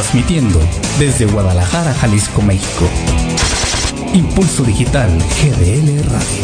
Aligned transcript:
transmitiendo 0.00 0.58
desde 0.98 1.26
Guadalajara, 1.26 1.92
Jalisco, 1.92 2.40
México. 2.40 2.88
Impulso 4.14 4.62
Digital 4.64 5.10
GDL 5.10 6.02
Radio. 6.04 6.42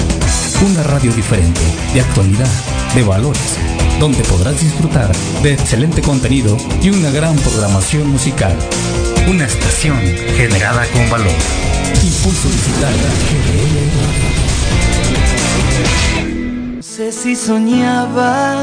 Una 0.71 0.83
radio 0.83 1.11
diferente, 1.13 1.63
de 1.95 2.03
actualidad, 2.03 2.51
de 2.95 3.03
valores, 3.03 3.57
donde 3.99 4.23
podrás 4.25 4.61
disfrutar 4.61 5.11
de 5.43 5.55
excelente 5.55 6.03
contenido 6.03 6.55
y 6.83 6.91
una 6.91 7.11
gran 7.11 7.35
programación 7.37 8.11
musical. 8.11 8.55
Una 9.27 9.47
estación 9.47 10.01
generada 10.37 10.85
con 10.93 11.09
valor. 11.09 11.33
Impulso 12.05 12.49
Digital 12.51 12.95
GDL 13.31 13.77
Radio. 14.03 14.37
No 16.77 16.83
sé 16.83 17.11
si 17.11 17.35
soñaba, 17.35 18.55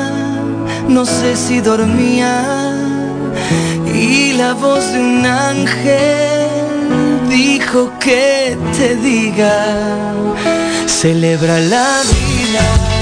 no 0.87 1.03
sé 1.03 1.35
si 1.35 1.61
dormía, 1.61 2.82
y 3.93 4.33
la 4.33 4.53
voz 4.53 4.91
de 4.91 4.99
un 4.99 5.25
ángel 5.25 6.49
dijo 7.29 7.91
que 7.99 8.57
te 8.77 8.95
diga, 8.95 10.13
celebra 10.87 11.59
la 11.59 12.01
vida. 12.03 12.93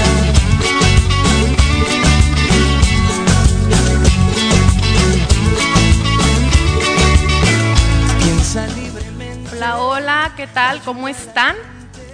Hola, 9.52 9.78
hola, 9.78 10.32
¿qué 10.36 10.46
tal? 10.48 10.82
¿Cómo 10.82 11.08
están? 11.08 11.54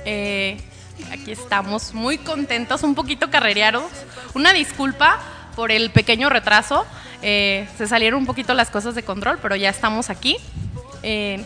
Eh, 0.04 0.60
aquí 1.10 1.32
estamos 1.32 1.94
muy 1.94 2.18
contentos, 2.18 2.82
un 2.82 2.94
poquito 2.94 3.30
carrereados. 3.30 3.84
Una 4.34 4.52
disculpa 4.52 5.18
por 5.56 5.72
el 5.72 5.90
pequeño 5.90 6.28
retraso. 6.28 6.86
Eh, 7.22 7.68
se 7.76 7.86
salieron 7.86 8.20
un 8.20 8.26
poquito 8.26 8.54
las 8.54 8.70
cosas 8.70 8.94
de 8.94 9.02
control, 9.02 9.38
pero 9.42 9.56
ya 9.56 9.70
estamos 9.70 10.10
aquí 10.10 10.36
eh, 11.02 11.44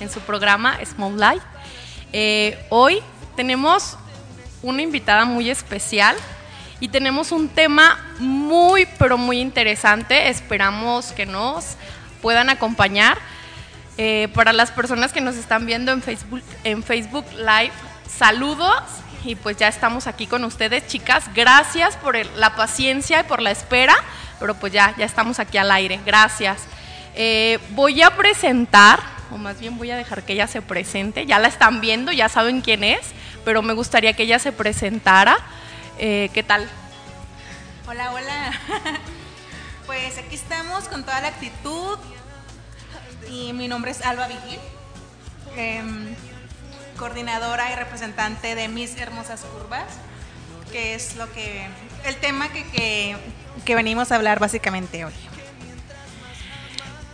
en 0.00 0.10
su 0.10 0.20
programa 0.20 0.78
Small 0.84 1.16
Life. 1.18 2.58
hoy 2.70 3.00
tenemos 3.36 3.96
una 4.62 4.82
invitada 4.82 5.24
muy 5.24 5.50
especial 5.50 6.16
y 6.80 6.88
tenemos 6.88 7.32
un 7.32 7.48
tema 7.48 7.98
muy, 8.18 8.86
pero 8.98 9.18
muy 9.18 9.40
interesante. 9.40 10.28
Esperamos 10.28 11.12
que 11.12 11.26
nos 11.26 11.76
puedan 12.22 12.50
acompañar. 12.50 13.18
Eh, 14.00 14.28
para 14.32 14.52
las 14.52 14.70
personas 14.70 15.12
que 15.12 15.20
nos 15.20 15.34
están 15.34 15.66
viendo 15.66 15.90
en 15.90 16.02
Facebook, 16.02 16.42
en 16.62 16.84
Facebook 16.84 17.24
Live, 17.32 17.72
saludos 18.08 18.80
y 19.24 19.34
pues 19.34 19.56
ya 19.56 19.68
estamos 19.68 20.06
aquí 20.06 20.26
con 20.26 20.44
ustedes, 20.44 20.86
chicas. 20.86 21.24
Gracias 21.34 21.96
por 21.96 22.16
la 22.36 22.56
paciencia 22.56 23.20
y 23.20 23.24
por 23.24 23.42
la 23.42 23.50
espera, 23.50 23.94
pero 24.38 24.54
pues 24.54 24.72
ya, 24.72 24.94
ya 24.96 25.04
estamos 25.04 25.38
aquí 25.38 25.58
al 25.58 25.70
aire. 25.70 26.00
Gracias. 26.04 26.62
Eh, 27.14 27.58
voy 27.70 28.02
a 28.02 28.16
presentar, 28.16 29.00
o 29.30 29.38
más 29.38 29.58
bien 29.60 29.76
voy 29.76 29.90
a 29.90 29.96
dejar 29.96 30.22
que 30.22 30.34
ella 30.34 30.46
se 30.46 30.62
presente. 30.62 31.26
Ya 31.26 31.38
la 31.38 31.48
están 31.48 31.80
viendo, 31.80 32.12
ya 32.12 32.28
saben 32.28 32.60
quién 32.60 32.84
es, 32.84 33.00
pero 33.44 33.62
me 33.62 33.72
gustaría 33.72 34.12
que 34.12 34.22
ella 34.24 34.38
se 34.38 34.52
presentara. 34.52 35.36
Eh, 35.98 36.30
¿Qué 36.32 36.42
tal? 36.42 36.68
Hola, 37.88 38.12
hola. 38.12 38.52
pues 39.86 40.18
aquí 40.18 40.36
estamos 40.36 40.84
con 40.88 41.04
toda 41.04 41.20
la 41.20 41.28
actitud, 41.28 41.98
y 43.30 43.52
mi 43.52 43.68
nombre 43.68 43.90
es 43.90 44.00
Alba 44.02 44.26
Vigil, 44.26 44.58
em, 45.56 46.14
coordinadora 46.98 47.72
y 47.72 47.76
representante 47.76 48.54
de 48.54 48.68
Mis 48.68 48.98
Hermosas 48.98 49.42
Curvas, 49.42 49.86
que 50.70 50.94
es 50.94 51.16
lo 51.16 51.32
que 51.32 51.66
el 52.04 52.16
tema 52.16 52.48
que, 52.50 53.16
que, 53.64 53.74
venimos 53.74 54.12
a 54.12 54.16
hablar 54.16 54.40
básicamente 54.40 55.04
hoy. 55.04 55.12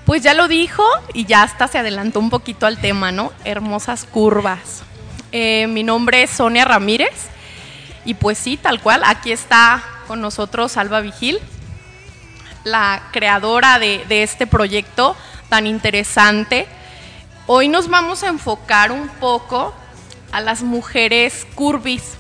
Pues 0.07 0.23
ya 0.23 0.35
lo 0.35 0.49
dijo 0.49 0.85
y 1.13 1.27
ya 1.27 1.43
hasta 1.43 1.69
se 1.69 1.79
adelantó 1.79 2.19
un 2.19 2.31
poquito 2.31 2.67
al 2.67 2.79
tema, 2.79 3.13
¿no? 3.13 3.33
Hermosas 3.45 4.05
curvas. 4.05 4.83
Eh, 5.33 5.67
mi 5.67 5.83
nombre 5.83 6.23
es 6.23 6.31
Sonia 6.31 6.65
Ramírez 6.65 7.29
y 8.05 8.15
pues 8.15 8.39
sí, 8.39 8.57
tal 8.57 8.81
cual, 8.81 9.03
aquí 9.05 9.33
está 9.33 9.83
con 10.07 10.21
nosotros 10.21 10.77
Alba 10.77 11.01
Vigil, 11.01 11.39
la 12.65 13.03
creadora 13.13 13.79
de 13.79 14.23
este 14.23 14.47
proyecto 14.47 15.17
tan 15.49 15.67
interesante. 15.67 16.67
Hoy 17.47 17.69
nos 17.69 17.89
vamos 17.89 18.23
a 18.23 18.29
enfocar 18.29 18.91
un 18.91 19.07
poco 19.07 19.75
a 20.33 20.41
las 20.41 20.63
mujeres 20.63 21.47
curvis. 21.55 22.15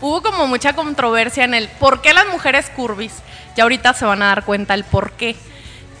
Hubo 0.00 0.22
como 0.22 0.46
mucha 0.46 0.72
controversia 0.74 1.44
en 1.44 1.52
el 1.52 1.68
por 1.68 2.00
qué 2.00 2.14
las 2.14 2.26
mujeres 2.28 2.70
curvis. 2.70 3.12
Ya 3.58 3.64
ahorita 3.64 3.92
se 3.92 4.06
van 4.06 4.22
a 4.22 4.28
dar 4.28 4.46
cuenta 4.46 4.72
el 4.72 4.84
por 4.84 5.12
qué. 5.12 5.36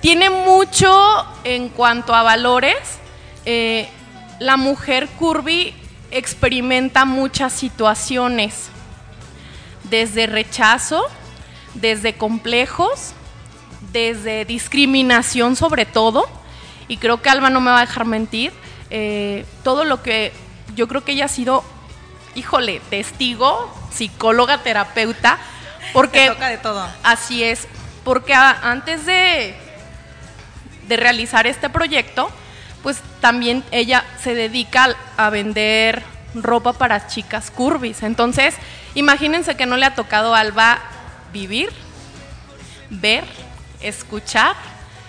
Tiene 0.00 0.30
mucho 0.30 1.26
en 1.44 1.68
cuanto 1.68 2.14
a 2.14 2.22
valores. 2.22 2.78
Eh, 3.44 3.86
la 4.38 4.56
mujer 4.56 5.08
curvy 5.18 5.74
experimenta 6.10 7.04
muchas 7.04 7.52
situaciones, 7.52 8.70
desde 9.84 10.26
rechazo, 10.26 11.04
desde 11.74 12.14
complejos, 12.14 13.12
desde 13.92 14.46
discriminación 14.46 15.54
sobre 15.54 15.84
todo, 15.84 16.26
y 16.88 16.96
creo 16.98 17.22
que 17.22 17.28
Alba 17.30 17.50
no 17.50 17.60
me 17.60 17.70
va 17.70 17.78
a 17.78 17.86
dejar 17.86 18.04
mentir, 18.04 18.52
eh, 18.90 19.44
todo 19.62 19.84
lo 19.84 20.02
que 20.02 20.32
yo 20.74 20.88
creo 20.88 21.04
que 21.04 21.12
ella 21.12 21.24
ha 21.24 21.28
sido, 21.28 21.64
híjole, 22.34 22.80
testigo, 22.90 23.72
psicóloga, 23.92 24.62
terapeuta, 24.62 25.38
porque... 25.92 26.28
toca 26.28 26.48
de 26.48 26.58
todo. 26.58 26.86
Así 27.02 27.42
es, 27.42 27.66
porque 28.04 28.34
antes 28.34 29.06
de, 29.06 29.54
de 30.86 30.96
realizar 30.96 31.46
este 31.46 31.70
proyecto, 31.70 32.30
pues 32.82 33.00
también 33.20 33.64
ella 33.72 34.04
se 34.22 34.34
dedica 34.34 34.94
a 35.16 35.30
vender 35.30 36.04
ropa 36.34 36.72
para 36.72 37.08
chicas 37.08 37.50
curvis. 37.50 38.02
Entonces, 38.02 38.54
imagínense 38.94 39.56
que 39.56 39.66
no 39.66 39.76
le 39.76 39.86
ha 39.86 39.94
tocado 39.94 40.34
a 40.34 40.40
Alba 40.40 40.78
vivir, 41.32 41.70
ver, 42.90 43.24
escuchar 43.80 44.54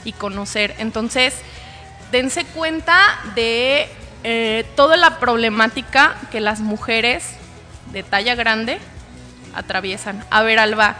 y 0.04 0.14
conocer. 0.14 0.76
Entonces, 0.80 1.36
dense 2.12 2.46
cuenta 2.46 2.98
de 3.36 3.88
eh, 4.24 4.66
toda 4.76 4.98
la 4.98 5.20
problemática 5.20 6.16
que 6.32 6.40
las 6.40 6.60
mujeres 6.60 7.24
de 7.92 8.04
talla 8.04 8.36
grande 8.36 8.80
atraviesan. 9.54 10.24
A 10.30 10.44
ver, 10.44 10.60
Alba, 10.60 10.98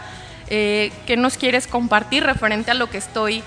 eh, 0.48 0.92
¿qué 1.06 1.16
nos 1.16 1.36
quieres 1.36 1.66
compartir 1.66 2.24
referente 2.24 2.70
a 2.70 2.74
lo 2.74 2.90
que 2.90 2.98
estoy 2.98 3.42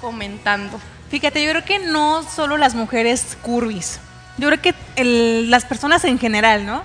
comentando? 0.00 0.80
Fíjate, 1.10 1.44
yo 1.44 1.50
creo 1.50 1.64
que 1.64 1.78
no 1.78 2.22
solo 2.22 2.56
las 2.56 2.74
mujeres 2.74 3.36
curvis, 3.42 4.00
yo 4.38 4.48
creo 4.48 4.60
que 4.60 5.44
las 5.48 5.64
personas 5.64 6.04
en 6.04 6.18
general, 6.18 6.66
¿no? 6.66 6.82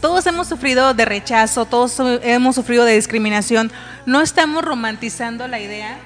todos 0.00 0.26
hemos 0.26 0.48
sufrido 0.48 0.94
de 0.94 1.04
rechazo, 1.04 1.66
todos 1.66 2.00
hemos 2.22 2.54
sufrido 2.54 2.84
de 2.84 2.94
discriminación. 2.94 3.70
No 4.06 4.20
estamos 4.22 4.64
romantizando 4.64 5.46
la 5.48 5.60
idea 5.60 5.98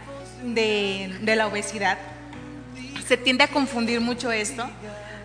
de, 0.44 1.14
la 1.36 1.46
obesidad. 1.46 1.98
Se 3.06 3.16
tiende 3.16 3.44
a 3.44 3.48
confundir 3.48 4.00
mucho 4.00 4.30
esto. 4.30 4.68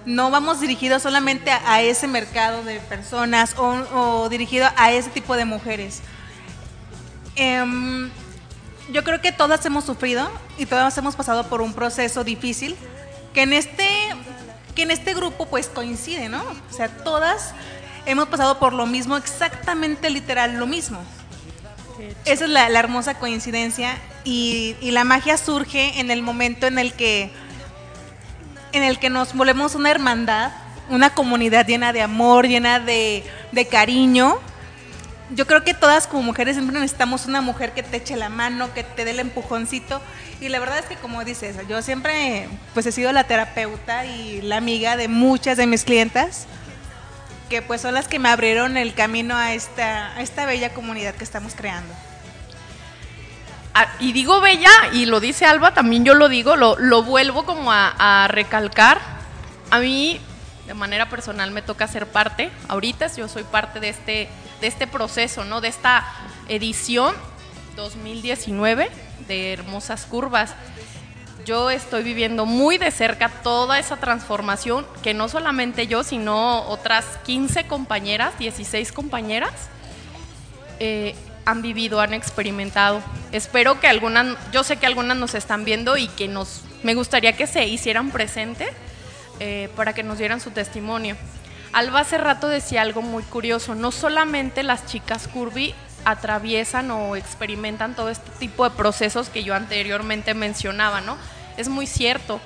No 0.06 0.32
vamos 0.32 0.62
dirigidos 0.62 1.04
solamente 1.04 1.52
a, 1.52 1.82
ese 1.82 2.08
mercado 2.08 2.64
de 2.64 2.80
personas 2.80 3.56
o, 3.58 4.30
dirigido 4.30 4.68
a 4.78 4.92
ese 4.92 5.10
tipo 5.10 5.36
de 5.36 5.46
mujeres. 5.46 6.02
Em, 7.36 8.10
yo 8.92 9.04
creo 9.04 9.22
que 9.22 9.32
todas 9.32 9.66
hemos 9.66 9.84
sufrido 9.84 10.30
y 10.58 10.66
todas 10.66 10.98
hemos 10.98 11.16
pasado 11.16 11.48
por 11.48 11.62
un 11.62 11.74
proceso 11.74 12.24
difícil 12.24 12.76
que 13.34 13.42
en 13.44 13.54
este 13.54 13.88
que 14.74 14.84
en 14.84 14.92
este 14.92 15.16
grupo 15.16 15.48
pues 15.48 15.68
coincide, 15.68 16.30
¿no? 16.30 16.44
O 16.70 16.74
sea, 16.74 16.88
todas 16.88 17.54
hemos 18.06 18.28
pasado 18.28 18.60
por 18.60 18.74
lo 18.74 18.86
mismo, 18.86 19.18
exactamente 19.18 20.10
literal, 20.10 20.54
lo 20.58 20.68
mismo. 20.68 21.00
Esa 22.26 22.46
es 22.46 22.50
la, 22.52 22.68
hermosa 22.68 23.16
coincidencia 23.16 23.98
y, 24.24 24.76
la 24.82 25.04
magia 25.04 25.38
surge 25.38 26.00
en 26.00 26.12
el 26.12 26.22
momento 26.22 26.68
en 26.68 26.78
el 26.78 26.94
que 26.94 27.32
en 28.78 28.84
el 28.84 29.00
que 29.00 29.10
nos 29.10 29.34
volvemos 29.34 29.76
una 29.76 29.92
hermandad, 29.92 30.52
una 30.90 31.10
comunidad 31.10 31.66
llena 31.66 31.94
de 31.94 32.02
amor, 32.02 32.48
llena 32.48 32.80
de, 32.80 33.24
cariño. 33.70 34.40
Yo 35.36 35.46
creo 35.46 35.64
que 35.64 35.74
todas 35.74 36.08
como 36.08 36.24
mujeres 36.24 36.56
siempre 36.56 36.80
necesitamos 36.80 37.26
una 37.26 37.42
mujer 37.42 37.74
que 37.74 37.84
te 37.84 37.98
eche 37.98 38.16
la 38.16 38.30
mano, 38.30 38.74
que 38.74 38.84
te 38.84 39.04
dé 39.04 39.12
el 39.12 39.20
empujoncito. 39.20 40.02
Y 40.40 40.50
la 40.50 40.60
verdad 40.60 40.80
es 40.80 40.86
que 40.86 40.96
como 40.96 41.26
dices, 41.26 41.58
yo 41.68 41.82
siempre 41.82 42.48
pues 42.74 42.86
he 42.86 42.92
sido 42.92 43.12
la 43.12 43.26
terapeuta 43.26 44.06
y 44.06 44.42
la 44.42 44.58
amiga 44.58 44.96
de 44.96 45.10
muchas 45.10 45.58
de 45.58 45.68
mis 45.68 45.84
clientas 45.84 46.48
que 47.50 47.62
pues 47.62 47.82
son 47.82 47.94
las 47.94 48.08
que 48.08 48.20
me 48.20 48.30
abrieron 48.30 48.78
el 48.78 48.94
camino 48.94 49.36
a 49.36 49.54
esta, 49.54 50.20
esta 50.22 50.46
bella 50.46 50.74
comunidad 50.74 51.16
que 51.16 51.24
estamos 51.24 51.56
creando. 51.56 51.94
Ah, 53.80 53.94
y 54.00 54.12
digo 54.12 54.42
bella, 54.42 54.72
y 54.92 55.06
lo 55.06 55.20
dice 55.20 55.46
Alba, 55.46 55.76
también 55.76 56.04
yo 56.04 56.16
lo 56.16 56.30
digo, 56.30 56.56
lo, 56.56 56.80
lo 56.80 57.04
vuelvo 57.04 57.46
como 57.46 57.72
a, 57.72 58.24
a, 58.24 58.28
recalcar. 58.28 59.00
A 59.70 59.78
mí, 59.78 60.20
de 60.66 60.74
manera 60.74 61.10
personal, 61.10 61.52
me 61.52 61.62
toca 61.62 61.88
ser 61.88 62.08
parte, 62.08 62.50
ahorita 62.70 63.06
yo 63.16 63.28
soy 63.28 63.44
parte 63.44 63.80
de 63.80 63.90
este, 63.90 64.30
de 64.62 64.68
este 64.68 64.88
proceso, 64.88 65.46
¿no? 65.46 65.62
De 65.62 65.68
esta 65.68 66.08
edición 66.48 67.14
2019 67.76 68.90
de 69.28 69.54
Hermosas 69.54 70.08
Curvas. 70.08 70.56
yo 71.46 71.70
estoy 71.70 72.02
viviendo 72.02 72.48
muy 72.48 72.80
de 72.80 72.90
cerca 72.90 73.30
toda 73.30 73.78
esa 73.78 73.98
transformación 73.98 74.88
que 75.04 75.14
no 75.14 75.30
solamente 75.30 75.86
yo, 75.86 76.04
sino 76.04 76.64
otras 76.64 77.06
15 77.28 77.68
compañeras, 77.68 78.40
16 78.40 78.92
compañeras, 78.92 79.54
eh, 80.80 81.16
han 81.48 81.62
vivido, 81.62 82.02
han 82.02 82.14
experimentado. 82.14 83.02
Espero 83.32 83.80
que 83.80 83.88
algunas, 83.88 84.38
yo 84.52 84.66
sé 84.66 84.76
que 84.76 84.86
algunas 84.86 85.16
nos 85.16 85.34
están 85.34 85.64
viendo 85.64 85.96
y 85.96 86.10
que 86.10 86.28
nos, 86.28 86.62
me 86.84 86.94
gustaría 86.94 87.38
que 87.38 87.48
se 87.48 87.66
hicieran 87.66 88.12
presentes 88.12 88.68
eh, 89.40 89.70
para 89.78 89.94
que 89.94 90.04
nos 90.04 90.18
dieran 90.18 90.42
su 90.42 90.52
testimonio. 90.52 91.16
Alba 91.72 92.02
hace 92.02 92.18
rato 92.18 92.50
decía 92.50 92.82
algo 92.82 93.02
muy 93.02 93.24
curioso, 93.24 93.76
no 93.76 93.94
solamente 93.94 94.62
las 94.62 94.86
chicas 94.88 95.30
curvy 95.30 95.74
atraviesan 96.04 96.92
o 96.92 97.16
experimentan 97.16 97.96
todo 97.96 98.10
este 98.10 98.30
tipo 98.40 98.70
de 98.70 98.76
procesos 98.76 99.30
que 99.30 99.46
yo 99.46 99.56
anteriormente 99.56 100.34
mencionaba, 100.34 101.00
¿no? 101.00 101.18
Es 101.56 101.70
muy 101.70 101.88
cierto. 101.88 102.42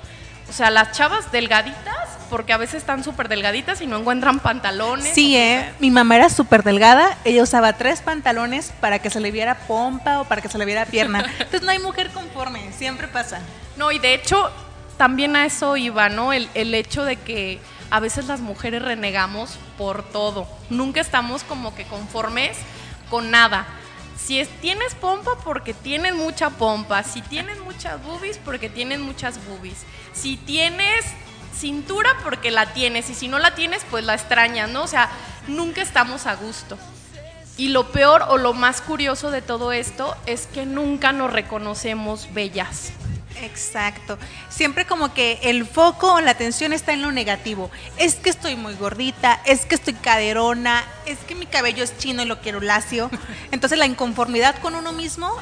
O 0.52 0.54
sea, 0.54 0.68
las 0.68 0.92
chavas 0.92 1.32
delgaditas, 1.32 2.18
porque 2.28 2.52
a 2.52 2.58
veces 2.58 2.74
están 2.74 3.02
súper 3.02 3.30
delgaditas 3.30 3.80
y 3.80 3.86
no 3.86 3.96
encuentran 3.96 4.38
pantalones. 4.38 5.14
Sí, 5.14 5.34
eh. 5.34 5.72
Mi 5.78 5.90
mamá 5.90 6.16
era 6.16 6.28
súper 6.28 6.62
delgada. 6.62 7.16
Ella 7.24 7.42
usaba 7.42 7.72
tres 7.72 8.02
pantalones 8.02 8.70
para 8.78 8.98
que 8.98 9.08
se 9.08 9.18
le 9.18 9.30
viera 9.30 9.54
pompa 9.60 10.20
o 10.20 10.24
para 10.24 10.42
que 10.42 10.50
se 10.50 10.58
le 10.58 10.66
viera 10.66 10.84
pierna. 10.84 11.20
Entonces 11.38 11.62
no 11.62 11.70
hay 11.70 11.78
mujer 11.78 12.10
conforme, 12.10 12.70
siempre 12.74 13.08
pasa. 13.08 13.40
No, 13.78 13.92
y 13.92 13.98
de 13.98 14.12
hecho, 14.12 14.50
también 14.98 15.36
a 15.36 15.46
eso 15.46 15.78
iba, 15.78 16.10
¿no? 16.10 16.34
El, 16.34 16.50
el 16.52 16.74
hecho 16.74 17.06
de 17.06 17.16
que 17.16 17.58
a 17.90 17.98
veces 17.98 18.26
las 18.26 18.40
mujeres 18.40 18.82
renegamos 18.82 19.58
por 19.78 20.02
todo. 20.02 20.46
Nunca 20.68 21.00
estamos 21.00 21.44
como 21.44 21.74
que 21.74 21.84
conformes 21.84 22.58
con 23.08 23.30
nada. 23.30 23.66
Si 24.24 24.38
es, 24.38 24.48
tienes 24.60 24.94
pompa 24.94 25.32
porque 25.42 25.74
tienes 25.74 26.14
mucha 26.14 26.50
pompa, 26.50 27.02
si 27.02 27.22
tienes 27.22 27.58
muchas 27.60 28.02
boobies 28.04 28.38
porque 28.38 28.68
tienes 28.68 29.00
muchas 29.00 29.44
boobies, 29.46 29.78
si 30.12 30.36
tienes 30.36 31.04
cintura 31.56 32.10
porque 32.22 32.50
la 32.50 32.72
tienes 32.72 33.10
y 33.10 33.14
si 33.14 33.26
no 33.28 33.38
la 33.38 33.54
tienes 33.54 33.84
pues 33.90 34.04
la 34.04 34.14
extrañas, 34.14 34.70
¿no? 34.70 34.82
O 34.84 34.86
sea, 34.86 35.10
nunca 35.48 35.82
estamos 35.82 36.26
a 36.26 36.36
gusto. 36.36 36.78
Y 37.56 37.68
lo 37.68 37.90
peor 37.92 38.24
o 38.28 38.38
lo 38.38 38.54
más 38.54 38.80
curioso 38.80 39.30
de 39.30 39.42
todo 39.42 39.72
esto 39.72 40.16
es 40.26 40.46
que 40.46 40.66
nunca 40.66 41.12
nos 41.12 41.32
reconocemos 41.32 42.32
bellas. 42.32 42.92
Exacto. 43.40 44.18
Siempre 44.48 44.86
como 44.86 45.14
que 45.14 45.38
el 45.42 45.66
foco 45.66 46.14
o 46.14 46.20
la 46.20 46.32
atención 46.32 46.72
está 46.72 46.92
en 46.92 47.02
lo 47.02 47.12
negativo. 47.12 47.70
Es 47.96 48.14
que 48.16 48.30
estoy 48.30 48.56
muy 48.56 48.74
gordita, 48.74 49.40
es 49.44 49.66
que 49.66 49.74
estoy 49.74 49.94
caderona, 49.94 50.84
es 51.06 51.18
que 51.20 51.34
mi 51.34 51.46
cabello 51.46 51.82
es 51.82 51.96
chino 51.98 52.22
y 52.22 52.26
lo 52.26 52.40
quiero 52.40 52.60
lacio. 52.60 53.10
Entonces 53.50 53.78
la 53.78 53.86
inconformidad 53.86 54.56
con 54.60 54.74
uno 54.74 54.92
mismo, 54.92 55.32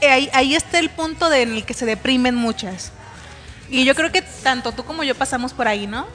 eh, 0.00 0.30
ahí, 0.32 0.54
está 0.54 0.78
el 0.78 0.90
punto 0.90 1.28
de, 1.28 1.42
en 1.42 1.54
el 1.54 1.64
que 1.64 1.74
se 1.74 1.86
deprimen 1.86 2.34
muchas. 2.34 2.92
Y 3.68 3.84
yo 3.84 3.94
creo 3.94 4.10
que 4.10 4.22
tanto 4.22 4.72
tú 4.72 4.84
como 4.84 5.04
yo 5.04 5.14
pasamos 5.14 5.52
por 5.52 5.68
ahí, 5.68 5.86
¿no? 5.86 6.06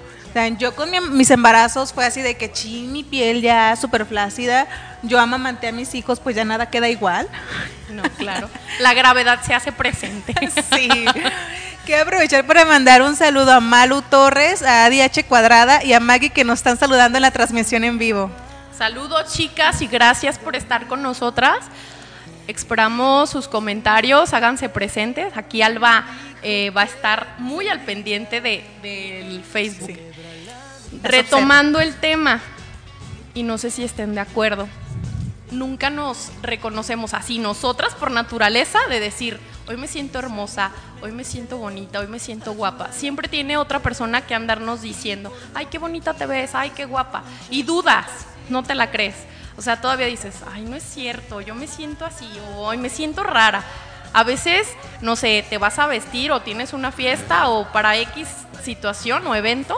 Yo 0.58 0.76
con 0.76 0.92
mis 1.16 1.32
embarazos 1.32 1.94
fue 1.94 2.06
así 2.06 2.22
de 2.22 2.36
que 2.36 2.52
ching, 2.52 2.92
mi 2.92 3.04
piel 3.04 3.42
ya 3.42 3.76
súper 3.78 4.06
flácida. 4.06 4.68
Yo 5.02 5.20
amamanté 5.20 5.70
a 5.70 5.72
mis 5.72 5.96
hijos, 5.96 6.20
pues 6.20 6.36
ya 6.36 6.44
nada 6.44 6.70
queda 6.70 6.90
igual. 6.90 7.30
No, 7.90 8.04
claro. 8.18 8.50
La 8.80 8.94
gravedad 8.94 9.40
se 9.44 9.54
hace 9.54 9.72
presente. 9.72 10.34
sí. 10.76 11.06
Quiero 11.86 12.04
aprovechar 12.04 12.46
para 12.46 12.66
mandar 12.66 13.02
un 13.02 13.16
saludo 13.16 13.54
a 13.54 13.62
Malu 13.62 14.02
Torres, 14.02 14.62
a 14.62 14.90
DH 14.90 15.26
Cuadrada 15.28 15.84
y 15.84 15.94
a 15.94 16.02
Maggie 16.02 16.32
que 16.32 16.44
nos 16.44 16.60
están 16.60 16.78
saludando 16.78 17.18
en 17.18 17.22
la 17.22 17.32
transmisión 17.32 17.86
en 17.86 17.98
vivo. 17.98 18.30
Saludos 18.78 19.32
chicas 19.34 19.82
y 19.82 19.88
gracias 19.88 20.38
por 20.38 20.58
estar 20.58 20.88
con 20.88 21.02
nosotras. 21.02 21.60
Esperamos 22.48 23.30
sus 23.30 23.48
comentarios, 23.48 24.34
háganse 24.34 24.68
presentes. 24.68 25.38
Aquí 25.38 25.62
Alba 25.62 26.06
eh, 26.44 26.72
va 26.72 26.82
a 26.82 26.86
estar 26.86 27.36
muy 27.38 27.70
al 27.70 27.80
pendiente 27.82 28.42
del 28.42 29.44
Facebook. 29.44 29.98
Retomando 31.06 31.80
el 31.80 31.96
tema, 31.96 32.42
y 33.36 33.44
no 33.44 33.60
sé 33.60 33.70
si 33.70 33.84
estén 33.84 34.16
de 34.16 34.22
acuerdo, 34.22 34.68
nunca 35.52 35.92
nos 35.92 36.32
reconocemos 36.42 37.14
así 37.14 37.38
nosotras 37.38 37.94
por 37.94 38.10
naturaleza 38.10 38.80
de 38.90 39.00
decir, 39.00 39.40
hoy 39.68 39.78
me 39.78 39.88
siento 39.88 40.18
hermosa, 40.18 40.72
hoy 41.02 41.12
me 41.12 41.24
siento 41.24 41.58
bonita, 41.58 42.00
hoy 42.00 42.08
me 42.08 42.18
siento 42.20 42.54
guapa. 42.54 42.92
Siempre 42.92 43.28
tiene 43.28 43.58
otra 43.58 43.80
persona 43.80 44.26
que 44.26 44.34
andarnos 44.34 44.82
diciendo, 44.82 45.32
ay, 45.54 45.68
qué 45.68 45.78
bonita 45.78 46.16
te 46.16 46.26
ves, 46.26 46.56
ay, 46.56 46.72
qué 46.72 46.86
guapa. 46.86 47.24
Y 47.52 47.62
dudas, 47.62 48.08
no 48.50 48.64
te 48.64 48.74
la 48.74 48.90
crees. 48.90 49.16
O 49.58 49.62
sea, 49.62 49.80
todavía 49.80 50.08
dices, 50.08 50.36
ay, 50.52 50.64
no 50.64 50.76
es 50.76 50.84
cierto, 50.84 51.40
yo 51.40 51.54
me 51.54 51.68
siento 51.68 52.04
así, 52.04 52.28
o 52.50 52.62
hoy 52.62 52.78
me 52.78 52.90
siento 52.90 53.22
rara. 53.22 53.64
A 54.12 54.24
veces, 54.24 54.68
no 55.02 55.16
sé, 55.16 55.46
te 55.48 55.60
vas 55.60 55.78
a 55.78 55.88
vestir 55.88 56.32
o 56.32 56.42
tienes 56.42 56.74
una 56.74 56.92
fiesta 56.92 57.50
o 57.50 57.72
para 57.72 57.98
X 57.98 58.28
situación 58.64 59.28
o 59.28 59.36
evento 59.36 59.78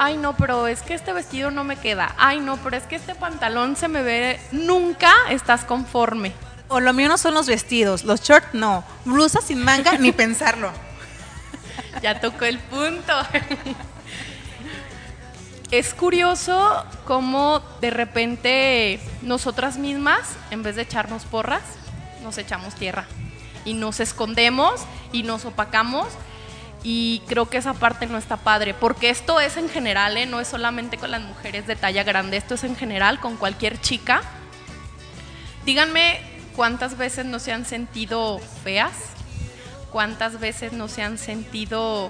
ay 0.00 0.16
no, 0.16 0.34
pero 0.34 0.66
es 0.66 0.80
que 0.80 0.94
este 0.94 1.12
vestido 1.12 1.50
no 1.50 1.62
me 1.62 1.76
queda, 1.76 2.14
ay 2.16 2.40
no, 2.40 2.56
pero 2.56 2.74
es 2.74 2.84
que 2.84 2.96
este 2.96 3.14
pantalón 3.14 3.76
se 3.76 3.86
me 3.86 4.00
ve, 4.00 4.40
nunca 4.50 5.12
estás 5.28 5.66
conforme. 5.66 6.32
O 6.68 6.80
lo 6.80 6.94
mío 6.94 7.08
no 7.08 7.18
son 7.18 7.34
los 7.34 7.46
vestidos, 7.46 8.04
los 8.04 8.22
shorts 8.22 8.54
no, 8.54 8.82
blusa 9.04 9.42
sin 9.42 9.62
manga 9.62 9.98
ni 9.98 10.10
pensarlo. 10.12 10.72
Ya 12.02 12.20
tocó 12.20 12.44
el 12.46 12.58
punto. 12.58 13.12
Es 15.70 15.94
curioso 15.94 16.84
cómo 17.04 17.60
de 17.80 17.90
repente 17.90 19.00
nosotras 19.22 19.76
mismas, 19.78 20.20
en 20.50 20.62
vez 20.62 20.76
de 20.76 20.82
echarnos 20.82 21.24
porras, 21.24 21.62
nos 22.22 22.38
echamos 22.38 22.74
tierra 22.74 23.06
y 23.64 23.74
nos 23.74 24.00
escondemos 24.00 24.80
y 25.12 25.22
nos 25.22 25.44
opacamos 25.44 26.08
y 26.82 27.22
creo 27.26 27.48
que 27.48 27.58
esa 27.58 27.74
parte 27.74 28.06
no 28.06 28.16
está 28.16 28.38
padre, 28.38 28.72
porque 28.72 29.10
esto 29.10 29.38
es 29.40 29.56
en 29.56 29.68
general, 29.68 30.16
¿eh? 30.16 30.26
no 30.26 30.40
es 30.40 30.48
solamente 30.48 30.96
con 30.96 31.10
las 31.10 31.20
mujeres 31.20 31.66
de 31.66 31.76
talla 31.76 32.04
grande, 32.04 32.38
esto 32.38 32.54
es 32.54 32.64
en 32.64 32.76
general 32.76 33.20
con 33.20 33.36
cualquier 33.36 33.80
chica. 33.80 34.22
Díganme 35.66 36.20
cuántas 36.56 36.96
veces 36.96 37.26
no 37.26 37.38
se 37.38 37.52
han 37.52 37.66
sentido 37.66 38.38
feas, 38.64 38.92
cuántas 39.90 40.40
veces 40.40 40.72
no 40.72 40.88
se 40.88 41.02
han 41.02 41.18
sentido 41.18 42.08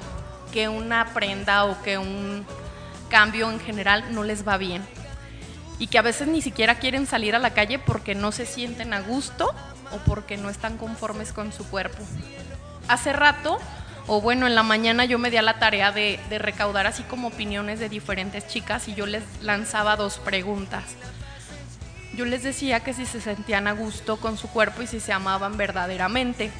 que 0.52 0.68
una 0.68 1.14
prenda 1.14 1.64
o 1.64 1.82
que 1.82 1.98
un 1.98 2.46
cambio 3.08 3.50
en 3.50 3.58
general 3.58 4.14
no 4.14 4.22
les 4.22 4.46
va 4.46 4.56
bien. 4.56 4.86
Y 5.80 5.86
que 5.88 5.98
a 5.98 6.02
veces 6.02 6.28
ni 6.28 6.42
siquiera 6.42 6.76
quieren 6.76 7.06
salir 7.06 7.34
a 7.34 7.38
la 7.38 7.54
calle 7.54 7.78
porque 7.78 8.14
no 8.14 8.32
se 8.32 8.46
sienten 8.46 8.92
a 8.92 9.00
gusto 9.00 9.52
o 9.92 9.96
porque 10.06 10.36
no 10.36 10.50
están 10.50 10.76
conformes 10.76 11.32
con 11.32 11.52
su 11.52 11.66
cuerpo. 11.68 12.02
Hace 12.86 13.12
rato 13.12 13.58
o 14.12 14.20
bueno, 14.20 14.48
en 14.48 14.56
la 14.56 14.64
mañana 14.64 15.04
yo 15.04 15.20
me 15.20 15.30
di 15.30 15.36
a 15.36 15.42
la 15.42 15.60
tarea 15.60 15.92
de, 15.92 16.18
recaudar 16.40 16.84
así 16.88 17.04
como 17.04 17.28
opiniones 17.28 17.78
de 17.78 17.88
diferentes 17.88 18.44
chicas 18.48 18.88
y 18.88 18.94
yo 18.94 19.06
les 19.06 19.22
lanzaba 19.40 19.94
dos 19.94 20.18
preguntas. 20.18 20.82
Yo 22.16 22.24
les 22.24 22.42
decía 22.42 22.80
que 22.80 22.92
si 22.92 23.06
se 23.06 23.20
sentían 23.20 23.68
a 23.68 23.72
gusto 23.72 24.16
con 24.16 24.36
su 24.36 24.48
cuerpo 24.48 24.82
y 24.82 24.88
si 24.88 24.98
se 24.98 25.12
amaban 25.12 25.56
verdaderamente 25.56 26.50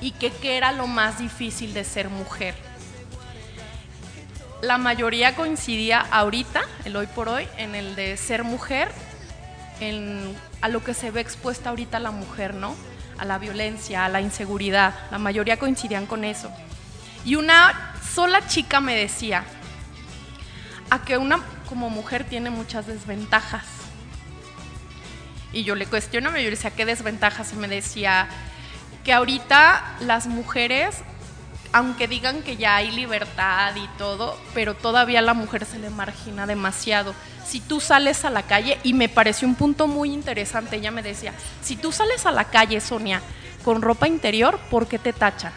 y 0.00 0.10
que 0.10 0.32
qué 0.32 0.56
era 0.56 0.72
lo 0.72 0.88
más 0.88 1.20
difícil 1.20 1.74
de 1.74 1.84
ser 1.84 2.08
mujer. 2.08 2.56
La 4.60 4.76
mayoría 4.76 5.36
coincidía 5.36 6.00
ahorita, 6.00 6.62
el 6.84 6.96
hoy 6.96 7.06
por 7.06 7.28
hoy, 7.28 7.46
en 7.56 7.76
el 7.76 7.94
de 7.94 8.16
ser 8.16 8.42
mujer, 8.42 8.88
en, 9.78 10.36
a 10.60 10.68
lo 10.68 10.82
que 10.82 10.92
se 10.92 11.12
ve 11.12 11.20
expuesta 11.20 11.70
ahorita 11.70 12.00
la 12.00 12.10
mujer, 12.10 12.52
¿no? 12.52 12.74
a 13.18 13.24
la 13.24 13.38
violencia, 13.38 14.04
a 14.04 14.08
la 14.08 14.20
inseguridad. 14.20 14.94
La 15.10 15.18
mayoría 15.18 15.58
coincidían 15.58 16.06
con 16.06 16.24
eso. 16.24 16.50
Y 17.24 17.36
una 17.36 17.94
sola 18.14 18.46
chica 18.46 18.80
me 18.80 18.94
decía, 18.94 19.44
a 20.90 21.04
que 21.04 21.16
una 21.16 21.40
como 21.68 21.90
mujer 21.90 22.24
tiene 22.24 22.50
muchas 22.50 22.86
desventajas. 22.86 23.64
Y 25.52 25.64
yo 25.64 25.74
le 25.74 25.86
cuestionaba, 25.86 26.38
yo 26.38 26.44
le 26.44 26.50
decía, 26.50 26.70
¿qué 26.70 26.84
desventajas? 26.84 27.52
Y 27.52 27.56
me 27.56 27.68
decía 27.68 28.28
que 29.04 29.12
ahorita 29.12 29.96
las 30.00 30.26
mujeres, 30.26 30.98
aunque 31.72 32.08
digan 32.08 32.42
que 32.42 32.56
ya 32.56 32.76
hay 32.76 32.90
libertad 32.90 33.74
y 33.76 33.88
todo, 33.98 34.38
pero 34.52 34.74
todavía 34.74 35.20
a 35.20 35.22
la 35.22 35.34
mujer 35.34 35.64
se 35.64 35.78
le 35.78 35.90
margina 35.90 36.46
demasiado 36.46 37.14
si 37.44 37.60
tú 37.60 37.80
sales 37.80 38.24
a 38.24 38.30
la 38.30 38.42
calle, 38.42 38.78
y 38.82 38.94
me 38.94 39.08
pareció 39.08 39.46
un 39.46 39.54
punto 39.54 39.86
muy 39.86 40.12
interesante, 40.12 40.76
ella 40.76 40.90
me 40.90 41.02
decía, 41.02 41.32
si 41.62 41.76
tú 41.76 41.92
sales 41.92 42.26
a 42.26 42.32
la 42.32 42.44
calle, 42.44 42.80
Sonia, 42.80 43.20
con 43.64 43.82
ropa 43.82 44.08
interior, 44.08 44.58
¿por 44.70 44.86
qué 44.86 44.98
te 44.98 45.12
tachan? 45.12 45.52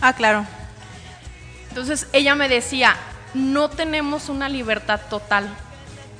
Ah, 0.00 0.12
claro. 0.12 0.46
Entonces 1.76 2.08
ella 2.14 2.34
me 2.34 2.48
decía, 2.48 2.96
no 3.34 3.68
tenemos 3.68 4.30
una 4.30 4.48
libertad 4.48 4.98
total, 5.10 5.46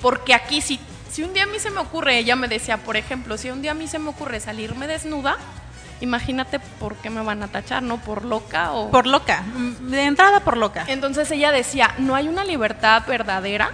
porque 0.02 0.34
aquí 0.34 0.60
si, 0.60 0.78
si 1.10 1.22
un 1.22 1.32
día 1.32 1.44
a 1.44 1.46
mí 1.46 1.58
se 1.58 1.70
me 1.70 1.80
ocurre, 1.80 2.18
ella 2.18 2.36
me 2.36 2.46
decía, 2.46 2.76
por 2.76 2.98
ejemplo, 2.98 3.38
si 3.38 3.48
un 3.48 3.62
día 3.62 3.70
a 3.70 3.74
mí 3.74 3.88
se 3.88 3.98
me 3.98 4.10
ocurre 4.10 4.38
salirme 4.38 4.86
desnuda, 4.86 5.38
imagínate 6.02 6.58
por 6.58 6.94
qué 6.96 7.08
me 7.08 7.22
van 7.22 7.42
a 7.42 7.48
tachar, 7.48 7.82
¿no? 7.82 7.96
Por 7.96 8.26
loca 8.26 8.72
o... 8.72 8.90
Por 8.90 9.06
loca, 9.06 9.44
de 9.80 10.04
entrada 10.04 10.40
por 10.40 10.58
loca. 10.58 10.84
Entonces 10.88 11.30
ella 11.30 11.50
decía, 11.52 11.94
no 11.96 12.14
hay 12.14 12.28
una 12.28 12.44
libertad 12.44 13.04
verdadera 13.08 13.70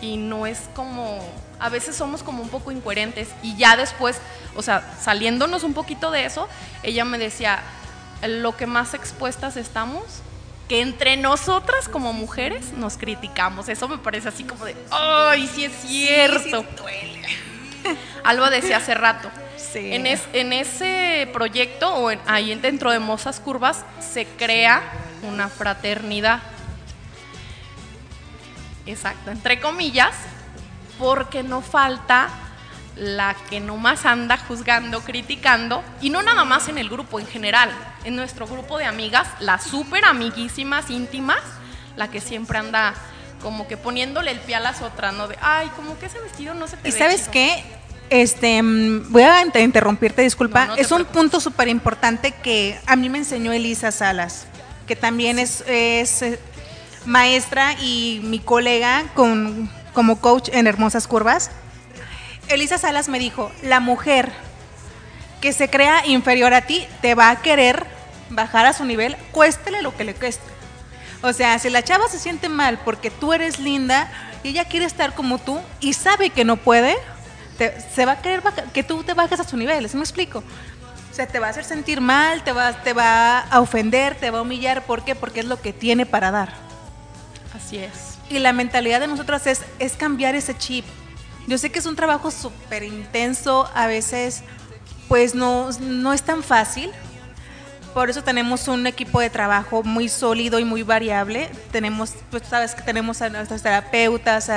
y 0.00 0.16
no 0.16 0.46
es 0.46 0.70
como, 0.74 1.18
a 1.60 1.68
veces 1.68 1.96
somos 1.96 2.22
como 2.22 2.42
un 2.42 2.48
poco 2.48 2.72
incoherentes 2.72 3.28
y 3.42 3.56
ya 3.56 3.76
después, 3.76 4.16
o 4.56 4.62
sea, 4.62 4.90
saliéndonos 4.98 5.64
un 5.64 5.74
poquito 5.74 6.10
de 6.10 6.24
eso, 6.24 6.48
ella 6.82 7.04
me 7.04 7.18
decía, 7.18 7.62
lo 8.28 8.56
que 8.56 8.66
más 8.66 8.94
expuestas 8.94 9.56
estamos, 9.56 10.02
que 10.68 10.80
entre 10.80 11.16
nosotras 11.16 11.88
como 11.88 12.12
mujeres 12.12 12.72
nos 12.72 12.96
criticamos. 12.96 13.68
Eso 13.68 13.88
me 13.88 13.98
parece 13.98 14.28
así 14.28 14.44
como 14.44 14.64
de, 14.64 14.76
¡ay, 14.90 15.48
sí 15.52 15.64
es 15.64 15.72
cierto! 15.86 16.64
Algo 18.24 18.48
decía 18.50 18.78
hace 18.78 18.94
rato. 18.94 19.30
En, 19.74 20.06
en, 20.06 20.52
ese 20.52 21.28
proyecto, 21.32 21.92
o 21.92 22.12
ahí 22.26 22.54
dentro 22.54 22.92
de 22.92 23.00
Mozas 23.00 23.40
Curvas, 23.40 23.84
se 24.00 24.24
crea 24.24 24.82
una 25.22 25.48
fraternidad. 25.48 26.40
Exacto, 28.86 29.32
entre 29.32 29.60
comillas, 29.60 30.14
porque 30.98 31.42
no 31.42 31.60
falta 31.60 32.28
la 32.96 33.34
que 33.50 33.60
nomás 33.60 34.06
anda 34.06 34.36
juzgando, 34.36 35.00
criticando, 35.00 35.82
y 36.00 36.10
no 36.10 36.22
nada 36.22 36.44
más 36.44 36.68
en 36.68 36.78
el 36.78 36.88
grupo, 36.88 37.18
en 37.18 37.26
general, 37.26 37.70
en 38.04 38.16
nuestro 38.16 38.46
grupo 38.46 38.78
de 38.78 38.84
amigas, 38.84 39.28
las 39.40 39.64
súper 39.64 40.04
amiguísimas, 40.04 40.90
íntimas, 40.90 41.40
la 41.96 42.08
que 42.08 42.20
siempre 42.20 42.58
anda 42.58 42.94
como 43.42 43.66
que 43.66 43.76
poniéndole 43.76 44.30
el 44.30 44.40
pie 44.40 44.54
a 44.54 44.60
las 44.60 44.80
otras, 44.80 45.12
¿no? 45.12 45.28
De, 45.28 45.36
ay, 45.40 45.68
como 45.76 45.98
que 45.98 46.06
ese 46.06 46.18
vestido 46.20 46.54
no 46.54 46.66
se 46.66 46.76
te 46.76 46.88
¿Y 46.88 46.92
sabes 46.92 47.28
qué? 47.28 47.62
Este, 48.10 48.62
mm, 48.62 49.12
voy 49.12 49.22
a 49.22 49.42
interrumpirte, 49.60 50.22
disculpa. 50.22 50.70
es 50.76 50.90
un 50.92 51.04
punto 51.04 51.40
súper 51.40 51.68
importante 51.68 52.32
que 52.32 52.78
a 52.86 52.96
mí 52.96 53.08
me 53.08 53.18
enseñó 53.18 53.52
Elisa 53.52 53.90
Salas, 53.92 54.46
que 54.86 54.96
también 54.96 55.38
es, 55.38 55.62
es 55.66 56.22
eh, 56.22 56.38
maestra 57.06 57.74
y 57.80 58.20
mi 58.24 58.38
colega 58.38 59.04
con, 59.14 59.70
como 59.92 60.20
coach 60.20 60.48
en 60.52 60.66
Hermosas 60.66 61.06
Curvas. 61.08 61.50
Elisa 62.48 62.78
Salas 62.78 63.08
me 63.08 63.18
dijo, 63.18 63.50
la 63.62 63.80
mujer 63.80 64.30
que 65.40 65.52
se 65.52 65.68
crea 65.68 66.06
inferior 66.06 66.54
a 66.54 66.62
ti 66.62 66.86
te 67.02 67.14
va 67.14 67.30
a 67.30 67.42
querer 67.42 67.86
bajar 68.30 68.66
a 68.66 68.72
su 68.72 68.84
nivel, 68.84 69.16
cuéstele 69.32 69.82
lo 69.82 69.96
que 69.96 70.04
le 70.04 70.14
cueste. 70.14 70.44
O 71.22 71.32
sea, 71.32 71.58
si 71.58 71.70
la 71.70 71.82
chava 71.82 72.08
se 72.08 72.18
siente 72.18 72.48
mal 72.48 72.78
porque 72.84 73.10
tú 73.10 73.32
eres 73.32 73.58
linda 73.58 74.10
y 74.42 74.48
ella 74.48 74.66
quiere 74.66 74.86
estar 74.86 75.14
como 75.14 75.38
tú 75.38 75.60
y 75.80 75.94
sabe 75.94 76.30
que 76.30 76.44
no 76.44 76.56
puede, 76.56 76.96
se 77.94 78.04
va 78.04 78.12
a 78.12 78.22
querer 78.22 78.42
que 78.72 78.82
tú 78.82 79.04
te 79.04 79.14
bajes 79.14 79.40
a 79.40 79.44
su 79.44 79.56
nivel, 79.56 79.88
¿sí 79.88 79.96
me 79.96 80.02
explico? 80.02 80.42
O 81.10 81.14
sea, 81.14 81.28
te 81.28 81.38
va 81.38 81.46
a 81.46 81.50
hacer 81.50 81.64
sentir 81.64 82.00
mal, 82.00 82.42
te 82.42 82.52
va, 82.52 82.72
te 82.72 82.92
va 82.92 83.38
a 83.38 83.60
ofender, 83.60 84.16
te 84.16 84.32
va 84.32 84.40
a 84.40 84.42
humillar. 84.42 84.84
¿Por 84.84 85.04
qué? 85.04 85.14
Porque 85.14 85.40
es 85.40 85.46
lo 85.46 85.62
que 85.62 85.72
tiene 85.72 86.06
para 86.06 86.32
dar. 86.32 86.52
Así 87.54 87.78
es. 87.78 88.18
Y 88.28 88.40
la 88.40 88.52
mentalidad 88.52 88.98
de 88.98 89.06
nosotros 89.06 89.46
es, 89.46 89.62
es 89.78 89.92
cambiar 89.92 90.34
ese 90.34 90.58
chip. 90.58 90.84
Yo 91.46 91.58
sé 91.58 91.70
que 91.70 91.78
es 91.78 91.86
un 91.86 91.96
trabajo 91.96 92.30
súper 92.30 92.82
intenso, 92.82 93.68
a 93.74 93.86
veces 93.86 94.42
pues 95.08 95.34
no, 95.34 95.70
no 95.80 96.12
es 96.12 96.22
tan 96.22 96.42
fácil. 96.42 96.90
Por 97.92 98.10
eso 98.10 98.24
tenemos 98.24 98.66
un 98.66 98.86
equipo 98.86 99.20
de 99.20 99.30
trabajo 99.30 99.82
muy 99.84 100.08
sólido 100.08 100.58
y 100.58 100.64
muy 100.64 100.82
variable. 100.82 101.50
Tenemos, 101.70 102.14
pues 102.30 102.42
sabes 102.48 102.74
que 102.74 102.82
tenemos 102.82 103.22
a 103.22 103.28
nuestras 103.28 103.62
terapeutas, 103.62 104.50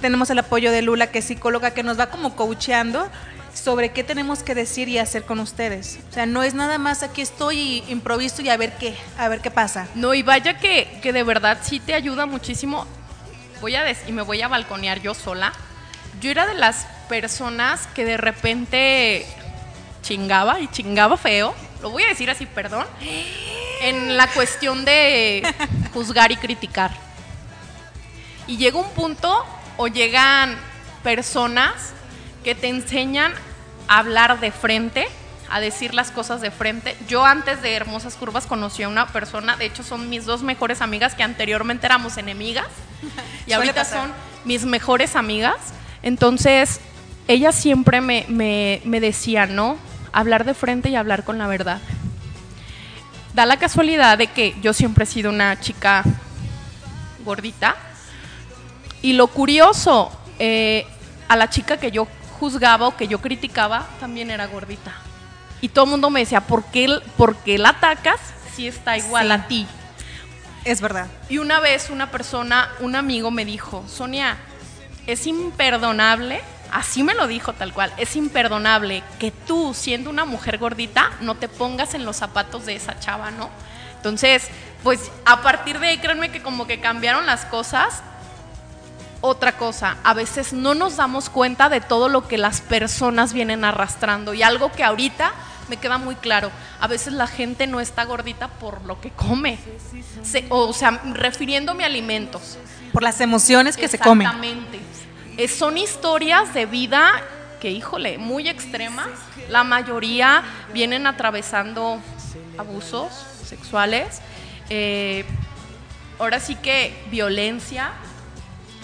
tenemos 0.00 0.30
el 0.30 0.38
apoyo 0.40 0.72
de 0.72 0.82
Lula, 0.82 1.08
que 1.08 1.20
es 1.20 1.26
psicóloga, 1.26 1.72
que 1.72 1.82
nos 1.82 1.98
va 1.98 2.06
como 2.06 2.34
coacheando 2.34 3.08
sobre 3.54 3.90
qué 3.90 4.04
tenemos 4.04 4.42
que 4.42 4.54
decir 4.54 4.88
y 4.88 4.98
hacer 4.98 5.24
con 5.24 5.38
ustedes. 5.40 5.98
O 6.10 6.12
sea, 6.12 6.26
no 6.26 6.42
es 6.42 6.54
nada 6.54 6.78
más 6.78 7.02
aquí 7.02 7.22
estoy 7.22 7.58
y 7.58 7.84
improviso 7.88 8.42
y 8.42 8.48
a 8.48 8.56
ver 8.56 8.76
qué, 8.78 8.96
a 9.18 9.28
ver 9.28 9.40
qué 9.40 9.50
pasa. 9.50 9.88
No, 9.94 10.14
y 10.14 10.22
vaya 10.22 10.58
que, 10.58 10.98
que 11.02 11.12
de 11.12 11.22
verdad 11.22 11.58
sí 11.62 11.80
te 11.80 11.94
ayuda 11.94 12.26
muchísimo. 12.26 12.86
Voy 13.60 13.74
a 13.76 13.84
y 14.06 14.12
me 14.12 14.22
voy 14.22 14.42
a 14.42 14.48
balconear 14.48 15.00
yo 15.00 15.14
sola. 15.14 15.52
Yo 16.20 16.30
era 16.30 16.46
de 16.46 16.54
las 16.54 16.86
personas 17.08 17.86
que 17.88 18.04
de 18.04 18.16
repente 18.16 19.26
chingaba 20.02 20.60
y 20.60 20.68
chingaba 20.68 21.16
feo. 21.16 21.54
Lo 21.82 21.90
voy 21.90 22.04
a 22.04 22.08
decir 22.08 22.30
así, 22.30 22.46
perdón. 22.46 22.86
En 23.80 24.16
la 24.16 24.28
cuestión 24.28 24.84
de 24.84 25.42
juzgar 25.92 26.32
y 26.32 26.36
criticar. 26.36 26.92
Y 28.46 28.56
llega 28.56 28.78
un 28.78 28.90
punto 28.90 29.44
o 29.76 29.88
llegan 29.88 30.56
personas 31.02 31.92
que 32.44 32.54
te 32.54 32.68
enseñan 32.68 33.32
a 33.88 33.98
hablar 33.98 34.40
de 34.40 34.52
frente, 34.52 35.08
a 35.50 35.60
decir 35.60 35.94
las 35.94 36.10
cosas 36.10 36.40
de 36.40 36.50
frente. 36.50 36.96
Yo 37.08 37.24
antes 37.24 37.60
de 37.60 37.74
Hermosas 37.74 38.14
Curvas 38.14 38.46
conocí 38.46 38.84
a 38.84 38.88
una 38.88 39.08
persona, 39.08 39.56
de 39.56 39.66
hecho 39.66 39.82
son 39.82 40.08
mis 40.08 40.24
dos 40.24 40.42
mejores 40.42 40.80
amigas 40.80 41.14
que 41.14 41.22
anteriormente 41.22 41.86
éramos 41.86 42.16
enemigas 42.16 42.66
y 43.46 43.52
ahorita 43.52 43.84
son 43.84 44.12
mis 44.44 44.64
mejores 44.64 45.16
amigas. 45.16 45.56
Entonces, 46.02 46.80
ella 47.28 47.52
siempre 47.52 48.00
me, 48.00 48.26
me 48.28 49.00
decía, 49.00 49.46
¿no? 49.46 49.76
Hablar 50.12 50.44
de 50.44 50.54
frente 50.54 50.88
y 50.88 50.96
hablar 50.96 51.24
con 51.24 51.38
la 51.38 51.46
verdad. 51.46 51.80
Da 53.34 53.44
la 53.44 53.58
casualidad 53.58 54.16
de 54.16 54.28
que 54.28 54.54
yo 54.62 54.72
siempre 54.72 55.04
he 55.04 55.06
sido 55.06 55.30
una 55.30 55.60
chica 55.60 56.04
gordita. 57.24 57.76
Y 59.02 59.12
lo 59.12 59.26
curioso, 59.26 60.10
eh, 60.38 60.86
a 61.28 61.36
la 61.36 61.50
chica 61.50 61.76
que 61.76 61.90
yo 61.90 62.08
juzgaba 62.38 62.86
o 62.86 62.96
que 62.96 63.08
yo 63.08 63.20
criticaba 63.20 63.86
también 64.00 64.30
era 64.30 64.46
gordita. 64.46 64.94
Y 65.60 65.68
todo 65.68 65.84
el 65.84 65.90
mundo 65.90 66.10
me 66.10 66.20
decía, 66.20 66.40
¿por 66.40 66.64
qué, 66.64 66.88
¿por 67.16 67.36
qué 67.36 67.58
la 67.58 67.70
atacas 67.70 68.20
si 68.54 68.66
está 68.68 68.96
igual 68.96 69.30
a 69.32 69.48
ti? 69.48 69.66
Es 70.64 70.80
verdad. 70.80 71.06
Y 71.28 71.38
una 71.38 71.60
vez 71.60 71.90
una 71.90 72.10
persona, 72.10 72.70
un 72.80 72.96
amigo 72.96 73.30
me 73.30 73.44
dijo, 73.44 73.84
Sonia, 73.88 74.36
es 75.06 75.26
imperdonable, 75.26 76.40
así 76.72 77.02
me 77.02 77.14
lo 77.14 77.26
dijo 77.26 77.52
tal 77.52 77.72
cual, 77.72 77.92
es 77.96 78.16
imperdonable 78.16 79.02
que 79.18 79.30
tú, 79.30 79.74
siendo 79.74 80.10
una 80.10 80.24
mujer 80.24 80.58
gordita, 80.58 81.12
no 81.20 81.36
te 81.36 81.48
pongas 81.48 81.94
en 81.94 82.04
los 82.04 82.16
zapatos 82.16 82.66
de 82.66 82.76
esa 82.76 82.98
chava, 82.98 83.30
¿no? 83.30 83.50
Entonces, 83.96 84.48
pues 84.82 85.10
a 85.24 85.42
partir 85.42 85.78
de 85.80 85.88
ahí, 85.88 85.98
créanme 85.98 86.30
que 86.30 86.42
como 86.42 86.66
que 86.66 86.80
cambiaron 86.80 87.26
las 87.26 87.44
cosas 87.44 88.02
otra 89.20 89.56
cosa, 89.56 89.96
a 90.04 90.14
veces 90.14 90.52
no 90.52 90.74
nos 90.74 90.96
damos 90.96 91.30
cuenta 91.30 91.68
de 91.68 91.80
todo 91.80 92.08
lo 92.08 92.28
que 92.28 92.38
las 92.38 92.60
personas 92.60 93.32
vienen 93.32 93.64
arrastrando 93.64 94.34
y 94.34 94.42
algo 94.42 94.70
que 94.70 94.84
ahorita 94.84 95.32
me 95.68 95.78
queda 95.78 95.98
muy 95.98 96.14
claro, 96.14 96.50
a 96.80 96.86
veces 96.86 97.12
la 97.12 97.26
gente 97.26 97.66
no 97.66 97.80
está 97.80 98.04
gordita 98.04 98.48
por 98.48 98.84
lo 98.84 99.00
que 99.00 99.10
come, 99.10 99.58
o, 100.50 100.72
sea, 100.72 101.00
refiriéndome 101.12 101.82
a 101.82 101.86
alimentos. 101.86 102.58
Por 102.92 103.02
las 103.02 103.20
emociones 103.20 103.76
que 103.76 103.88
se 103.88 103.98
comen. 103.98 104.26
Exactamente. 104.26 104.80
Son 105.48 105.78
historias 105.78 106.54
de 106.54 106.66
vida 106.66 107.22
que, 107.60 107.70
híjole, 107.70 108.18
muy 108.18 108.48
extremas. 108.48 109.08
La 109.48 109.64
mayoría 109.64 110.42
vienen 110.72 111.06
atravesando 111.06 112.00
abusos 112.58 113.12
sexuales. 113.44 114.20
Eh, 114.70 115.24
ahora 116.18 116.40
sí 116.40 116.54
que 116.56 117.04
violencia, 117.10 117.90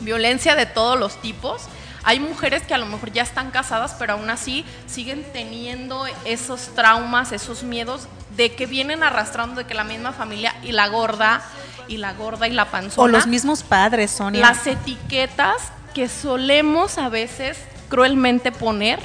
violencia 0.01 0.55
de 0.55 0.67
todos 0.67 0.99
los 0.99 1.21
tipos. 1.21 1.63
Hay 2.05 2.19
mujeres 2.19 2.63
que 2.63 2.75
a 2.75 2.79
lo 2.79 2.87
mejor 2.87 3.13
ya 3.13 3.23
están 3.23 3.51
casadas, 3.51 3.95
pero 3.99 4.15
aún 4.15 4.29
así 4.29 4.65
siguen 4.87 5.25
teniendo 5.33 6.05
esos 6.25 6.75
traumas, 6.75 7.33
esos 7.33 7.63
miedos 7.63 8.09
de 8.37 8.55
que 8.55 8.67
vienen 8.67 9.03
arrastrando 9.03 9.57
de 9.57 9.67
que 9.67 9.75
la 9.75 9.85
misma 9.85 10.13
familia 10.13 10.55
y 10.65 10.73
la 10.73 10.89
gorda 10.89 11.43
y 11.87 11.99
la 11.99 12.13
gorda 12.15 12.49
y 12.49 12.53
la 12.53 12.71
panzona. 12.71 13.05
O 13.05 13.09
los 13.09 13.27
mismos 13.27 13.63
padres, 13.63 14.11
Sonia. 14.11 14.41
Las 14.41 14.67
etiquetas 14.67 15.71
que 15.95 16.09
solemos 16.09 16.99
a 16.99 17.09
veces 17.09 17.59
cruelmente 17.89 18.53
poner. 18.53 19.01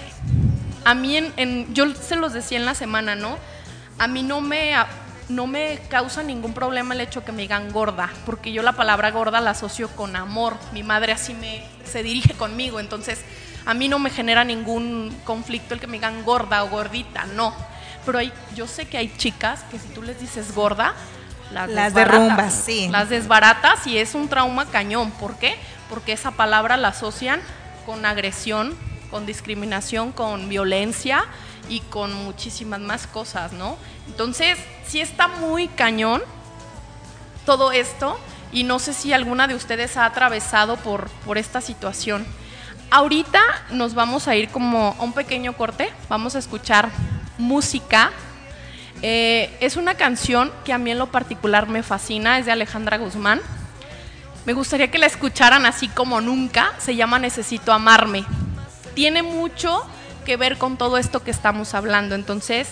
A 0.86 0.94
mí, 0.94 1.18
en, 1.18 1.74
yo 1.74 1.94
se 1.94 2.16
los 2.16 2.34
decía 2.34 2.58
en 2.58 2.66
la 2.66 2.76
semana, 2.76 3.16
¿no? 3.16 3.38
A 4.00 4.08
mí 4.08 4.24
no 4.24 4.42
me 4.42 4.74
no 5.30 5.46
me 5.46 5.80
causa 5.90 6.24
ningún 6.24 6.54
problema 6.54 6.94
el 6.94 7.02
hecho 7.02 7.26
que 7.26 7.34
me 7.34 7.42
digan 7.42 7.72
gorda, 7.72 8.10
porque 8.26 8.54
yo 8.54 8.64
la 8.64 8.74
palabra 8.74 9.12
gorda 9.12 9.42
la 9.42 9.52
asocio 9.52 9.90
con 9.90 10.16
amor. 10.16 10.56
Mi 10.72 10.84
madre 10.84 11.12
así 11.12 11.34
me 11.34 11.64
se 11.84 12.04
dirige 12.04 12.34
conmigo, 12.34 12.80
entonces 12.80 13.20
a 13.66 13.74
mí 13.74 13.90
no 13.90 14.00
me 14.00 14.10
genera 14.10 14.46
ningún 14.46 15.14
conflicto 15.26 15.74
el 15.74 15.82
que 15.82 15.88
me 15.88 15.98
digan 15.98 16.24
gorda 16.24 16.64
o 16.64 16.70
gordita, 16.70 17.26
no. 17.26 17.54
Pero 18.06 18.20
hay, 18.20 18.32
yo 18.56 18.68
sé 18.68 18.86
que 18.86 18.98
hay 18.98 19.14
chicas 19.18 19.66
que 19.70 19.80
si 19.80 19.90
tú 19.90 20.02
les 20.02 20.20
dices 20.22 20.56
gorda, 20.56 20.94
las, 21.52 21.70
las 21.70 21.94
derrumbas, 21.94 22.54
sí. 22.54 22.88
Las 22.90 23.10
desbaratas 23.10 23.86
y 23.86 23.98
es 23.98 24.16
un 24.16 24.30
trauma 24.30 24.66
cañón. 24.68 25.12
¿Por 25.12 25.38
qué? 25.38 25.58
Porque 25.90 26.14
esa 26.14 26.32
palabra 26.32 26.78
la 26.78 26.90
asocian 26.90 27.42
con 27.86 28.06
agresión, 28.06 28.76
con 29.10 29.26
discriminación, 29.26 30.12
con 30.12 30.50
violencia 30.50 31.26
y 31.70 31.80
con 31.82 32.14
muchísimas 32.14 32.80
más 32.80 33.08
cosas, 33.08 33.54
¿no? 33.54 33.78
Entonces, 34.08 34.58
sí 34.86 35.00
está 35.00 35.28
muy 35.28 35.68
cañón 35.68 36.22
todo 37.46 37.72
esto 37.72 38.20
y 38.52 38.64
no 38.64 38.80
sé 38.80 38.94
si 38.94 39.14
alguna 39.14 39.48
de 39.48 39.56
ustedes 39.56 39.98
ha 39.98 40.06
atravesado 40.06 40.78
por, 40.78 41.10
por 41.26 41.38
esta 41.38 41.62
situación. 41.62 42.26
Ahorita 42.90 43.42
nos 43.72 43.94
vamos 43.94 44.28
a 44.28 44.36
ir 44.36 44.50
como 44.50 44.96
a 44.98 45.04
un 45.04 45.14
pequeño 45.14 45.54
corte, 45.54 45.92
vamos 46.10 46.36
a 46.36 46.40
escuchar 46.40 46.90
música. 47.38 48.12
Eh, 49.02 49.56
es 49.60 49.76
una 49.76 49.96
canción 49.96 50.52
que 50.64 50.74
a 50.74 50.78
mí 50.78 50.92
en 50.92 50.98
lo 50.98 51.08
particular 51.08 51.68
me 51.68 51.84
fascina, 51.84 52.40
es 52.40 52.46
de 52.46 52.54
Alejandra 52.54 52.98
Guzmán. 52.98 53.42
Me 54.48 54.54
gustaría 54.54 54.90
que 54.90 54.98
la 54.98 55.08
escucharan 55.08 55.66
así 55.66 55.90
como 55.90 56.22
nunca, 56.22 56.74
se 56.78 56.96
llama 56.96 57.20
Necesito 57.20 57.74
amarme. 57.74 58.24
Tiene 58.94 59.22
mucho 59.22 59.86
que 60.26 60.38
ver 60.38 60.58
con 60.58 60.78
todo 60.78 60.98
esto 60.98 61.22
que 61.22 61.32
estamos 61.32 61.74
hablando. 61.74 62.16
Entonces, 62.16 62.70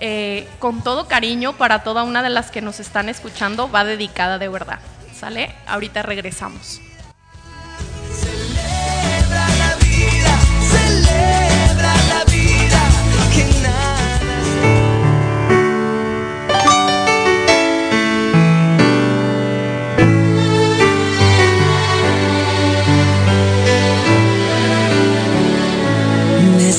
eh, 0.00 0.48
con 0.60 0.82
todo 0.82 1.06
cariño 1.06 1.58
para 1.58 1.82
toda 1.82 2.04
una 2.04 2.22
de 2.22 2.30
las 2.30 2.50
que 2.50 2.62
nos 2.62 2.80
están 2.80 3.10
escuchando, 3.10 3.70
va 3.70 3.84
dedicada 3.84 4.38
de 4.38 4.48
verdad. 4.48 4.78
¿Sale? 5.14 5.54
Ahorita 5.66 6.00
regresamos. 6.00 6.80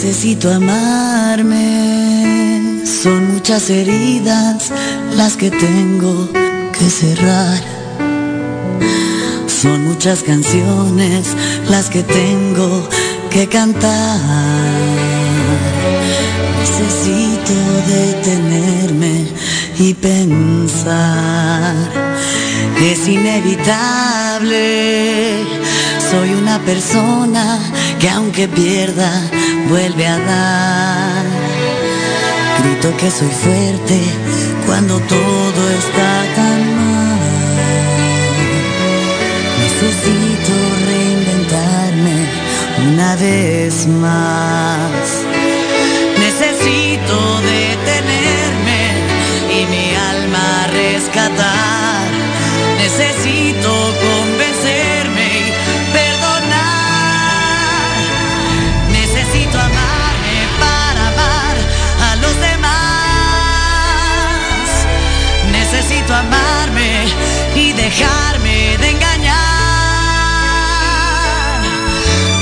Necesito 0.06 0.54
amarme, 0.54 1.64
son 2.86 3.34
muchas 3.34 3.72
heridas 3.72 4.72
las 5.16 5.36
que 5.36 5.50
tengo 5.50 6.30
que 6.78 6.90
cerrar. 6.92 7.60
Son 9.48 9.84
muchas 9.84 10.22
canciones 10.22 11.26
las 11.70 11.90
que 11.90 12.04
tengo 12.04 12.88
que 13.32 13.48
cantar. 13.48 14.20
Necesito 16.60 17.56
detenerme 17.88 19.26
y 19.80 19.96
pensar. 19.96 21.74
Es 22.80 23.08
inevitable. 23.08 24.54
Soy 26.12 26.36
una 26.36 26.60
persona 26.60 27.60
que 28.00 28.10
aunque 28.10 28.48
pierda, 28.48 29.12
vuelve 29.70 30.08
a 30.08 30.18
dar. 30.18 31.26
Grito 32.62 32.96
que 32.98 33.12
soy 33.12 33.30
fuerte 33.30 34.00
cuando 34.66 35.00
todo 35.00 35.70
está 35.82 36.12
tan 36.36 36.76
mal. 36.76 37.20
Necesito 39.62 40.54
reinventarme 40.88 42.18
una 42.92 43.16
vez 43.16 43.88
más. 43.88 45.06
Necesito 46.20 47.16
detenerme 47.42 48.82
y 49.58 49.66
mi 49.74 49.96
alma 49.96 50.68
rescatar. 50.74 52.08
Necesito 52.78 53.72
dejarme 67.86 68.58
de 68.82 68.88
engañar. 68.96 69.36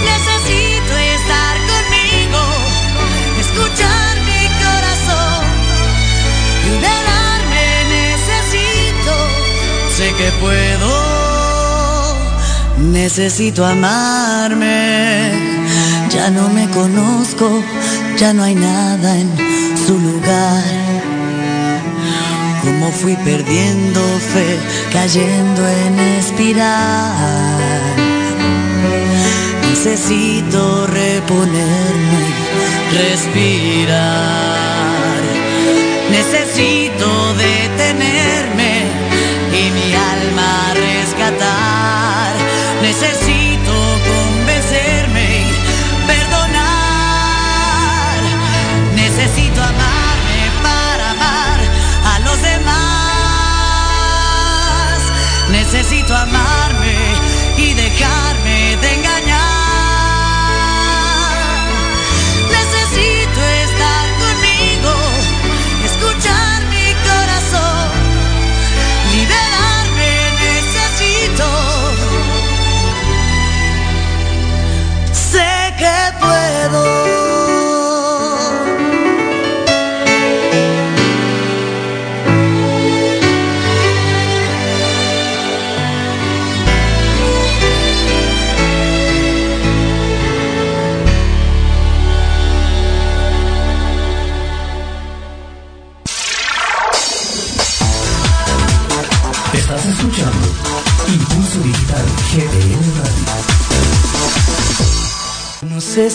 Necesito 0.10 0.94
estar 1.18 1.56
conmigo, 1.72 2.42
escuchar 3.44 4.12
mi 4.30 4.44
corazón, 4.64 5.44
liberarme. 6.70 7.66
Necesito, 7.98 9.16
sé 9.98 10.08
que 10.20 10.30
puedo. 10.44 10.92
Necesito 13.00 13.66
amarme. 13.66 14.78
Ya 16.10 16.30
no 16.30 16.48
me 16.58 16.66
conozco, 16.70 17.48
ya 18.18 18.34
no 18.34 18.44
hay 18.44 18.56
nada 18.56 19.10
en 19.18 19.30
su 19.86 20.00
lugar. 20.00 21.03
Como 22.80 22.92
fui 22.92 23.16
perdiendo 23.18 24.02
fe, 24.34 24.58
cayendo 24.92 25.62
en 25.68 26.00
espiral. 26.18 27.60
Necesito 29.70 30.88
reponerme, 30.88 32.24
respirar. 32.92 34.02
Necesito 36.10 37.34
detenerme 37.36 38.74
y 39.52 39.64
mi 39.78 39.94
alma 39.94 40.74
rescatar. 40.74 42.34
Necesito 42.82 43.74
convencerme 44.12 45.26
y 45.42 45.54
perdonar. 46.08 46.64
Necesito 48.96 49.62
Necesito 56.14 56.53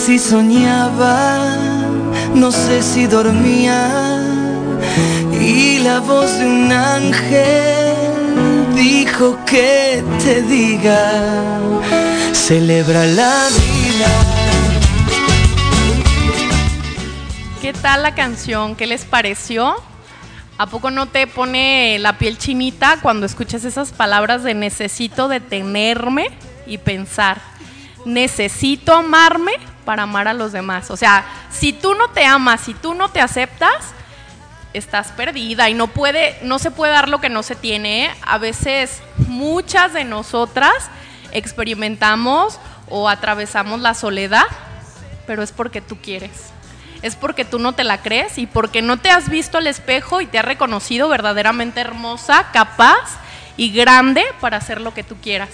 si 0.09 0.19
soñaba, 0.19 1.55
no 2.35 2.51
sé 2.51 2.81
si 2.83 3.07
dormía 3.07 4.23
y 5.39 5.81
la 5.81 6.01
voz 6.01 6.39
de 6.39 6.47
un 6.47 6.73
ángel 6.73 7.95
dijo 8.75 9.39
que 9.45 10.03
te 10.25 10.41
diga, 10.41 11.61
celebra 12.33 13.05
la 13.05 13.49
vida. 13.51 14.09
¿Qué 17.61 17.75
tal 17.75 18.03
la 18.03 18.15
canción? 18.15 18.77
¿Qué 18.77 18.87
les 18.87 19.05
pareció? 19.05 19.75
¿A 20.57 20.69
poco 20.69 20.91
no 20.91 21.05
te 21.05 21.27
pone 21.27 21.99
la 21.99 22.17
piel 22.17 22.39
chinita 22.39 22.97
cuando 23.03 23.27
escuchas 23.27 23.63
esas 23.67 23.93
palabras 23.93 24.43
de 24.43 24.55
necesito 24.55 25.29
detenerme 25.29 26.31
y 26.67 26.79
pensar? 26.79 27.43
Necesito 28.07 28.95
amarme 28.95 29.53
para 29.89 30.03
amar 30.03 30.29
a 30.29 30.35
los 30.35 30.53
demás. 30.53 30.91
O 30.91 30.99
sea, 30.99 31.25
si 31.51 31.73
tú 31.73 31.95
no 31.95 32.09
te 32.09 32.23
amas, 32.23 32.61
si 32.61 32.75
tú 32.75 32.93
no 32.93 33.09
te 33.09 33.23
aceptas, 33.23 33.95
estás 34.75 35.13
perdida 35.13 35.71
y 35.71 35.73
no 35.73 35.87
puede, 35.87 36.39
no 36.43 36.59
se 36.59 36.71
puede 36.71 36.93
dar 36.93 37.09
lo 37.09 37.23
que 37.23 37.31
no 37.31 37.43
se 37.43 37.57
tiene. 37.57 38.15
A 38.21 38.37
veces 38.37 39.01
muchas 39.17 39.95
de 39.95 40.05
nosotras 40.05 40.75
experimentamos 41.33 42.61
o 42.91 43.09
atravesamos 43.09 43.81
la 43.81 43.95
soledad, 43.95 44.45
pero 45.27 45.43
es 45.43 45.53
porque 45.53 45.81
tú 45.81 45.97
quieres. 46.03 46.51
Es 47.01 47.17
porque 47.17 47.47
tú 47.47 47.59
no 47.59 47.73
te 47.73 47.83
la 47.83 48.03
crees 48.03 48.37
y 48.37 48.47
porque 48.47 48.83
no 48.83 48.99
te 48.99 49.09
has 49.09 49.31
visto 49.31 49.57
al 49.57 49.67
espejo 49.67 50.21
y 50.21 50.27
te 50.27 50.39
has 50.39 50.45
reconocido 50.45 51.09
verdaderamente 51.09 51.81
hermosa, 51.81 52.49
capaz 52.53 53.17
y 53.57 53.73
grande 53.73 54.23
para 54.43 54.59
hacer 54.59 54.83
lo 54.83 54.93
que 54.93 55.03
tú 55.03 55.17
quieras. 55.17 55.49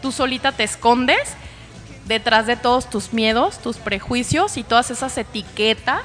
Tú 0.00 0.10
solita 0.10 0.52
te 0.52 0.64
escondes 0.64 1.36
detrás 2.06 2.46
de 2.46 2.56
todos 2.56 2.88
tus 2.90 3.12
miedos, 3.12 3.58
tus 3.58 3.76
prejuicios 3.76 4.56
y 4.56 4.62
todas 4.62 4.90
esas 4.90 5.16
etiquetas 5.18 6.02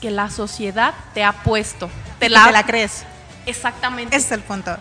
que 0.00 0.10
la 0.10 0.30
sociedad 0.30 0.94
te 1.14 1.24
ha 1.24 1.32
puesto. 1.32 1.90
Te 2.18 2.28
la, 2.28 2.46
te 2.46 2.52
la 2.52 2.64
crees. 2.64 3.04
Exactamente. 3.46 4.16
Ese 4.16 4.26
es 4.26 4.32
el 4.32 4.40
punto. 4.40 4.76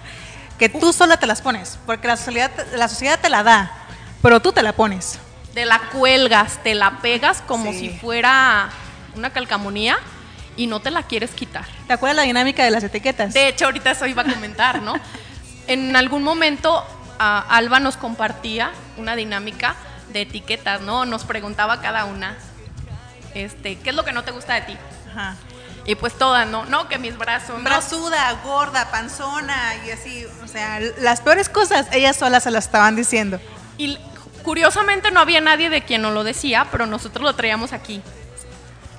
Que 0.57 0.69
tú 0.69 0.91
sola 0.93 1.17
te 1.17 1.25
las 1.27 1.41
pones, 1.41 1.77
porque 1.85 2.07
la 2.07 2.17
sociedad, 2.17 2.51
la 2.75 2.87
sociedad 2.89 3.19
te 3.19 3.29
la 3.29 3.43
da, 3.43 3.71
pero 4.21 4.41
tú 4.41 4.51
te 4.51 4.61
la 4.61 4.73
pones. 4.73 5.19
Te 5.53 5.65
la 5.65 5.79
cuelgas, 5.93 6.61
te 6.63 6.75
la 6.75 6.99
pegas 7.01 7.41
como 7.41 7.71
Sí. 7.71 7.79
si 7.79 7.89
fuera 7.89 8.69
una 9.15 9.31
calcamonía 9.31 9.97
y 10.55 10.67
no 10.67 10.79
te 10.81 10.91
la 10.91 11.03
quieres 11.03 11.31
quitar. 11.31 11.65
¿Te 11.87 11.93
acuerdas 11.93 12.17
la 12.17 12.23
dinámica 12.23 12.63
de 12.63 12.71
las 12.71 12.83
etiquetas? 12.83 13.33
De 13.33 13.47
hecho, 13.47 13.65
ahorita 13.65 13.91
eso 13.91 14.05
iba 14.05 14.21
a 14.21 14.25
comentar, 14.25 14.81
¿no? 14.81 14.93
en 15.67 15.95
algún 15.95 16.23
momento 16.23 16.85
ah, 17.19 17.45
Alba 17.49 17.79
nos 17.79 17.95
compartía 17.97 18.71
una 18.97 19.15
dinámica 19.15 19.75
de 20.09 20.21
etiquetas, 20.21 20.81
¿no? 20.81 21.05
Nos 21.05 21.23
preguntaba 21.23 21.81
cada 21.81 22.05
una, 22.05 22.37
este, 23.33 23.77
¿qué 23.77 23.91
es 23.91 23.95
lo 23.95 24.05
que 24.05 24.11
no 24.11 24.23
te 24.23 24.31
gusta 24.31 24.55
de 24.55 24.61
ti? 24.61 24.77
Ajá. 25.11 25.35
Y 25.85 25.95
pues 25.95 26.17
todas, 26.17 26.47
¿no? 26.47 26.65
No, 26.65 26.87
que 26.87 26.99
mis 26.99 27.17
brazos. 27.17 27.57
¿no? 27.57 27.63
Brazuda, 27.63 28.31
gorda, 28.43 28.91
panzona 28.91 29.73
y 29.85 29.91
así. 29.91 30.25
O 30.43 30.47
sea, 30.47 30.79
las 30.99 31.21
peores 31.21 31.49
cosas 31.49 31.87
ellas 31.91 32.15
solas 32.15 32.43
se 32.43 32.51
las 32.51 32.65
estaban 32.65 32.95
diciendo. 32.95 33.39
Y 33.77 33.97
curiosamente 34.43 35.09
no 35.09 35.19
había 35.19 35.41
nadie 35.41 35.69
de 35.69 35.83
quien 35.83 36.01
nos 36.01 36.13
lo 36.13 36.23
decía, 36.23 36.67
pero 36.71 36.85
nosotros 36.85 37.23
lo 37.23 37.33
traíamos 37.33 37.73
aquí. 37.73 38.01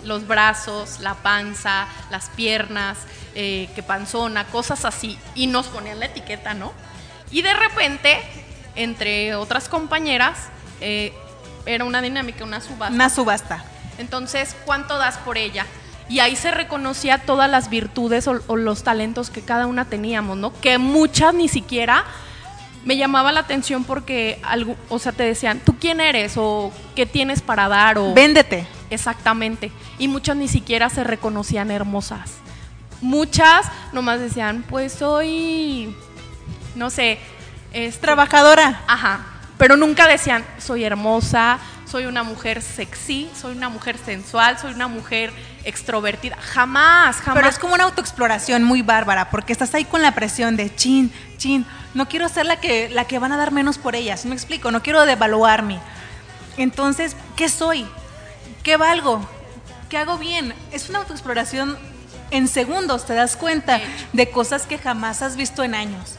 Los 0.04 0.26
brazos, 0.26 1.00
la 1.00 1.14
panza, 1.14 1.86
las 2.10 2.28
piernas, 2.30 2.98
eh, 3.34 3.68
que 3.74 3.82
panzona, 3.82 4.46
cosas 4.46 4.84
así. 4.84 5.18
Y 5.34 5.46
nos 5.46 5.66
ponían 5.66 6.00
la 6.00 6.06
etiqueta, 6.06 6.54
¿no? 6.54 6.72
Y 7.30 7.42
de 7.42 7.54
repente, 7.54 8.20
entre 8.74 9.36
otras 9.36 9.68
compañeras, 9.68 10.48
eh, 10.80 11.12
era 11.66 11.84
una 11.84 12.02
dinámica, 12.02 12.44
una 12.44 12.60
subasta. 12.60 12.94
Una 12.94 13.10
subasta. 13.10 13.64
Entonces, 13.98 14.56
¿cuánto 14.64 14.98
das 14.98 15.18
por 15.18 15.36
ella? 15.38 15.66
Y 16.08 16.20
ahí 16.20 16.34
se 16.34 16.50
reconocía 16.50 17.18
todas 17.18 17.50
las 17.50 17.70
virtudes 17.70 18.26
o, 18.26 18.40
o 18.46 18.56
los 18.56 18.82
talentos 18.82 19.30
que 19.30 19.42
cada 19.42 19.66
una 19.66 19.84
teníamos, 19.84 20.36
¿no? 20.36 20.52
Que 20.60 20.78
muchas 20.78 21.34
ni 21.34 21.48
siquiera 21.48 22.04
me 22.84 22.96
llamaba 22.96 23.32
la 23.32 23.40
atención 23.40 23.84
porque, 23.84 24.40
algo, 24.42 24.76
o 24.88 24.98
sea, 24.98 25.12
te 25.12 25.22
decían, 25.22 25.60
¿tú 25.60 25.76
quién 25.78 26.00
eres? 26.00 26.34
O 26.36 26.72
¿qué 26.96 27.06
tienes 27.06 27.42
para 27.42 27.68
dar? 27.68 27.98
O, 27.98 28.14
Véndete. 28.14 28.66
Exactamente. 28.88 29.70
Y 29.98 30.08
muchas 30.08 30.36
ni 30.36 30.48
siquiera 30.48 30.88
se 30.88 31.04
reconocían 31.04 31.70
hermosas. 31.70 32.32
Muchas 33.00 33.66
nomás 33.92 34.20
decían, 34.20 34.64
pues 34.68 34.92
soy, 34.92 35.94
no 36.74 36.90
sé, 36.90 37.18
es 37.72 38.00
Trabajadora. 38.00 38.82
Ajá. 38.86 39.39
Pero 39.60 39.76
nunca 39.76 40.08
decían, 40.08 40.42
soy 40.56 40.84
hermosa, 40.84 41.58
soy 41.84 42.06
una 42.06 42.22
mujer 42.22 42.62
sexy, 42.62 43.28
soy 43.38 43.54
una 43.54 43.68
mujer 43.68 43.98
sensual, 44.02 44.58
soy 44.58 44.72
una 44.72 44.88
mujer 44.88 45.34
extrovertida. 45.64 46.38
Jamás, 46.40 47.16
jamás. 47.16 47.34
Pero 47.34 47.46
es 47.46 47.58
como 47.58 47.74
una 47.74 47.84
autoexploración 47.84 48.64
muy 48.64 48.80
bárbara, 48.80 49.28
porque 49.28 49.52
estás 49.52 49.74
ahí 49.74 49.84
con 49.84 50.00
la 50.00 50.14
presión 50.14 50.56
de 50.56 50.74
chin, 50.74 51.12
chin, 51.36 51.66
no 51.92 52.08
quiero 52.08 52.26
ser 52.30 52.46
la 52.46 52.58
que, 52.58 52.88
la 52.88 53.04
que 53.04 53.18
van 53.18 53.32
a 53.32 53.36
dar 53.36 53.52
menos 53.52 53.76
por 53.76 53.94
ellas, 53.94 54.20
¿sí 54.20 54.28
me 54.28 54.34
explico? 54.34 54.70
No 54.70 54.82
quiero 54.82 55.04
devaluarme. 55.04 55.78
Entonces, 56.56 57.14
¿qué 57.36 57.50
soy? 57.50 57.86
¿Qué 58.62 58.78
valgo? 58.78 59.28
¿Qué 59.90 59.98
hago 59.98 60.16
bien? 60.16 60.54
Es 60.72 60.88
una 60.88 61.00
autoexploración 61.00 61.76
en 62.30 62.48
segundos, 62.48 63.04
te 63.04 63.12
das 63.12 63.36
cuenta 63.36 63.78
de 64.14 64.30
cosas 64.30 64.62
que 64.62 64.78
jamás 64.78 65.20
has 65.20 65.36
visto 65.36 65.62
en 65.64 65.74
años. 65.74 66.16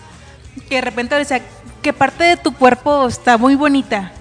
Que 0.67 0.75
de 0.75 0.81
repente 0.81 1.15
decía, 1.15 1.41
¿qué 1.81 1.93
parte 1.93 2.23
de 2.23 2.37
tu 2.37 2.53
cuerpo 2.53 3.07
está 3.07 3.37
muy 3.37 3.55
bonita? 3.55 4.11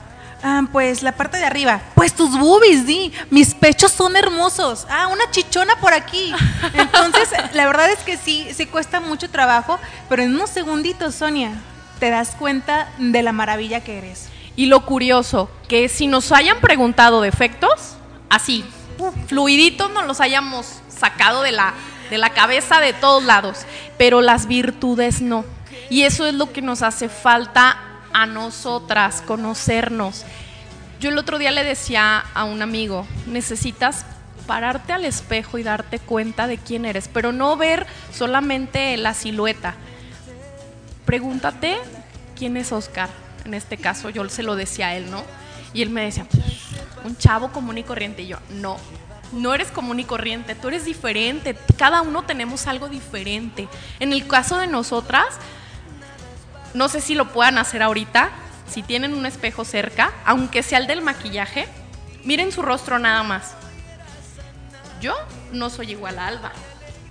Ah, 0.43 0.63
pues 0.73 1.03
la 1.03 1.13
parte 1.13 1.37
de 1.37 1.45
arriba. 1.45 1.81
Pues 1.95 2.15
tus 2.15 2.39
boobies, 2.39 2.87
di. 2.87 3.13
Mis 3.31 3.55
pechos 3.55 3.93
son 3.93 4.17
hermosos. 4.17 4.87
Ah, 4.89 5.09
una 5.09 5.31
chichona 5.31 5.77
por 5.77 5.93
aquí. 5.93 6.33
Entonces, 6.75 7.29
la 7.53 7.67
verdad 7.67 7.91
es 7.91 7.99
que 8.01 8.17
sí, 8.17 8.49
sí 8.55 8.67
cuesta 8.67 9.01
mucho 9.01 9.29
trabajo, 9.29 9.79
pero 10.09 10.23
en 10.23 10.35
unos 10.35 10.51
segunditos, 10.51 11.15
Sonia, 11.15 11.53
te 11.99 12.11
das 12.11 12.35
cuenta 12.37 12.89
de 12.99 13.23
la 13.23 13.33
maravilla 13.33 13.81
que 13.81 13.99
eres. 13.99 14.29
Y 14.57 14.67
lo 14.67 14.85
curioso, 14.87 15.51
que 15.69 15.89
si 15.89 16.07
nos 16.07 16.33
hayan 16.33 16.61
preguntado 16.61 17.21
defectos, 17.21 17.97
así, 18.29 18.65
fluiditos 19.27 19.91
nos 19.91 20.07
los 20.07 20.21
hayamos 20.21 20.81
sacado 20.89 21.43
de 21.43 21.53
la, 21.53 21.75
de 22.11 22.19
la 22.19 22.31
cabeza 22.31 22.81
de 22.81 22.93
todos 22.93 23.25
lados, 23.25 23.61
pero 23.97 24.21
las 24.23 24.47
virtudes 24.47 25.21
no. 25.21 25.45
Y 25.91 26.05
eso 26.05 26.25
es 26.25 26.35
lo 26.35 26.53
que 26.53 26.63
nos 26.63 26.83
hace 26.83 27.09
falta 27.09 27.77
a 28.13 28.25
nosotras, 28.25 29.23
conocernos. 29.27 30.25
Yo 31.01 31.11
el 31.11 31.19
otro 31.19 31.39
día 31.39 31.51
le 31.51 31.65
decía 31.65 32.25
a 32.33 32.45
un 32.45 32.63
amigo, 32.63 33.07
necesitas 33.27 34.07
pararte 34.47 34.93
al 34.93 35.05
espejo 35.05 35.59
y 35.59 35.63
darte 35.63 35.99
cuenta 35.99 36.47
de 36.47 36.57
quién 36.57 36.85
eres, 36.87 37.09
pero 37.09 37.33
no 37.33 37.57
ver 37.57 37.87
solamente 38.13 38.97
la 38.97 39.15
silueta. 39.15 39.75
Pregúntate 41.05 41.77
quién 42.37 42.57
es 42.57 42.73
Oscar. 42.73 43.11
En 43.45 43.55
este 43.55 43.77
caso 43.77 44.11
yo 44.11 44.27
se 44.29 44.43
lo 44.43 44.57
decía 44.57 44.89
a 44.89 44.95
él, 44.97 45.11
¿no? 45.11 45.23
Y 45.73 45.83
él 45.83 45.91
me 45.91 46.03
decía, 46.03 46.25
"Pues, 46.31 46.45
un 47.05 47.17
chavo 47.17 47.53
común 47.53 47.79
y 47.79 47.83
corriente. 47.83 48.23
Y 48.23 48.29
yo, 48.29 48.39
no, 48.51 48.77
no 49.33 49.55
eres 49.55 49.69
común 49.69 50.01
y 50.01 50.05
corriente, 50.05 50.55
tú 50.55 50.69
eres 50.69 50.85
diferente. 50.85 51.57
Cada 51.77 52.03
uno 52.03 52.23
tenemos 52.23 52.67
algo 52.67 52.89
diferente. 52.89 53.69
En 53.99 54.13
el 54.13 54.27
caso 54.27 54.59
de 54.59 54.67
nosotras, 54.67 55.27
no 56.75 56.89
sé 56.89 57.01
si 57.01 57.15
lo 57.15 57.33
puedan 57.33 57.59
hacer 57.59 57.83
ahorita, 57.83 58.31
si 58.69 58.83
tienen 58.83 59.15
un 59.15 59.27
espejo 59.27 59.65
cerca, 59.65 60.13
aunque 60.25 60.63
sea 60.63 60.79
el 60.79 60.87
del 60.87 61.03
maquillaje, 61.03 61.67
miren 62.25 62.53
su 62.53 62.63
rostro 62.63 62.99
nada 62.99 63.23
más. 63.23 63.55
Yo 65.01 65.15
no 65.53 65.71
soy 65.71 65.93
igual 65.93 66.19
a 66.19 66.27
Alba 66.27 66.53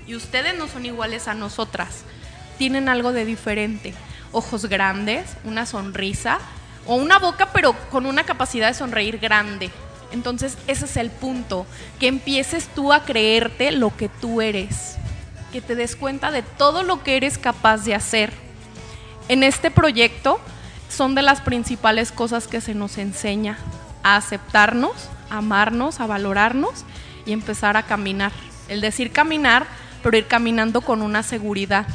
y 0.07 0.15
ustedes 0.15 0.57
no 0.57 0.67
son 0.67 0.85
iguales 0.85 1.27
a 1.27 1.33
nosotras. 1.33 2.03
Tienen 2.57 2.87
algo 2.87 3.11
de 3.11 3.25
diferente. 3.25 3.93
Ojos 4.31 4.67
grandes, 4.67 5.25
una 5.43 5.65
sonrisa 5.65 6.39
o 6.85 6.95
una 6.95 7.19
boca 7.19 7.49
pero 7.51 7.73
con 7.89 8.05
una 8.05 8.23
capacidad 8.23 8.67
de 8.67 8.73
sonreír 8.73 9.17
grande. 9.17 9.71
Entonces 10.11 10.57
ese 10.67 10.85
es 10.85 10.97
el 10.97 11.09
punto, 11.11 11.65
que 11.99 12.07
empieces 12.07 12.67
tú 12.73 12.93
a 12.93 13.03
creerte 13.03 13.71
lo 13.71 13.95
que 13.95 14.09
tú 14.09 14.41
eres, 14.41 14.95
que 15.51 15.61
te 15.61 15.75
des 15.75 15.95
cuenta 15.95 16.31
de 16.31 16.41
todo 16.41 16.83
lo 16.83 17.03
que 17.03 17.17
eres 17.17 17.37
capaz 17.37 17.83
de 17.83 17.95
hacer. 17.95 18.33
En 19.29 19.43
este 19.43 19.69
proyecto 19.69 20.39
son 20.89 21.13
de 21.13 21.21
las 21.21 21.41
principales 21.41 22.11
cosas 22.11 22.47
que 22.47 22.61
se 22.61 22.73
nos 22.73 22.97
enseña 22.97 23.59
a 24.01 24.15
aceptarnos, 24.15 25.07
a 25.29 25.37
amarnos, 25.37 25.99
a 25.99 26.07
valorarnos 26.07 26.83
y 27.27 27.31
empezar 27.31 27.77
a 27.77 27.83
caminar. 27.83 28.31
El 28.69 28.81
decir 28.81 29.11
caminar, 29.11 29.67
pero 30.01 30.17
ir 30.17 30.25
caminando 30.25 30.81
con 30.81 31.03
una 31.03 31.21
seguridad. 31.21 31.85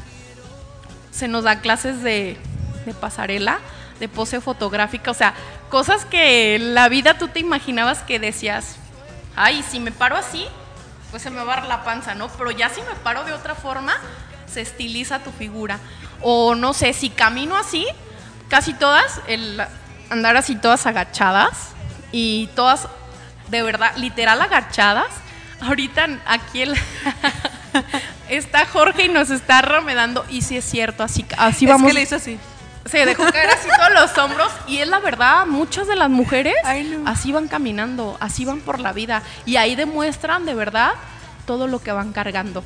Se 1.10 1.26
nos 1.26 1.42
da 1.42 1.60
clases 1.60 2.02
de, 2.04 2.38
de 2.86 2.94
pasarela, 2.94 3.58
de 3.98 4.08
pose 4.08 4.40
fotográfica, 4.40 5.10
o 5.10 5.14
sea, 5.14 5.34
cosas 5.70 6.04
que 6.04 6.54
en 6.54 6.74
la 6.74 6.88
vida 6.88 7.18
tú 7.18 7.26
te 7.26 7.40
imaginabas 7.40 8.02
que 8.02 8.20
decías, 8.20 8.76
ay, 9.34 9.64
si 9.68 9.80
me 9.80 9.90
paro 9.90 10.16
así, 10.16 10.46
pues 11.10 11.22
se 11.24 11.30
me 11.30 11.42
va 11.42 11.54
a 11.54 11.56
dar 11.56 11.66
la 11.66 11.82
panza, 11.82 12.14
¿no? 12.14 12.28
Pero 12.28 12.52
ya 12.52 12.68
si 12.68 12.80
me 12.82 12.94
paro 13.02 13.24
de 13.24 13.32
otra 13.32 13.56
forma, 13.56 13.92
se 14.46 14.60
estiliza 14.60 15.18
tu 15.18 15.32
figura. 15.32 15.80
O 16.24 16.54
no 16.54 16.72
sé, 16.72 16.92
si 16.94 17.10
camino 17.10 17.56
así, 17.56 17.86
casi 18.48 18.72
todas, 18.72 19.20
el 19.28 19.62
andar 20.10 20.36
así 20.36 20.56
todas 20.56 20.86
agachadas 20.86 21.74
y 22.12 22.48
todas 22.56 22.88
de 23.48 23.62
verdad, 23.62 23.94
literal 23.96 24.40
agachadas. 24.40 25.06
Ahorita 25.60 26.08
aquí 26.26 26.62
el 26.62 26.74
está 28.28 28.66
Jorge 28.66 29.04
y 29.04 29.08
nos 29.08 29.30
está 29.30 29.62
remedando 29.62 30.24
y 30.28 30.42
sí 30.42 30.56
es 30.56 30.64
cierto, 30.64 31.02
así 31.02 31.24
así 31.38 31.66
vamos. 31.66 31.82
Es 31.82 31.88
que 31.88 31.94
le 31.94 32.02
hizo 32.02 32.16
así. 32.16 32.38
Se 32.86 33.06
dejó 33.06 33.24
caer 33.30 33.48
así 33.50 33.68
todos 33.76 33.92
los 33.94 34.18
hombros 34.18 34.52
y 34.66 34.78
es 34.78 34.88
la 34.88 34.98
verdad, 34.98 35.46
muchas 35.46 35.86
de 35.86 35.96
las 35.96 36.10
mujeres 36.10 36.54
así 37.06 37.32
van 37.32 37.48
caminando, 37.48 38.16
así 38.20 38.44
van 38.44 38.60
por 38.60 38.78
la 38.78 38.92
vida 38.92 39.22
y 39.46 39.56
ahí 39.56 39.74
demuestran 39.74 40.44
de 40.44 40.54
verdad 40.54 40.92
todo 41.46 41.66
lo 41.66 41.82
que 41.82 41.92
van 41.92 42.12
cargando. 42.12 42.62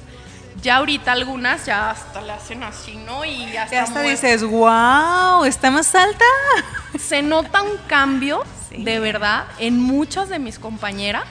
Ya 0.63 0.77
ahorita 0.77 1.13
algunas 1.13 1.67
ya 1.67 1.91
hasta 1.91 2.21
le 2.21 2.33
hacen 2.33 2.63
así, 2.65 2.97
¿no? 2.97 3.25
Y 3.25 3.57
hasta, 3.57 3.75
Ya 3.77 3.83
hasta 3.85 4.01
dices, 4.03 4.43
wow, 4.45 5.45
está 5.45 5.71
más 5.71 5.95
alta. 5.95 6.25
se 6.99 7.23
nota 7.23 7.63
un 7.63 7.77
cambio 7.87 8.43
Sí. 8.69 8.83
de 8.85 8.99
verdad 9.01 9.45
en 9.59 9.81
muchas 9.81 10.29
de 10.29 10.39
mis 10.39 10.59
compañeras 10.59 11.25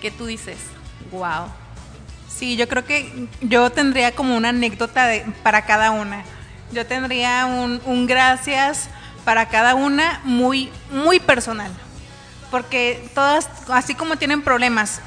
que 0.00 0.10
tú 0.10 0.26
dices, 0.26 0.56
wow. 1.12 1.46
Sí, 2.28 2.56
yo 2.56 2.66
creo 2.68 2.84
que 2.84 3.28
yo 3.40 3.70
tendría 3.70 4.12
como 4.14 4.36
una 4.36 4.48
anécdota 4.48 5.06
de- 5.06 5.24
para 5.42 5.66
cada 5.66 5.90
una. 5.92 6.24
Yo 6.72 6.84
tendría 6.86 7.46
un, 7.46 7.80
un 7.84 8.06
gracias 8.06 8.88
para 9.24 9.48
cada 9.48 9.74
una 9.74 10.20
muy, 10.24 10.70
muy 10.90 11.20
personal. 11.20 11.70
Porque 12.50 13.08
todas, 13.14 13.48
así 13.68 13.94
como 13.94 14.16
tienen 14.16 14.42
problemas 14.42 15.00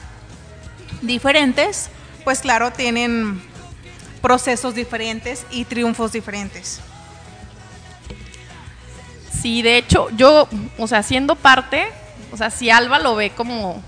diferentes, 1.01 1.89
pues 2.23 2.39
claro, 2.39 2.71
tienen 2.71 3.41
procesos 4.21 4.75
diferentes 4.75 5.45
y 5.49 5.65
triunfos 5.65 6.11
diferentes. 6.11 6.79
Sí, 9.41 9.61
de 9.61 9.77
hecho, 9.77 10.09
yo, 10.11 10.47
o 10.77 10.87
sea, 10.87 11.01
siendo 11.01 11.35
parte, 11.35 11.87
o 12.31 12.37
sea, 12.37 12.51
si 12.51 12.69
Alba 12.69 12.99
lo 12.99 13.15
ve 13.15 13.31
como 13.31 13.81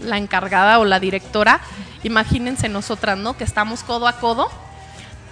la 0.00 0.18
encargada 0.18 0.80
o 0.80 0.84
la 0.84 0.98
directora, 0.98 1.60
imagínense 2.02 2.68
nosotras, 2.68 3.16
¿no? 3.16 3.36
Que 3.36 3.44
estamos 3.44 3.84
codo 3.84 4.08
a 4.08 4.18
codo. 4.18 4.50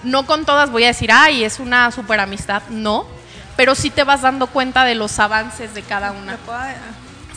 No 0.04 0.26
con 0.26 0.44
todas 0.44 0.70
voy 0.70 0.84
a 0.84 0.88
decir, 0.88 1.10
ay, 1.12 1.44
es 1.44 1.58
una 1.58 1.90
super 1.90 2.20
amistad, 2.20 2.62
no. 2.70 3.06
Pero 3.56 3.74
sí 3.74 3.90
te 3.90 4.04
vas 4.04 4.22
dando 4.22 4.46
cuenta 4.46 4.84
de 4.84 4.94
los 4.94 5.18
avances 5.18 5.74
de 5.74 5.82
cada 5.82 6.12
una. 6.12 6.38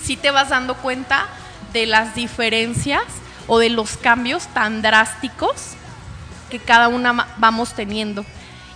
sí 0.02 0.16
te 0.16 0.32
vas 0.32 0.50
dando 0.50 0.76
cuenta 0.76 1.26
de 1.74 1.88
las 1.88 2.16
diferencias 2.16 3.04
o 3.48 3.60
de 3.60 3.70
los 3.70 3.98
cambios 3.98 4.48
tan 4.48 4.82
drásticos 4.82 5.74
que 6.50 6.60
cada 6.60 6.88
una 6.88 7.28
vamos 7.38 7.74
teniendo. 7.74 8.26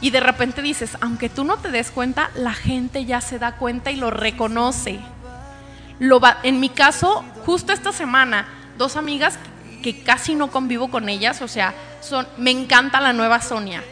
Y 0.02 0.12
de 0.12 0.20
repente 0.22 0.62
dices, 0.62 0.98
aunque 1.02 1.30
tú 1.30 1.44
no 1.44 1.58
te 1.58 1.72
des 1.72 1.92
cuenta, 1.92 2.30
la 2.36 2.54
gente 2.54 3.06
ya 3.06 3.20
se 3.22 3.38
da 3.40 3.54
cuenta 3.54 3.92
y 3.92 3.98
lo 3.98 4.10
reconoce. 4.12 5.00
Lo 6.00 6.20
va- 6.20 6.38
en 6.44 6.60
mi 6.60 6.70
caso, 6.70 7.24
justo 7.46 7.74
esta 7.74 7.92
semana, 7.92 8.48
dos 8.78 8.96
amigas 8.96 9.38
que 9.84 10.02
casi 10.04 10.36
no 10.36 10.48
convivo 10.52 10.90
con 10.90 11.10
ellas, 11.10 11.42
o 11.42 11.48
sea, 11.48 11.74
me 12.38 12.52
encanta 12.52 13.02
la 13.02 13.12
nueva 13.14 13.42
Sonia. 13.42 13.84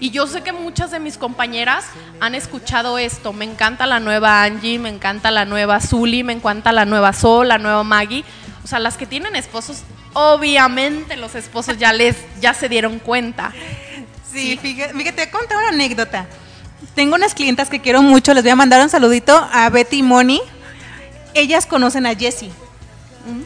Y 0.00 0.08
yo 0.10 0.26
sé 0.26 0.40
que 0.42 0.52
muchas 0.52 0.90
de 0.90 0.98
mis 0.98 1.18
compañeras 1.18 1.84
han 2.20 2.34
escuchado 2.34 2.96
esto. 2.96 3.34
Me 3.34 3.44
encanta 3.44 3.84
la 3.86 4.00
nueva 4.00 4.42
Angie, 4.42 4.78
me 4.78 4.88
encanta 4.88 5.30
la 5.30 5.44
nueva 5.44 5.78
Zully, 5.80 6.24
me 6.24 6.32
encanta 6.32 6.72
la 6.72 6.86
nueva 6.86 7.12
Sol, 7.12 7.48
la 7.48 7.58
nueva 7.58 7.84
Maggie. 7.84 8.24
O 8.64 8.68
sea, 8.68 8.78
las 8.78 8.96
que 8.96 9.06
tienen 9.06 9.36
esposos, 9.36 9.82
obviamente 10.12 11.16
los 11.16 11.34
esposos 11.34 11.78
ya 11.78 11.92
les 11.92 12.16
ya 12.40 12.54
se 12.54 12.68
dieron 12.68 12.98
cuenta. 12.98 13.52
Sí, 14.32 14.58
fíjate, 14.60 14.94
fíjate, 14.94 15.26
te 15.26 15.30
contar 15.30 15.58
una 15.58 15.68
anécdota. 15.68 16.26
Tengo 16.94 17.14
unas 17.14 17.34
clientas 17.34 17.68
que 17.68 17.80
quiero 17.80 18.02
mucho, 18.02 18.34
les 18.34 18.42
voy 18.42 18.50
a 18.50 18.56
mandar 18.56 18.82
un 18.82 18.88
saludito 18.88 19.48
a 19.52 19.68
Betty 19.70 19.98
y 19.98 20.02
Moni. 20.02 20.40
Ellas 21.34 21.66
conocen 21.66 22.06
a 22.06 22.14
Jessie, 22.14 22.50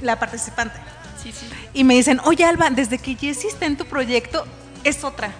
la 0.02 0.18
participante. 0.18 0.78
Sí, 1.22 1.32
sí. 1.32 1.46
Y 1.72 1.84
me 1.84 1.94
dicen, 1.94 2.20
oye 2.24 2.44
Alba, 2.44 2.70
desde 2.70 2.98
que 2.98 3.14
Jessie 3.14 3.48
está 3.48 3.66
en 3.66 3.76
tu 3.76 3.86
proyecto, 3.86 4.46
es 4.84 5.04
otra. 5.04 5.32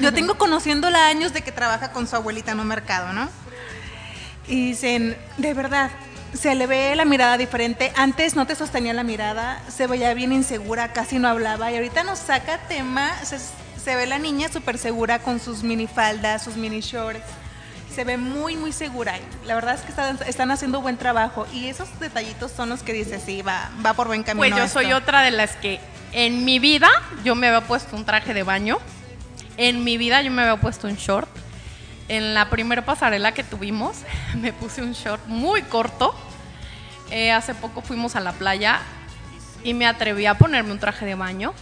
Yo 0.00 0.12
tengo 0.12 0.36
conociéndola 0.36 1.06
años 1.06 1.32
de 1.32 1.42
que 1.42 1.52
trabaja 1.52 1.92
con 1.92 2.06
su 2.06 2.16
abuelita 2.16 2.52
en 2.52 2.60
un 2.60 2.66
mercado, 2.66 3.12
¿no? 3.12 3.28
Y 4.48 4.68
dicen, 4.68 5.16
de 5.38 5.54
verdad, 5.54 5.90
se 6.34 6.54
le 6.54 6.66
ve 6.66 6.94
la 6.96 7.04
mirada 7.04 7.36
diferente. 7.36 7.92
Antes 7.96 8.34
no 8.34 8.46
te 8.46 8.54
sostenía 8.54 8.92
la 8.92 9.04
mirada, 9.04 9.62
se 9.68 9.86
veía 9.86 10.14
bien 10.14 10.32
insegura, 10.32 10.92
casi 10.92 11.18
no 11.18 11.28
hablaba. 11.28 11.70
Y 11.70 11.76
ahorita 11.76 12.02
nos 12.02 12.18
saca 12.18 12.58
tema, 12.68 13.12
se, 13.24 13.38
se 13.38 13.96
ve 13.96 14.06
la 14.06 14.18
niña 14.18 14.48
súper 14.48 14.78
segura 14.78 15.18
con 15.18 15.40
sus 15.40 15.62
minifaldas, 15.62 16.42
sus 16.42 16.56
mini 16.56 16.80
shorts. 16.80 17.20
Se 17.94 18.04
ve 18.04 18.16
muy, 18.16 18.56
muy 18.56 18.72
segura. 18.72 19.14
La 19.44 19.54
verdad 19.54 19.74
es 19.74 19.82
que 19.82 19.90
están, 19.90 20.18
están 20.26 20.50
haciendo 20.50 20.80
buen 20.80 20.96
trabajo. 20.96 21.46
Y 21.52 21.66
esos 21.66 21.88
detallitos 22.00 22.50
son 22.50 22.70
los 22.70 22.82
que 22.82 22.94
dices, 22.94 23.22
sí, 23.24 23.42
va, 23.42 23.70
va 23.84 23.92
por 23.92 24.06
buen 24.06 24.22
camino. 24.22 24.40
Pues 24.40 24.56
yo 24.56 24.64
esto. 24.64 24.80
soy 24.80 24.92
otra 24.94 25.20
de 25.22 25.30
las 25.30 25.56
que 25.56 25.78
en 26.12 26.46
mi 26.46 26.58
vida 26.58 26.88
yo 27.22 27.34
me 27.34 27.48
había 27.48 27.60
puesto 27.62 27.94
un 27.96 28.06
traje 28.06 28.32
de 28.32 28.42
baño. 28.42 28.78
En 29.58 29.84
mi 29.84 29.98
vida 29.98 30.22
yo 30.22 30.30
me 30.30 30.42
había 30.42 30.56
puesto 30.56 30.88
un 30.88 30.96
short. 30.96 31.28
En 32.08 32.34
la 32.34 32.50
primera 32.50 32.84
pasarela 32.84 33.32
que 33.32 33.44
tuvimos 33.44 33.98
me 34.36 34.52
puse 34.52 34.82
un 34.82 34.92
short 34.92 35.26
muy 35.26 35.62
corto. 35.62 36.14
Eh, 37.10 37.30
hace 37.30 37.54
poco 37.54 37.82
fuimos 37.82 38.16
a 38.16 38.20
la 38.20 38.32
playa 38.32 38.80
y 39.64 39.74
me 39.74 39.86
atreví 39.86 40.26
a 40.26 40.34
ponerme 40.34 40.72
un 40.72 40.78
traje 40.78 41.04
de 41.04 41.14
baño. 41.14 41.52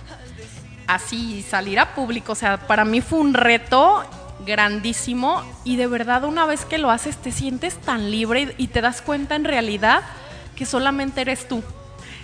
Así, 0.87 1.42
salir 1.42 1.79
a 1.79 1.94
público. 1.94 2.33
O 2.33 2.37
sea, 2.37 2.66
para 2.66 2.85
mí 2.85 3.00
fue 3.00 3.18
un 3.18 3.35
reto 3.35 4.05
grandísimo 4.46 5.42
y 5.64 5.76
de 5.76 5.87
verdad 5.87 6.24
una 6.24 6.46
vez 6.46 6.64
que 6.64 6.79
lo 6.79 6.90
haces 6.90 7.18
te 7.18 7.31
sientes 7.31 7.79
tan 7.79 8.11
libre 8.11 8.55
y, 8.57 8.64
y 8.64 8.66
te 8.68 8.81
das 8.81 9.03
cuenta 9.03 9.37
en 9.37 9.44
realidad 9.44 10.03
que 10.57 10.66
solamente 10.66 11.20
eres 11.20 11.46
tú. 11.46 11.62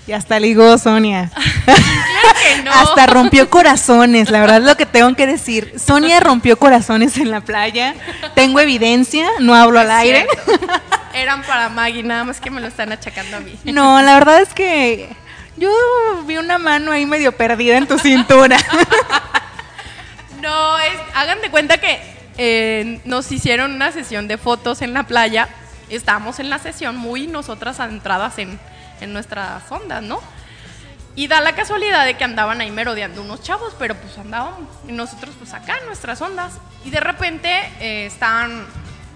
Y 0.06 0.12
hasta 0.12 0.38
ligó 0.38 0.76
Sonia. 0.78 1.30
Claro 1.66 2.38
que 2.42 2.62
no. 2.62 2.70
Hasta 2.72 3.06
rompió 3.06 3.50
corazones, 3.50 4.30
la 4.30 4.40
verdad 4.40 4.58
es 4.58 4.64
lo 4.64 4.76
que 4.76 4.86
tengo 4.86 5.14
que 5.14 5.26
decir. 5.26 5.74
Sonia 5.78 6.18
rompió 6.20 6.56
corazones 6.56 7.18
en 7.18 7.30
la 7.30 7.40
playa. 7.40 7.94
Tengo 8.34 8.60
evidencia, 8.60 9.28
no 9.40 9.54
hablo 9.54 9.80
al 9.80 9.90
aire. 9.90 10.26
Eran 11.12 11.42
para 11.42 11.68
Maggie, 11.68 12.02
nada 12.02 12.24
más 12.24 12.40
que 12.40 12.50
me 12.50 12.60
lo 12.60 12.68
están 12.68 12.92
achacando 12.92 13.36
a 13.36 13.40
mí. 13.40 13.58
No, 13.64 14.00
la 14.00 14.14
verdad 14.14 14.40
es 14.40 14.54
que 14.54 15.08
yo 15.56 15.70
vi 16.26 16.36
una 16.36 16.58
mano 16.58 16.92
ahí 16.92 17.04
medio 17.04 17.32
perdida 17.32 17.76
en 17.76 17.86
tu 17.86 17.98
cintura. 17.98 18.58
No, 20.40 20.78
es, 20.78 20.92
hagan 21.14 21.40
de 21.40 21.50
cuenta 21.50 21.78
que 21.78 21.98
eh, 22.38 23.00
nos 23.04 23.32
hicieron 23.32 23.74
una 23.74 23.90
sesión 23.90 24.28
de 24.28 24.38
fotos 24.38 24.80
en 24.80 24.92
la 24.92 25.02
playa. 25.02 25.48
Estábamos 25.88 26.38
en 26.38 26.50
la 26.50 26.60
sesión 26.60 26.96
muy 26.96 27.26
nosotras 27.26 27.80
adentradas 27.80 28.38
en, 28.38 28.60
en 29.00 29.12
nuestras 29.12 29.70
ondas, 29.70 30.02
¿no? 30.02 30.20
Y 31.14 31.28
da 31.28 31.40
la 31.40 31.54
casualidad 31.54 32.04
de 32.04 32.14
que 32.14 32.24
andaban 32.24 32.60
ahí 32.60 32.70
merodeando 32.70 33.22
unos 33.22 33.42
chavos, 33.42 33.74
pero 33.78 33.94
pues 33.94 34.18
andaban 34.18 34.68
y 34.86 34.92
nosotros 34.92 35.34
pues 35.38 35.54
acá 35.54 35.78
en 35.78 35.86
nuestras 35.86 36.20
ondas. 36.20 36.52
Y 36.84 36.90
de 36.90 37.00
repente 37.00 37.50
eh, 37.80 38.06
estaban, 38.06 38.66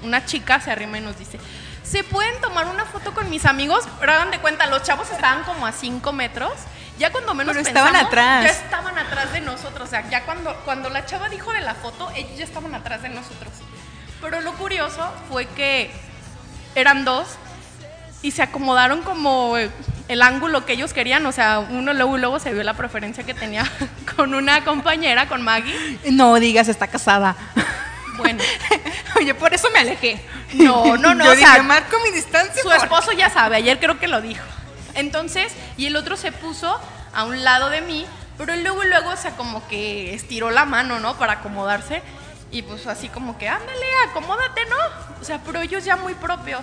una 0.03 0.25
chica 0.25 0.61
se 0.61 0.71
arrima 0.71 0.97
y 0.97 1.03
nos 1.03 1.19
dice, 1.19 1.39
¿se 1.83 2.03
pueden 2.03 2.41
tomar 2.41 2.69
una 2.69 2.87
foto 2.87 3.13
con 3.13 3.29
mis 3.29 3.45
amigos? 3.45 3.87
Pero 4.01 4.13
hagan 4.13 4.31
de 4.31 4.39
cuenta, 4.39 4.67
los 4.67 4.83
chavos 4.83 5.11
estaban 5.11 5.45
como 5.45 5.67
a 5.67 5.73
5 5.73 6.13
metros. 6.15 6.53
Ya 6.99 7.13
cuando 7.13 7.35
menos 7.35 7.55
Pero 7.55 7.67
estaban 7.67 7.93
pensamos, 7.93 8.13
atrás. 8.13 8.45
Ya 8.45 8.51
estaban 8.51 8.99
atrás 8.99 9.33
de 9.33 9.41
nosotros. 9.43 9.89
O 9.89 9.91
sea, 9.91 10.09
ya 10.09 10.25
cuando, 10.25 10.55
cuando 10.65 10.89
la 10.89 11.05
chava 11.05 11.29
dijo 11.29 11.53
de 11.53 11.61
la 11.61 11.75
foto, 11.75 12.11
ellos 12.15 12.37
ya 12.37 12.45
estaban 12.45 12.75
atrás 12.75 13.03
de 13.03 13.11
nosotros. 13.11 13.53
Pero 14.23 14.41
lo 14.41 14.53
curioso 14.55 15.11
fue 15.29 15.47
que 15.47 15.91
eran 16.75 17.05
dos 17.05 17.27
y 18.23 18.31
se 18.33 18.43
acomodaron 18.43 19.03
como 19.03 19.57
eh, 19.57 19.71
el 20.09 20.23
ángulo 20.23 20.67
que 20.67 20.75
ellos 20.75 20.93
querían. 20.93 21.25
O 21.27 21.33
sea, 21.33 21.61
uno 21.61 21.93
luego 21.93 22.17
y 22.17 22.21
luego 22.21 22.39
se 22.39 22.53
vio 22.53 22.63
la 22.63 22.75
preferencia 22.75 23.25
que 23.25 23.35
tenía 23.35 23.65
con 24.17 24.35
una 24.35 24.65
compañera, 24.65 25.29
con 25.29 25.43
Maggie. 25.43 25.99
No 26.11 26.35
digas, 26.37 26.69
está 26.69 26.89
casada. 26.89 27.37
Bueno, 28.17 28.43
Oye, 29.17 29.35
por 29.35 29.55
eso 29.55 29.69
me 29.73 29.81
alejé. 29.81 30.21
no, 30.55 30.97
no, 30.97 31.15
no. 31.15 31.25
Yo 31.27 31.33
o 31.33 31.35
sea, 31.35 31.53
dije, 31.55 31.63
marco 31.63 31.97
mi 32.05 32.11
distancia. 32.11 32.63
su 32.63 32.69
por-". 32.69 32.77
esposo 32.77 33.13
ya 33.13 33.31
sabe, 33.31 33.57
ayer 33.57 33.79
creo 33.79 33.99
que 33.99 34.09
lo 34.09 34.21
dijo. 34.21 34.45
Entonces, 34.95 35.53
y 35.77 35.87
el 35.87 35.97
otro 35.97 36.17
se 36.17 36.33
puso 36.33 36.79
a 37.15 37.25
un 37.25 37.45
lado 37.45 37.71
de 37.71 37.81
mí, 37.81 38.05
pero 38.37 38.55
luego 38.57 38.83
y 38.85 38.89
luego, 38.89 39.11
o 39.11 39.17
sea, 39.17 39.33
como 39.33 39.67
que 39.69 40.15
estiró 40.15 40.51
la 40.51 40.65
mano, 40.65 41.01
¿no? 41.01 41.15
Para 41.17 41.35
acomodarse. 41.35 42.03
Y 42.53 42.63
pues 42.63 42.87
así 42.89 43.09
como 43.09 43.39
que, 43.39 43.49
ándale, 43.49 43.87
acomódate, 44.09 44.63
¿no? 44.67 44.77
O 45.21 45.25
sea, 45.25 45.41
pero 45.45 45.61
ellos 45.61 45.85
ya 45.85 45.97
muy 45.97 46.15
propios. 46.15 46.63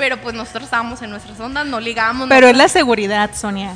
Pero 0.00 0.16
pues 0.20 0.34
nosotros 0.34 0.64
estábamos 0.64 1.00
en 1.02 1.10
nuestras 1.10 1.38
ondas, 1.38 1.66
no 1.66 1.78
ligábamos. 1.78 2.28
Pero 2.28 2.46
no- 2.46 2.50
es 2.50 2.56
la 2.56 2.68
seguridad, 2.68 3.30
Sonia. 3.34 3.74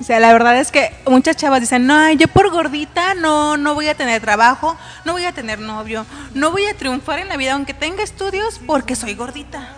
O 0.00 0.04
sea, 0.04 0.18
la 0.18 0.32
verdad 0.32 0.58
es 0.58 0.70
que 0.72 0.92
muchas 1.06 1.36
chavas 1.36 1.60
dicen, 1.60 1.86
no, 1.86 2.10
yo 2.12 2.26
por 2.28 2.50
gordita 2.50 3.14
no, 3.14 3.56
no 3.56 3.74
voy 3.74 3.86
a 3.88 3.94
tener 3.94 4.20
trabajo, 4.20 4.76
no 5.04 5.12
voy 5.12 5.26
a 5.26 5.32
tener 5.32 5.58
novio, 5.60 6.06
no 6.34 6.50
voy 6.50 6.66
a 6.66 6.74
triunfar 6.74 7.18
en 7.18 7.28
la 7.28 7.36
vida 7.36 7.52
aunque 7.52 7.74
tenga 7.74 8.02
estudios 8.02 8.60
porque 8.66 8.96
soy 8.96 9.14
gordita. 9.14 9.68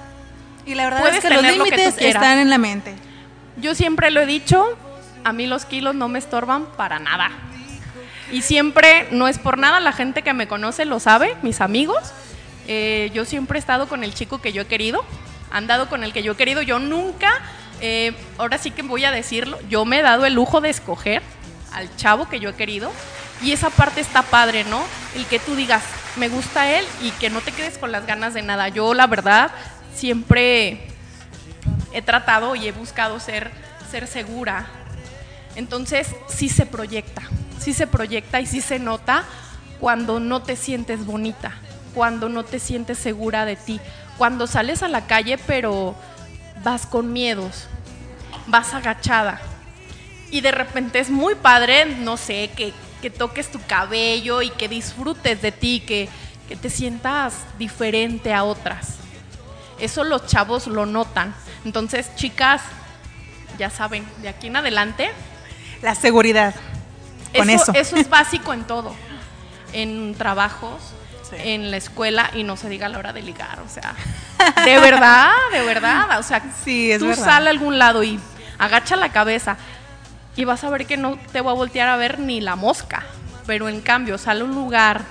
Y 0.64 0.74
la 0.76 0.84
verdad 0.84 1.00
Puedes 1.00 1.16
es 1.16 1.22
que 1.24 1.30
los 1.30 1.42
lo 1.42 1.48
que 1.48 1.52
límites 1.56 1.94
quieras. 1.94 2.14
están 2.22 2.38
en 2.38 2.50
la 2.50 2.58
mente. 2.58 2.94
Yo 3.56 3.74
siempre 3.74 4.10
lo 4.12 4.20
he 4.20 4.26
dicho, 4.26 4.64
a 5.24 5.32
mí 5.32 5.46
los 5.48 5.64
kilos 5.64 5.94
no 5.96 6.08
me 6.08 6.20
estorban 6.20 6.66
para 6.76 6.98
nada. 7.00 7.30
Y 8.30 8.42
siempre, 8.42 9.08
no 9.10 9.26
es 9.28 9.38
por 9.38 9.58
nada, 9.58 9.80
la 9.80 9.92
gente 9.92 10.22
que 10.22 10.32
me 10.32 10.46
conoce 10.48 10.84
lo 10.84 11.00
sabe, 11.00 11.36
mis 11.42 11.60
amigos. 11.60 11.98
Eh, 12.68 13.10
yo 13.12 13.24
siempre 13.24 13.58
he 13.58 13.60
estado 13.60 13.88
con 13.88 14.04
el 14.04 14.14
chico 14.14 14.40
que 14.40 14.52
yo 14.52 14.62
he 14.62 14.66
querido, 14.66 15.04
andado 15.52 15.88
con 15.88 16.02
el 16.02 16.12
que 16.12 16.22
yo 16.22 16.32
he 16.32 16.36
querido. 16.36 16.62
Yo 16.62 16.78
nunca, 16.78 17.30
eh, 17.80 18.14
ahora 18.38 18.58
sí 18.58 18.70
que 18.70 18.82
voy 18.82 19.04
a 19.04 19.10
decirlo, 19.10 19.58
yo 19.68 19.84
me 19.84 19.98
he 19.98 20.02
dado 20.02 20.24
el 20.26 20.34
lujo 20.34 20.60
de 20.60 20.70
escoger 20.70 21.22
al 21.72 21.94
chavo 21.96 22.28
que 22.28 22.40
yo 22.40 22.50
he 22.50 22.54
querido. 22.54 22.90
Y 23.42 23.52
esa 23.52 23.70
parte 23.70 24.00
está 24.00 24.22
padre, 24.22 24.64
¿no? 24.64 24.82
El 25.14 25.26
que 25.26 25.38
tú 25.38 25.54
digas, 25.56 25.82
me 26.16 26.28
gusta 26.28 26.70
él 26.70 26.84
y 27.02 27.10
que 27.12 27.30
no 27.30 27.40
te 27.40 27.52
quedes 27.52 27.78
con 27.78 27.92
las 27.92 28.06
ganas 28.06 28.34
de 28.34 28.42
nada. 28.42 28.68
Yo, 28.68 28.94
la 28.94 29.06
verdad, 29.06 29.50
siempre 29.94 30.86
he 31.92 32.02
tratado 32.02 32.54
y 32.54 32.68
he 32.68 32.72
buscado 32.72 33.18
ser, 33.20 33.50
ser 33.90 34.06
segura. 34.06 34.66
Entonces, 35.56 36.08
sí 36.28 36.48
se 36.48 36.66
proyecta, 36.66 37.22
sí 37.58 37.72
se 37.72 37.86
proyecta 37.86 38.40
y 38.40 38.46
sí 38.46 38.60
se 38.60 38.78
nota 38.78 39.24
cuando 39.80 40.20
no 40.20 40.42
te 40.42 40.56
sientes 40.56 41.04
bonita, 41.04 41.52
cuando 41.94 42.28
no 42.28 42.44
te 42.44 42.58
sientes 42.58 42.98
segura 42.98 43.44
de 43.44 43.56
ti, 43.56 43.80
cuando 44.18 44.46
sales 44.46 44.82
a 44.82 44.88
la 44.88 45.06
calle 45.06 45.38
pero 45.38 45.94
vas 46.62 46.86
con 46.86 47.12
miedos, 47.12 47.66
vas 48.46 48.74
agachada 48.74 49.40
y 50.32 50.40
de 50.40 50.50
repente 50.50 50.98
es 50.98 51.10
muy 51.10 51.34
padre, 51.34 51.84
no 51.84 52.16
sé, 52.16 52.50
que, 52.56 52.72
que 53.02 53.10
toques 53.10 53.50
tu 53.50 53.60
cabello 53.66 54.40
y 54.40 54.48
que 54.48 54.66
disfrutes 54.66 55.42
de 55.42 55.52
ti, 55.52 55.84
que, 55.86 56.08
que 56.48 56.56
te 56.56 56.70
sientas 56.70 57.34
diferente 57.58 58.32
a 58.32 58.42
otras. 58.42 58.96
Eso 59.78 60.04
los 60.04 60.26
chavos 60.26 60.66
lo 60.66 60.86
notan. 60.86 61.34
Entonces, 61.66 62.14
chicas, 62.16 62.62
ya 63.58 63.68
saben, 63.68 64.06
de 64.22 64.30
aquí 64.30 64.46
en 64.46 64.56
adelante, 64.56 65.10
La 65.82 65.94
seguridad. 65.94 66.54
Con 67.36 67.50
eso. 67.50 67.72
es 67.74 68.08
básico 68.08 68.54
en 68.54 68.64
todo. 68.64 68.94
En 69.74 70.14
trabajos, 70.14 70.80
Sí. 71.32 71.42
en 71.48 71.70
la 71.70 71.76
escuela 71.78 72.30
y 72.34 72.44
no 72.44 72.56
se 72.56 72.68
diga 72.68 72.86
a 72.86 72.88
la 72.88 72.98
hora 72.98 73.12
de 73.12 73.22
ligar. 73.22 73.60
O 73.60 73.68
sea, 73.68 73.94
de 74.64 74.78
verdad, 74.78 75.30
de 75.52 75.62
verdad. 75.62 76.18
O 76.18 76.22
sea, 76.22 76.42
Sí, 76.64 76.92
es 76.92 76.98
tú 77.00 77.08
verdad. 77.08 77.24
sal 77.24 77.46
a 77.46 77.50
algún 77.50 77.78
lado 77.78 78.02
y 78.02 78.20
agacha 78.58 78.96
la 78.96 79.10
cabeza 79.10 79.56
y 80.36 80.44
vas 80.44 80.62
a 80.64 80.70
ver 80.70 80.86
que 80.86 80.96
no 80.96 81.18
te 81.32 81.40
va 81.40 81.50
a 81.50 81.54
voltear 81.54 81.88
a 81.88 81.96
ver 81.96 82.18
ni 82.18 82.40
la 82.40 82.56
mosca. 82.56 83.04
Pero 83.46 83.68
en 83.68 83.80
cambio, 83.80 84.18
sal 84.18 84.40
a 84.40 84.44
un 84.44 84.54
lugar, 84.54 85.02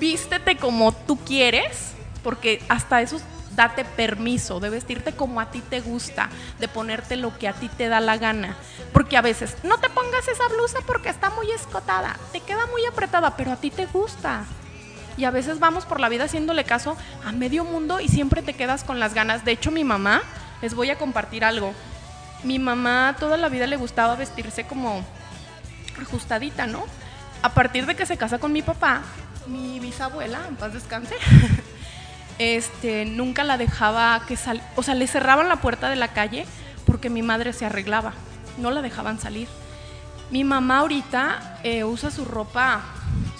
vístete 0.00 0.56
como 0.56 0.92
tú 0.92 1.18
quieres, 1.18 1.92
porque 2.22 2.62
hasta 2.68 3.00
eso 3.02 3.20
date 3.56 3.84
permiso 3.84 4.60
de 4.60 4.70
vestirte 4.70 5.12
como 5.12 5.40
a 5.40 5.50
ti 5.50 5.60
te 5.60 5.80
gusta, 5.80 6.28
de 6.58 6.68
ponerte 6.68 7.16
lo 7.16 7.36
que 7.36 7.48
a 7.48 7.54
ti 7.54 7.68
te 7.68 7.88
da 7.88 8.00
la 8.00 8.18
gana. 8.18 8.56
Porque 8.92 9.16
a 9.16 9.22
veces, 9.22 9.56
no 9.64 9.78
te 9.78 9.90
pongas 9.90 10.28
esa 10.28 10.46
blusa 10.48 10.78
porque 10.86 11.08
está 11.08 11.30
muy 11.30 11.50
escotada, 11.50 12.16
te 12.32 12.40
queda 12.40 12.66
muy 12.66 12.84
apretada, 12.84 13.36
pero 13.36 13.52
a 13.52 13.56
ti 13.56 13.70
te 13.70 13.86
gusta. 13.86 14.44
Y 15.16 15.24
a 15.24 15.30
veces 15.30 15.58
vamos 15.58 15.86
por 15.86 15.98
la 15.98 16.10
vida 16.10 16.24
haciéndole 16.24 16.64
caso 16.64 16.96
a 17.24 17.32
medio 17.32 17.64
mundo 17.64 18.00
y 18.00 18.08
siempre 18.08 18.42
te 18.42 18.52
quedas 18.52 18.84
con 18.84 19.00
las 19.00 19.14
ganas. 19.14 19.44
De 19.44 19.52
hecho, 19.52 19.70
mi 19.70 19.82
mamá, 19.82 20.22
les 20.60 20.74
voy 20.74 20.90
a 20.90 20.98
compartir 20.98 21.44
algo. 21.44 21.72
mi 22.44 22.58
mamá 22.58 23.16
toda 23.18 23.38
la 23.38 23.48
vida 23.48 23.66
le 23.66 23.76
gustaba 23.76 24.14
vestirse 24.14 24.66
como 24.66 25.02
ajustadita, 26.00 26.66
¿no? 26.66 26.84
A 27.42 27.54
partir 27.54 27.86
de 27.86 27.96
que 27.96 28.06
se 28.06 28.16
casa 28.16 28.38
con 28.38 28.52
mi 28.52 28.62
papá, 28.62 29.02
mi 29.46 29.80
bisabuela, 29.80 30.40
en 30.48 30.56
paz 30.56 30.72
descanse, 30.72 31.14
este, 32.38 33.04
nunca 33.04 33.44
la 33.44 33.58
dejaba 33.58 34.24
que 34.26 34.36
sal, 34.36 34.62
o 34.76 34.82
sea, 34.82 34.94
le 34.94 35.06
cerraban 35.06 35.48
la 35.48 35.60
puerta 35.60 35.88
de 35.88 35.96
la 35.96 36.08
calle 36.08 36.46
porque 36.84 37.10
mi 37.10 37.22
madre 37.22 37.52
se 37.52 37.66
arreglaba, 37.66 38.12
no 38.58 38.70
la 38.70 38.82
dejaban 38.82 39.18
salir. 39.18 39.48
Mi 40.30 40.44
mamá 40.44 40.78
ahorita 40.78 41.60
eh, 41.62 41.84
usa 41.84 42.10
su 42.10 42.24
ropa 42.24 42.82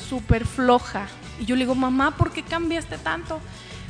súper 0.09 0.47
floja 0.47 1.07
y 1.41 1.45
yo 1.45 1.57
le 1.57 1.65
digo, 1.65 1.75
mamá, 1.75 2.17
¿por 2.17 2.33
qué 2.33 2.43
cambiaste 2.43 2.99
tanto? 2.99 3.41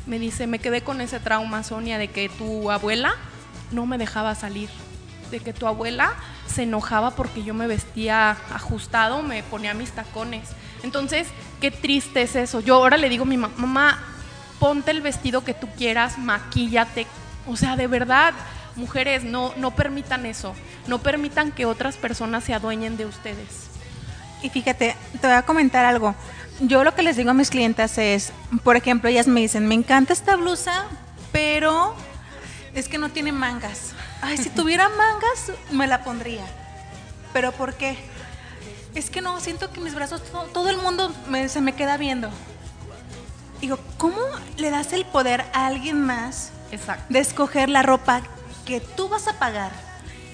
Me 0.05 0.19
dice, 0.19 0.47
me 0.47 0.59
quedé 0.59 0.81
con 0.81 1.01
ese 1.01 1.19
trauma, 1.19 1.63
Sonia, 1.63 1.97
de 1.97 2.09
que 2.09 2.29
tu 2.29 2.71
abuela 2.71 3.15
no 3.71 3.85
me 3.85 3.97
dejaba 3.97 4.35
salir, 4.35 4.69
de 5.31 5.39
que 5.39 5.53
tu 5.53 5.67
abuela 5.67 6.13
se 6.47 6.63
enojaba 6.63 7.11
porque 7.11 7.43
yo 7.43 7.53
me 7.53 7.67
vestía 7.67 8.31
ajustado, 8.53 9.21
me 9.21 9.43
ponía 9.43 9.73
mis 9.73 9.91
tacones. 9.91 10.49
Entonces, 10.83 11.27
qué 11.59 11.71
triste 11.71 12.21
es 12.21 12.35
eso. 12.35 12.61
Yo 12.61 12.75
ahora 12.75 12.97
le 12.97 13.09
digo 13.09 13.23
a 13.23 13.27
mi 13.27 13.37
mamá, 13.37 13.53
mamá, 13.57 13.99
ponte 14.59 14.91
el 14.91 15.01
vestido 15.01 15.43
que 15.43 15.53
tú 15.53 15.67
quieras, 15.77 16.17
maquíllate. 16.17 17.07
O 17.47 17.55
sea, 17.55 17.75
de 17.75 17.87
verdad, 17.87 18.33
mujeres, 18.75 19.23
no, 19.23 19.53
no 19.57 19.71
permitan 19.71 20.25
eso. 20.25 20.53
No 20.87 20.99
permitan 20.99 21.51
que 21.51 21.65
otras 21.65 21.97
personas 21.97 22.43
se 22.43 22.53
adueñen 22.53 22.97
de 22.97 23.05
ustedes. 23.05 23.67
Y 24.41 24.49
fíjate, 24.49 24.95
te 25.19 25.27
voy 25.27 25.35
a 25.35 25.41
comentar 25.43 25.85
algo. 25.85 26.15
Yo 26.59 26.83
lo 26.83 26.95
que 26.95 27.03
les 27.03 27.15
digo 27.17 27.31
a 27.31 27.33
mis 27.33 27.49
clientas 27.49 27.97
es, 27.97 28.31
por 28.63 28.75
ejemplo, 28.77 29.09
ellas 29.09 29.27
me 29.27 29.41
dicen, 29.41 29.67
me 29.67 29.75
encanta 29.75 30.13
esta 30.13 30.35
blusa, 30.35 30.85
pero 31.31 31.93
es 32.73 32.87
que 32.87 32.97
no 32.97 33.09
tiene 33.09 33.31
mangas. 33.31 33.93
Ay, 34.21 34.37
si 34.37 34.49
tuviera 34.49 34.89
mangas, 34.97 35.51
me 35.71 35.87
la 35.87 36.03
pondría. 36.03 36.43
¿Pero 37.33 37.51
por 37.51 37.73
qué? 37.75 37.97
Es 38.95 39.09
que 39.11 39.21
no, 39.21 39.39
siento 39.39 39.71
que 39.71 39.79
mis 39.81 39.93
brazos, 39.93 40.23
todo, 40.23 40.43
todo 40.45 40.69
el 40.69 40.77
mundo 40.77 41.13
me- 41.29 41.49
se 41.49 41.61
me 41.61 41.73
queda 41.73 41.97
viendo. 41.97 42.29
Digo, 43.61 43.79
¿cómo 43.97 44.17
le 44.57 44.69
das 44.69 44.93
el 44.93 45.05
poder 45.05 45.45
a 45.53 45.65
alguien 45.67 45.99
más 46.05 46.51
Exacto. 46.71 47.05
de 47.09 47.19
escoger 47.19 47.69
la 47.69 47.81
ropa 47.83 48.21
que 48.65 48.79
tú 48.81 49.07
vas 49.09 49.27
a 49.27 49.33
pagar, 49.39 49.71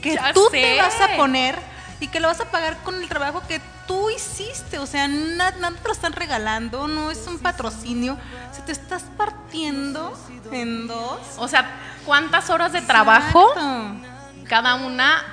que 0.02 0.16
Ya 0.16 0.34
tú 0.34 0.44
sé. 0.52 0.62
te 0.62 0.78
vas 0.82 1.00
a 1.02 1.16
poner 1.18 1.58
y 2.00 2.08
que 2.08 2.20
lo 2.20 2.28
vas 2.28 2.42
a 2.42 2.46
pagar 2.52 2.78
con 2.84 2.96
el 3.02 3.08
trabajo 3.08 3.42
que 3.48 3.62
tú 3.88 4.10
hiciste? 4.10 4.78
O 4.80 4.86
sea, 4.86 5.08
nada, 5.08 5.56
nada 5.60 5.78
te 5.82 5.88
lo 5.88 5.94
están 5.94 6.14
regalando, 6.14 6.88
no 6.88 7.12
es 7.12 7.26
un 7.28 7.40
patrocinio. 7.40 8.18
Se 8.52 8.62
te 8.62 8.72
estás 8.74 9.04
partiendo 9.18 10.14
en 10.52 10.88
dos. 10.88 11.20
O 11.38 11.48
sea, 11.48 11.70
¿cuántas 12.06 12.50
horas 12.50 12.74
de 12.74 12.82
trabajo 12.82 13.50
Exacto. 13.54 14.48
cada 14.50 14.76
una 14.76 15.24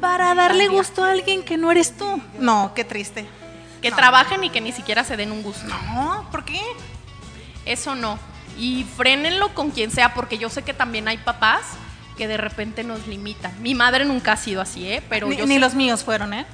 Para 0.00 0.34
darle 0.34 0.68
gusto 0.68 1.04
a 1.04 1.10
alguien 1.10 1.42
que 1.42 1.56
no 1.56 1.70
eres 1.70 1.96
tú. 1.96 2.22
No, 2.38 2.72
qué 2.74 2.84
triste. 2.84 3.26
que 3.80 3.90
trabajen 3.90 4.44
y 4.44 4.50
que 4.50 4.60
ni 4.60 4.72
siquiera 4.72 5.04
se 5.04 5.16
den 5.16 5.32
un 5.32 5.42
gusto? 5.42 5.64
No, 5.94 6.28
¿por 6.30 6.44
qué? 6.44 6.60
Eso 7.70 7.94
no. 7.94 8.18
Y 8.58 8.84
frénenlo 8.96 9.54
con 9.54 9.70
quien 9.70 9.90
sea, 9.90 10.12
porque 10.12 10.38
yo 10.38 10.50
sé 10.50 10.62
que 10.62 10.74
también 10.74 11.06
hay 11.08 11.18
papás 11.18 11.60
que 12.16 12.26
de 12.28 12.36
repente 12.36 12.82
nos 12.84 13.06
limitan. 13.06 13.52
Mi 13.62 13.74
madre 13.74 14.04
nunca 14.04 14.32
ha 14.32 14.36
sido 14.36 14.60
así, 14.60 14.86
¿eh? 14.86 15.02
Pero 15.08 15.28
Ni, 15.28 15.36
yo 15.36 15.46
ni 15.46 15.54
sé- 15.54 15.60
los 15.60 15.74
míos 15.74 16.02
fueron, 16.04 16.34
¿eh? 16.34 16.44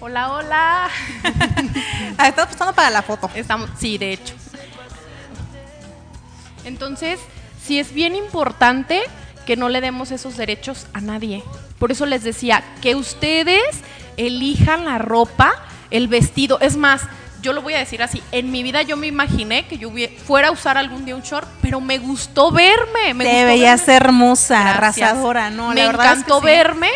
Hola, 0.00 0.32
hola. 0.32 0.88
Ah, 2.18 2.28
estaba 2.28 2.44
apostando 2.44 2.74
para 2.74 2.90
la 2.90 3.00
foto. 3.02 3.30
Estamos, 3.34 3.70
sí, 3.78 3.96
de 3.96 4.12
hecho. 4.12 4.34
Entonces, 6.64 7.18
sí 7.64 7.78
es 7.78 7.92
bien 7.94 8.14
importante 8.14 9.00
que 9.46 9.56
no 9.56 9.68
le 9.70 9.80
demos 9.80 10.10
esos 10.10 10.36
derechos 10.36 10.86
a 10.92 11.00
nadie. 11.00 11.42
Por 11.78 11.90
eso 11.92 12.04
les 12.04 12.22
decía 12.22 12.62
que 12.82 12.94
ustedes 12.94 13.62
elijan 14.18 14.84
la 14.84 14.98
ropa, 14.98 15.54
el 15.90 16.08
vestido. 16.08 16.60
Es 16.60 16.76
más, 16.76 17.02
yo 17.42 17.52
lo 17.52 17.62
voy 17.62 17.74
a 17.74 17.78
decir 17.78 18.02
así. 18.02 18.22
En 18.32 18.50
mi 18.50 18.62
vida 18.62 18.82
yo 18.82 18.96
me 18.96 19.06
imaginé 19.06 19.66
que 19.66 19.78
yo 19.78 19.90
fuera 20.26 20.48
a 20.48 20.50
usar 20.50 20.76
algún 20.78 21.04
día 21.04 21.14
un 21.16 21.22
short, 21.22 21.48
pero 21.62 21.80
me 21.80 21.98
gustó 21.98 22.50
verme. 22.50 23.14
Me 23.14 23.24
Te 23.24 23.30
gustó 23.30 23.46
veías 23.46 23.80
verme. 23.86 23.96
hermosa, 23.96 24.74
Gracias. 24.74 25.08
arrasadora, 25.10 25.50
¿no? 25.50 25.68
Me 25.70 25.82
es 25.82 25.88
que 25.90 25.94
encantó 25.96 26.40
sí. 26.40 26.46
verme 26.46 26.90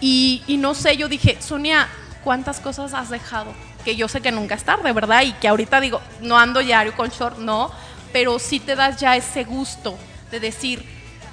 y, 0.00 0.42
y 0.46 0.56
no 0.56 0.74
sé, 0.74 0.96
yo 0.96 1.08
dije, 1.08 1.38
Sonia, 1.40 1.88
¿cuántas 2.24 2.60
cosas 2.60 2.94
has 2.94 3.10
dejado? 3.10 3.52
Que 3.84 3.96
yo 3.96 4.08
sé 4.08 4.20
que 4.20 4.30
nunca 4.32 4.54
es 4.54 4.64
tarde, 4.64 4.92
¿verdad? 4.92 5.22
Y 5.22 5.32
que 5.32 5.48
ahorita 5.48 5.80
digo, 5.80 6.00
no 6.20 6.38
ando 6.38 6.60
diario 6.60 6.94
con 6.94 7.08
short, 7.10 7.38
no, 7.38 7.70
pero 8.12 8.38
sí 8.38 8.60
te 8.60 8.76
das 8.76 8.98
ya 8.98 9.16
ese 9.16 9.44
gusto 9.44 9.96
de 10.30 10.40
decir, 10.40 10.84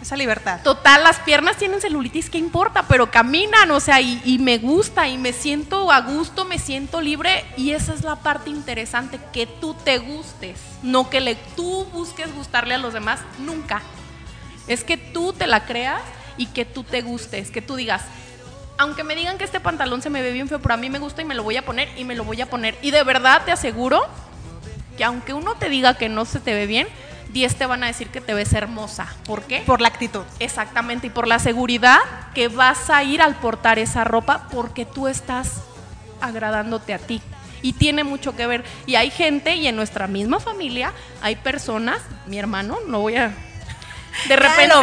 Esa 0.06 0.16
libertad. 0.18 0.62
total, 0.62 1.04
las 1.04 1.18
piernas 1.22 1.58
tienen 1.58 1.82
celulitis, 1.82 2.30
¿qué 2.30 2.38
importa? 2.38 2.84
Pero 2.88 3.10
caminan, 3.10 3.72
o 3.72 3.80
sea, 3.80 4.02
y, 4.02 4.22
y 4.24 4.38
me 4.38 4.60
gusta 4.60 5.08
y 5.08 5.18
me 5.18 5.34
siento 5.34 5.92
a 5.92 6.00
gusto, 6.02 6.46
me 6.46 6.60
siento 6.60 7.02
libre 7.02 7.44
y 7.58 7.72
esa 7.72 7.92
es 7.92 8.04
la 8.04 8.18
parte 8.18 8.52
interesante, 8.52 9.20
que 9.34 9.48
tú 9.48 9.74
te 9.74 9.98
gustes, 9.98 10.60
no 10.84 11.10
que 11.10 11.22
le, 11.22 11.34
tú 11.56 11.86
busques 11.86 12.32
gustarle 12.36 12.76
a 12.76 12.78
los 12.78 12.94
demás, 12.94 13.22
nunca. 13.40 13.82
Es 14.68 14.84
que 14.84 14.96
tú 14.96 15.34
te 15.34 15.48
la 15.48 15.66
creas 15.66 16.04
y 16.38 16.46
que 16.46 16.66
tú 16.66 16.84
te 16.84 17.02
gustes, 17.02 17.50
que 17.50 17.64
tú 17.64 17.76
digas, 17.76 18.04
aunque 18.78 19.04
me 19.04 19.16
digan 19.16 19.40
que 19.40 19.44
este 19.44 19.60
pantalón 19.60 20.04
se 20.04 20.12
me 20.12 20.22
ve 20.22 20.32
bien 20.32 20.48
feo, 20.48 20.60
pero 20.60 20.76
a 20.76 20.78
mí 20.78 20.88
me 20.88 21.00
gusta 21.00 21.24
y 21.24 21.26
me 21.26 21.34
lo 21.34 21.42
voy 21.42 21.58
a 21.58 21.66
poner 21.66 21.90
y 21.98 22.04
me 22.04 22.14
lo 22.14 22.26
voy 22.26 22.40
a 22.42 22.48
poner. 22.48 22.78
Y 22.84 22.92
de 22.92 23.04
verdad 23.04 23.42
te 23.44 23.52
aseguro 23.52 24.06
que 24.98 25.04
aunque 25.04 25.34
uno 25.34 25.56
te 25.56 25.68
diga 25.68 25.98
que 25.98 26.10
no 26.10 26.26
se 26.26 26.40
te 26.40 26.54
ve 26.54 26.68
bien, 26.68 26.88
10 27.36 27.56
te 27.58 27.66
van 27.66 27.84
a 27.84 27.88
decir 27.88 28.08
que 28.08 28.22
te 28.22 28.34
ves 28.34 28.54
hermosa. 28.54 29.08
¿Por 29.26 29.44
qué? 29.44 29.62
Por 29.66 29.82
la 29.82 29.90
actitud. 29.90 30.24
Exactamente, 30.40 31.08
y 31.08 31.10
por 31.10 31.28
la 31.28 31.38
seguridad 31.38 32.00
que 32.34 32.48
vas 32.48 32.90
a 32.90 33.04
ir 33.04 33.22
al 33.22 33.36
portar 33.36 33.78
esa 33.78 34.06
ropa 34.06 34.48
porque 34.52 34.86
tú 34.86 35.10
estás 35.10 35.62
agradándote 36.22 36.94
a 36.94 36.98
ti. 36.98 37.22
Y 37.62 37.74
tiene 37.74 38.06
mucho 38.06 38.38
que 38.38 38.48
ver. 38.48 38.64
Y 38.86 38.96
hay 38.96 39.12
gente, 39.12 39.54
y 39.58 39.68
en 39.68 39.76
nuestra 39.76 40.08
misma 40.08 40.40
familia, 40.40 40.94
hay 41.22 41.36
personas, 41.36 42.00
mi 42.26 42.40
hermano, 42.40 42.78
no 42.88 43.02
voy 43.02 43.18
a... 43.18 43.34
De 44.30 44.36
repente... 44.38 44.70
Lo. 44.70 44.82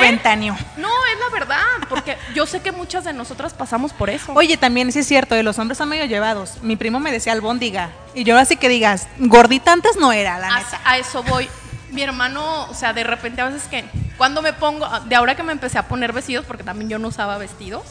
No, 0.77 0.91
es 1.07 1.19
la 1.21 1.31
verdad, 1.33 1.65
porque 1.89 2.19
yo 2.35 2.45
sé 2.45 2.61
que 2.61 2.71
muchas 2.71 3.05
de 3.05 3.15
nosotras 3.15 3.55
pasamos 3.55 3.95
por 3.95 4.11
eso. 4.11 4.35
Oye, 4.35 4.59
también 4.59 4.93
sí 4.93 4.99
es 4.99 5.09
cierto, 5.09 5.35
de 5.35 5.43
los 5.43 5.59
hombres 5.59 5.79
son 5.79 5.89
medio 5.89 6.05
llevados. 6.05 6.63
Mi 6.63 6.77
primo 6.77 7.01
me 7.01 7.11
decía 7.11 7.33
albóndiga. 7.33 7.93
Y 8.15 8.25
yo 8.25 8.37
así 8.37 8.59
que 8.59 8.69
digas, 8.69 9.09
gordita 9.17 9.73
antes 9.73 9.97
no 9.97 10.13
era, 10.13 10.39
la 10.39 10.49
a, 10.49 10.59
neta. 10.59 10.81
a 10.85 10.99
eso 10.99 11.23
voy. 11.23 11.49
Mi 11.93 12.03
hermano, 12.03 12.65
o 12.65 12.75
sea, 12.75 12.93
de 12.93 13.05
repente 13.05 13.41
a 13.41 13.47
veces 13.47 13.69
que 13.69 13.85
cuando 14.17 14.43
me 14.43 14.53
pongo, 14.53 14.89
de 15.07 15.15
ahora 15.15 15.37
que 15.37 15.43
me 15.43 15.53
empecé 15.53 15.79
a 15.79 15.87
poner 15.87 16.13
vestidos, 16.13 16.45
porque 16.45 16.65
también 16.65 16.91
yo 16.91 16.99
no 16.99 17.09
usaba 17.09 17.39
vestidos, 17.39 17.85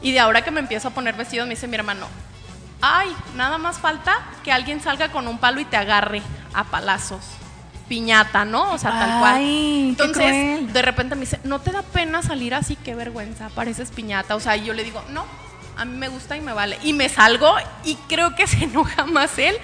y 0.00 0.12
de 0.12 0.20
ahora 0.20 0.42
que 0.42 0.50
me 0.50 0.60
empiezo 0.60 0.88
a 0.88 0.90
poner 0.92 1.14
vestidos, 1.16 1.46
me 1.46 1.54
dice 1.54 1.66
mi 1.66 1.74
hermano, 1.74 2.06
ay, 2.80 3.08
nada 3.36 3.58
más 3.58 3.78
falta 3.78 4.18
que 4.44 4.52
alguien 4.52 4.80
salga 4.80 5.10
con 5.10 5.26
un 5.26 5.38
palo 5.38 5.60
y 5.60 5.64
te 5.64 5.76
agarre 5.76 6.22
a 6.52 6.64
palazos. 6.64 7.24
Piñata, 7.88 8.44
¿no? 8.44 8.72
O 8.72 8.78
sea, 8.78 8.90
tal 8.90 9.18
cual. 9.18 9.34
Ay, 9.36 9.94
qué 9.96 10.04
Entonces, 10.04 10.72
de 10.72 10.82
repente 10.82 11.14
me 11.16 11.22
dice, 11.22 11.38
¿no 11.44 11.60
te 11.60 11.70
da 11.70 11.82
pena 11.82 12.22
salir 12.22 12.54
así? 12.54 12.76
Qué 12.76 12.94
vergüenza, 12.94 13.50
pareces 13.50 13.90
piñata. 13.90 14.36
O 14.36 14.40
sea, 14.40 14.56
y 14.56 14.64
yo 14.64 14.72
le 14.72 14.84
digo, 14.84 15.04
no, 15.10 15.26
a 15.76 15.84
mí 15.84 15.96
me 15.96 16.08
gusta 16.08 16.36
y 16.36 16.40
me 16.40 16.52
vale. 16.52 16.78
Y 16.82 16.92
me 16.92 17.08
salgo 17.08 17.54
y 17.84 17.96
creo 18.08 18.34
que 18.36 18.46
se 18.46 18.64
enoja 18.64 19.04
más 19.06 19.38
él. 19.38 19.56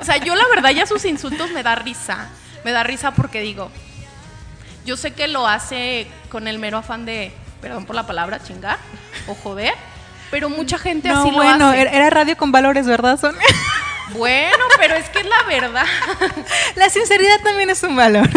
O 0.00 0.04
sea, 0.04 0.16
yo 0.16 0.34
la 0.34 0.46
verdad 0.48 0.70
ya 0.70 0.86
sus 0.86 1.04
insultos 1.04 1.50
me 1.52 1.62
da 1.62 1.74
risa. 1.76 2.28
Me 2.64 2.72
da 2.72 2.82
risa 2.82 3.12
porque 3.12 3.40
digo, 3.40 3.70
yo 4.84 4.96
sé 4.96 5.12
que 5.12 5.28
lo 5.28 5.46
hace 5.46 6.06
con 6.30 6.48
el 6.48 6.58
mero 6.58 6.78
afán 6.78 7.04
de, 7.06 7.32
perdón 7.60 7.86
por 7.86 7.94
la 7.96 8.06
palabra, 8.06 8.42
chingar 8.42 8.78
o 9.26 9.34
joder, 9.34 9.74
pero 10.30 10.48
mucha 10.50 10.78
gente 10.78 11.08
No, 11.08 11.20
así 11.22 11.30
bueno, 11.30 11.58
lo 11.58 11.66
hace. 11.70 11.80
era 11.80 11.92
era 11.92 12.10
radio 12.10 12.36
con 12.36 12.52
valores, 12.52 12.86
¿verdad, 12.86 13.18
Sonia? 13.18 13.40
Bueno, 14.12 14.64
pero 14.78 14.94
es 14.94 15.08
que 15.10 15.20
es 15.20 15.26
la 15.26 15.42
verdad. 15.44 15.84
La 16.76 16.88
sinceridad 16.88 17.40
también 17.44 17.68
es 17.68 17.82
un 17.82 17.94
valor. 17.94 18.28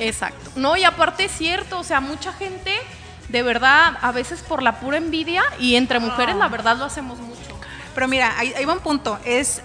Exacto. 0.00 0.50
No, 0.56 0.76
y 0.76 0.84
aparte 0.84 1.24
es 1.26 1.32
cierto, 1.32 1.78
o 1.78 1.84
sea, 1.84 2.00
mucha 2.00 2.32
gente, 2.32 2.74
de 3.28 3.42
verdad, 3.42 3.96
a 4.02 4.10
veces 4.10 4.40
por 4.42 4.62
la 4.62 4.80
pura 4.80 4.96
envidia, 4.96 5.44
y 5.60 5.76
entre 5.76 6.00
mujeres 6.00 6.34
la 6.36 6.48
verdad 6.48 6.76
lo 6.76 6.84
hacemos 6.84 7.18
mucho. 7.18 7.38
Pero 7.94 8.08
mira, 8.08 8.34
ahí, 8.38 8.52
ahí 8.56 8.64
va 8.64 8.72
un 8.72 8.80
punto. 8.80 9.18
Es 9.24 9.62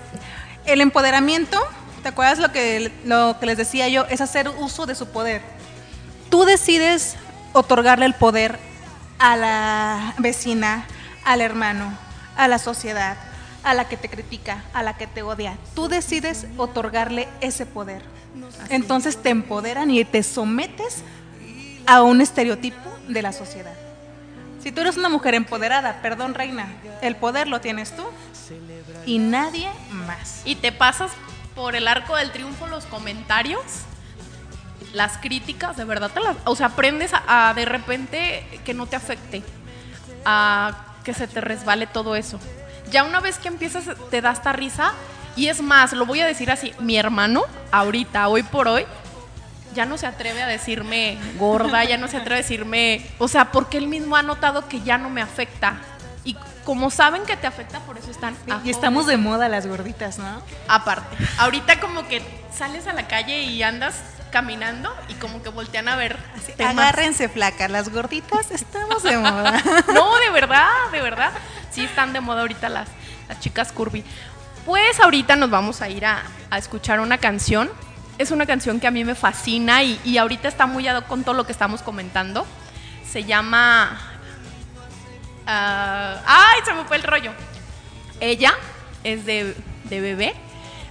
el 0.66 0.82
empoderamiento. 0.82 1.60
¿Te 2.04 2.10
acuerdas 2.10 2.38
lo 2.38 2.52
que, 2.52 2.92
lo 3.06 3.38
que 3.40 3.46
les 3.46 3.58
decía 3.58 3.88
yo? 3.88 4.06
Es 4.10 4.20
hacer 4.20 4.50
uso 4.50 4.86
de 4.86 4.94
su 4.94 5.08
poder. 5.08 5.42
Tú 6.30 6.44
decides 6.44 7.16
otorgarle 7.54 8.06
el 8.06 8.14
poder 8.14 8.60
a 9.20 9.38
la 9.38 10.14
vecina, 10.18 10.86
al 11.24 11.40
hermano, 11.40 11.98
a 12.36 12.50
la 12.50 12.60
sociedad, 12.60 13.16
a 13.64 13.74
la 13.74 13.88
que 13.88 13.96
te 13.96 14.10
critica, 14.10 14.66
a 14.74 14.84
la 14.84 14.98
que 14.98 15.08
te 15.08 15.24
odia. 15.24 15.58
Tú 15.76 15.88
decides 15.88 16.46
otorgarle 16.58 17.30
ese 17.40 17.66
poder. 17.66 18.04
Entonces 18.68 19.16
te 19.16 19.30
empoderan 19.30 19.90
y 19.90 20.04
te 20.04 20.24
sometes 20.24 21.04
a 21.86 22.02
un 22.02 22.20
estereotipo 22.20 22.90
de 23.08 23.22
la 23.22 23.32
sociedad. 23.32 23.76
Si 24.62 24.74
tú 24.74 24.82
eres 24.82 24.98
una 24.98 25.08
mujer 25.08 25.36
empoderada, 25.36 26.02
perdón 26.02 26.34
reina, 26.34 26.68
el 27.02 27.16
poder 27.16 27.48
lo 27.48 27.62
tienes 27.62 27.96
tú 27.96 28.04
y 29.06 29.20
nadie 29.20 29.70
más. 29.90 30.42
Y 30.44 30.56
te 30.56 30.74
pasas 30.74 31.12
por 31.56 31.76
el 31.76 31.88
arco 31.88 32.16
del 32.16 32.32
triunfo 32.32 32.68
los 32.68 32.86
comentarios, 32.86 33.64
las 34.94 35.18
críticas, 35.18 35.78
de 35.78 35.86
verdad 35.86 36.12
te 36.12 36.20
las, 36.20 36.38
o 36.46 36.56
sea, 36.56 36.68
aprendes 36.68 37.12
a, 37.14 37.54
de 37.56 37.66
repente 37.66 38.62
que 38.64 38.74
no 38.74 38.86
te 38.86 38.96
afecte. 38.96 39.44
a 40.26 40.90
que 41.04 41.14
se 41.14 41.28
te 41.28 41.42
resbale 41.42 41.86
todo 41.86 42.16
eso. 42.16 42.40
Ya 42.90 43.04
una 43.04 43.20
vez 43.20 43.38
que 43.38 43.48
empiezas, 43.48 43.86
te 44.10 44.22
da 44.22 44.32
esta 44.32 44.54
risa. 44.54 44.94
Y 45.36 45.48
es 45.48 45.62
más, 45.62 45.94
lo 45.94 46.06
voy 46.06 46.22
a 46.22 46.28
decir 46.28 46.52
así, 46.52 46.74
mi 46.80 46.96
hermano, 46.96 47.44
ahorita, 47.72 48.28
hoy 48.28 48.44
por 48.44 48.68
hoy, 48.68 48.86
ya 49.74 49.86
no 49.86 49.98
se 49.98 50.06
atreve 50.06 50.44
a 50.44 50.48
decirme 50.48 51.18
gorda, 51.40 51.84
ya 51.84 51.98
no 51.98 52.08
se 52.08 52.18
atreve 52.18 52.36
a 52.36 52.44
decirme, 52.44 53.04
o 53.18 53.28
sea, 53.28 53.52
porque 53.52 53.80
él 53.80 53.88
mismo 53.88 54.16
ha 54.16 54.22
notado 54.22 54.68
que 54.68 54.82
ya 54.82 55.00
no 55.00 55.10
me 55.10 55.22
afecta. 55.22 55.78
Y 56.24 56.38
como 56.64 56.90
saben 56.90 57.24
que 57.24 57.36
te 57.36 57.48
afecta, 57.48 57.80
por 57.82 57.98
eso 57.98 58.12
están... 58.12 58.36
Y 58.64 58.70
estamos 58.70 59.06
de 59.06 59.18
moda 59.18 59.50
las 59.50 59.68
gorditas, 59.68 60.18
¿no? 60.18 60.42
Aparte, 60.68 61.18
ahorita 61.38 61.80
como 61.80 62.08
que 62.08 62.22
sales 62.56 62.88
a 62.88 62.94
la 62.94 63.08
calle 63.08 63.42
y 63.44 63.64
andas 63.64 63.96
caminando 64.32 64.96
y 65.10 65.14
como 65.16 65.44
que 65.44 65.50
voltean 65.50 65.88
a 65.88 65.96
ver. 65.96 66.18
agárrense 66.66 67.30
flaca, 67.30 67.68
las 67.68 67.90
gorditas 67.90 68.50
estamos 68.52 69.04
de 69.04 69.18
moda. 69.18 69.62
no, 69.94 70.18
de 70.18 70.30
verdad, 70.32 70.70
de 70.92 71.02
verdad. 71.02 71.32
Sí 71.72 71.84
están 71.84 72.14
de 72.14 72.22
moda 72.22 72.42
ahorita 72.42 72.70
las, 72.70 72.88
las 73.28 73.40
chicas 73.40 73.72
curvy. 73.72 74.04
Pues 74.66 75.00
ahorita 75.00 75.36
nos 75.36 75.50
vamos 75.50 75.82
a 75.82 75.90
ir 75.90 76.06
a, 76.06 76.24
a 76.50 76.58
escuchar 76.58 77.00
una 77.00 77.18
canción. 77.18 77.70
Es 78.18 78.32
una 78.32 78.46
canción 78.46 78.80
que 78.80 78.88
a 78.88 78.92
mí 78.92 79.04
me 79.04 79.16
fascina 79.16 79.84
y, 79.84 80.00
y 80.04 80.18
ahorita 80.18 80.48
está 80.48 80.66
muy 80.66 80.88
ad 80.88 81.04
con 81.04 81.24
todo 81.24 81.36
lo 81.36 81.46
que 81.46 81.52
estamos 81.52 81.82
comentando. 81.82 82.46
Se 83.08 83.26
llama... 83.26 84.13
Ah, 85.46 86.22
¡Ay, 86.26 86.62
se 86.66 86.74
me 86.74 86.86
fue 86.86 86.98
el 86.98 87.04
rollo! 87.04 87.32
Ella 88.20 88.54
es 89.04 89.26
de, 89.26 89.56
de 89.86 90.02
bebé. 90.02 90.34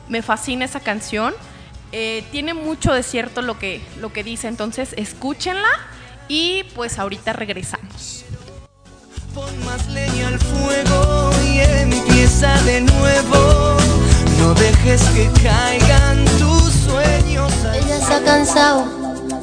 Me 0.09 0.23
fascina 0.23 0.65
esa 0.65 0.81
canción. 0.81 1.35
Eh, 1.93 2.25
tiene 2.33 2.55
mucho 2.55 2.93
de 2.93 3.03
cierto 3.03 3.43
lo 3.43 3.59
que, 3.59 3.83
lo 4.01 4.13
que 4.13 4.25
dice, 4.25 4.49
entonces 4.49 4.95
escúchenla 4.97 5.69
y 6.27 6.65
pues 6.75 6.99
ahorita 6.99 7.35
regresamos. 7.35 8.25
Pon 9.35 9.65
más 9.65 9.87
leña 9.89 10.29
al 10.29 10.39
fuego 10.39 11.31
y 11.45 11.61
empieza 11.61 12.61
de 12.63 12.81
nuevo. 12.83 13.77
No 14.39 14.55
dejes 14.55 15.03
que 15.11 15.31
caigan 15.43 16.25
tus 16.39 16.73
sueños. 16.73 17.53
Ella 17.75 17.99
se 17.99 18.15
ha 18.15 18.25
cansado 18.25 19.02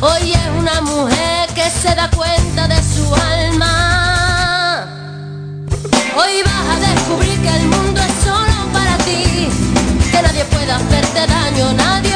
Hoy 0.00 0.32
es 0.32 0.48
una 0.58 0.82
mujer 0.82 1.48
que 1.54 1.70
se 1.70 1.94
da 1.94 2.10
cuenta 2.10 2.68
de 2.68 2.76
su 2.82 3.14
alma. 3.14 4.86
Hoy 6.14 6.42
vas 6.44 6.76
a 6.76 6.80
descubrir 6.80 7.40
que 7.40 7.48
el 7.48 7.66
mundo 7.68 8.00
es 8.02 8.12
solo 8.22 8.72
para 8.74 8.98
ti, 8.98 9.48
que 10.10 10.22
nadie 10.22 10.44
puede 10.44 10.70
hacerte 10.70 11.26
daño, 11.26 11.72
nadie 11.72 12.15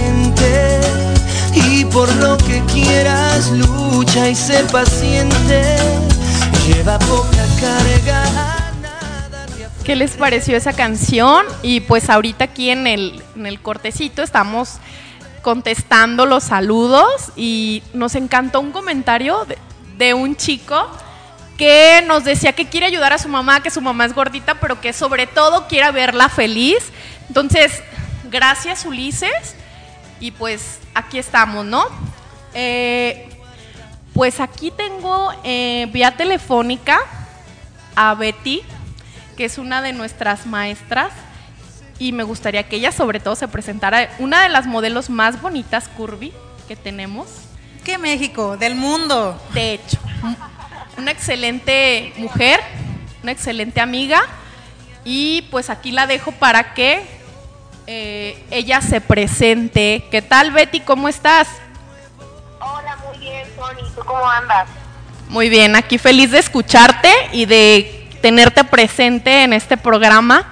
por 1.91 2.13
lo 2.15 2.37
que 2.37 2.63
quieras 2.71 3.51
lucha 3.51 4.29
y 4.29 4.35
sé 4.35 4.63
paciente. 4.71 5.77
Lleva 6.65 6.97
poca 6.99 7.45
carga. 7.59 8.57
¿Qué 9.83 9.95
les 9.95 10.11
pareció 10.11 10.55
esa 10.55 10.73
canción? 10.73 11.45
Y 11.63 11.81
pues 11.81 12.09
ahorita 12.09 12.45
aquí 12.45 12.69
en 12.69 12.87
el, 12.87 13.21
en 13.35 13.45
el 13.45 13.59
cortecito 13.61 14.21
estamos 14.21 14.77
contestando 15.41 16.25
los 16.25 16.43
saludos 16.43 17.31
y 17.35 17.81
nos 17.93 18.15
encantó 18.15 18.59
un 18.59 18.71
comentario 18.71 19.45
de 19.97 20.13
un 20.13 20.35
chico 20.35 20.87
que 21.57 22.03
nos 22.07 22.23
decía 22.23 22.53
que 22.53 22.69
quiere 22.69 22.85
ayudar 22.85 23.11
a 23.13 23.17
su 23.17 23.27
mamá, 23.27 23.63
que 23.63 23.71
su 23.71 23.81
mamá 23.81 24.05
es 24.05 24.13
gordita, 24.13 24.59
pero 24.59 24.79
que 24.79 24.93
sobre 24.93 25.27
todo 25.27 25.67
quiere 25.67 25.91
verla 25.91 26.29
feliz. 26.29 26.91
Entonces, 27.27 27.81
gracias 28.29 28.85
Ulises 28.85 29.55
y 30.21 30.31
pues 30.31 30.79
aquí 30.93 31.19
estamos, 31.19 31.65
¿no? 31.65 31.83
Eh, 32.53 33.27
pues 34.13 34.39
aquí 34.39 34.71
tengo 34.71 35.33
eh, 35.43 35.89
vía 35.91 36.15
telefónica 36.15 36.99
a 37.95 38.13
Betty, 38.13 38.61
que 39.35 39.45
es 39.45 39.57
una 39.57 39.81
de 39.81 39.91
nuestras 39.91 40.45
maestras, 40.45 41.11
y 41.97 42.11
me 42.11 42.23
gustaría 42.23 42.69
que 42.69 42.77
ella 42.77 42.91
sobre 42.91 43.19
todo 43.19 43.35
se 43.35 43.47
presentara, 43.47 44.09
una 44.19 44.43
de 44.43 44.49
las 44.49 44.67
modelos 44.67 45.09
más 45.09 45.41
bonitas 45.41 45.89
curvy 45.89 46.31
que 46.67 46.75
tenemos, 46.75 47.27
¿Qué 47.83 47.97
México? 47.97 48.57
Del 48.57 48.75
mundo. 48.75 49.41
de 49.55 49.73
hecho, 49.73 49.97
una 50.99 51.09
excelente 51.09 52.13
mujer, 52.17 52.59
una 53.23 53.31
excelente 53.31 53.81
amiga, 53.81 54.21
y 55.03 55.47
pues 55.49 55.71
aquí 55.71 55.91
la 55.91 56.05
dejo 56.05 56.31
para 56.31 56.75
que 56.75 57.20
eh, 57.93 58.45
ella 58.51 58.79
se 58.79 59.01
presente. 59.01 60.05
¿Qué 60.09 60.21
tal 60.21 60.51
Betty? 60.51 60.79
¿Cómo 60.79 61.09
estás? 61.09 61.49
Hola, 62.61 62.95
muy 63.05 63.17
bien, 63.17 63.45
Tony. 63.57 63.81
¿Tú 63.93 64.01
cómo 64.05 64.25
andas? 64.29 64.69
Muy 65.27 65.49
bien, 65.49 65.75
aquí 65.75 65.97
feliz 65.97 66.31
de 66.31 66.39
escucharte 66.39 67.11
y 67.33 67.45
de 67.45 68.09
tenerte 68.21 68.63
presente 68.63 69.43
en 69.43 69.51
este 69.51 69.75
programa 69.75 70.47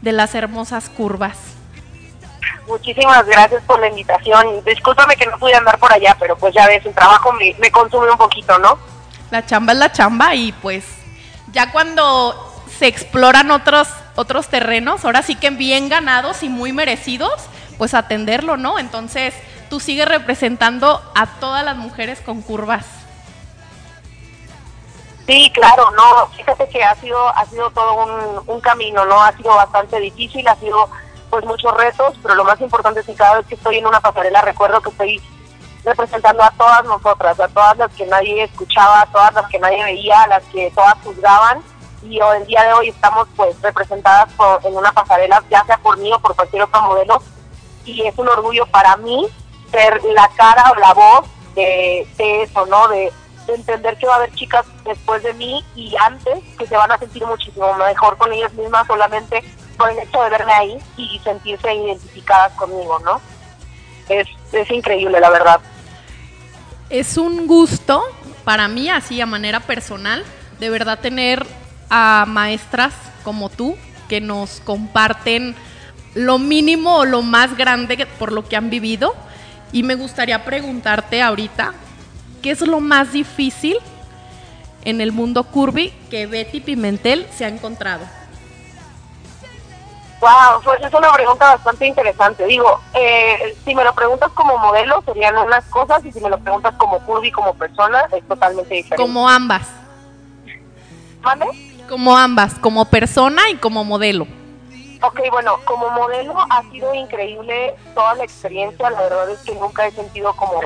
de 0.00 0.10
las 0.10 0.34
hermosas 0.34 0.88
curvas. 0.88 1.38
Muchísimas 2.66 3.26
gracias 3.26 3.62
por 3.62 3.78
la 3.78 3.86
invitación. 3.86 4.64
Discúlpame 4.64 5.14
que 5.14 5.26
no 5.26 5.38
pude 5.38 5.54
andar 5.54 5.78
por 5.78 5.92
allá, 5.92 6.16
pero 6.18 6.36
pues 6.36 6.52
ya 6.52 6.66
ves, 6.66 6.84
el 6.84 6.94
trabajo 6.94 7.32
me, 7.32 7.54
me 7.60 7.70
consume 7.70 8.10
un 8.10 8.18
poquito, 8.18 8.58
¿no? 8.58 8.76
La 9.30 9.46
chamba 9.46 9.72
es 9.72 9.78
la 9.78 9.92
chamba 9.92 10.34
y 10.34 10.50
pues 10.50 10.84
ya 11.52 11.70
cuando 11.70 12.64
se 12.76 12.88
exploran 12.88 13.52
otros 13.52 13.86
otros 14.16 14.48
terrenos, 14.48 15.04
ahora 15.04 15.22
sí 15.22 15.36
que 15.36 15.50
bien 15.50 15.88
ganados 15.88 16.42
y 16.42 16.48
muy 16.48 16.72
merecidos, 16.72 17.32
pues 17.78 17.94
atenderlo, 17.94 18.56
¿no? 18.56 18.78
Entonces, 18.78 19.34
tú 19.70 19.80
sigues 19.80 20.06
representando 20.06 21.02
a 21.14 21.26
todas 21.40 21.64
las 21.64 21.76
mujeres 21.76 22.20
con 22.20 22.42
curvas. 22.42 22.84
Sí, 25.26 25.50
claro, 25.54 25.90
no, 25.92 26.26
fíjate 26.28 26.68
que 26.68 26.82
ha 26.82 26.94
sido, 26.96 27.28
ha 27.28 27.46
sido 27.46 27.70
todo 27.70 28.04
un, 28.04 28.42
un 28.46 28.60
camino, 28.60 29.04
¿no? 29.06 29.22
Ha 29.22 29.32
sido 29.36 29.54
bastante 29.54 30.00
difícil, 30.00 30.46
ha 30.48 30.56
sido 30.56 30.90
pues 31.30 31.44
muchos 31.46 31.74
retos, 31.74 32.14
pero 32.20 32.34
lo 32.34 32.44
más 32.44 32.60
importante 32.60 33.00
es 33.00 33.06
que 33.06 33.14
cada 33.14 33.38
vez 33.38 33.46
que 33.46 33.54
estoy 33.54 33.78
en 33.78 33.86
una 33.86 34.00
pasarela 34.00 34.42
recuerdo 34.42 34.82
que 34.82 34.90
estoy 34.90 35.22
representando 35.84 36.42
a 36.42 36.50
todas 36.50 36.84
nosotras, 36.84 37.40
a 37.40 37.48
todas 37.48 37.76
las 37.78 37.90
que 37.92 38.06
nadie 38.06 38.44
escuchaba, 38.44 39.00
a 39.00 39.06
todas 39.06 39.32
las 39.32 39.46
que 39.48 39.58
nadie 39.58 39.82
veía, 39.82 40.22
a 40.22 40.28
las 40.28 40.42
que 40.52 40.70
todas 40.74 40.96
juzgaban 41.02 41.62
y 42.02 42.20
hoy, 42.20 42.38
el 42.38 42.46
día 42.46 42.64
de 42.64 42.72
hoy 42.72 42.88
estamos 42.88 43.28
pues 43.36 43.60
representadas 43.62 44.32
por- 44.34 44.60
en 44.64 44.76
una 44.76 44.92
pasarela, 44.92 45.42
ya 45.50 45.64
sea 45.64 45.76
por 45.78 45.96
mí 45.98 46.12
o 46.12 46.18
por 46.18 46.34
cualquier 46.34 46.62
otro 46.62 46.82
modelo 46.82 47.22
y 47.84 48.02
es 48.02 48.16
un 48.18 48.28
orgullo 48.28 48.66
para 48.66 48.96
mí 48.96 49.26
ser 49.70 50.02
la 50.04 50.28
cara 50.36 50.70
o 50.72 50.74
la 50.76 50.92
voz 50.94 51.26
de, 51.54 52.06
eso, 52.18 52.66
¿no? 52.66 52.88
De, 52.88 53.12
de 53.46 53.54
entender 53.54 53.96
que 53.98 54.06
va 54.06 54.14
a 54.14 54.16
haber 54.16 54.32
chicas 54.34 54.64
después 54.84 55.22
de 55.22 55.32
mí 55.34 55.64
y 55.74 55.94
antes 55.96 56.38
que 56.58 56.66
se 56.66 56.76
van 56.76 56.92
a 56.92 56.98
sentir 56.98 57.24
muchísimo 57.26 57.72
mejor 57.74 58.16
con 58.16 58.32
ellas 58.32 58.52
mismas 58.54 58.86
solamente 58.86 59.42
por 59.76 59.90
el 59.90 59.98
hecho 59.98 60.22
de 60.22 60.30
verme 60.30 60.52
ahí 60.52 60.78
y 60.96 61.18
sentirse 61.24 61.74
identificadas 61.74 62.52
conmigo, 62.52 62.98
¿no? 63.00 63.20
Es, 64.08 64.28
es 64.52 64.70
increíble, 64.70 65.18
la 65.20 65.30
verdad. 65.30 65.60
Es 66.90 67.16
un 67.16 67.46
gusto 67.46 68.02
para 68.44 68.68
mí, 68.68 68.90
así 68.90 69.20
a 69.20 69.26
manera 69.26 69.60
personal, 69.60 70.24
de 70.58 70.68
verdad 70.70 70.98
tener 70.98 71.46
a 71.94 72.24
maestras 72.26 72.94
como 73.22 73.50
tú 73.50 73.76
que 74.08 74.22
nos 74.22 74.60
comparten 74.60 75.54
lo 76.14 76.38
mínimo 76.38 76.96
o 76.96 77.04
lo 77.04 77.20
más 77.20 77.54
grande 77.54 78.06
por 78.18 78.32
lo 78.32 78.48
que 78.48 78.56
han 78.56 78.70
vivido. 78.70 79.14
Y 79.72 79.82
me 79.82 79.94
gustaría 79.94 80.42
preguntarte 80.44 81.22
ahorita, 81.22 81.74
¿qué 82.42 82.50
es 82.50 82.62
lo 82.62 82.80
más 82.80 83.12
difícil 83.12 83.76
en 84.84 85.02
el 85.02 85.12
mundo 85.12 85.44
curvy 85.44 85.90
que 86.10 86.26
Betty 86.26 86.60
Pimentel 86.60 87.26
se 87.30 87.44
ha 87.44 87.48
encontrado? 87.48 88.04
Wow, 90.20 90.62
pues 90.64 90.80
es 90.80 90.94
una 90.94 91.12
pregunta 91.12 91.56
bastante 91.56 91.86
interesante. 91.86 92.46
Digo, 92.46 92.80
eh, 92.94 93.54
si 93.64 93.74
me 93.74 93.84
lo 93.84 93.94
preguntas 93.94 94.30
como 94.32 94.56
modelo 94.56 95.02
serían 95.04 95.36
unas 95.36 95.64
cosas 95.66 96.02
y 96.06 96.12
si 96.12 96.20
me 96.20 96.30
lo 96.30 96.38
preguntas 96.38 96.74
como 96.78 97.00
curvy, 97.00 97.30
como 97.32 97.52
persona, 97.54 98.06
es 98.12 98.26
totalmente 98.26 98.74
diferente. 98.74 99.02
Como 99.02 99.28
ambas, 99.28 99.68
¿Mande? 101.22 101.71
Como 101.92 102.16
ambas, 102.16 102.54
como 102.54 102.86
persona 102.86 103.50
y 103.50 103.56
como 103.56 103.84
modelo. 103.84 104.26
Ok, 105.02 105.20
bueno, 105.30 105.58
como 105.66 105.90
modelo 105.90 106.34
ha 106.48 106.62
sido 106.70 106.94
increíble 106.94 107.74
toda 107.94 108.14
la 108.14 108.24
experiencia. 108.24 108.88
La 108.88 109.02
verdad 109.02 109.28
es 109.28 109.40
que 109.40 109.54
nunca 109.56 109.86
he 109.86 109.90
sentido 109.90 110.32
como 110.32 110.58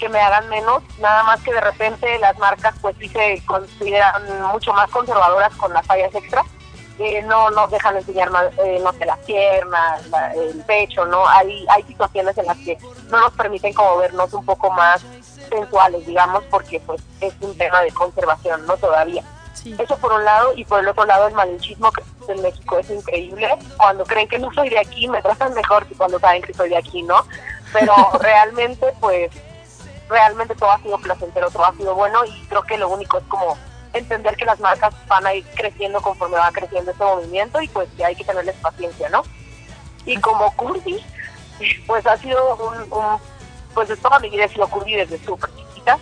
que 0.00 0.08
me 0.08 0.18
hagan 0.18 0.48
menos. 0.48 0.82
Nada 0.98 1.22
más 1.22 1.40
que 1.42 1.52
de 1.54 1.60
repente 1.60 2.18
las 2.18 2.36
marcas 2.36 2.74
pues 2.82 2.96
sí 2.98 3.08
se 3.10 3.40
consideran 3.46 4.24
mucho 4.50 4.72
más 4.72 4.90
conservadoras 4.90 5.54
con 5.54 5.72
las 5.72 5.86
tallas 5.86 6.12
extra. 6.16 6.42
Eh, 6.98 7.22
no 7.28 7.48
nos 7.50 7.70
dejan 7.70 7.96
enseñar 7.96 8.30
más, 8.30 8.46
eh, 8.64 8.80
no 8.82 8.92
sé, 8.94 9.06
las 9.06 9.18
piernas, 9.20 10.04
la- 10.08 10.32
el 10.34 10.64
pecho, 10.64 11.04
¿no? 11.06 11.24
Hay, 11.28 11.64
hay 11.68 11.84
situaciones 11.84 12.36
en 12.38 12.46
las 12.46 12.56
que 12.58 12.76
no 13.08 13.20
nos 13.20 13.32
permiten 13.34 13.72
como 13.72 13.98
vernos 13.98 14.32
un 14.34 14.44
poco 14.44 14.68
más 14.72 15.00
sensuales, 15.48 16.04
digamos, 16.06 16.42
porque 16.50 16.80
pues 16.80 17.00
es 17.20 17.32
un 17.40 17.56
tema 17.56 17.82
de 17.82 17.92
conservación, 17.92 18.66
¿no? 18.66 18.76
Todavía. 18.76 19.22
Sí. 19.54 19.74
Eso 19.78 19.96
por 19.98 20.12
un 20.12 20.24
lado, 20.24 20.52
y 20.56 20.64
por 20.64 20.80
el 20.80 20.88
otro 20.88 21.04
lado 21.04 21.28
el 21.28 21.34
malinchismo 21.34 21.90
que 21.92 22.02
en 22.32 22.42
México 22.42 22.78
es 22.78 22.90
increíble. 22.90 23.48
Cuando 23.76 24.04
creen 24.04 24.28
que 24.28 24.38
no 24.38 24.52
soy 24.52 24.68
de 24.70 24.78
aquí, 24.78 25.08
me 25.08 25.20
tratan 25.22 25.54
mejor 25.54 25.86
que 25.86 25.94
cuando 25.94 26.18
saben 26.18 26.42
que 26.42 26.54
soy 26.54 26.70
de 26.70 26.76
aquí, 26.78 27.02
¿no? 27.02 27.26
Pero 27.72 27.94
realmente, 28.20 28.86
pues, 29.00 29.30
realmente 30.08 30.54
todo 30.54 30.70
ha 30.72 30.78
sido 30.78 30.98
placentero, 30.98 31.50
todo 31.50 31.64
ha 31.64 31.72
sido 31.74 31.94
bueno, 31.94 32.24
y 32.24 32.46
creo 32.46 32.62
que 32.62 32.78
lo 32.78 32.88
único 32.88 33.18
es 33.18 33.24
como 33.28 33.56
entender 33.92 34.36
que 34.36 34.46
las 34.46 34.58
marcas 34.60 34.94
van 35.06 35.26
a 35.26 35.34
ir 35.34 35.44
creciendo 35.54 36.00
conforme 36.00 36.36
va 36.38 36.50
creciendo 36.50 36.90
este 36.90 37.04
movimiento, 37.04 37.60
y 37.60 37.68
pues 37.68 37.88
que 37.96 38.04
hay 38.04 38.16
que 38.16 38.24
tenerles 38.24 38.56
paciencia, 38.56 39.08
¿no? 39.10 39.22
Y 40.06 40.16
como 40.18 40.50
curvy, 40.56 41.04
pues 41.86 42.06
ha 42.06 42.16
sido 42.16 42.56
un, 42.56 42.92
un- 42.92 43.18
pues 43.74 43.88
toda 44.00 44.18
mi 44.18 44.28
vida 44.28 44.44
he 44.44 44.48
sido 44.48 44.68
curvy 44.68 44.94
desde 44.96 45.18
súper 45.24 45.50
chiquita, 45.56 45.98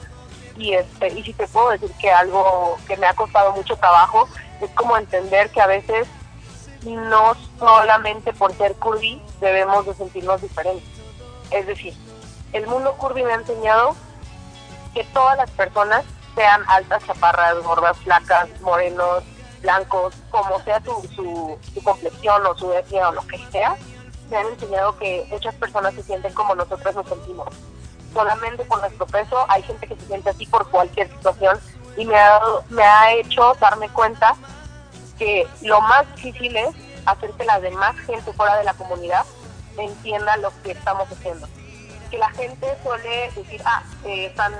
y 0.60 0.74
este 0.74 1.08
y 1.08 1.22
si 1.22 1.32
te 1.32 1.46
puedo 1.48 1.70
decir 1.70 1.90
que 1.98 2.10
algo 2.10 2.76
que 2.86 2.96
me 2.98 3.06
ha 3.06 3.14
costado 3.14 3.52
mucho 3.52 3.76
trabajo 3.76 4.28
es 4.60 4.70
como 4.72 4.96
entender 4.96 5.50
que 5.50 5.60
a 5.60 5.66
veces 5.66 6.06
no 6.84 7.34
solamente 7.58 8.32
por 8.32 8.54
ser 8.54 8.74
curvy 8.76 9.20
debemos 9.40 9.86
de 9.86 9.94
sentirnos 9.94 10.40
diferentes. 10.42 10.88
Es 11.50 11.66
decir 11.66 11.94
el 12.52 12.66
mundo 12.66 12.94
curvy 12.98 13.22
me 13.22 13.32
ha 13.32 13.36
enseñado 13.36 13.96
que 14.94 15.04
todas 15.04 15.36
las 15.36 15.50
personas 15.52 16.04
sean 16.34 16.62
altas 16.68 17.04
chaparras 17.06 17.62
gordas 17.62 17.96
flacas 17.98 18.48
morenos 18.60 19.24
blancos 19.62 20.14
como 20.30 20.60
sea 20.62 20.82
su, 20.82 21.08
su, 21.14 21.82
complexión 21.82 22.44
o 22.46 22.56
su 22.56 22.72
etnia 22.72 23.08
o 23.08 23.12
lo 23.12 23.22
que 23.26 23.38
sea 23.50 23.76
me 24.30 24.36
han 24.36 24.46
enseñado 24.46 24.96
que 24.98 25.26
muchas 25.30 25.54
personas 25.56 25.94
se 25.94 26.02
sienten 26.02 26.32
como 26.34 26.54
nosotros 26.54 26.94
nos 26.94 27.06
sentimos 27.06 27.48
solamente 28.12 28.64
por 28.64 28.80
nuestro 28.80 29.06
peso. 29.06 29.44
Hay 29.48 29.62
gente 29.62 29.86
que 29.86 29.96
se 29.96 30.06
siente 30.06 30.30
así 30.30 30.46
por 30.46 30.68
cualquier 30.70 31.08
situación 31.08 31.58
y 31.96 32.04
me 32.04 32.16
ha, 32.16 32.40
me 32.68 32.82
ha 32.82 33.12
hecho 33.14 33.54
darme 33.60 33.88
cuenta 33.90 34.36
que 35.18 35.46
lo 35.62 35.80
más 35.82 36.06
difícil 36.16 36.56
es 36.56 36.74
hacer 37.06 37.30
que 37.32 37.44
la 37.44 37.60
demás 37.60 37.96
gente 38.06 38.32
fuera 38.32 38.56
de 38.56 38.64
la 38.64 38.74
comunidad 38.74 39.24
entienda 39.76 40.36
lo 40.38 40.52
que 40.62 40.72
estamos 40.72 41.10
haciendo. 41.10 41.48
Que 42.10 42.18
la 42.18 42.30
gente 42.30 42.66
suele 42.82 43.30
decir, 43.34 43.62
ah, 43.64 43.82
eh, 44.04 44.26
están, 44.26 44.52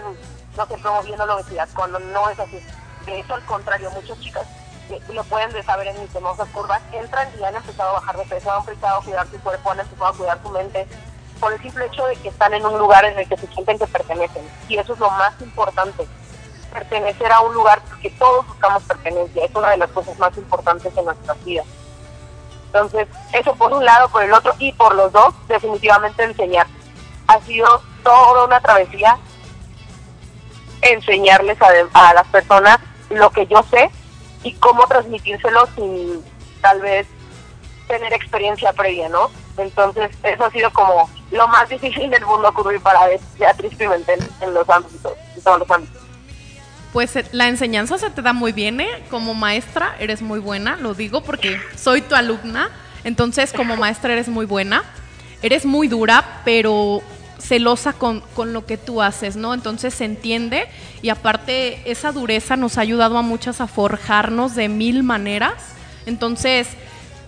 no 0.57 0.66
sé, 0.66 0.76
promoviendo 0.78 1.26
la 1.26 1.36
obesidad, 1.36 1.68
cuando 1.74 1.98
no 1.98 2.28
es 2.30 2.38
así. 2.38 2.61
De 3.07 3.20
hecho, 3.20 3.34
al 3.34 3.44
contrario, 3.44 3.90
muchas 3.90 4.20
chicas 4.20 4.46
eh, 4.90 5.01
lo 5.12 5.24
pueden 5.24 5.53
de 5.53 5.62
saber 5.62 5.88
en 5.88 6.01
mis 6.01 6.14
hermosas 6.14 6.48
curvas, 6.51 6.80
entran 6.92 7.28
y 7.38 7.44
han 7.44 7.57
empezado 7.57 7.90
a 7.90 8.01
bajar 8.01 8.16
de 8.18 8.24
peso, 8.24 8.53
han 8.53 8.61
empezado 8.61 8.98
a 8.98 9.05
cuidar 9.05 9.26
su 9.28 9.40
cuerpo, 9.40 9.70
han 9.70 9.80
empezado 9.80 10.07
a 10.07 10.16
cuidar 10.16 10.42
su 10.42 10.51
mente, 10.51 10.86
por 11.41 11.53
el 11.53 11.61
simple 11.62 11.86
hecho 11.86 12.07
de 12.07 12.16
que 12.16 12.28
están 12.28 12.53
en 12.55 12.64
un 12.64 12.78
lugar 12.78 13.05
en 13.05 13.18
el 13.18 13.28
que 13.28 13.36
se 13.36 13.47
sienten 13.49 13.78
que 13.78 13.86
pertenecen. 13.86 14.49
Y 14.68 14.76
eso 14.76 14.93
es 14.93 14.99
lo 14.99 15.11
más 15.11 15.32
importante, 15.41 16.07
pertenecer 16.72 17.32
a 17.32 17.41
un 17.41 17.55
lugar 17.55 17.80
porque 17.88 18.11
todos 18.11 18.47
buscamos 18.47 18.82
pertenencia, 18.84 19.45
es 19.45 19.55
una 19.55 19.70
de 19.70 19.78
las 19.78 19.91
cosas 19.91 20.18
más 20.18 20.36
importantes 20.36 20.97
en 20.97 21.05
nuestras 21.05 21.45
vidas. 21.45 21.66
Entonces, 22.66 23.09
eso 23.32 23.55
por 23.57 23.72
un 23.72 23.84
lado, 23.84 24.09
por 24.11 24.22
el 24.22 24.32
otro 24.32 24.55
y 24.59 24.72
por 24.72 24.95
los 24.95 25.11
dos, 25.11 25.34
definitivamente 25.49 26.22
enseñar. 26.22 26.66
Ha 27.26 27.41
sido 27.41 27.82
toda 28.05 28.45
una 28.45 28.61
travesía 28.61 29.18
enseñarles 30.82 31.59
a, 31.61 31.68
a 31.93 32.14
las 32.14 32.26
personas 32.28 32.78
lo 33.11 33.30
que 33.30 33.47
yo 33.47 33.62
sé 33.64 33.91
y 34.43 34.55
cómo 34.55 34.86
transmitírselo 34.86 35.66
sin 35.74 36.24
tal 36.61 36.80
vez 36.80 37.07
tener 37.88 38.12
experiencia 38.12 38.72
previa, 38.72 39.09
¿no? 39.09 39.30
Entonces, 39.61 40.11
eso 40.22 40.44
ha 40.44 40.50
sido 40.50 40.70
como 40.72 41.08
lo 41.30 41.48
más 41.48 41.68
difícil 41.68 42.11
del 42.11 42.24
mundo 42.24 42.48
ocurrir 42.48 42.80
para 42.80 43.00
Beatriz 43.38 43.74
Pimentel 43.76 44.20
en 44.40 44.54
los 44.54 44.68
ámbitos, 44.68 45.12
en 45.36 45.42
todos 45.42 45.58
los 45.61 45.70
ámbitos. 45.70 46.02
Pues 46.92 47.14
eh, 47.16 47.24
la 47.32 47.48
enseñanza 47.48 47.98
se 47.98 48.11
te 48.11 48.22
da 48.22 48.32
muy 48.32 48.52
bien, 48.52 48.80
¿eh? 48.80 49.04
Como 49.11 49.34
maestra 49.34 49.94
eres 49.98 50.22
muy 50.22 50.40
buena, 50.40 50.76
lo 50.76 50.94
digo 50.94 51.22
porque 51.22 51.61
soy 51.76 52.00
tu 52.02 52.14
alumna, 52.14 52.70
entonces 53.04 53.52
como 53.52 53.76
maestra 53.76 54.12
eres 54.12 54.28
muy 54.28 54.44
buena, 54.46 54.82
eres 55.42 55.64
muy 55.64 55.86
dura, 55.86 56.42
pero 56.44 57.02
celosa 57.38 57.92
con, 57.92 58.20
con, 58.34 58.52
lo 58.52 58.66
que 58.66 58.76
tú 58.76 59.00
haces, 59.00 59.36
¿no? 59.36 59.54
Entonces 59.54 59.94
se 59.94 60.04
entiende 60.04 60.68
y 61.00 61.08
aparte 61.08 61.90
esa 61.90 62.12
dureza 62.12 62.56
nos 62.56 62.76
ha 62.76 62.82
ayudado 62.82 63.16
a 63.16 63.22
muchas 63.22 63.61
a 63.61 63.66
forjarnos 63.66 64.54
de 64.54 64.68
mil 64.68 65.02
maneras. 65.02 65.54
Entonces, 66.06 66.68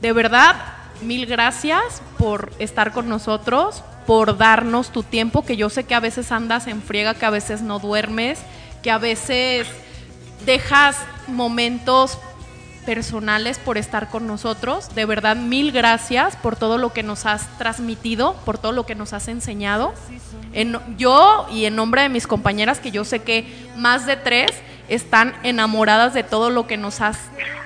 de 0.03 0.13
verdad, 0.13 0.57
mil 1.03 1.27
gracias 1.27 2.03
por 2.19 2.53
estar 2.59 2.93
con 2.93 3.09
nosotros, 3.09 3.83
por 4.07 4.37
darnos 4.37 4.91
tu 4.91 5.03
tiempo, 5.03 5.45
que 5.45 5.57
yo 5.57 5.71
sé 5.71 5.85
que 5.85 5.95
a 5.95 6.01
veces 6.01 6.33
andas 6.33 6.67
en 6.67 6.83
friega, 6.83 7.15
que 7.15 7.27
a 7.27 7.31
veces 7.31 7.63
no 7.63 7.79
duermes, 7.79 8.41
que 8.83 8.91
a 8.91 8.99
veces 8.99 9.67
dejas 10.45 10.97
momentos 11.29 12.19
personales 12.85 13.59
por 13.59 13.79
estar 13.79 14.11
con 14.11 14.27
nosotros. 14.27 14.95
De 14.95 15.05
verdad, 15.05 15.37
mil 15.37 15.73
gracias 15.73 16.37
por 16.37 16.57
todo 16.57 16.79
lo 16.79 16.93
que 16.93 17.03
nos 17.03 17.27
has 17.27 17.47
transmitido, 17.59 18.35
por 18.45 18.59
todo 18.59 18.73
lo 18.73 18.87
que 18.87 18.95
nos 18.95 19.13
has 19.13 19.29
enseñado. 19.29 19.95
En, 20.53 20.79
yo 20.99 21.47
y 21.51 21.65
en 21.65 21.77
nombre 21.77 22.03
de 22.03 22.09
mis 22.09 22.27
compañeras, 22.27 22.81
que 22.81 22.91
yo 22.91 23.05
sé 23.05 23.21
que 23.21 23.47
más 23.77 24.07
de 24.07 24.17
tres 24.17 24.51
están 24.89 25.35
enamoradas 25.43 26.13
de 26.13 26.23
todo 26.23 26.51
lo 26.51 26.67
que 26.67 26.77
nos 26.77 27.01
has 27.01 27.19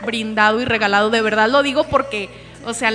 brindado 0.05 0.61
y 0.61 0.65
regalado. 0.65 1.11
De 1.11 1.23
verdad 1.23 1.49
lo 1.49 1.63
digo 1.63 1.85
porque, 1.85 2.29
o 2.65 2.75
sea, 2.75 2.93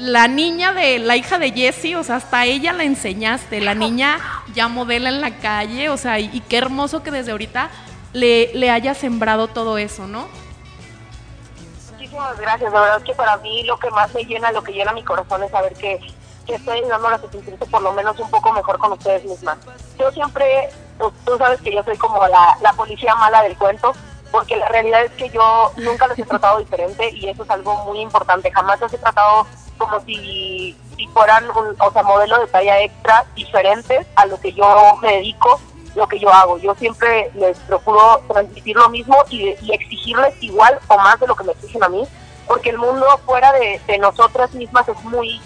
la 0.00 0.28
niña 0.28 0.72
de 0.72 0.98
la 0.98 1.16
hija 1.16 1.38
de 1.38 1.52
Jessie, 1.52 1.94
o 1.94 2.02
sea, 2.02 2.16
hasta 2.16 2.44
ella 2.46 2.72
la 2.72 2.84
enseñaste. 2.84 3.60
La 3.60 3.74
niña 3.74 4.18
ya 4.54 4.68
modela 4.68 5.10
en 5.10 5.20
la 5.20 5.36
calle, 5.38 5.90
o 5.90 5.96
sea, 5.96 6.18
y, 6.18 6.30
y 6.32 6.40
qué 6.40 6.58
hermoso 6.58 7.02
que 7.02 7.10
desde 7.10 7.32
ahorita 7.32 7.70
le, 8.12 8.50
le 8.54 8.70
haya 8.70 8.94
sembrado 8.94 9.48
todo 9.48 9.78
eso, 9.78 10.06
¿no? 10.06 10.26
Muchísimas 11.92 12.38
gracias, 12.40 12.72
la 12.72 12.80
verdad 12.80 13.02
que 13.02 13.14
para 13.14 13.36
mí 13.38 13.62
lo 13.64 13.78
que 13.78 13.90
más 13.90 14.12
me 14.14 14.24
llena, 14.24 14.50
lo 14.52 14.62
que 14.62 14.72
llena 14.72 14.92
mi 14.92 15.04
corazón 15.04 15.42
es 15.42 15.50
saber 15.50 15.74
que, 15.74 16.00
que 16.46 16.54
estoy 16.54 16.78
ayudándolas 16.78 17.22
a 17.22 17.30
sentirse 17.30 17.66
por 17.66 17.82
lo 17.82 17.92
menos 17.92 18.18
un 18.18 18.30
poco 18.30 18.52
mejor 18.52 18.78
con 18.78 18.92
ustedes 18.92 19.24
mismas. 19.24 19.58
Yo 19.98 20.10
siempre, 20.12 20.70
tú, 20.98 21.12
tú 21.26 21.36
sabes 21.36 21.60
que 21.60 21.72
yo 21.74 21.84
soy 21.84 21.96
como 21.98 22.26
la, 22.26 22.56
la 22.62 22.72
policía 22.72 23.14
mala 23.16 23.42
del 23.42 23.56
cuento, 23.56 23.92
porque 24.32 24.56
la 24.56 24.68
realidad 24.68 25.04
es 25.04 25.12
que 25.12 25.28
yo 25.28 25.72
nunca 25.76 26.06
los 26.06 26.18
he 26.18 26.24
tratado 26.24 26.58
diferente 26.60 27.10
y 27.10 27.28
eso 27.28 27.44
es 27.44 27.50
algo 27.50 27.84
muy 27.84 28.00
importante. 28.00 28.50
Jamás 28.50 28.80
los 28.80 28.92
he 28.92 28.98
tratado 28.98 29.46
como 29.80 30.00
si, 30.02 30.76
si 30.96 31.06
fueran 31.08 31.44
un, 31.50 31.74
o 31.78 31.92
sea, 31.92 32.02
modelo 32.04 32.38
de 32.38 32.46
talla 32.46 32.80
extra 32.80 33.24
diferentes 33.34 34.06
a 34.14 34.26
lo 34.26 34.38
que 34.38 34.52
yo 34.52 34.96
me 35.02 35.14
dedico, 35.14 35.60
lo 35.96 36.06
que 36.06 36.20
yo 36.20 36.32
hago. 36.32 36.58
Yo 36.58 36.74
siempre 36.76 37.32
les 37.34 37.58
procuro 37.60 38.22
transmitir 38.28 38.76
lo 38.76 38.88
mismo 38.90 39.16
y, 39.28 39.56
y 39.60 39.72
exigirles 39.72 40.34
igual 40.40 40.78
o 40.86 40.96
más 40.98 41.18
de 41.18 41.26
lo 41.26 41.34
que 41.34 41.44
me 41.44 41.52
exigen 41.52 41.82
a 41.82 41.88
mí, 41.88 42.06
porque 42.46 42.70
el 42.70 42.78
mundo 42.78 43.06
fuera 43.26 43.52
de, 43.52 43.80
de 43.88 43.98
nosotras 43.98 44.52
mismas 44.52 44.88
es 44.88 45.02
muy 45.02 45.40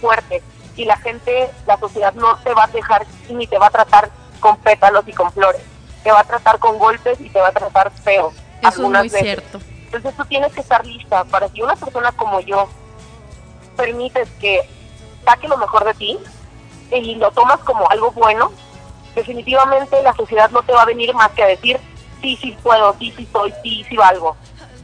fuerte 0.00 0.42
y 0.74 0.84
la 0.84 0.96
gente, 0.96 1.50
la 1.66 1.78
sociedad 1.78 2.12
no 2.14 2.36
te 2.38 2.52
va 2.52 2.64
a 2.64 2.68
dejar 2.68 3.06
ni 3.28 3.46
te 3.46 3.58
va 3.58 3.68
a 3.68 3.70
tratar 3.70 4.10
con 4.40 4.56
pétalos 4.58 5.06
y 5.06 5.12
con 5.12 5.30
flores 5.32 5.62
te 6.06 6.12
va 6.12 6.20
a 6.20 6.24
tratar 6.24 6.60
con 6.60 6.78
golpes 6.78 7.20
y 7.20 7.28
te 7.30 7.40
va 7.40 7.48
a 7.48 7.52
tratar 7.52 7.90
feo. 7.90 8.32
Eso 8.62 8.68
es 8.70 8.78
muy 8.78 8.92
veces. 8.92 9.20
cierto. 9.20 9.60
Entonces 9.86 10.14
tú 10.14 10.24
tienes 10.26 10.52
que 10.52 10.60
estar 10.60 10.86
lista 10.86 11.24
para 11.24 11.48
que 11.48 11.64
una 11.64 11.74
persona 11.74 12.12
como 12.12 12.38
yo 12.38 12.68
permites 13.76 14.28
que 14.40 14.68
saque 15.24 15.48
lo 15.48 15.56
mejor 15.56 15.84
de 15.84 15.94
ti 15.94 16.18
y 16.90 17.14
lo 17.16 17.30
tomas 17.32 17.58
como 17.60 17.88
algo 17.90 18.12
bueno, 18.12 18.50
definitivamente 19.14 20.02
la 20.02 20.14
sociedad 20.14 20.50
no 20.50 20.62
te 20.62 20.72
va 20.72 20.82
a 20.82 20.86
venir 20.86 21.14
más 21.14 21.30
que 21.32 21.42
a 21.42 21.46
decir, 21.46 21.78
sí, 22.20 22.36
sí 22.40 22.56
puedo, 22.62 22.94
sí, 22.98 23.12
sí 23.16 23.28
soy, 23.32 23.52
sí, 23.62 23.84
sí 23.88 23.96
valgo. 23.96 24.36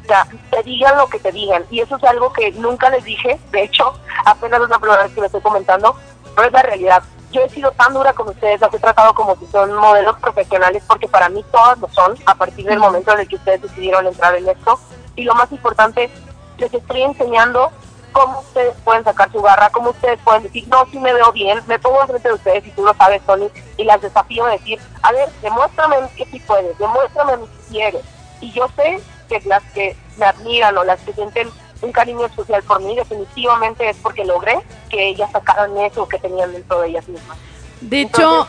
O 0.02 0.06
sea, 0.06 0.26
te 0.50 0.62
digan 0.64 0.96
lo 0.96 1.06
que 1.06 1.20
te 1.20 1.30
digan. 1.30 1.64
Y 1.70 1.80
eso 1.80 1.96
es 1.96 2.04
algo 2.04 2.32
que 2.32 2.50
nunca 2.52 2.90
les 2.90 3.04
dije, 3.04 3.38
de 3.52 3.62
hecho, 3.62 3.94
apenas 4.24 4.62
es 4.62 4.68
la 4.68 4.78
primera 4.78 5.02
vez 5.04 5.12
que 5.12 5.20
lo 5.20 5.26
estoy 5.26 5.40
comentando, 5.40 5.96
pero 6.34 6.48
es 6.48 6.52
la 6.52 6.62
realidad 6.62 7.02
yo 7.32 7.40
he 7.40 7.48
sido 7.48 7.72
tan 7.72 7.94
dura 7.94 8.12
con 8.12 8.28
ustedes, 8.28 8.60
las 8.60 8.72
he 8.72 8.78
tratado 8.78 9.14
como 9.14 9.34
si 9.36 9.46
son 9.46 9.72
modelos 9.74 10.16
profesionales, 10.18 10.82
porque 10.86 11.08
para 11.08 11.28
mí 11.30 11.42
todas 11.50 11.78
lo 11.78 11.88
son, 11.88 12.14
a 12.26 12.34
partir 12.34 12.66
del 12.66 12.78
momento 12.78 13.12
en 13.12 13.20
el 13.20 13.28
que 13.28 13.36
ustedes 13.36 13.62
decidieron 13.62 14.06
entrar 14.06 14.34
en 14.36 14.48
esto. 14.48 14.78
Y 15.16 15.24
lo 15.24 15.34
más 15.34 15.50
importante, 15.50 16.10
les 16.58 16.72
estoy 16.72 17.02
enseñando 17.02 17.72
cómo 18.12 18.40
ustedes 18.40 18.74
pueden 18.84 19.04
sacar 19.04 19.30
su 19.32 19.40
garra, 19.42 19.70
cómo 19.70 19.90
ustedes 19.90 20.20
pueden 20.22 20.44
decir, 20.44 20.68
no, 20.68 20.86
sí 20.90 20.98
me 20.98 21.12
veo 21.12 21.32
bien, 21.32 21.60
me 21.66 21.78
pongo 21.78 22.02
enfrente 22.02 22.28
de 22.28 22.34
ustedes, 22.34 22.66
y 22.66 22.70
tú 22.70 22.84
lo 22.84 22.94
sabes, 22.94 23.22
Tony, 23.22 23.48
y 23.76 23.84
las 23.84 24.00
desafío 24.00 24.46
a 24.46 24.50
decir, 24.50 24.78
a 25.02 25.12
ver, 25.12 25.28
demuéstrame 25.40 25.96
que 26.16 26.26
sí 26.26 26.40
puedes, 26.40 26.78
demuéstrame 26.78 27.32
si 27.66 27.72
quieres. 27.72 28.02
Y 28.40 28.52
yo 28.52 28.68
sé 28.76 29.00
que 29.28 29.40
las 29.46 29.62
que 29.72 29.96
me 30.16 30.26
admiran 30.26 30.76
o 30.76 30.84
las 30.84 31.00
que 31.00 31.12
sienten 31.12 31.48
un 31.80 31.92
cariño 31.92 32.26
especial 32.26 32.62
por 32.62 32.80
mí, 32.80 32.94
definitivamente 32.94 33.88
es 33.88 33.96
porque 33.96 34.24
logré 34.24 34.60
que 34.88 35.08
ellas 35.08 35.30
sacaran 35.32 35.76
eso 35.78 36.06
que 36.06 36.18
tenían 36.18 36.52
dentro 36.52 36.80
de 36.80 36.88
ellas 36.88 37.08
mismas. 37.08 37.36
De 37.80 38.02
hecho, 38.02 38.46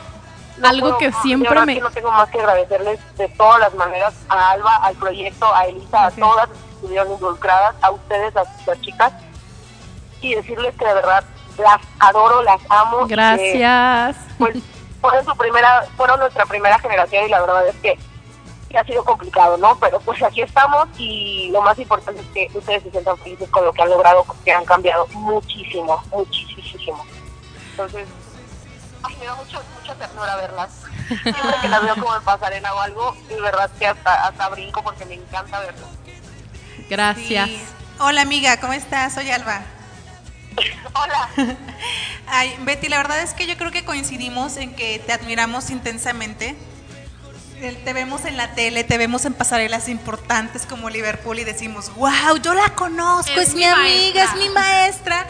no 0.58 0.68
algo 0.68 0.90
puedo, 0.90 0.98
que 1.00 1.12
siempre 1.22 1.66
me... 1.66 1.76
Que 1.76 1.82
no 1.82 1.92
tengo 1.92 2.12
más 2.12 2.30
que 2.30 2.40
agradecerles 2.40 3.00
de 3.18 3.28
todas 3.30 3.60
las 3.60 3.74
maneras 3.74 4.14
a 4.30 4.52
Alba, 4.52 4.76
al 4.78 4.96
proyecto, 4.96 5.54
a 5.54 5.66
Elisa, 5.66 6.08
okay. 6.08 6.24
a 6.24 6.26
todas 6.28 6.50
las 6.50 6.58
que 6.58 6.74
estuvieron 6.76 7.12
involucradas, 7.12 7.76
a 7.82 7.92
ustedes, 7.92 8.36
a 8.36 8.44
las 8.68 8.82
chicas, 8.82 9.14
y 10.24 10.36
decirles 10.36 10.76
que 10.76 10.86
de 10.86 10.94
verdad 10.94 11.24
las 11.58 11.82
adoro, 12.00 12.44
las 12.44 12.62
amo. 12.70 13.06
Gracias. 13.08 14.16
Que, 14.16 14.34
pues 14.38 14.58
fueron, 15.02 15.26
su 15.26 15.36
primera, 15.36 15.86
fueron 15.98 16.20
nuestra 16.20 16.46
primera 16.46 16.80
generación 16.80 17.26
y 17.26 17.30
la 17.30 17.42
verdad 17.42 17.68
es 17.68 17.76
que 17.76 17.98
ha 18.78 18.84
sido 18.84 19.04
complicado, 19.04 19.58
¿no? 19.58 19.78
Pero 19.80 20.00
pues 20.00 20.22
aquí 20.24 20.42
estamos 20.42 20.88
y 20.98 21.50
lo 21.52 21.62
más 21.62 21.78
importante 21.78 22.22
es 22.22 22.28
que 22.30 22.58
ustedes 22.58 22.84
se 22.84 22.92
sientan 22.92 23.18
felices 23.20 23.50
con 23.50 23.66
lo 23.66 23.74
que 23.74 23.84
han 23.84 23.90
logrado, 23.90 24.24
porque 24.24 24.52
han 24.52 24.66
cambiado 24.66 25.08
muchísimo, 25.14 26.02
muchísimo. 26.12 27.06
Entonces, 27.72 28.08
ay, 29.04 29.16
me 29.20 29.26
da 29.26 29.36
mucho, 29.36 29.62
mucha 29.80 29.96
ternura 29.96 30.36
verlas. 30.38 30.72
Siempre 31.08 31.56
que 31.62 31.68
las 31.68 31.84
veo 31.84 31.96
como 31.96 32.16
en 32.16 32.24
pasarela 32.24 32.74
o 32.74 32.80
algo, 32.80 33.16
de 33.28 33.42
verdad 33.42 33.70
que 33.78 33.88
hasta, 33.88 34.28
hasta 34.28 34.50
brinco 34.50 34.82
porque 34.84 35.06
me 35.06 35.16
encanta 35.16 35.60
verlas. 35.60 35.90
Gracias. 36.90 37.50
Sí. 37.50 37.66
Hola 38.00 38.22
amiga, 38.22 38.60
¿cómo 38.60 38.74
estás? 38.74 39.14
Soy 39.14 39.30
Alba. 39.30 39.62
Hola. 40.94 41.30
Ay, 42.28 42.56
Betty, 42.62 42.90
la 42.90 42.98
verdad 42.98 43.22
es 43.22 43.34
que 43.34 43.48
yo 43.48 43.58
creo 43.58 43.72
que 43.72 43.84
coincidimos 43.84 44.58
en 44.58 44.76
que 44.76 45.00
te 45.00 45.14
admiramos 45.14 45.70
intensamente 45.70 46.56
te 47.72 47.94
vemos 47.94 48.26
en 48.26 48.36
la 48.36 48.54
tele, 48.56 48.84
te 48.84 48.98
vemos 48.98 49.26
en 49.26 49.34
pasarelas 49.34 49.88
importantes 49.88 50.66
como 50.66 50.90
Liverpool 50.90 51.40
y 51.40 51.44
decimos, 51.44 51.94
wow, 51.96 52.38
yo 52.42 52.54
la 52.54 52.70
conozco, 52.76 53.40
es, 53.40 53.50
es 53.50 53.54
mi, 53.54 53.62
mi 53.62 53.66
amiga, 53.66 54.24
es 54.26 54.36
mi 54.36 54.50
maestra. 54.50 55.26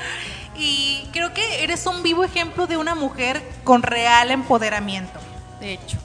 Y 0.56 1.08
creo 1.12 1.34
que 1.34 1.64
eres 1.64 1.86
un 1.86 2.02
vivo 2.04 2.24
ejemplo 2.24 2.68
de 2.68 2.78
una 2.78 2.96
mujer 2.96 3.44
con 3.64 3.84
real 3.84 4.32
empoderamiento. 4.32 5.20
De 5.60 5.74
hecho. 5.74 5.98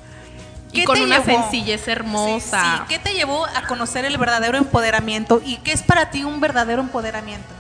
Y 0.73 0.85
con 0.85 1.01
una 1.01 1.25
llevó? 1.25 1.43
sencillez 1.43 1.89
hermosa. 1.89 2.63
Sí, 2.63 2.79
sí. 2.79 2.85
¿Qué 2.89 2.99
te 2.99 3.15
llevó 3.15 3.47
a 3.47 3.67
conocer 3.67 4.05
el 4.05 4.19
verdadero 4.19 4.59
empoderamiento? 4.59 5.41
¿Y 5.45 5.57
qué 5.59 5.73
es 5.73 5.83
para 5.83 6.11
ti 6.11 6.25
un 6.25 6.41
verdadero 6.41 6.83
empoderamiento? 6.83 7.58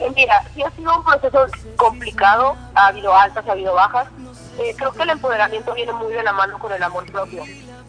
Eh, 0.00 0.12
mira, 0.14 0.42
sí 0.54 0.62
ha 0.62 0.70
sido 0.72 0.94
un 0.94 1.04
proceso 1.04 1.46
complicado, 1.76 2.56
ha 2.74 2.88
habido 2.88 3.14
altas, 3.14 3.46
ha 3.48 3.52
habido 3.52 3.74
bajas, 3.74 4.08
eh, 4.58 4.74
creo 4.76 4.92
que 4.92 5.02
el 5.02 5.10
empoderamiento 5.10 5.72
viene 5.74 5.92
muy 5.92 6.12
de 6.12 6.22
la 6.22 6.32
mano 6.32 6.58
con 6.58 6.72
el 6.72 6.82
amor 6.82 7.10
propio. 7.10 7.44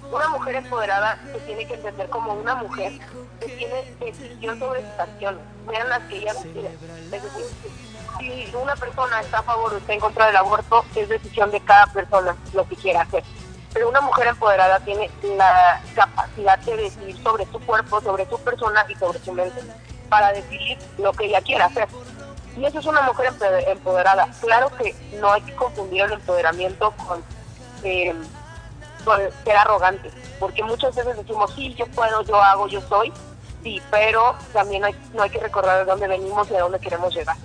Una 0.10 0.30
mujer 0.30 0.55
empoderada 0.55 1.20
se 1.34 1.39
tiene 1.39 1.68
que 1.68 1.74
entender 1.74 2.10
como 2.10 2.34
una 2.34 2.55
mujer 2.55 2.93
que 3.41 3.47
tiene 3.49 3.95
decisión 3.99 4.58
sobre 4.58 4.89
sus 4.89 4.99
acciones, 4.99 5.41
sean 5.70 5.89
las 5.89 5.99
que 6.03 6.18
ella 6.18 6.34
decide. 6.34 6.78
Es 7.12 7.12
decir, 7.12 7.45
si 8.20 8.55
una 8.55 8.76
persona 8.76 9.20
está 9.20 9.39
a 9.39 9.43
favor 9.43 9.74
o 9.74 9.78
está 9.78 9.93
en 9.93 9.99
contra 9.99 10.28
del 10.28 10.38
aborto, 10.38 10.86
es 10.95 11.10
decisión 11.10 11.51
de 11.51 11.60
cada 11.60 11.88
persona 11.88 12.38
lo 12.53 12.68
que 12.70 12.76
quiera 12.78 13.01
hacer. 13.01 13.24
Pero 13.74 13.89
una 13.89 13.99
mujer 13.99 14.28
empoderada 14.28 14.80
tiene 14.80 15.12
la 15.36 15.82
capacidad 15.93 16.58
de 16.60 16.78
decidir 16.78 17.22
sobre 17.22 17.45
su 17.47 17.60
cuerpo, 17.60 17.99
sobre 17.99 18.26
su 18.30 18.39
persona 18.39 18.86
y 18.88 18.95
sobre 18.95 19.20
su 19.20 19.34
mente 19.34 19.62
para 20.10 20.34
decidir 20.34 20.78
lo 20.97 21.12
que 21.14 21.26
ella 21.26 21.41
quiera 21.41 21.66
hacer. 21.66 21.88
Y 22.58 22.66
eso 22.66 22.80
es 22.80 22.86
una 22.86 23.01
mujer 23.01 23.34
empoderada. 23.68 24.30
Claro 24.41 24.70
que 24.78 24.95
no 25.20 25.32
hay 25.32 25.41
que 25.41 25.55
confundir 25.55 26.03
el 26.03 26.14
empoderamiento 26.14 26.91
con, 27.05 27.24
eh, 27.84 28.16
con 29.05 29.20
ser 29.43 29.55
arrogante, 29.55 30.10
porque 30.39 30.64
muchas 30.64 30.95
veces 30.95 31.18
decimos, 31.18 31.53
sí, 31.55 31.74
yo 31.76 31.86
puedo, 31.88 32.24
yo 32.24 32.36
hago, 32.41 32.68
yo 32.68 32.82
soy, 32.82 33.14
sí, 33.64 33.82
pero 33.91 34.36
también 34.53 34.84
hay, 34.86 34.95
no 35.14 35.24
hay 35.24 35.30
que 35.30 35.39
recordar 35.39 35.80
de 35.80 35.86
dónde 35.86 36.08
venimos 36.08 36.49
y 36.49 36.55
a 36.55 36.62
dónde 36.62 36.80
queremos 36.80 37.14
llegar. 37.14 37.38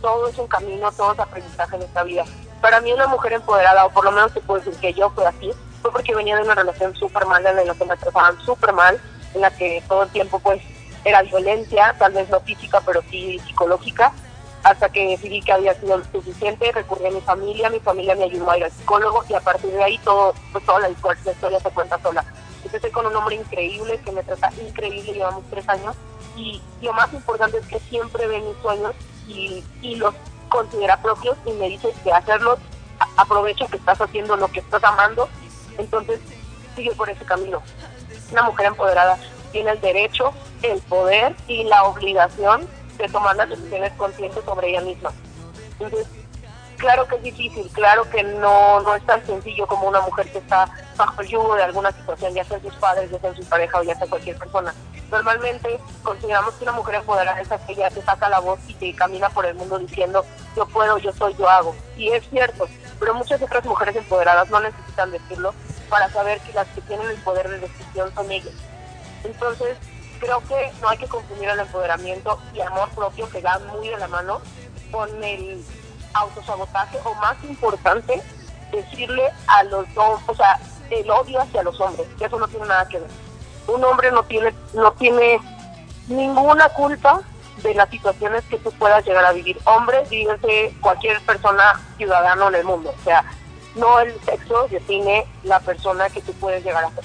Todo 0.00 0.28
es 0.28 0.38
un 0.38 0.46
camino, 0.46 0.90
todo 0.92 1.12
es 1.12 1.18
aprendizaje 1.18 1.76
en 1.76 1.82
esta 1.82 2.04
vida. 2.04 2.24
Para 2.60 2.80
mí 2.80 2.92
una 2.92 3.08
mujer 3.08 3.32
empoderada, 3.32 3.86
o 3.86 3.90
por 3.90 4.04
lo 4.04 4.12
menos 4.12 4.32
te 4.32 4.40
puedo 4.40 4.60
decir 4.60 4.78
que 4.80 4.94
yo 4.94 5.10
fui 5.10 5.24
así, 5.24 5.50
fue 5.82 5.90
porque 5.90 6.14
venía 6.14 6.36
de 6.36 6.42
una 6.42 6.54
relación 6.54 6.94
súper 6.94 7.26
mal, 7.26 7.44
en 7.44 7.66
la 7.66 7.74
que 7.74 7.84
me 7.84 7.96
trataban 7.96 8.40
súper 8.42 8.72
mal, 8.72 9.00
en 9.34 9.40
la 9.40 9.50
que 9.50 9.82
todo 9.88 10.04
el 10.04 10.10
tiempo 10.10 10.38
pues 10.38 10.62
era 11.04 11.22
violencia, 11.22 11.94
tal 11.98 12.12
vez 12.12 12.28
no 12.28 12.40
física, 12.40 12.80
pero 12.84 13.02
sí 13.10 13.38
psicológica, 13.46 14.12
hasta 14.62 14.88
que 14.90 15.08
decidí 15.08 15.40
que 15.40 15.52
había 15.52 15.74
sido 15.74 16.02
suficiente, 16.12 16.72
recurrí 16.72 17.06
a 17.06 17.10
mi 17.10 17.20
familia, 17.20 17.70
mi 17.70 17.80
familia 17.80 18.14
me 18.14 18.24
ayudó 18.24 18.50
a 18.50 18.58
ir 18.58 18.64
al 18.64 18.72
psicólogo 18.72 19.24
y 19.28 19.34
a 19.34 19.40
partir 19.40 19.70
de 19.70 19.82
ahí 19.82 19.98
todo, 19.98 20.34
pues 20.52 20.64
toda 20.64 20.80
la, 20.80 20.90
historia 20.90 21.60
se 21.60 21.70
cuenta 21.70 21.98
sola. 22.00 22.24
Estoy 22.70 22.90
con 22.90 23.06
un 23.06 23.16
hombre 23.16 23.36
increíble 23.36 23.98
que 24.04 24.12
me 24.12 24.22
trata 24.22 24.52
increíble, 24.60 25.12
llevamos 25.12 25.42
tres 25.50 25.68
años 25.68 25.96
y 26.36 26.62
lo 26.82 26.92
más 26.92 27.12
importante 27.12 27.58
es 27.58 27.66
que 27.66 27.80
siempre 27.80 28.26
ve 28.26 28.40
mis 28.40 28.56
sueños 28.62 28.94
y, 29.26 29.64
y 29.82 29.96
los 29.96 30.14
considera 30.48 31.00
propios 31.00 31.36
y 31.46 31.52
me 31.52 31.68
dice 31.68 31.92
que 32.04 32.12
hacerlos 32.12 32.58
aprovecha 33.16 33.66
que 33.66 33.76
estás 33.76 34.00
haciendo 34.00 34.36
lo 34.36 34.48
que 34.48 34.60
estás 34.60 34.82
amando, 34.84 35.28
entonces 35.78 36.20
sigue 36.76 36.92
por 36.92 37.08
ese 37.08 37.24
camino. 37.24 37.62
Una 38.30 38.42
mujer 38.42 38.66
empoderada 38.66 39.18
tiene 39.52 39.70
el 39.72 39.80
derecho, 39.80 40.32
el 40.62 40.80
poder 40.82 41.34
y 41.46 41.64
la 41.64 41.84
obligación 41.84 42.66
de 42.98 43.08
tomar 43.08 43.36
las 43.36 43.48
decisiones 43.48 43.92
conscientes 43.94 44.44
sobre 44.44 44.70
ella 44.70 44.82
misma. 44.82 45.12
Entonces, 45.78 46.06
claro 46.76 47.06
que 47.06 47.16
es 47.16 47.22
difícil, 47.22 47.68
claro 47.72 48.08
que 48.10 48.22
no, 48.22 48.80
no 48.80 48.94
es 48.94 49.04
tan 49.06 49.24
sencillo 49.26 49.66
como 49.66 49.88
una 49.88 50.00
mujer 50.00 50.30
que 50.30 50.38
está 50.38 50.68
bajo 50.96 51.20
el 51.22 51.28
yugo 51.28 51.54
de 51.54 51.62
alguna 51.62 51.92
situación, 51.92 52.34
ya 52.34 52.44
sea 52.44 52.60
sus 52.60 52.74
padres, 52.76 53.10
ya 53.10 53.18
sea 53.18 53.34
su 53.34 53.44
pareja 53.44 53.78
o 53.78 53.82
ya 53.82 53.96
sea 53.96 54.06
cualquier 54.06 54.36
persona. 54.38 54.74
Normalmente 55.10 55.80
consideramos 56.02 56.54
que 56.54 56.64
una 56.64 56.72
mujer 56.72 56.96
empoderada 56.96 57.40
es 57.40 57.50
aquella 57.50 57.90
que 57.90 58.00
saca 58.02 58.28
la 58.28 58.38
voz 58.38 58.60
y 58.68 58.74
que 58.74 58.94
camina 58.94 59.28
por 59.30 59.44
el 59.44 59.54
mundo 59.54 59.78
diciendo 59.78 60.24
yo 60.56 60.66
puedo, 60.66 60.98
yo 60.98 61.12
soy, 61.12 61.34
yo 61.36 61.48
hago. 61.48 61.74
Y 61.96 62.10
es 62.10 62.28
cierto, 62.30 62.68
pero 62.98 63.14
muchas 63.14 63.42
otras 63.42 63.64
mujeres 63.64 63.96
empoderadas 63.96 64.48
no 64.50 64.60
necesitan 64.60 65.10
decirlo 65.10 65.52
para 65.88 66.08
saber 66.10 66.40
que 66.40 66.52
las 66.52 66.68
que 66.68 66.80
tienen 66.82 67.10
el 67.10 67.16
poder 67.18 67.48
de 67.48 67.58
decisión 67.58 68.14
son 68.14 68.30
ellas. 68.30 68.54
Entonces, 69.24 69.76
creo 70.20 70.40
que 70.46 70.72
no 70.80 70.88
hay 70.88 70.98
que 70.98 71.08
confundir 71.08 71.48
el 71.48 71.60
empoderamiento 71.60 72.38
y 72.54 72.60
amor 72.60 72.88
propio 72.90 73.28
que 73.30 73.40
van 73.40 73.66
muy 73.68 73.88
de 73.88 73.96
la 73.96 74.06
mano 74.06 74.40
con 74.92 75.08
el 75.24 75.64
autosabotaje 76.12 76.98
o 77.04 77.14
más 77.14 77.36
importante, 77.44 78.22
decirle 78.70 79.30
a 79.46 79.64
los 79.64 79.92
dos, 79.94 80.20
o 80.26 80.34
sea, 80.34 80.60
el 80.90 81.10
odio 81.10 81.40
hacia 81.40 81.62
los 81.62 81.80
hombres, 81.80 82.06
que 82.18 82.26
eso 82.26 82.38
no 82.38 82.48
tiene 82.48 82.66
nada 82.66 82.86
que 82.86 82.98
ver. 82.98 83.10
Un 83.66 83.84
hombre 83.84 84.10
no 84.10 84.22
tiene, 84.24 84.54
no 84.74 84.92
tiene 84.92 85.40
ninguna 86.08 86.68
culpa 86.70 87.22
de 87.62 87.74
las 87.74 87.88
situaciones 87.90 88.42
que 88.44 88.58
tú 88.58 88.72
puedas 88.72 89.04
llegar 89.04 89.24
a 89.24 89.32
vivir. 89.32 89.58
Hombre, 89.64 90.04
dígase 90.08 90.74
cualquier 90.80 91.20
persona 91.22 91.80
ciudadano 91.96 92.48
en 92.48 92.54
el 92.56 92.64
mundo. 92.64 92.92
O 92.98 93.04
sea, 93.04 93.24
no 93.76 94.00
el 94.00 94.18
sexo 94.22 94.66
define 94.68 95.26
la 95.44 95.60
persona 95.60 96.08
que 96.10 96.22
tú 96.22 96.32
puedes 96.34 96.64
llegar 96.64 96.84
a 96.84 96.90
ser. 96.90 97.04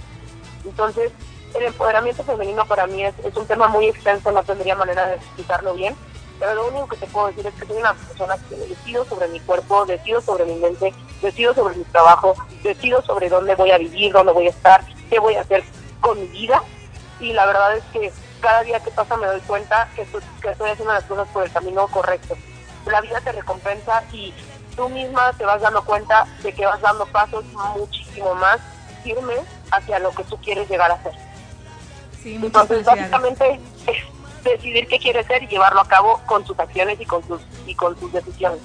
Entonces, 0.64 1.12
el 1.54 1.64
empoderamiento 1.64 2.24
femenino 2.24 2.66
para 2.66 2.88
mí 2.88 3.04
es, 3.04 3.14
un 3.36 3.46
tema 3.46 3.68
muy 3.68 3.88
extenso, 3.88 4.32
no 4.32 4.44
tendría 4.44 4.76
manera 4.76 5.08
de 5.08 5.16
explicarlo 5.16 5.74
bien, 5.74 5.96
pero 6.40 6.56
lo 6.56 6.68
único 6.68 6.88
que 6.88 6.98
te 6.98 7.08
puedo 7.08 7.28
decir 7.28 7.48
es 7.48 7.54
que 7.54 7.66
soy 7.66 7.78
una 7.78 7.94
persona 7.94 8.38
que 8.50 8.56
decido 8.56 9.06
sobre 9.06 9.28
mi 9.30 9.40
cuerpo, 9.40 9.86
decido 9.86 10.22
sobre 10.22 10.46
mi 10.46 10.56
mente, 10.56 10.94
decido 11.22 11.54
sobre 11.54 11.76
mi 11.76 11.84
trabajo, 11.86 12.36
decido 12.62 13.02
sobre 13.04 13.30
dónde 13.30 13.56
voy 13.56 13.72
a 13.72 13.78
vivir, 13.78 14.12
dónde 14.12 14.34
voy 14.34 14.48
a 14.48 14.50
estar, 14.50 14.84
qué 15.10 15.20
voy 15.20 15.36
a 15.36 15.42
hacer 15.42 15.64
con 16.02 16.20
mi 16.20 16.28
vida. 16.28 16.62
Y 17.22 17.32
la 17.32 17.46
verdad 17.46 17.78
es 17.78 17.84
que 17.94 18.12
cada 18.42 18.64
día 18.64 18.82
que 18.82 18.92
pasa 18.92 19.16
me 19.16 19.28
doy 19.28 19.40
cuenta 19.42 19.88
que 19.96 20.02
estoy, 20.02 20.22
que 20.42 20.50
estoy 20.50 20.70
haciendo 20.72 20.94
las 20.94 21.06
cosas 21.06 21.28
por 21.30 21.44
el 21.44 21.52
camino 21.52 21.88
correcto. 21.88 22.36
La 22.86 23.00
vida 23.00 23.22
te 23.22 23.32
recompensa 23.32 24.04
y 24.12 24.34
tú 24.76 24.90
misma 24.90 25.32
te 25.34 25.46
vas 25.46 25.62
dando 25.62 25.84
cuenta 25.86 26.28
de 26.44 26.54
que 26.54 26.66
vas 26.66 26.82
dando 26.82 27.06
pasos 27.08 27.46
muchísimo 27.78 28.36
más 28.36 28.60
firmes 29.04 29.42
hacia 29.72 30.00
lo 30.00 30.12
que 30.12 30.24
tú 30.26 30.38
quieres 30.38 30.70
llegar 30.70 30.92
a 30.92 30.96
Entonces, 32.26 32.84
básicamente 32.84 33.60
es 33.88 34.04
decidir 34.44 34.88
qué 34.88 35.00
quieres 35.00 35.26
ser 35.28 35.44
y 35.44 35.48
llevarlo 35.48 35.82
a 35.82 35.88
cabo 35.88 36.22
con 36.26 36.46
sus 36.46 36.58
acciones 36.60 37.00
y 37.00 37.06
con 37.06 37.26
sus 37.28 37.42
y 37.66 37.76
con 37.76 38.00
sus 38.00 38.12
decisiones. 38.12 38.60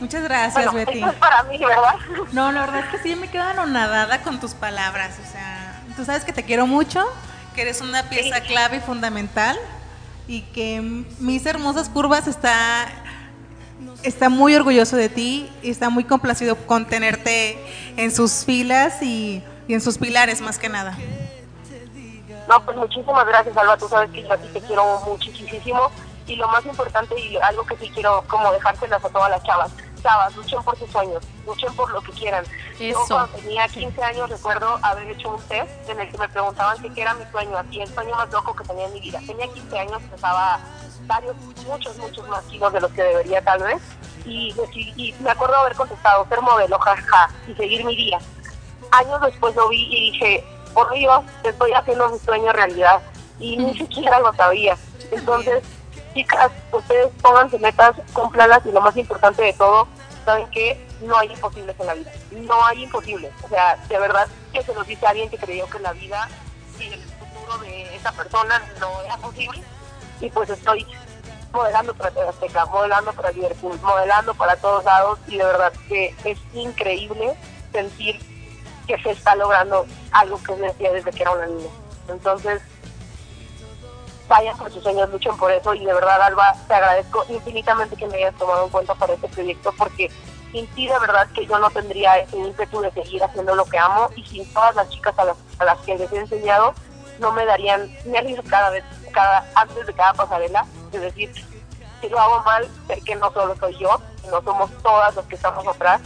Muchas 0.00 0.24
gracias, 0.24 0.72
Betty. 0.74 0.98
Eso 0.98 1.10
es 1.10 1.14
para 1.14 1.44
mí, 1.44 1.58
¿verdad? 1.58 1.94
No, 2.32 2.50
la 2.50 2.62
verdad 2.62 2.80
es 2.80 2.86
que 2.90 3.08
sí 3.08 3.14
me 3.14 3.30
quedo 3.30 3.44
anonadada 3.44 4.22
con 4.22 4.40
tus 4.40 4.54
palabras. 4.54 5.16
O 5.24 5.30
sea, 5.30 5.80
tú 5.96 6.04
sabes 6.04 6.24
que 6.24 6.32
te 6.32 6.42
quiero 6.42 6.66
mucho, 6.66 7.04
que 7.54 7.62
eres 7.62 7.80
una 7.80 8.08
pieza 8.08 8.40
clave 8.40 8.78
y 8.78 8.80
fundamental 8.80 9.56
y 10.26 10.42
que 10.42 10.80
mis 11.20 11.46
hermosas 11.46 11.88
curvas 11.88 12.26
está 12.26 12.88
está 14.02 14.28
muy 14.28 14.56
orgulloso 14.56 14.96
de 14.96 15.08
ti 15.08 15.48
y 15.62 15.70
está 15.70 15.88
muy 15.88 16.02
complacido 16.02 16.56
con 16.56 16.86
tenerte 16.86 17.56
en 17.96 18.10
sus 18.10 18.44
filas 18.44 19.02
y, 19.02 19.42
y 19.68 19.74
en 19.74 19.80
sus 19.80 19.98
pilares 19.98 20.40
más 20.40 20.58
que 20.58 20.68
nada. 20.68 20.96
No, 22.48 22.64
pues 22.64 22.76
muchísimas 22.76 23.26
gracias, 23.26 23.56
Alba. 23.56 23.76
Tú 23.76 23.88
sabes 23.88 24.10
que 24.10 24.22
yo 24.22 24.32
a 24.32 24.36
ti 24.36 24.48
te 24.48 24.60
quiero 24.60 25.00
muchísimo. 25.06 25.90
Y 26.26 26.36
lo 26.36 26.48
más 26.48 26.64
importante 26.64 27.18
y 27.18 27.36
algo 27.36 27.64
que 27.66 27.76
sí 27.78 27.90
quiero 27.92 28.22
como 28.28 28.52
dejárselas 28.52 29.04
a 29.04 29.08
todas 29.08 29.30
las 29.30 29.42
chavas. 29.42 29.72
Chavas, 30.02 30.34
luchen 30.36 30.62
por 30.62 30.76
sus 30.78 30.90
sueños, 30.90 31.22
luchen 31.46 31.74
por 31.74 31.90
lo 31.90 32.00
que 32.00 32.12
quieran. 32.12 32.44
Yo 32.78 32.98
cuando 33.06 33.36
tenía 33.36 33.68
15 33.68 34.02
años 34.02 34.30
recuerdo 34.30 34.78
haber 34.82 35.08
hecho 35.10 35.30
un 35.30 35.42
test 35.42 35.88
en 35.88 36.00
el 36.00 36.10
que 36.10 36.18
me 36.18 36.28
preguntaban 36.28 36.76
qué 36.94 37.02
era 37.02 37.14
mi 37.14 37.24
sueño, 37.30 37.56
así 37.56 37.80
el 37.80 37.92
sueño 37.92 38.14
más 38.16 38.30
loco 38.30 38.54
que 38.54 38.64
tenía 38.64 38.86
en 38.86 38.94
mi 38.94 39.00
vida. 39.00 39.20
Tenía 39.26 39.46
15 39.48 39.78
años, 39.78 40.02
pesaba 40.10 40.60
varios, 41.06 41.36
muchos, 41.66 41.96
muchos 41.98 42.28
más 42.28 42.42
kilos 42.44 42.72
de 42.72 42.80
los 42.80 42.90
que 42.92 43.02
debería 43.02 43.42
tal 43.42 43.62
vez. 43.62 43.82
Y, 44.24 44.54
y 44.96 45.14
me 45.20 45.30
acuerdo 45.30 45.56
haber 45.56 45.74
contestado 45.74 46.26
ser 46.28 46.40
modelo, 46.40 46.78
jaja, 46.78 47.30
y 47.48 47.54
seguir 47.54 47.84
mi 47.84 47.96
día. 47.96 48.18
Años 48.92 49.20
después 49.22 49.54
lo 49.56 49.68
vi 49.68 49.88
y 49.90 50.12
dije, 50.12 50.44
por 50.72 50.92
Dios, 50.92 51.24
estoy 51.44 51.72
haciendo 51.72 52.08
mi 52.08 52.18
sueño 52.18 52.52
realidad 52.52 53.02
y 53.38 53.56
ni 53.56 53.76
siquiera 53.76 54.20
lo 54.20 54.32
sabía. 54.34 54.76
Entonces, 55.10 55.62
chicas, 56.14 56.50
ustedes 56.70 57.08
pónganse 57.20 57.58
metas, 57.58 57.96
cúmplanlas 58.12 58.64
y 58.66 58.72
lo 58.72 58.80
más 58.80 58.96
importante 58.96 59.42
de 59.42 59.52
todo, 59.54 59.88
saben 60.24 60.48
que 60.50 60.86
no 61.02 61.16
hay 61.16 61.32
imposibles 61.32 61.76
en 61.78 61.86
la 61.86 61.94
vida. 61.94 62.12
No 62.30 62.64
hay 62.64 62.84
imposibles. 62.84 63.32
O 63.42 63.48
sea, 63.48 63.76
de 63.88 63.98
verdad 63.98 64.28
que 64.52 64.62
se 64.62 64.74
nos 64.74 64.86
dice 64.86 65.06
alguien 65.06 65.30
que 65.30 65.38
creyó 65.38 65.68
que 65.68 65.78
la 65.80 65.92
vida 65.92 66.28
y 66.78 66.92
el 66.92 67.00
futuro 67.00 67.58
de 67.58 67.96
esa 67.96 68.12
persona 68.12 68.62
no 68.80 69.00
era 69.02 69.16
posible. 69.16 69.62
Y 70.20 70.30
pues 70.30 70.50
estoy 70.50 70.86
modelando 71.52 71.94
para 71.94 72.28
Azteca, 72.28 72.66
modelando 72.66 73.12
para 73.12 73.30
Liverpool, 73.32 73.78
modelando 73.82 74.34
para 74.34 74.56
todos 74.56 74.84
lados 74.84 75.18
y 75.26 75.36
de 75.36 75.44
verdad 75.44 75.72
que 75.88 76.14
es 76.24 76.38
increíble 76.54 77.34
sentir 77.72 78.20
que 78.86 78.98
se 79.02 79.10
está 79.10 79.34
logrando 79.34 79.86
algo 80.12 80.40
que 80.42 80.54
decía 80.56 80.92
desde 80.92 81.10
que 81.10 81.22
era 81.22 81.32
una 81.32 81.46
niña. 81.46 81.70
Entonces, 82.08 82.62
vayan 84.28 84.56
por 84.56 84.72
sus 84.72 84.82
sueños, 84.82 85.10
luchen 85.10 85.36
por 85.36 85.50
eso 85.50 85.74
y 85.74 85.84
de 85.84 85.92
verdad, 85.92 86.22
Alba, 86.22 86.54
te 86.66 86.74
agradezco 86.74 87.24
infinitamente 87.28 87.96
que 87.96 88.06
me 88.06 88.16
hayas 88.16 88.34
tomado 88.36 88.64
en 88.64 88.70
cuenta 88.70 88.94
para 88.94 89.14
este 89.14 89.28
proyecto 89.28 89.74
porque 89.76 90.10
sin 90.52 90.66
ti 90.68 90.86
de 90.86 90.98
verdad 90.98 91.28
que 91.34 91.46
yo 91.46 91.58
no 91.58 91.70
tendría 91.70 92.18
ese 92.18 92.36
ímpetu 92.36 92.80
de 92.80 92.90
seguir 92.92 93.22
haciendo 93.22 93.54
lo 93.54 93.64
que 93.64 93.78
amo 93.78 94.10
y 94.16 94.24
sin 94.24 94.50
todas 94.52 94.74
las 94.74 94.88
chicas 94.90 95.18
a 95.18 95.24
las, 95.24 95.36
a 95.58 95.64
las 95.64 95.78
que 95.80 95.96
les 95.96 96.12
he 96.12 96.18
enseñado 96.18 96.74
no 97.18 97.32
me 97.32 97.44
darían 97.44 97.90
nervios 98.04 98.44
cada 98.48 98.70
vez, 98.70 98.84
cada, 99.12 99.46
antes 99.54 99.86
de 99.86 99.92
cada 99.92 100.14
pasarela, 100.14 100.66
es 100.92 101.00
decir, 101.00 101.32
si 102.00 102.08
lo 102.08 102.18
hago 102.18 102.42
mal, 102.42 102.68
sé 102.88 103.00
que 103.02 103.14
no 103.16 103.32
solo 103.32 103.54
soy 103.56 103.76
yo, 103.78 104.00
no 104.30 104.42
somos 104.42 104.70
todas 104.82 105.14
las 105.14 105.24
que 105.26 105.36
estamos 105.36 105.66
atrás 105.66 106.00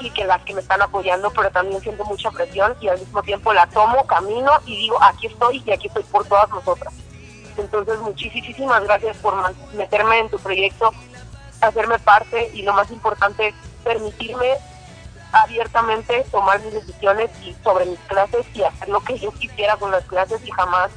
y 0.00 0.10
que 0.10 0.24
las 0.24 0.42
que 0.42 0.54
me 0.54 0.60
están 0.60 0.82
apoyando, 0.82 1.30
pero 1.30 1.50
también 1.50 1.80
siento 1.80 2.04
mucha 2.04 2.30
presión 2.30 2.76
y 2.80 2.88
al 2.88 2.98
mismo 2.98 3.22
tiempo 3.22 3.52
la 3.52 3.66
tomo, 3.66 4.06
camino 4.06 4.50
y 4.66 4.76
digo, 4.76 5.02
aquí 5.02 5.26
estoy 5.26 5.62
y 5.64 5.72
aquí 5.72 5.88
estoy 5.88 6.02
por 6.04 6.26
todas 6.26 6.48
nosotras. 6.50 6.92
Entonces, 7.56 7.98
muchísimas 8.00 8.82
gracias 8.84 9.16
por 9.18 9.34
meterme 9.74 10.18
en 10.18 10.28
tu 10.28 10.38
proyecto, 10.38 10.92
hacerme 11.60 11.98
parte 11.98 12.50
y 12.52 12.62
lo 12.62 12.72
más 12.72 12.90
importante, 12.90 13.54
permitirme 13.84 14.54
abiertamente 15.32 16.24
tomar 16.30 16.60
mis 16.60 16.74
decisiones 16.74 17.30
y 17.42 17.54
sobre 17.64 17.86
mis 17.86 17.98
clases 18.00 18.46
y 18.54 18.62
hacer 18.62 18.88
lo 18.88 19.00
que 19.00 19.18
yo 19.18 19.32
quisiera 19.32 19.76
con 19.76 19.90
las 19.90 20.04
clases 20.04 20.40
y 20.44 20.50
jamás 20.50 20.90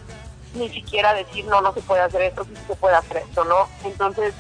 ni 0.54 0.70
siquiera 0.70 1.14
decir 1.14 1.45
no, 1.45 1.62
no 1.62 1.74
se 1.74 1.82
puede 1.82 2.02
hacer 2.02 2.22
esto, 2.22 2.43
sí 2.43 2.54
se 2.68 2.76
puede 2.76 2.95
hacer 2.95 3.18
esto, 3.18 3.43
¿no? 3.45 3.68
Entonces, 3.84 4.34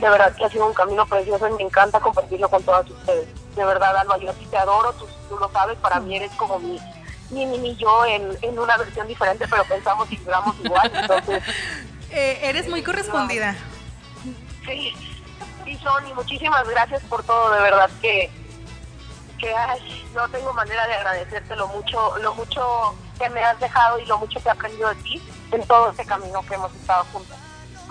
de 0.00 0.08
verdad 0.08 0.34
que 0.34 0.44
ha 0.44 0.50
sido 0.50 0.66
un 0.66 0.74
camino 0.74 1.06
precioso 1.06 1.48
y 1.48 1.52
me 1.52 1.62
encanta 1.62 2.00
compartirlo 2.00 2.48
con 2.48 2.62
todas 2.62 2.88
ustedes. 2.88 3.28
De 3.54 3.64
verdad, 3.64 3.96
Alma, 3.96 4.16
yo 4.18 4.32
te 4.32 4.56
adoro, 4.56 4.92
tú, 4.94 5.06
lo 5.36 5.50
sabes, 5.50 5.78
para 5.78 6.00
mí 6.00 6.16
eres 6.16 6.30
como 6.32 6.58
mi, 6.58 6.78
mi, 7.30 7.46
mi, 7.46 7.76
yo 7.76 8.04
en, 8.06 8.36
en 8.42 8.58
una 8.58 8.76
versión 8.76 9.06
diferente, 9.06 9.46
pero 9.48 9.64
pensamos 9.64 10.10
y 10.10 10.16
vibramos 10.16 10.54
igual. 10.60 10.90
Entonces, 10.94 11.42
Eh, 12.12 12.38
eres 12.42 12.68
muy 12.68 12.82
correspondida. 12.82 13.56
Sí, 14.66 14.94
sí, 15.64 15.78
Sony, 15.78 16.14
muchísimas 16.14 16.68
gracias 16.68 17.02
por 17.04 17.22
todo, 17.24 17.54
de 17.54 17.62
verdad 17.62 17.90
que, 18.02 18.30
que 19.38 19.54
ay, 19.54 20.06
no 20.14 20.28
tengo 20.28 20.52
manera 20.52 20.86
de 20.86 20.94
agradecerte 20.94 21.56
lo 21.56 21.68
mucho, 21.68 22.18
lo 22.18 22.34
mucho 22.34 22.94
que 23.18 23.30
me 23.30 23.42
has 23.42 23.58
dejado 23.58 23.98
y 23.98 24.04
lo 24.04 24.18
mucho 24.18 24.40
que 24.42 24.48
he 24.48 24.52
aprendido 24.52 24.90
de 24.90 24.94
ti 24.96 25.22
en 25.52 25.66
todo 25.66 25.90
este 25.90 26.04
camino 26.04 26.42
que 26.42 26.54
hemos 26.54 26.72
estado 26.74 27.04
juntos. 27.12 27.36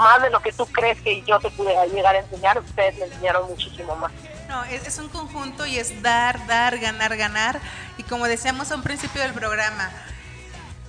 Más 0.01 0.21
de 0.21 0.29
lo 0.31 0.41
que 0.41 0.51
tú 0.51 0.65
crees 0.65 0.99
que 1.01 1.21
yo 1.21 1.39
te 1.39 1.49
pude 1.51 1.73
llegar 1.93 2.15
a 2.15 2.19
enseñar, 2.19 2.57
ustedes 2.57 2.97
me 2.97 3.05
enseñaron 3.05 3.47
muchísimo 3.47 3.95
más. 3.95 4.11
No, 4.47 4.63
es, 4.65 4.85
es 4.87 4.97
un 4.97 5.09
conjunto 5.09 5.65
y 5.65 5.77
es 5.77 6.01
dar, 6.01 6.45
dar, 6.47 6.79
ganar, 6.79 7.15
ganar. 7.15 7.59
Y 7.97 8.03
como 8.03 8.27
decíamos 8.27 8.71
a 8.71 8.75
un 8.75 8.81
principio 8.83 9.21
del 9.21 9.33
programa, 9.33 9.89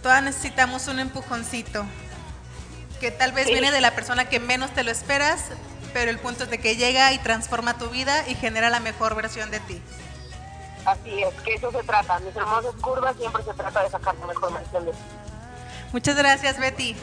todas 0.03 0.23
necesitamos 0.23 0.89
un 0.89 0.99
empujoncito, 0.99 1.85
que 3.01 3.11
tal 3.11 3.33
vez 3.33 3.47
Sí. 3.47 3.53
viene 3.53 3.71
de 3.71 3.81
la 3.81 3.93
persona 3.93 4.25
que 4.29 4.41
menos 4.41 4.71
te 4.73 4.83
lo 4.83 4.91
esperas, 4.91 5.51
pero 5.93 6.11
el 6.11 6.19
punto 6.19 6.45
es 6.45 6.51
de 6.51 6.59
que 6.59 6.77
llega 6.77 7.13
y 7.13 7.19
transforma 7.19 7.77
tu 7.77 7.91
vida 7.91 8.27
y 8.29 8.35
genera 8.35 8.71
la 8.71 8.81
mejor 8.81 9.15
versión 9.15 9.51
de 9.51 9.61
ti. 9.61 9.83
Así 10.87 11.23
es, 11.23 11.35
que 11.43 11.55
eso 11.55 11.71
se 11.71 11.83
trata. 11.85 12.19
Mis 12.21 12.35
hermosas 12.35 12.75
curvas 12.81 13.15
siempre 13.17 13.45
se 13.45 13.53
trata 13.53 13.83
de 13.85 13.91
sacar 13.91 14.15
la 14.17 14.27
mejor 14.27 14.53
versión 14.55 14.85
de 14.87 14.93
ti. 14.93 14.99
Muchas 15.93 16.17
gracias, 16.17 16.59
Betty. 16.59 16.97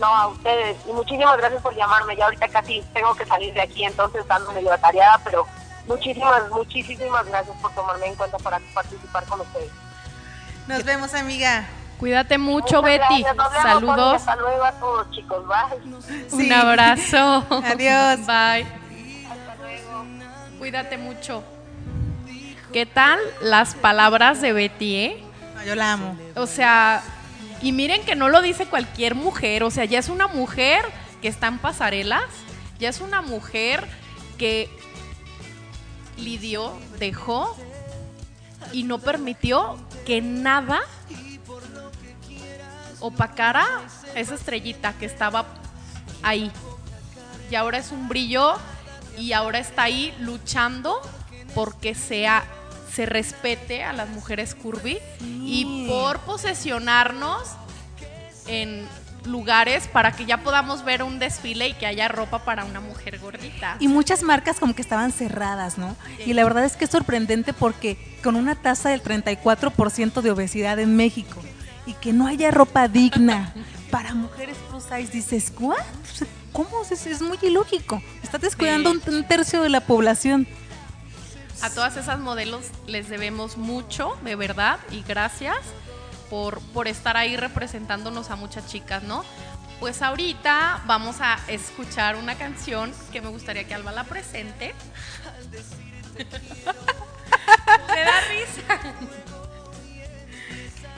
No, 0.00 0.06
a 0.06 0.28
ustedes. 0.28 0.78
Y 0.88 0.92
muchísimas 0.92 1.36
gracias 1.36 1.62
por 1.62 1.74
llamarme. 1.76 2.16
Ya 2.16 2.24
ahorita 2.24 2.48
casi 2.48 2.82
tengo 2.94 3.14
que 3.14 3.26
salir 3.26 3.52
de 3.52 3.60
aquí, 3.60 3.84
entonces 3.84 4.24
ando 4.28 4.50
medio 4.52 4.72
atareada, 4.72 5.20
pero 5.24 5.46
muchísimas, 5.86 6.48
muchísimas 6.50 7.26
gracias 7.26 7.56
por 7.60 7.72
tomarme 7.74 8.06
en 8.06 8.14
cuenta 8.14 8.38
para 8.38 8.58
participar 8.74 9.24
con 9.26 9.40
ustedes. 9.42 9.70
Nos 10.66 10.84
vemos, 10.84 11.12
amiga. 11.14 11.66
Cuídate 11.98 12.38
mucho, 12.38 12.80
Muchas 12.80 12.82
Betty. 12.82 13.22
gracias. 13.22 13.36
Nos 13.36 13.52
vemos, 13.52 13.62
Saludos. 13.62 14.14
Hasta 14.14 14.36
luego 14.36 14.64
a 14.64 14.72
todos, 14.72 15.10
chicos. 15.10 15.44
Bye. 15.46 16.46
Un 16.46 16.52
abrazo. 16.52 17.44
Adiós. 17.50 18.20
Bye. 18.26 18.66
Hasta 19.30 19.54
luego. 19.60 20.04
Cuídate 20.58 20.96
mucho. 20.96 21.44
¿Qué 22.72 22.86
tal 22.86 23.18
las 23.42 23.74
palabras 23.74 24.40
de 24.40 24.52
Betty, 24.54 24.96
eh? 24.96 25.24
No, 25.56 25.62
yo 25.64 25.74
la 25.74 25.92
amo. 25.92 26.16
O 26.36 26.46
sea, 26.46 27.02
y 27.62 27.72
miren 27.72 28.04
que 28.04 28.14
no 28.14 28.28
lo 28.28 28.40
dice 28.42 28.66
cualquier 28.66 29.14
mujer, 29.14 29.62
o 29.64 29.70
sea, 29.70 29.84
ya 29.84 29.98
es 29.98 30.08
una 30.08 30.28
mujer 30.28 30.84
que 31.20 31.28
está 31.28 31.48
en 31.48 31.58
pasarelas, 31.58 32.24
ya 32.78 32.88
es 32.88 33.00
una 33.00 33.20
mujer 33.20 33.86
que 34.38 34.70
lidió, 36.16 36.72
dejó 36.98 37.56
y 38.72 38.84
no 38.84 38.98
permitió 38.98 39.76
que 40.06 40.22
nada 40.22 40.80
opacara 43.00 43.66
esa 44.14 44.34
estrellita 44.34 44.94
que 44.94 45.06
estaba 45.06 45.46
ahí. 46.22 46.50
Y 47.50 47.54
ahora 47.54 47.78
es 47.78 47.90
un 47.90 48.08
brillo 48.08 48.54
y 49.18 49.32
ahora 49.32 49.58
está 49.58 49.84
ahí 49.84 50.14
luchando 50.20 51.00
porque 51.54 51.94
sea 51.94 52.44
se 53.00 53.06
respete 53.06 53.82
a 53.82 53.94
las 53.94 54.10
mujeres 54.10 54.54
curvy 54.54 54.98
y 55.22 55.86
por 55.88 56.18
posesionarnos 56.18 57.48
en 58.46 58.86
lugares 59.24 59.88
para 59.88 60.12
que 60.12 60.26
ya 60.26 60.42
podamos 60.42 60.84
ver 60.84 61.02
un 61.02 61.18
desfile 61.18 61.68
y 61.68 61.72
que 61.72 61.86
haya 61.86 62.08
ropa 62.08 62.44
para 62.44 62.66
una 62.66 62.80
mujer 62.80 63.18
gordita. 63.18 63.78
Y 63.80 63.88
muchas 63.88 64.22
marcas 64.22 64.60
como 64.60 64.74
que 64.74 64.82
estaban 64.82 65.12
cerradas, 65.12 65.78
¿no? 65.78 65.96
Y 66.26 66.34
la 66.34 66.44
verdad 66.44 66.62
es 66.66 66.76
que 66.76 66.84
es 66.84 66.90
sorprendente 66.90 67.54
porque 67.54 67.96
con 68.22 68.36
una 68.36 68.54
tasa 68.54 68.90
del 68.90 69.02
34% 69.02 70.20
de 70.20 70.30
obesidad 70.30 70.78
en 70.78 70.94
México 70.94 71.40
y 71.86 71.94
que 71.94 72.12
no 72.12 72.26
haya 72.26 72.50
ropa 72.50 72.86
digna 72.86 73.54
para 73.90 74.12
mujeres 74.12 74.58
plus 74.68 74.82
size, 74.82 75.10
dices, 75.10 75.54
sea, 76.12 76.28
¿Cómo? 76.52 76.82
Es, 76.82 77.06
es 77.06 77.22
muy 77.22 77.38
ilógico. 77.40 78.02
Estás 78.22 78.42
descuidando 78.42 78.90
un, 78.90 79.00
un 79.06 79.24
tercio 79.24 79.62
de 79.62 79.70
la 79.70 79.80
población. 79.80 80.46
A 81.62 81.70
todas 81.70 81.96
esas 81.96 82.18
modelos 82.18 82.66
les 82.86 83.08
debemos 83.08 83.56
mucho, 83.58 84.16
de 84.22 84.34
verdad, 84.34 84.78
y 84.90 85.02
gracias 85.02 85.58
por, 86.30 86.60
por 86.72 86.88
estar 86.88 87.16
ahí 87.16 87.36
representándonos 87.36 88.30
a 88.30 88.36
muchas 88.36 88.66
chicas, 88.66 89.02
¿no? 89.02 89.24
Pues 89.78 90.00
ahorita 90.02 90.82
vamos 90.86 91.16
a 91.20 91.38
escuchar 91.48 92.16
una 92.16 92.36
canción 92.36 92.92
que 93.12 93.20
me 93.20 93.28
gustaría 93.28 93.64
que 93.64 93.74
Alba 93.74 93.92
la 93.92 94.04
presente. 94.04 94.74
Me 96.18 96.24
da 98.04 98.20
risa. 98.28 99.39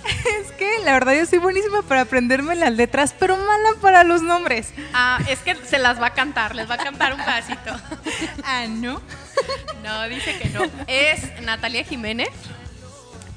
Es 0.40 0.52
que 0.52 0.78
la 0.84 0.92
verdad 0.92 1.14
yo 1.14 1.26
soy 1.26 1.38
buenísima 1.38 1.82
para 1.82 2.02
aprenderme 2.02 2.54
las 2.56 2.72
letras, 2.72 3.14
pero 3.18 3.36
mala 3.36 3.70
para 3.80 4.04
los 4.04 4.22
nombres. 4.22 4.68
Ah, 4.92 5.18
es 5.28 5.38
que 5.40 5.56
se 5.56 5.78
las 5.78 6.00
va 6.00 6.08
a 6.08 6.14
cantar, 6.14 6.54
les 6.54 6.68
va 6.70 6.74
a 6.74 6.78
cantar 6.78 7.12
un 7.14 7.18
pedacito. 7.20 7.74
Ah, 8.44 8.66
¿no? 8.68 9.00
No, 9.82 10.08
dice 10.08 10.38
que 10.38 10.48
no. 10.50 10.62
Es 10.86 11.40
Natalia 11.42 11.84
Jiménez, 11.84 12.28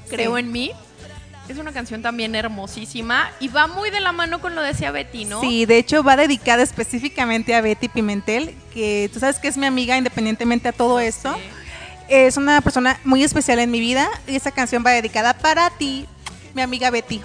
Creo 0.08 0.34
Sí. 0.34 0.40
en 0.40 0.52
mí. 0.52 0.70
Es 1.48 1.58
una 1.58 1.72
canción 1.72 2.02
también 2.02 2.34
hermosísima 2.34 3.30
y 3.38 3.46
va 3.48 3.68
muy 3.68 3.90
de 3.90 4.00
la 4.00 4.10
mano 4.12 4.40
con 4.40 4.54
lo 4.56 4.62
de 4.62 4.68
decía 4.68 4.90
Betty, 4.90 5.24
¿no? 5.24 5.40
Sí, 5.40 5.64
de 5.64 5.78
hecho 5.78 6.02
va 6.02 6.16
dedicada 6.16 6.62
específicamente 6.62 7.54
a 7.54 7.60
Betty 7.60 7.88
Pimentel, 7.88 8.54
que 8.74 9.08
tú 9.12 9.20
sabes 9.20 9.38
que 9.38 9.46
es 9.46 9.56
mi 9.56 9.64
amiga 9.66 9.96
independientemente 9.96 10.68
a 10.68 10.72
todo 10.72 10.98
esto. 10.98 11.34
Sí. 11.34 11.42
Es 12.08 12.36
una 12.36 12.60
persona 12.60 12.98
muy 13.04 13.22
especial 13.22 13.58
en 13.60 13.70
mi 13.70 13.78
vida 13.80 14.08
y 14.26 14.34
esta 14.36 14.50
canción 14.50 14.82
va 14.84 14.90
dedicada 14.90 15.34
para 15.34 15.70
ti, 15.70 16.06
mi 16.56 16.62
amiga 16.62 16.90
Betty. 16.90 17.20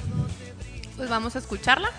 Pues 0.97 1.09
vamos 1.09 1.35
a 1.37 1.39
escucharla. 1.39 1.89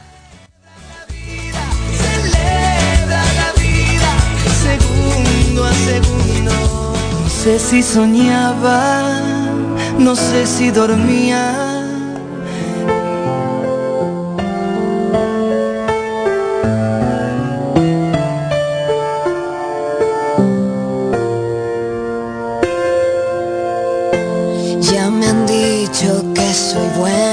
Celebra 2.29 3.25
la 3.41 3.53
vida 3.59 4.11
segundo 4.63 5.65
a 5.65 5.73
segundo. 5.73 6.53
No 7.23 7.31
sé 7.31 7.59
si 7.59 7.83
soñaba, 7.83 9.11
no 9.99 10.15
sé 10.15 10.47
si 10.47 10.71
dormía. 10.71 11.92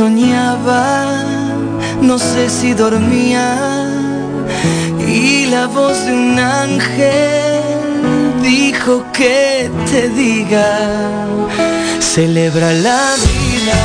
soñaba, 0.00 1.22
no 2.00 2.18
sé 2.18 2.48
si 2.48 2.72
dormía 2.72 3.46
y 5.06 5.44
la 5.44 5.66
voz 5.66 6.06
de 6.06 6.12
un 6.14 6.38
ángel 6.38 7.60
dijo 8.40 9.04
que 9.12 9.70
te 9.90 10.08
diga, 10.08 11.26
celebra 12.00 12.72
la 12.72 13.14
vida. 13.26 13.78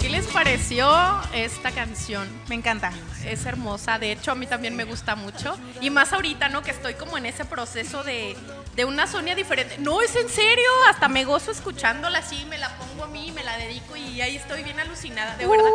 ¿Qué 0.00 0.08
les 0.08 0.26
pareció 0.28 0.88
esta 1.34 1.70
canción? 1.72 2.26
Me 2.48 2.54
encanta. 2.54 2.92
Es 3.26 3.44
hermosa, 3.44 3.98
de 3.98 4.12
hecho 4.12 4.32
a 4.32 4.34
mí 4.34 4.46
también 4.46 4.74
me 4.74 4.84
gusta 4.84 5.16
mucho. 5.16 5.58
Y 5.82 5.90
más 5.90 6.14
ahorita, 6.14 6.48
¿no? 6.48 6.62
Que 6.62 6.70
estoy 6.70 6.94
como 6.94 7.18
en 7.18 7.26
ese 7.26 7.44
proceso 7.44 8.04
de, 8.04 8.36
de 8.76 8.84
una 8.84 9.06
Sonia 9.06 9.34
diferente. 9.34 9.78
No, 9.78 10.00
es 10.02 10.14
en 10.14 10.28
serio, 10.28 10.68
hasta 10.88 11.08
me 11.08 11.24
gozo 11.24 11.50
escuchándola 11.50 12.18
así, 12.18 12.44
me 12.44 12.58
la 12.58 12.68
pongo 12.76 13.04
a 13.04 13.06
mí, 13.08 13.32
me 13.32 13.42
la 13.42 13.56
dedico 13.56 13.96
y 13.96 14.20
ahí 14.20 14.36
estoy 14.36 14.62
bien 14.62 14.78
alucinada, 14.78 15.34
de 15.36 15.46
verdad. 15.46 15.70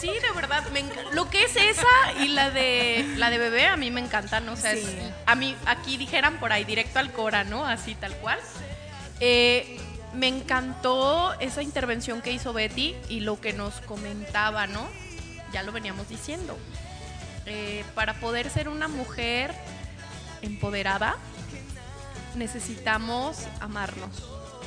Sí, 0.00 0.08
de 0.10 0.30
verdad, 0.34 0.62
me 0.72 0.84
lo 1.12 1.28
que 1.30 1.44
es 1.44 1.56
esa 1.56 2.12
y 2.20 2.28
la 2.28 2.50
de 2.50 3.04
la 3.16 3.30
de 3.30 3.38
bebé 3.38 3.66
a 3.66 3.76
mí 3.76 3.90
me 3.90 4.00
encantan, 4.00 4.48
o 4.48 4.56
sea, 4.56 4.72
es- 4.72 4.86
a 5.26 5.34
mí 5.34 5.56
aquí 5.66 5.96
dijeran 5.96 6.38
por 6.38 6.52
ahí 6.52 6.64
directo 6.64 6.98
al 6.98 7.12
Cora, 7.12 7.44
¿no? 7.44 7.66
Así 7.66 7.94
tal 7.94 8.14
cual. 8.16 8.38
Eh, 9.20 9.78
me 10.12 10.28
encantó 10.28 11.32
esa 11.40 11.62
intervención 11.62 12.20
que 12.20 12.32
hizo 12.32 12.52
Betty 12.52 12.94
y 13.08 13.20
lo 13.20 13.40
que 13.40 13.54
nos 13.54 13.80
comentaba, 13.82 14.66
¿no? 14.66 14.86
Ya 15.52 15.62
lo 15.62 15.72
veníamos 15.72 16.08
diciendo. 16.08 16.58
Eh, 17.46 17.84
para 17.94 18.14
poder 18.14 18.50
ser 18.50 18.68
una 18.68 18.88
mujer 18.88 19.54
empoderada, 20.42 21.16
necesitamos 22.36 23.38
amarnos, 23.60 24.10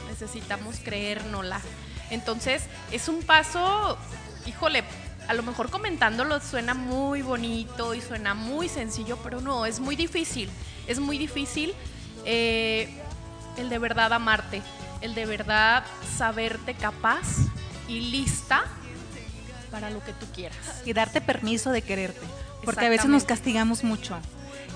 necesitamos 0.10 0.78
creérnosla. 0.84 1.62
Entonces, 2.10 2.64
es 2.92 3.08
un 3.08 3.24
paso, 3.24 3.98
híjole, 4.46 4.84
a 5.28 5.34
lo 5.34 5.44
mejor 5.44 5.70
comentándolo 5.70 6.40
suena 6.40 6.74
muy 6.74 7.22
bonito 7.22 7.96
y 7.96 8.02
suena 8.02 8.34
muy 8.34 8.70
sencillo, 8.70 9.18
pero 9.24 9.42
no, 9.42 9.66
es 9.66 9.80
muy 9.80 9.96
difícil. 9.96 10.50
Es 10.88 11.00
muy 11.00 11.18
difícil 11.18 11.74
eh, 12.26 12.90
el 13.58 13.70
de 13.70 13.80
verdad 13.80 14.14
amarte, 14.14 14.62
el 15.02 15.16
de 15.16 15.26
verdad 15.26 15.84
saberte 16.18 16.76
capaz 16.76 17.26
y 17.88 18.02
lista 18.02 18.66
para 19.72 19.90
lo 19.90 20.04
que 20.04 20.14
tú 20.14 20.26
quieras. 20.34 20.58
y 20.86 20.94
darte 20.94 21.22
permiso 21.22 21.72
de 21.72 21.82
quererte. 21.82 22.26
Porque 22.64 22.86
a 22.86 22.90
veces 22.90 23.08
nos 23.08 23.26
castigamos 23.26 23.84
mucho. 23.84 24.18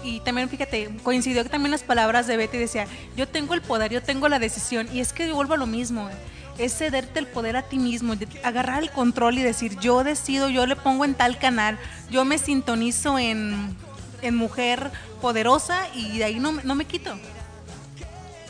Y 0.03 0.19
también, 0.21 0.49
fíjate, 0.49 0.89
coincidió 1.03 1.43
que 1.43 1.49
también 1.49 1.71
las 1.71 1.83
palabras 1.83 2.25
de 2.27 2.37
Betty 2.37 2.57
decía, 2.57 2.87
yo 3.17 3.27
tengo 3.27 3.53
el 3.53 3.61
poder, 3.61 3.91
yo 3.91 4.01
tengo 4.01 4.29
la 4.29 4.39
decisión. 4.39 4.87
Y 4.93 4.99
es 5.01 5.13
que 5.13 5.27
yo 5.27 5.35
vuelvo 5.35 5.53
a 5.55 5.57
lo 5.57 5.67
mismo, 5.67 6.09
es 6.57 6.77
cederte 6.77 7.19
el 7.19 7.27
poder 7.27 7.55
a 7.57 7.63
ti 7.63 7.77
mismo, 7.77 8.13
agarrar 8.43 8.81
el 8.83 8.91
control 8.91 9.37
y 9.37 9.41
decir, 9.43 9.77
yo 9.79 10.03
decido, 10.03 10.49
yo 10.49 10.65
le 10.65 10.75
pongo 10.75 11.05
en 11.05 11.15
tal 11.15 11.37
canal, 11.37 11.77
yo 12.09 12.25
me 12.25 12.37
sintonizo 12.37 13.17
en, 13.19 13.75
en 14.21 14.35
mujer 14.35 14.91
poderosa 15.21 15.87
y 15.95 16.17
de 16.17 16.23
ahí 16.25 16.39
no, 16.39 16.51
no 16.63 16.75
me 16.75 16.85
quito. 16.85 17.13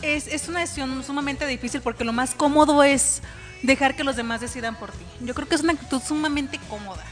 Es, 0.01 0.27
es 0.27 0.47
una 0.47 0.61
decisión 0.61 1.03
sumamente 1.03 1.45
difícil 1.45 1.81
porque 1.81 2.03
lo 2.05 2.13
más 2.13 2.33
cómodo 2.33 2.83
es 2.83 3.21
dejar 3.63 3.95
que 3.95 4.03
los 4.05 4.15
demás 4.15 4.39
decidan 4.39 4.75
por 4.75 4.91
ti. 4.91 5.03
Yo 5.21 5.33
creo 5.35 5.47
que 5.47 5.55
es 5.55 5.61
una 5.61 5.73
actitud 5.73 6.01
sumamente 6.01 6.57
cómoda. 6.69 7.03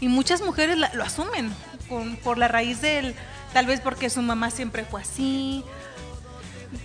Y 0.00 0.06
muchas 0.08 0.40
mujeres 0.42 0.78
lo 0.94 1.02
asumen 1.02 1.52
con- 1.88 2.14
por 2.16 2.38
la 2.38 2.46
raíz 2.46 2.80
del, 2.80 3.16
tal 3.52 3.66
vez 3.66 3.80
porque 3.80 4.10
su 4.10 4.22
mamá 4.22 4.50
siempre 4.50 4.84
fue 4.84 5.00
así, 5.02 5.64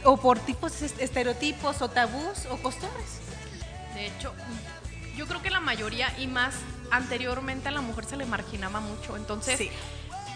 o 0.03 0.17
por 0.17 0.39
tipos 0.39 0.81
est- 0.81 0.99
estereotipos 1.01 1.81
o 1.81 1.89
tabús 1.89 2.45
o 2.49 2.57
costumbres. 2.57 3.19
De 3.95 4.07
hecho, 4.07 4.33
yo 5.15 5.27
creo 5.27 5.41
que 5.41 5.49
la 5.49 5.59
mayoría 5.59 6.07
y 6.19 6.27
más 6.27 6.55
anteriormente 6.91 7.67
a 7.69 7.71
la 7.71 7.81
mujer 7.81 8.05
se 8.05 8.17
le 8.17 8.25
marginaba 8.25 8.79
mucho. 8.79 9.15
Entonces, 9.17 9.57
Sí. 9.57 9.69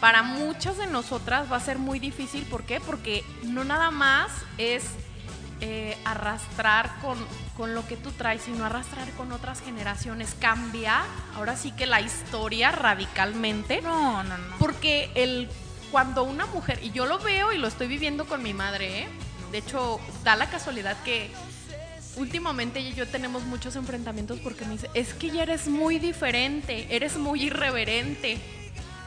para 0.01 0.21
muchas 0.23 0.77
de 0.77 0.85
nosotras 0.87 1.51
va 1.51 1.57
a 1.57 1.59
ser 1.61 1.79
muy 1.79 1.99
difícil. 1.99 2.43
¿Por 2.45 2.63
qué? 2.63 2.79
Porque 2.79 3.23
no 3.43 3.63
nada 3.63 3.89
más 3.91 4.29
es 4.57 4.83
eh, 5.59 5.97
arrastrar 6.05 6.99
con, 7.01 7.17
con 7.55 7.73
lo 7.73 7.87
que 7.87 7.97
tú 7.97 8.11
traes, 8.11 8.43
sino 8.43 8.63
arrastrar 8.65 9.09
con 9.13 9.31
otras 9.31 9.59
generaciones. 9.61 10.35
Cambiar, 10.39 11.01
ahora 11.35 11.55
sí 11.57 11.71
que 11.71 11.87
la 11.87 11.99
historia 11.99 12.71
radicalmente. 12.71 13.81
No, 13.81 14.21
no, 14.23 14.37
no. 14.37 14.57
Porque 14.59 15.09
el 15.15 15.49
cuando 15.91 16.23
una 16.23 16.45
mujer, 16.47 16.79
y 16.83 16.91
yo 16.91 17.05
lo 17.05 17.19
veo 17.19 17.53
y 17.53 17.57
lo 17.57 17.67
estoy 17.67 17.87
viviendo 17.87 18.25
con 18.25 18.43
mi 18.43 18.53
madre, 18.53 19.03
¿eh? 19.03 19.07
de 19.51 19.59
hecho, 19.59 19.99
da 20.23 20.35
la 20.35 20.49
casualidad 20.49 20.97
que 21.05 21.31
últimamente 22.17 22.79
ella 22.79 22.89
y 22.89 22.93
yo 22.95 23.07
tenemos 23.07 23.43
muchos 23.43 23.75
enfrentamientos 23.75 24.39
porque 24.39 24.65
me 24.65 24.73
dice, 24.73 24.89
es 24.93 25.13
que 25.13 25.29
ya 25.29 25.43
eres 25.43 25.67
muy 25.67 25.99
diferente, 25.99 26.87
eres 26.95 27.15
muy 27.17 27.43
irreverente, 27.43 28.39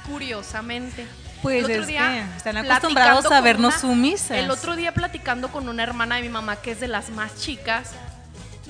curiosamente. 0.08 1.06
Pues 1.42 1.58
El 1.64 1.70
otro 1.70 1.80
es 1.82 1.86
día, 1.86 2.28
que 2.30 2.36
están 2.36 2.56
acostumbrados 2.58 3.26
a 3.32 3.40
vernos 3.40 3.72
una- 3.74 3.80
sumisas. 3.80 4.32
El 4.32 4.50
otro 4.50 4.76
día 4.76 4.92
platicando 4.92 5.50
con 5.50 5.68
una 5.68 5.82
hermana 5.82 6.16
de 6.16 6.22
mi 6.22 6.28
mamá 6.28 6.56
que 6.56 6.72
es 6.72 6.80
de 6.80 6.88
las 6.88 7.08
más 7.10 7.34
chicas, 7.40 7.92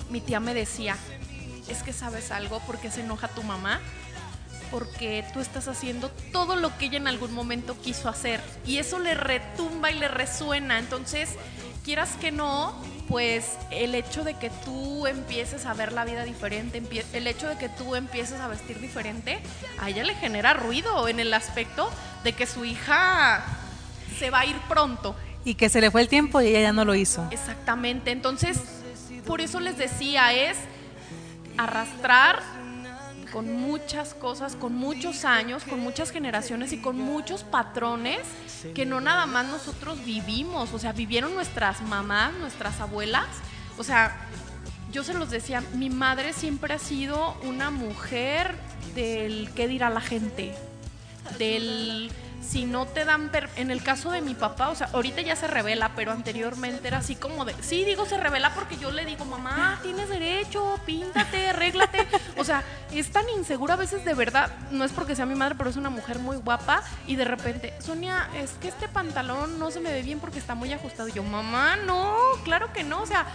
mi 0.09 0.21
tía 0.21 0.39
me 0.41 0.55
decía, 0.55 0.97
es 1.69 1.83
que 1.83 1.93
sabes 1.93 2.31
algo, 2.31 2.61
porque 2.67 2.91
se 2.91 3.01
enoja 3.01 3.29
tu 3.29 3.43
mamá? 3.43 3.81
Porque 4.71 5.25
tú 5.33 5.41
estás 5.41 5.69
haciendo 5.69 6.11
todo 6.33 6.57
lo 6.57 6.77
que 6.79 6.87
ella 6.87 6.99
en 6.99 7.09
algún 7.09 7.33
momento 7.33 7.77
quiso 7.81 8.09
hacer 8.09 8.41
y 8.67 8.79
eso 8.79 8.99
le 8.99 9.15
retumba 9.15 9.91
y 9.91 9.99
le 9.99 10.09
resuena. 10.09 10.79
Entonces, 10.79 11.31
quieras 11.85 12.11
que 12.21 12.31
no, 12.31 12.75
pues 13.09 13.59
el 13.71 13.95
hecho 13.95 14.23
de 14.23 14.35
que 14.35 14.51
tú 14.65 15.07
empieces 15.07 15.67
a 15.67 15.75
ver 15.75 15.93
la 15.93 16.05
vida 16.05 16.25
diferente, 16.25 16.83
el 17.13 17.27
hecho 17.27 17.49
de 17.49 17.57
que 17.57 17.69
tú 17.69 17.97
empieces 17.97 18.41
a 18.41 18.47
vestir 18.49 18.81
diferente, 18.81 19.41
a 19.81 19.89
ella 19.89 20.05
le 20.05 20.15
genera 20.15 20.55
ruido 20.55 21.09
en 21.09 21.19
el 21.19 21.35
aspecto 21.35 21.91
de 22.23 22.33
que 22.33 22.47
su 22.47 22.65
hija 22.65 23.43
se 24.19 24.31
va 24.31 24.41
a 24.41 24.47
ir 24.47 24.57
pronto. 24.69 25.17
Y 25.45 25.55
que 25.55 25.69
se 25.69 25.81
le 25.81 25.91
fue 25.91 26.03
el 26.03 26.09
tiempo 26.09 26.41
y 26.41 26.49
ella 26.49 26.61
ya 26.61 26.73
no 26.73 26.85
lo 26.85 26.95
hizo. 26.95 27.27
Exactamente. 27.31 28.11
Entonces, 28.11 28.61
por 29.27 29.41
eso 29.41 29.59
les 29.59 29.79
decía, 29.79 30.33
es 30.33 30.57
arrastrar 31.57 32.43
con 33.33 33.53
muchas 33.53 34.15
cosas, 34.15 34.57
con 34.57 34.75
muchos 34.75 35.25
años, 35.25 35.65
con 35.65 35.81
muchas 35.81 36.11
generaciones 36.11 36.73
y 36.73 36.79
con 36.81 36.97
muchos 36.97 37.45
patrones 37.45 38.21
que 38.75 38.87
no 38.87 39.01
nada 39.01 39.27
más 39.27 39.47
nosotros 39.47 40.05
vivimos, 40.05 40.73
o 40.73 40.79
sea, 40.79 40.93
vivieron 40.93 41.35
nuestras 41.35 41.81
mamás, 41.83 42.33
nuestras 42.35 42.81
abuelas. 42.81 43.29
O 43.79 43.85
sea, 43.85 44.17
yo 44.93 45.05
se 45.05 45.15
los 45.15 45.31
decía, 45.31 45.63
mi 45.75 45.91
madre 45.91 46.33
siempre 46.33 46.75
ha 46.75 46.79
sido 46.79 47.37
una 47.45 47.71
mujer 47.71 48.55
del 48.95 49.51
qué 49.55 49.69
dirá 49.69 49.91
la 49.91 50.01
gente, 50.01 50.55
del 51.39 52.11
si 52.41 52.65
no 52.65 52.87
te 52.87 53.05
dan 53.05 53.31
en 53.57 53.71
el 53.71 53.83
caso 53.83 54.11
de 54.11 54.21
mi 54.21 54.35
papá, 54.35 54.71
o 54.71 54.75
sea, 54.75 54.89
ahorita 54.93 55.21
ya 55.23 55.37
se 55.37 55.47
revela, 55.47 55.93
pero 55.95 56.13
anteriormente 56.13 56.89
era 56.89 56.99
así 56.99 57.15
como 57.15 57.45
de, 57.45 57.55
sí, 57.61 57.85
digo 57.85 58.07
se 58.07 58.17
revela 58.17 58.55
porque 58.55 58.77
yo 58.77 58.91
le 58.91 59.05
digo, 59.05 59.25
mamá, 59.25 59.79
tienes 59.83 60.09
derecho, 60.09 60.81
píntate, 60.85 61.49
arréglate. 61.49 62.07
O 62.37 62.45
sea, 62.45 62.65
es 62.93 63.11
tan 63.11 63.29
insegura 63.29 63.75
a 63.75 63.77
veces 63.77 64.05
de 64.05 64.15
verdad, 64.15 64.51
no 64.71 64.85
es 64.85 64.93
porque 64.93 65.15
sea 65.15 65.27
mi 65.27 65.35
madre, 65.35 65.55
pero 65.57 65.71
es 65.71 65.77
una 65.77 65.91
mujer 65.91 66.19
muy 66.19 66.37
guapa 66.37 66.83
y 67.07 67.17
de 67.17 67.25
repente, 67.25 67.75
Sonia, 67.81 68.29
es 68.35 68.53
que 68.53 68.69
este 68.69 68.89
pantalón 68.89 69.59
no 69.59 69.71
se 69.71 69.81
me 69.81 69.93
ve 69.93 70.03
bien 70.03 70.21
porque 70.21 70.39
está 70.39 70.55
muy 70.55 70.73
ajustado. 70.73 71.09
Y 71.09 71.13
yo, 71.13 71.23
mamá, 71.23 71.77
no, 71.77 72.17
claro 72.45 72.73
que 72.73 72.83
no, 72.83 73.03
o 73.03 73.07
sea, 73.07 73.27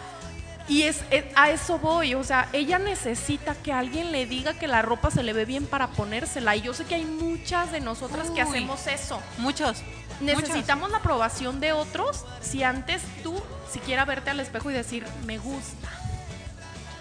y 0.68 0.84
es, 0.84 1.02
es- 1.12 1.26
a 1.36 1.52
eso 1.52 1.78
voy, 1.80 2.16
o 2.16 2.24
sea, 2.24 2.50
ella 2.54 2.80
necesita 2.80 3.54
que 3.56 3.72
alguien 3.74 4.12
le 4.12 4.26
diga 4.26 4.54
que 4.54 4.68
la 4.68 4.82
ropa 4.82 5.12
se 5.12 5.24
le 5.24 5.34
ve 5.34 5.46
bien 5.46 5.66
para 5.68 5.88
ponérsela. 5.88 6.56
Y 6.56 6.62
yo 6.62 6.74
sé 6.74 6.86
que 6.86 6.96
hay 6.96 7.06
muchas 7.06 7.72
de 7.72 7.82
nosotras 7.82 8.28
que 8.28 8.44
Uy. 8.44 8.50
hacemos 8.50 8.88
eso. 8.88 9.22
Muchos. 9.38 9.78
Necesitamos 10.22 10.90
la 10.92 10.98
aprobación 10.98 11.60
de 11.60 11.74
otros 11.74 12.24
si 12.42 12.64
antes 12.64 13.02
tú 13.22 13.36
siquiera 13.72 14.06
verte 14.06 14.30
al 14.30 14.40
espejo 14.40 14.72
y 14.72 14.74
decir, 14.74 15.06
me 15.26 15.38
gusta. 15.38 15.90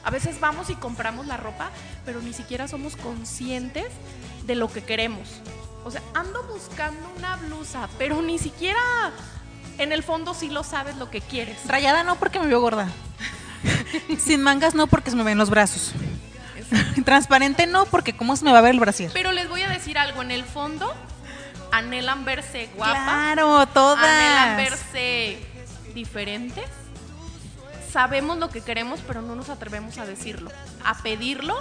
A 0.02 0.10
veces 0.10 0.40
vamos 0.40 0.68
y 0.68 0.74
compramos 0.74 1.26
la 1.26 1.36
ropa, 1.38 1.70
pero 2.04 2.20
ni 2.20 2.32
siquiera 2.34 2.68
somos 2.68 2.96
conscientes 2.96 3.86
de 4.44 4.54
lo 4.56 4.70
que 4.70 4.82
queremos. 4.84 5.28
O 5.84 5.90
sea, 5.90 6.02
ando 6.12 6.42
buscando 6.44 7.00
una 7.16 7.36
blusa, 7.36 7.88
pero 7.98 8.20
ni 8.20 8.38
siquiera 8.38 8.78
en 9.78 9.92
el 9.92 10.02
fondo 10.02 10.34
sí 10.34 10.50
lo 10.50 10.62
sabes 10.64 10.96
lo 10.96 11.08
que 11.10 11.20
quieres. 11.20 11.56
Rayada 11.66 12.02
no 12.04 12.16
porque 12.16 12.40
me 12.40 12.48
veo 12.48 12.60
gorda. 12.60 12.88
Sin 14.18 14.42
mangas 14.42 14.74
no 14.74 14.86
porque 14.86 15.10
se 15.10 15.16
me 15.16 15.22
ven 15.22 15.38
los 15.38 15.50
brazos. 15.50 15.92
Transparente 17.04 17.66
no 17.66 17.86
porque 17.86 18.16
cómo 18.16 18.36
se 18.36 18.44
me 18.44 18.52
va 18.52 18.58
a 18.58 18.62
ver 18.62 18.72
el 18.72 18.80
brasier. 18.80 19.10
Pero 19.12 19.32
les 19.32 19.48
voy 19.48 19.62
a 19.62 19.68
decir 19.68 19.98
algo, 19.98 20.22
en 20.22 20.30
el 20.30 20.44
fondo 20.44 20.92
anhelan 21.72 22.24
verse 22.24 22.68
guapa, 22.76 22.92
Claro, 23.04 23.66
todas. 23.66 24.04
anhelan 24.04 24.56
verse 24.56 25.38
diferentes. 25.94 26.64
Sabemos 27.92 28.38
lo 28.38 28.48
que 28.50 28.60
queremos, 28.60 29.00
pero 29.06 29.22
no 29.22 29.36
nos 29.36 29.48
atrevemos 29.50 29.98
a 29.98 30.06
decirlo, 30.06 30.50
a 30.84 30.94
pedirlo 30.98 31.56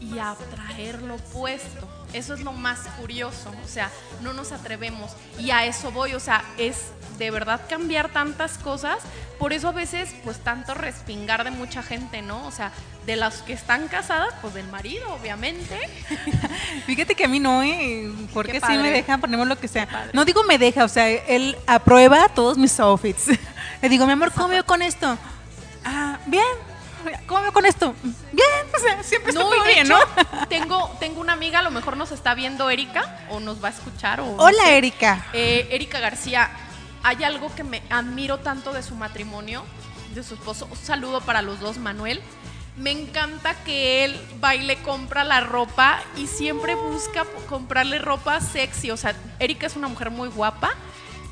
y 0.00 0.18
a 0.18 0.34
traerlo 0.54 1.16
puesto. 1.32 1.88
Eso 2.12 2.34
es 2.34 2.40
lo 2.40 2.52
más 2.52 2.80
curioso, 2.98 3.52
o 3.64 3.68
sea, 3.68 3.90
no 4.22 4.32
nos 4.32 4.52
atrevemos 4.52 5.12
y 5.38 5.50
a 5.50 5.66
eso 5.66 5.90
voy, 5.90 6.14
o 6.14 6.20
sea, 6.20 6.44
es 6.56 6.92
de 7.18 7.30
verdad 7.30 7.60
cambiar 7.68 8.10
tantas 8.10 8.58
cosas, 8.58 8.98
por 9.38 9.52
eso 9.52 9.68
a 9.68 9.72
veces 9.72 10.14
pues 10.24 10.38
tanto 10.38 10.74
respingar 10.74 11.44
de 11.44 11.50
mucha 11.50 11.82
gente, 11.82 12.22
¿no? 12.22 12.46
O 12.46 12.52
sea, 12.52 12.72
de 13.06 13.16
las 13.16 13.42
que 13.42 13.52
están 13.52 13.88
casadas, 13.88 14.34
pues 14.40 14.54
del 14.54 14.68
marido, 14.68 15.12
obviamente, 15.14 15.78
Fíjate 16.86 17.14
que 17.14 17.24
a 17.24 17.28
mí 17.28 17.40
no, 17.40 17.62
¿eh? 17.62 18.10
Porque 18.32 18.52
Qué 18.52 18.60
sí 18.60 18.72
me 18.72 18.76
padre. 18.78 18.90
deja, 18.90 19.18
ponemos 19.18 19.46
lo 19.46 19.58
que 19.58 19.68
sea. 19.68 20.10
No 20.12 20.24
digo 20.24 20.42
me 20.44 20.58
deja, 20.58 20.84
o 20.84 20.88
sea, 20.88 21.08
él 21.08 21.56
aprueba 21.66 22.28
todos 22.28 22.56
mis 22.58 22.78
outfits. 22.80 23.28
Le 23.82 23.88
digo, 23.88 24.06
mi 24.06 24.12
amor, 24.12 24.32
¿cómo 24.32 24.48
veo 24.48 24.64
con 24.64 24.82
esto? 24.82 25.18
Ah, 25.84 26.18
bien. 26.26 26.44
¿Cómo 27.26 27.42
veo 27.42 27.52
con 27.52 27.66
esto? 27.66 27.94
Bien, 28.32 28.48
o 28.74 28.78
sea, 28.78 29.02
siempre 29.02 29.30
está 29.30 29.42
No, 29.42 29.48
y 29.48 29.50
todo 29.56 29.64
de 29.64 29.72
bien, 29.72 29.86
hecho, 29.86 29.98
¿no? 29.98 30.46
tengo, 30.48 30.96
tengo 31.00 31.20
una 31.20 31.32
amiga, 31.34 31.60
a 31.60 31.62
lo 31.62 31.70
mejor 31.70 31.96
nos 31.96 32.12
está 32.12 32.34
viendo 32.34 32.68
Erika, 32.70 33.26
o 33.30 33.40
nos 33.40 33.62
va 33.62 33.68
a 33.68 33.70
escuchar. 33.72 34.20
O 34.20 34.26
no 34.26 34.36
Hola, 34.36 34.64
sé. 34.64 34.78
Erika. 34.78 35.26
Eh, 35.32 35.68
Erika 35.70 36.00
García, 36.00 36.50
hay 37.02 37.24
algo 37.24 37.54
que 37.54 37.64
me 37.64 37.82
admiro 37.90 38.38
tanto 38.38 38.72
de 38.72 38.82
su 38.82 38.94
matrimonio, 38.94 39.64
de 40.14 40.22
su 40.22 40.34
esposo. 40.34 40.66
Un 40.70 40.76
saludo 40.76 41.20
para 41.20 41.42
los 41.42 41.60
dos, 41.60 41.78
Manuel. 41.78 42.20
Me 42.76 42.90
encanta 42.90 43.54
que 43.64 44.04
él 44.04 44.20
va 44.42 44.54
y 44.54 44.60
le 44.60 44.76
compra 44.82 45.24
la 45.24 45.40
ropa 45.40 45.98
y 46.16 46.26
siempre 46.26 46.74
busca 46.74 47.24
comprarle 47.48 47.98
ropa 47.98 48.40
sexy. 48.40 48.90
O 48.90 48.96
sea, 48.98 49.14
Erika 49.38 49.66
es 49.66 49.76
una 49.76 49.88
mujer 49.88 50.10
muy 50.10 50.28
guapa 50.28 50.74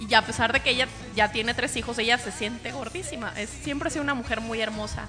y 0.09 0.15
a 0.15 0.23
pesar 0.23 0.53
de 0.53 0.61
que 0.61 0.71
ella 0.71 0.89
ya 1.15 1.33
tiene 1.33 1.55
tres 1.55 1.77
hijos, 1.77 1.99
ella 1.99 2.19
se 2.19 2.33
siente 2.33 2.73
gordísima. 2.73 3.33
Es, 3.37 3.51
siempre 3.51 3.89
ha 3.89 3.91
sido 3.91 4.03
una 4.03 4.15
mujer 4.15 4.41
muy 4.41 4.61
hermosa. 4.61 5.07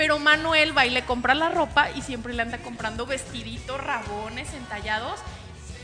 Pero 0.00 0.18
Manuel 0.18 0.74
va 0.76 0.86
y 0.86 0.90
le 0.90 1.04
compra 1.04 1.34
la 1.34 1.50
ropa 1.50 1.90
y 1.90 2.00
siempre 2.00 2.32
le 2.32 2.40
anda 2.40 2.56
comprando 2.56 3.04
vestiditos, 3.04 3.78
rabones, 3.78 4.54
entallados 4.54 5.20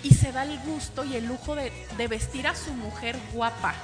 y 0.03 0.15
se 0.15 0.33
da 0.33 0.45
el 0.45 0.59
gusto 0.61 1.05
y 1.05 1.17
el 1.17 1.27
lujo 1.27 1.55
de, 1.55 1.71
de 1.99 2.09
vestir 2.09 2.47
a 2.49 2.55
su 2.55 2.73
mujer 2.73 3.15
guapa. 3.35 3.75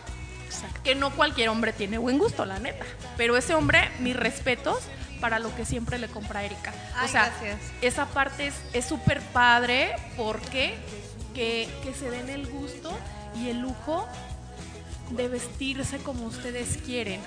Que 0.84 0.94
no 0.94 1.10
cualquier 1.10 1.50
hombre 1.50 1.74
tiene 1.74 1.98
buen 1.98 2.16
gusto, 2.18 2.46
la 2.46 2.58
neta. 2.58 2.86
Pero 3.18 3.36
ese 3.36 3.54
hombre, 3.54 3.90
mis 3.98 4.16
respetos 4.16 4.78
para 5.20 5.38
lo 5.38 5.54
que 5.54 5.66
siempre 5.66 5.98
le 5.98 6.08
compra 6.08 6.40
a 6.40 6.44
Erika. 6.44 6.70
o 6.70 6.98
Ay, 7.00 7.08
sea, 7.10 7.26
gracias. 7.28 7.58
esa 7.82 8.06
parte 8.06 8.46
es- 8.46 8.54
es 8.72 8.86
súper 8.86 9.20
padre 9.20 9.94
porque 10.16 10.76
que, 11.34 11.68
que 11.84 11.92
se 11.92 12.08
den 12.10 12.30
el 12.30 12.46
gusto 12.46 12.98
y 13.36 13.50
el 13.50 13.58
lujo 13.60 14.08
de 15.10 15.28
vestirse 15.28 15.98
como 15.98 16.24
ustedes 16.24 16.78
quieren. 16.86 17.20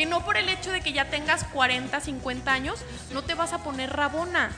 Que 0.00 0.06
no 0.06 0.24
por 0.24 0.38
el 0.38 0.48
hecho 0.48 0.72
de 0.72 0.80
que 0.80 0.94
ya 0.94 1.10
tengas 1.10 1.44
40, 1.44 2.00
50 2.00 2.50
años, 2.50 2.78
no 3.12 3.20
te 3.20 3.34
vas 3.34 3.52
a 3.52 3.58
poner 3.58 3.92
rabona. 3.94 4.50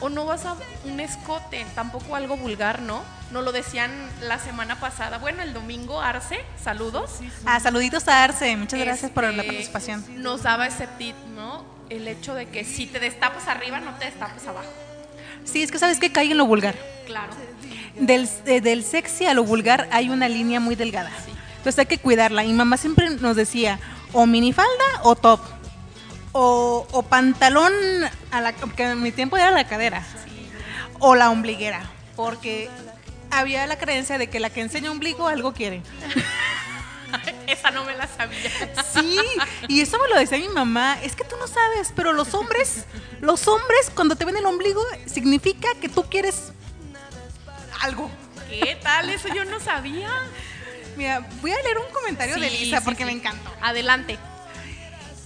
O 0.00 0.10
no 0.10 0.26
vas 0.26 0.44
a 0.44 0.56
un 0.84 1.00
escote, 1.00 1.64
tampoco 1.74 2.16
algo 2.16 2.36
vulgar, 2.36 2.82
¿no? 2.82 3.02
No 3.30 3.40
lo 3.40 3.50
decían 3.50 3.90
la 4.20 4.38
semana 4.38 4.78
pasada. 4.78 5.16
Bueno, 5.16 5.42
el 5.42 5.54
domingo, 5.54 6.02
Arce, 6.02 6.44
saludos. 6.62 7.12
Ah, 7.46 7.58
saluditos 7.60 8.08
a 8.08 8.24
Arce. 8.24 8.54
Muchas 8.58 8.78
gracias 8.78 9.10
por 9.10 9.24
la 9.24 9.30
Este, 9.30 9.44
participación. 9.46 10.04
Nos 10.22 10.42
daba 10.42 10.66
ese 10.66 10.86
tip, 10.98 11.16
¿no? 11.34 11.64
El 11.88 12.06
hecho 12.06 12.34
de 12.34 12.44
que 12.50 12.66
si 12.66 12.84
te 12.84 13.00
destapas 13.00 13.48
arriba, 13.48 13.80
no 13.80 13.94
te 13.94 14.04
destapes 14.04 14.46
abajo. 14.48 14.68
Sí, 15.46 15.62
es 15.62 15.72
que 15.72 15.78
sabes 15.78 15.98
que 15.98 16.12
cae 16.12 16.30
en 16.30 16.36
lo 16.36 16.44
vulgar. 16.44 16.74
Claro. 17.06 17.32
Del, 17.98 18.28
eh, 18.44 18.60
del 18.60 18.84
sexy 18.84 19.24
a 19.24 19.32
lo 19.32 19.44
vulgar 19.44 19.88
hay 19.92 20.10
una 20.10 20.28
línea 20.28 20.60
muy 20.60 20.74
delgada. 20.74 21.10
Entonces 21.56 21.78
hay 21.78 21.86
que 21.86 21.96
cuidarla. 21.96 22.44
Y 22.44 22.52
mamá 22.52 22.76
siempre 22.76 23.08
nos 23.08 23.34
decía, 23.34 23.80
o 24.12 24.26
minifalda 24.26 25.02
o 25.02 25.14
top. 25.14 25.40
O, 26.32 26.86
o 26.92 27.02
pantalón, 27.02 27.72
a 28.30 28.40
la, 28.40 28.52
porque 28.52 28.84
en 28.84 29.02
mi 29.02 29.10
tiempo 29.10 29.36
era 29.36 29.50
la 29.50 29.66
cadera. 29.66 30.06
O 31.00 31.14
la 31.16 31.30
ombliguera. 31.30 31.90
Porque 32.14 32.70
había 33.30 33.66
la 33.66 33.78
creencia 33.78 34.18
de 34.18 34.28
que 34.28 34.38
la 34.38 34.50
que 34.50 34.60
enseña 34.60 34.90
ombligo 34.90 35.26
algo 35.26 35.52
quiere. 35.52 35.82
Esa 37.46 37.70
no 37.72 37.84
me 37.84 37.96
la 37.96 38.06
sabía. 38.06 38.50
Sí, 38.92 39.18
y 39.66 39.80
eso 39.80 39.98
me 39.98 40.08
lo 40.08 40.18
decía 40.18 40.38
mi 40.38 40.48
mamá. 40.48 40.98
Es 41.02 41.16
que 41.16 41.24
tú 41.24 41.36
no 41.36 41.48
sabes, 41.48 41.92
pero 41.94 42.12
los 42.12 42.34
hombres, 42.34 42.84
los 43.20 43.48
hombres 43.48 43.90
cuando 43.94 44.14
te 44.14 44.24
ven 44.24 44.36
el 44.36 44.46
ombligo 44.46 44.82
significa 45.06 45.68
que 45.80 45.88
tú 45.88 46.04
quieres 46.04 46.52
algo. 47.80 48.10
¿Qué 48.48 48.78
tal? 48.82 49.10
Eso 49.10 49.28
yo 49.28 49.44
no 49.44 49.58
sabía. 49.60 50.10
Mira, 51.00 51.26
voy 51.40 51.50
a 51.50 51.62
leer 51.62 51.78
un 51.78 51.90
comentario 51.94 52.38
de 52.38 52.50
Lisa 52.50 52.76
sí, 52.76 52.82
porque 52.84 53.04
sí. 53.04 53.06
me 53.06 53.12
encantó. 53.12 53.50
Adelante. 53.62 54.18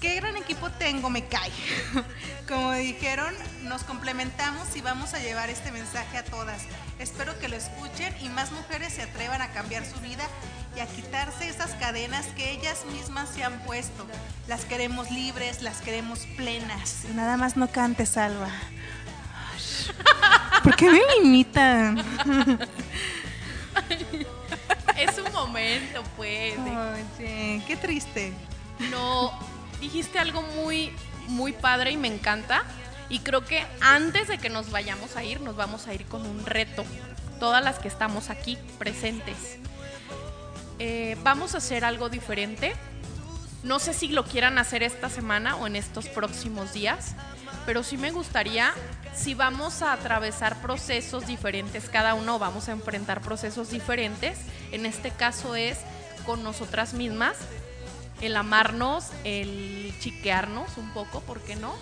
Qué 0.01 0.14
gran 0.14 0.36
equipo 0.36 0.70
tengo, 0.70 1.10
me 1.10 1.26
cae. 1.26 1.51
Como 2.48 2.74
dijeron, 2.74 3.34
nos 3.64 3.82
complementamos 3.82 4.76
y 4.76 4.82
vamos 4.82 5.14
a 5.14 5.18
llevar 5.18 5.51
este 5.51 5.72
mensaje 5.72 6.16
a 6.16 6.24
todas. 6.24 6.62
Espero 7.01 7.36
que 7.40 7.48
lo 7.48 7.56
escuchen 7.56 8.14
y 8.22 8.28
más 8.28 8.52
mujeres 8.52 8.92
se 8.92 9.02
atrevan 9.02 9.42
a 9.42 9.51
cambiar 9.51 9.84
su 9.84 9.98
vida 9.98 10.24
y 10.76 10.80
a 10.80 10.86
quitarse 10.86 11.48
esas 11.48 11.72
cadenas 11.72 12.24
que 12.36 12.52
ellas 12.52 12.84
mismas 12.92 13.28
se 13.30 13.42
han 13.42 13.59
puesto. 13.64 14.06
Las 14.46 14.64
queremos 14.66 15.10
libres, 15.10 15.60
las 15.60 15.80
queremos 15.80 16.20
plenas. 16.36 17.05
Y 17.10 17.14
nada 17.14 17.36
más 17.36 17.56
no 17.56 17.68
cantes, 17.68 18.10
Salva. 18.10 18.48
¿Por 20.62 20.76
qué 20.76 20.88
me 20.88 21.01
imitan? 21.20 22.05
Es 24.98 25.18
un 25.18 25.32
momento, 25.32 26.02
pues. 26.16 26.54
Oye, 26.58 27.62
qué 27.66 27.76
triste. 27.76 28.32
No, 28.90 29.32
dijiste 29.80 30.18
algo 30.18 30.42
muy, 30.42 30.92
muy 31.28 31.52
padre 31.52 31.92
y 31.92 31.96
me 31.96 32.08
encanta. 32.08 32.62
Y 33.08 33.20
creo 33.20 33.44
que 33.44 33.64
antes 33.80 34.28
de 34.28 34.38
que 34.38 34.48
nos 34.48 34.70
vayamos 34.70 35.16
a 35.16 35.24
ir, 35.24 35.40
nos 35.40 35.56
vamos 35.56 35.86
a 35.86 35.94
ir 35.94 36.04
con 36.06 36.26
un 36.26 36.46
reto. 36.46 36.84
Todas 37.38 37.62
las 37.62 37.78
que 37.78 37.88
estamos 37.88 38.30
aquí 38.30 38.56
presentes. 38.78 39.58
Eh, 40.78 41.16
vamos 41.22 41.54
a 41.54 41.58
hacer 41.58 41.84
algo 41.84 42.08
diferente. 42.08 42.74
No 43.62 43.78
sé 43.78 43.94
si 43.94 44.08
lo 44.08 44.24
quieran 44.24 44.58
hacer 44.58 44.82
esta 44.82 45.08
semana 45.08 45.56
o 45.56 45.66
en 45.66 45.76
estos 45.76 46.06
próximos 46.08 46.72
días, 46.72 47.14
pero 47.66 47.82
sí 47.82 47.97
me 47.97 48.10
gustaría, 48.10 48.72
si 49.14 49.35
vamos 49.35 49.82
a 49.82 49.93
atravesar 49.93 50.60
procesos 50.60 51.26
diferentes, 51.26 51.89
cada 51.89 52.14
uno 52.14 52.39
vamos 52.39 52.68
a 52.68 52.72
enfrentar 52.72 53.20
procesos 53.20 53.70
diferentes, 53.70 54.39
en 54.72 54.86
este 54.86 55.10
caso 55.10 55.55
es 55.56 55.78
con 56.26 56.43
nosotras 56.43 56.94
mismas, 56.94 57.36
el 58.20 58.36
amarnos, 58.36 59.10
el 59.24 59.94
chiquearnos 60.01 60.76
un 60.76 60.93
poco, 60.93 61.20
¿por 61.20 61.40
qué 61.40 61.56
no? 61.56 61.74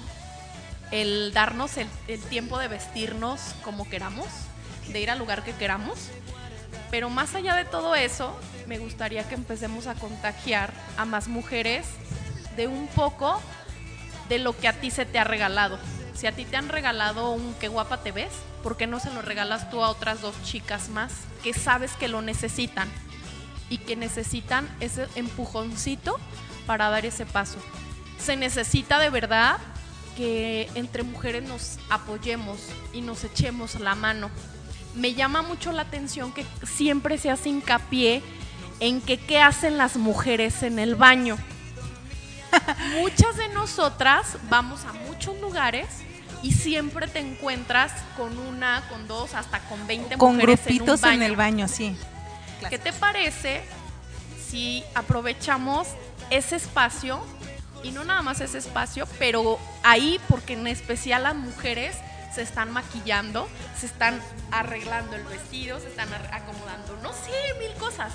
El 0.90 1.32
darnos 1.32 1.76
el, 1.76 1.88
el 2.08 2.20
tiempo 2.20 2.58
de 2.58 2.68
vestirnos 2.68 3.40
como 3.64 3.88
queramos, 3.88 4.28
de 4.88 5.00
ir 5.00 5.10
al 5.10 5.18
lugar 5.18 5.44
que 5.44 5.52
queramos. 5.52 6.10
Pero 6.90 7.08
más 7.08 7.34
allá 7.34 7.54
de 7.54 7.64
todo 7.64 7.94
eso, 7.94 8.38
me 8.66 8.78
gustaría 8.78 9.26
que 9.26 9.34
empecemos 9.34 9.86
a 9.86 9.94
contagiar 9.94 10.72
a 10.96 11.04
más 11.04 11.28
mujeres 11.28 11.86
de 12.56 12.66
un 12.66 12.86
poco 12.88 13.40
de 14.32 14.38
lo 14.38 14.56
que 14.56 14.66
a 14.66 14.72
ti 14.72 14.90
se 14.90 15.04
te 15.04 15.18
ha 15.18 15.24
regalado. 15.24 15.78
Si 16.14 16.26
a 16.26 16.32
ti 16.32 16.46
te 16.46 16.56
han 16.56 16.70
regalado 16.70 17.32
un 17.32 17.52
qué 17.60 17.68
guapa 17.68 17.98
te 17.98 18.12
ves, 18.12 18.32
¿por 18.62 18.78
qué 18.78 18.86
no 18.86 18.98
se 18.98 19.12
lo 19.12 19.20
regalas 19.20 19.68
tú 19.68 19.84
a 19.84 19.90
otras 19.90 20.22
dos 20.22 20.34
chicas 20.42 20.88
más 20.88 21.12
que 21.42 21.52
sabes 21.52 21.92
que 21.92 22.08
lo 22.08 22.22
necesitan 22.22 22.88
y 23.68 23.76
que 23.76 23.94
necesitan 23.94 24.74
ese 24.80 25.06
empujoncito 25.16 26.18
para 26.66 26.88
dar 26.88 27.04
ese 27.04 27.26
paso? 27.26 27.58
Se 28.18 28.36
necesita 28.36 28.98
de 28.98 29.10
verdad 29.10 29.58
que 30.16 30.70
entre 30.76 31.02
mujeres 31.02 31.42
nos 31.42 31.78
apoyemos 31.90 32.58
y 32.94 33.02
nos 33.02 33.24
echemos 33.24 33.74
la 33.80 33.94
mano. 33.94 34.30
Me 34.94 35.12
llama 35.12 35.42
mucho 35.42 35.72
la 35.72 35.82
atención 35.82 36.32
que 36.32 36.46
siempre 36.62 37.18
se 37.18 37.28
hace 37.28 37.50
hincapié 37.50 38.22
en 38.80 39.02
que 39.02 39.18
qué 39.18 39.42
hacen 39.42 39.76
las 39.76 39.98
mujeres 39.98 40.62
en 40.62 40.78
el 40.78 40.94
baño. 40.94 41.36
Muchas 43.00 43.36
de 43.36 43.48
nosotras 43.48 44.36
vamos 44.48 44.84
a 44.84 44.92
muchos 44.92 45.38
lugares 45.40 45.86
y 46.42 46.52
siempre 46.52 47.06
te 47.06 47.20
encuentras 47.20 47.92
con 48.16 48.38
una, 48.38 48.82
con 48.88 49.06
dos, 49.06 49.34
hasta 49.34 49.60
con 49.60 49.86
20 49.86 50.16
Con 50.18 50.34
mujeres 50.34 50.60
grupitos 50.64 51.02
en, 51.02 51.08
un 51.08 51.12
en, 51.14 51.18
baño. 51.20 51.30
el 51.30 51.36
baño, 51.36 51.68
sí. 51.68 51.96
¿Qué 52.68 52.78
te 52.78 52.92
parece 52.92 53.62
si 54.48 54.84
aprovechamos 54.94 55.88
ese 56.30 56.56
espacio 56.56 57.20
y 57.82 57.90
no 57.90 58.04
nada 58.04 58.22
más 58.22 58.40
ese 58.40 58.58
espacio, 58.58 59.06
pero 59.18 59.58
ahí 59.82 60.20
porque 60.28 60.52
en 60.52 60.66
especial 60.66 61.24
las 61.24 61.34
mujeres 61.34 61.96
se 62.34 62.42
están 62.42 62.70
maquillando, 62.70 63.48
se 63.78 63.86
están 63.86 64.20
arreglando 64.50 65.16
el 65.16 65.24
vestido, 65.24 65.80
se 65.80 65.88
están 65.88 66.08
acomodando, 66.32 66.96
no 67.02 67.12
sé, 67.12 67.30
mil 67.58 67.72
cosas. 67.78 68.12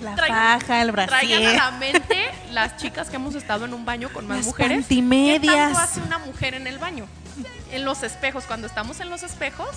La 0.00 0.14
traigan- 0.14 0.60
faja, 0.60 0.82
el 0.82 0.92
Traigan 0.92 1.08
a 1.08 1.40
brasier. 1.40 1.56
la 1.56 1.70
mente 1.72 2.30
las 2.52 2.76
chicas 2.76 3.08
que 3.10 3.16
hemos 3.16 3.34
estado 3.34 3.64
en 3.64 3.74
un 3.74 3.84
baño 3.84 4.08
con 4.12 4.26
más 4.26 4.38
Las 4.38 4.46
mujeres. 4.46 4.86
¿Qué 4.88 5.40
tanto 5.46 5.78
hace 5.78 6.00
una 6.00 6.18
mujer 6.18 6.54
en 6.54 6.66
el 6.66 6.78
baño? 6.78 7.06
En 7.72 7.84
los 7.84 8.02
espejos, 8.02 8.44
cuando 8.44 8.66
estamos 8.66 9.00
en 9.00 9.10
los 9.10 9.22
espejos, 9.22 9.68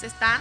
se 0.00 0.06
están 0.06 0.40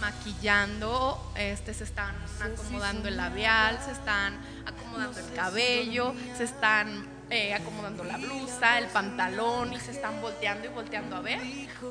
maquillando, 0.00 1.32
este, 1.36 1.74
se 1.74 1.84
están 1.84 2.14
acomodando 2.42 3.08
el 3.08 3.16
labial, 3.16 3.78
se 3.84 3.92
están 3.92 4.36
acomodando 4.66 5.18
el 5.20 5.32
cabello, 5.34 6.14
se 6.36 6.44
están 6.44 7.06
eh, 7.30 7.54
acomodando 7.54 8.04
la 8.04 8.16
blusa, 8.18 8.78
el 8.78 8.86
pantalón 8.86 9.72
y 9.72 9.80
se 9.80 9.90
están 9.90 10.20
volteando 10.20 10.66
y 10.66 10.70
volteando 10.70 11.16
a 11.16 11.20
ver. 11.20 11.40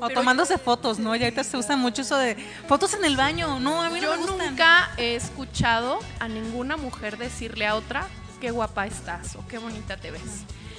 Pero 0.06 0.20
tomándose 0.20 0.58
fotos, 0.58 0.98
¿no? 0.98 1.14
Ya 1.16 1.26
ahorita 1.26 1.44
se 1.44 1.56
usa 1.56 1.76
mucho 1.76 2.02
eso 2.02 2.16
de 2.16 2.36
fotos 2.68 2.94
en 2.94 3.04
el 3.04 3.16
baño. 3.16 3.58
No, 3.60 3.82
a 3.82 3.90
mí 3.90 4.00
no 4.00 4.06
yo 4.06 4.10
me 4.12 4.16
gustan. 4.26 4.50
nunca 4.50 4.90
he 4.96 5.14
escuchado 5.16 5.98
a 6.20 6.28
ninguna 6.28 6.76
mujer 6.76 7.18
decirle 7.18 7.66
a 7.66 7.74
otra 7.74 8.06
qué 8.40 8.50
guapa 8.50 8.86
estás 8.86 9.36
o 9.36 9.46
qué 9.48 9.58
bonita 9.58 9.96
te 9.96 10.10
ves. 10.10 10.22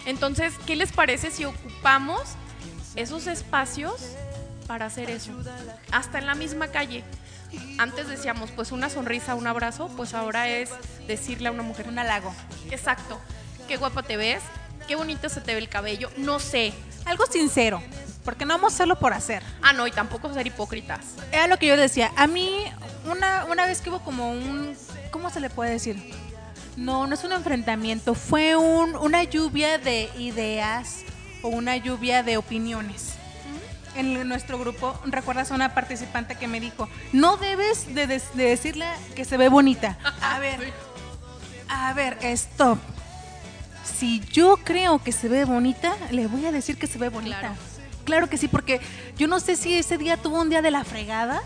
Entonces, 0.06 0.54
¿qué 0.66 0.76
les 0.76 0.92
parece 0.92 1.32
si 1.32 1.46
ocupamos 1.46 2.22
esos 2.96 3.28
espacios 3.28 3.96
para 4.68 4.86
hacer 4.86 5.10
eso? 5.10 5.32
Hasta 5.92 6.20
en 6.20 6.28
la 6.28 6.36
misma 6.36 6.68
calle. 6.68 7.04
Antes 7.78 8.08
decíamos, 8.08 8.52
pues 8.52 8.72
una 8.72 8.90
sonrisa, 8.90 9.36
un 9.36 9.48
abrazo, 9.48 9.90
pues 9.96 10.14
ahora 10.14 10.50
es 10.50 10.70
decirle 11.08 11.48
a 11.48 11.52
una 11.52 11.64
mujer, 11.64 11.88
Un 11.88 11.98
halago. 12.00 12.34
exacto, 12.70 13.20
qué 13.68 13.78
guapa 13.78 14.04
te 14.04 14.18
ves, 14.18 14.42
qué 14.88 14.96
bonito 14.96 15.30
se 15.30 15.42
te 15.42 15.54
ve 15.54 15.60
el 15.60 15.70
cabello, 15.70 16.10
no 16.18 16.40
sé. 16.40 16.74
Algo 17.06 17.26
sincero. 17.26 17.82
Porque 18.24 18.46
no 18.46 18.56
vamos 18.56 18.74
a 18.74 18.76
hacerlo 18.76 18.98
por 18.98 19.14
hacer. 19.14 19.44
Ah, 19.62 19.72
no, 19.72 19.86
y 19.86 19.92
tampoco 19.92 20.34
ser 20.34 20.48
hipócritas. 20.48 21.02
Era 21.32 21.46
lo 21.46 21.58
que 21.58 21.68
yo 21.68 21.78
decía. 21.78 22.12
A 22.18 22.26
mí, 22.26 22.66
una, 23.06 23.46
una 23.46 23.68
vez 23.68 23.82
que 23.82 23.92
hubo 23.92 24.00
como 24.00 24.32
un. 24.32 24.76
¿Cómo 25.12 25.30
se 25.30 25.40
le 25.40 25.52
puede 25.52 25.70
decir? 25.72 26.12
No, 26.76 27.06
no 27.06 27.14
es 27.14 27.24
un 27.24 27.34
enfrentamiento. 27.34 28.16
Fue 28.16 28.56
un, 28.56 28.96
una 28.96 29.24
lluvia 29.24 29.78
de 29.78 30.10
ideas 30.18 31.04
o 31.44 31.50
una 31.50 31.78
lluvia 31.78 32.24
de 32.24 32.38
opiniones. 32.38 33.14
En 33.96 34.28
nuestro 34.28 34.58
grupo, 34.58 35.00
¿recuerdas 35.06 35.52
a 35.52 35.56
una 35.56 35.76
participante 35.76 36.36
que 36.36 36.48
me 36.48 36.60
dijo: 36.60 36.90
No 37.14 37.38
debes 37.38 37.94
de 37.94 38.08
decirle 38.08 38.88
que 39.16 39.24
se 39.24 39.38
ve 39.38 39.50
bonita? 39.50 40.00
A 40.22 40.40
ver, 40.40 40.74
a 41.70 41.94
ver, 41.94 42.18
stop. 42.22 42.80
Si 43.86 44.20
yo 44.32 44.58
creo 44.58 45.02
que 45.02 45.12
se 45.12 45.30
ve 45.30 45.46
bonita, 45.46 45.96
le 46.12 46.28
voy 46.28 46.46
a 46.46 46.52
decir 46.52 46.78
que 46.78 46.88
se 46.88 46.98
ve 46.98 47.10
bonita. 47.10 47.40
Claro. 47.40 47.56
Claro 48.04 48.30
que 48.30 48.38
sí, 48.38 48.48
porque 48.48 48.82
yo 49.18 49.28
no 49.28 49.40
sé 49.40 49.56
si 49.56 49.74
ese 49.74 49.98
día 49.98 50.18
tuvo 50.18 50.42
un 50.42 50.50
día 50.50 50.62
de 50.62 50.72
la 50.72 50.84
fregada 50.84 51.42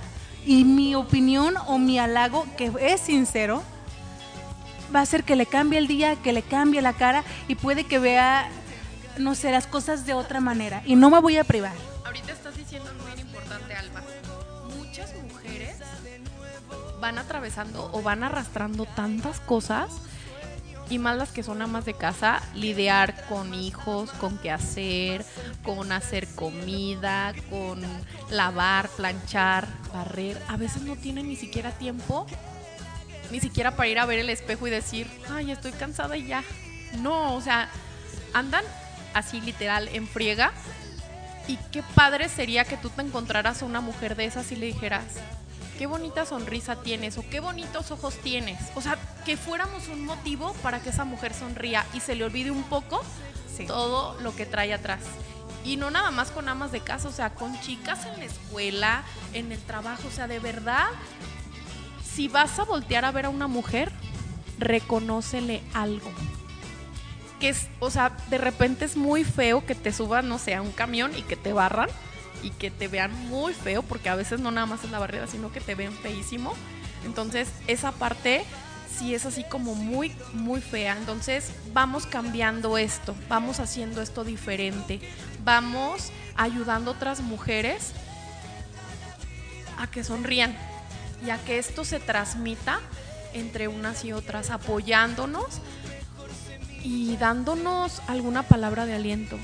y 0.45 0.65
mi 0.65 0.93
opinión 0.95 1.55
o 1.67 1.77
mi 1.77 1.99
halago, 1.99 2.45
que 2.57 2.71
es 2.81 2.99
sincero, 3.01 3.63
va 4.93 4.99
a 4.99 5.03
hacer 5.03 5.23
que 5.23 5.35
le 5.35 5.45
cambie 5.45 5.79
el 5.79 5.87
día, 5.87 6.15
que 6.17 6.33
le 6.33 6.41
cambie 6.41 6.81
la 6.81 6.93
cara 6.93 7.23
y 7.47 7.55
puede 7.55 7.85
que 7.85 7.99
vea, 7.99 8.49
no 9.17 9.35
sé, 9.35 9.51
las 9.51 9.67
cosas 9.67 10.05
de 10.05 10.13
otra 10.13 10.41
manera. 10.41 10.81
Y 10.85 10.95
no 10.95 11.09
me 11.09 11.19
voy 11.19 11.37
a 11.37 11.43
privar. 11.43 11.73
Ahorita 12.05 12.33
estás 12.33 12.57
diciendo 12.57 12.89
algo 12.89 13.05
bien 13.05 13.19
importante, 13.19 13.73
Alba. 13.73 14.01
Muchas 14.77 15.13
mujeres 15.31 15.77
van 16.99 17.17
atravesando 17.17 17.89
o 17.93 18.01
van 18.01 18.23
arrastrando 18.23 18.85
tantas 18.85 19.39
cosas 19.39 19.89
y 20.89 20.97
más 20.97 21.17
las 21.17 21.29
que 21.29 21.43
son 21.43 21.61
amas 21.61 21.85
de 21.85 21.93
casa, 21.93 22.41
lidiar 22.55 23.27
con 23.27 23.53
hijos, 23.53 24.11
con 24.13 24.37
qué 24.39 24.51
hacer, 24.51 25.23
con 25.63 25.91
hacer 25.91 26.27
comida, 26.35 27.33
con 27.49 27.81
lavar, 28.31 28.89
planchar, 28.89 29.67
barrer. 29.93 30.41
A 30.47 30.57
veces 30.57 30.81
no 30.81 30.95
tienen 30.95 31.27
ni 31.27 31.35
siquiera 31.35 31.71
tiempo, 31.71 32.25
ni 33.31 33.39
siquiera 33.39 33.75
para 33.75 33.87
ir 33.87 33.99
a 33.99 34.05
ver 34.05 34.19
el 34.19 34.29
espejo 34.29 34.67
y 34.67 34.71
decir, 34.71 35.07
ay, 35.29 35.51
estoy 35.51 35.71
cansada 35.73 36.17
y 36.17 36.25
ya. 36.25 36.43
No, 36.97 37.35
o 37.35 37.41
sea, 37.41 37.69
andan 38.33 38.65
así 39.13 39.41
literal 39.41 39.87
en 39.89 40.07
friega 40.07 40.51
y 41.47 41.57
qué 41.71 41.83
padre 41.95 42.29
sería 42.29 42.65
que 42.65 42.77
tú 42.77 42.89
te 42.89 43.01
encontraras 43.01 43.61
a 43.61 43.65
una 43.65 43.81
mujer 43.81 44.15
de 44.15 44.25
esas 44.25 44.51
y 44.51 44.55
le 44.55 44.67
dijeras, 44.67 45.03
qué 45.79 45.87
bonita 45.87 46.25
sonrisa 46.25 46.81
tienes 46.81 47.17
o 47.17 47.23
qué 47.29 47.39
bonitos 47.39 47.89
ojos 47.91 48.15
tienes. 48.15 48.59
O 48.75 48.81
sea, 48.81 48.97
que 49.25 49.37
fuéramos 49.37 49.87
un 49.87 50.03
motivo 50.05 50.51
para 50.61 50.81
que 50.81 50.89
esa 50.89 51.05
mujer 51.05 51.33
sonría 51.33 51.85
y 51.93 52.01
se 52.01 52.15
le 52.15 52.25
olvide 52.25 52.51
un 52.51 52.63
poco 52.63 53.01
Sí. 53.55 53.65
todo 53.65 54.19
lo 54.19 54.35
que 54.35 54.45
trae 54.45 54.73
atrás. 54.73 54.99
Y 55.63 55.77
no 55.77 55.89
nada 55.89 56.11
más 56.11 56.31
con 56.31 56.49
amas 56.49 56.73
de 56.73 56.81
casa, 56.81 57.07
o 57.07 57.13
sea, 57.13 57.29
con 57.29 57.57
chicas 57.61 58.05
en 58.05 58.19
la 58.19 58.25
escuela, 58.25 59.03
en 59.31 59.53
el 59.53 59.59
trabajo, 59.59 60.09
o 60.09 60.11
sea, 60.11 60.27
de 60.27 60.39
verdad, 60.39 60.87
si 62.03 62.27
vas 62.27 62.59
a 62.59 62.65
voltear 62.65 63.05
a 63.05 63.11
ver 63.11 63.27
a 63.27 63.29
una 63.29 63.47
mujer, 63.47 63.89
reconócele 64.57 65.61
algo. 65.73 66.11
Que 67.39 67.49
es, 67.49 67.69
o 67.79 67.89
sea, 67.89 68.17
de 68.29 68.37
repente 68.37 68.83
es 68.83 68.97
muy 68.97 69.23
feo 69.23 69.65
que 69.65 69.75
te 69.75 69.93
suban, 69.93 70.27
no 70.27 70.39
sé, 70.39 70.55
a 70.55 70.61
un 70.61 70.73
camión 70.73 71.17
y 71.17 71.21
que 71.21 71.37
te 71.37 71.53
barran 71.53 71.89
y 72.43 72.51
que 72.51 72.71
te 72.71 72.87
vean 72.87 73.13
muy 73.29 73.53
feo, 73.53 73.83
porque 73.83 74.09
a 74.09 74.15
veces 74.15 74.39
no 74.39 74.51
nada 74.51 74.65
más 74.65 74.83
es 74.83 74.91
la 74.91 74.99
barrera, 74.99 75.27
sino 75.27 75.51
que 75.51 75.61
te 75.61 75.75
ven 75.75 75.93
feísimo. 75.93 76.53
Entonces, 77.05 77.49
esa 77.67 77.91
parte 77.91 78.43
sí 78.97 79.15
es 79.15 79.25
así 79.25 79.43
como 79.43 79.75
muy, 79.75 80.11
muy 80.33 80.61
fea. 80.61 80.97
Entonces, 80.97 81.51
vamos 81.73 82.05
cambiando 82.05 82.77
esto, 82.77 83.15
vamos 83.27 83.59
haciendo 83.59 84.01
esto 84.01 84.23
diferente, 84.23 84.99
vamos 85.43 86.11
ayudando 86.35 86.91
a 86.91 86.93
otras 86.93 87.21
mujeres 87.21 87.93
a 89.77 89.87
que 89.87 90.03
sonrían 90.03 90.57
y 91.25 91.29
a 91.29 91.37
que 91.37 91.57
esto 91.57 91.85
se 91.85 91.99
transmita 91.99 92.79
entre 93.33 93.67
unas 93.67 94.03
y 94.03 94.11
otras, 94.11 94.49
apoyándonos 94.49 95.61
y 96.83 97.15
dándonos 97.17 98.01
alguna 98.07 98.43
palabra 98.43 98.85
de 98.85 98.95
aliento 98.95 99.37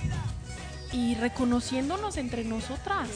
y 0.91 1.15
reconociéndonos 1.15 2.17
entre 2.17 2.43
nosotras 2.43 3.09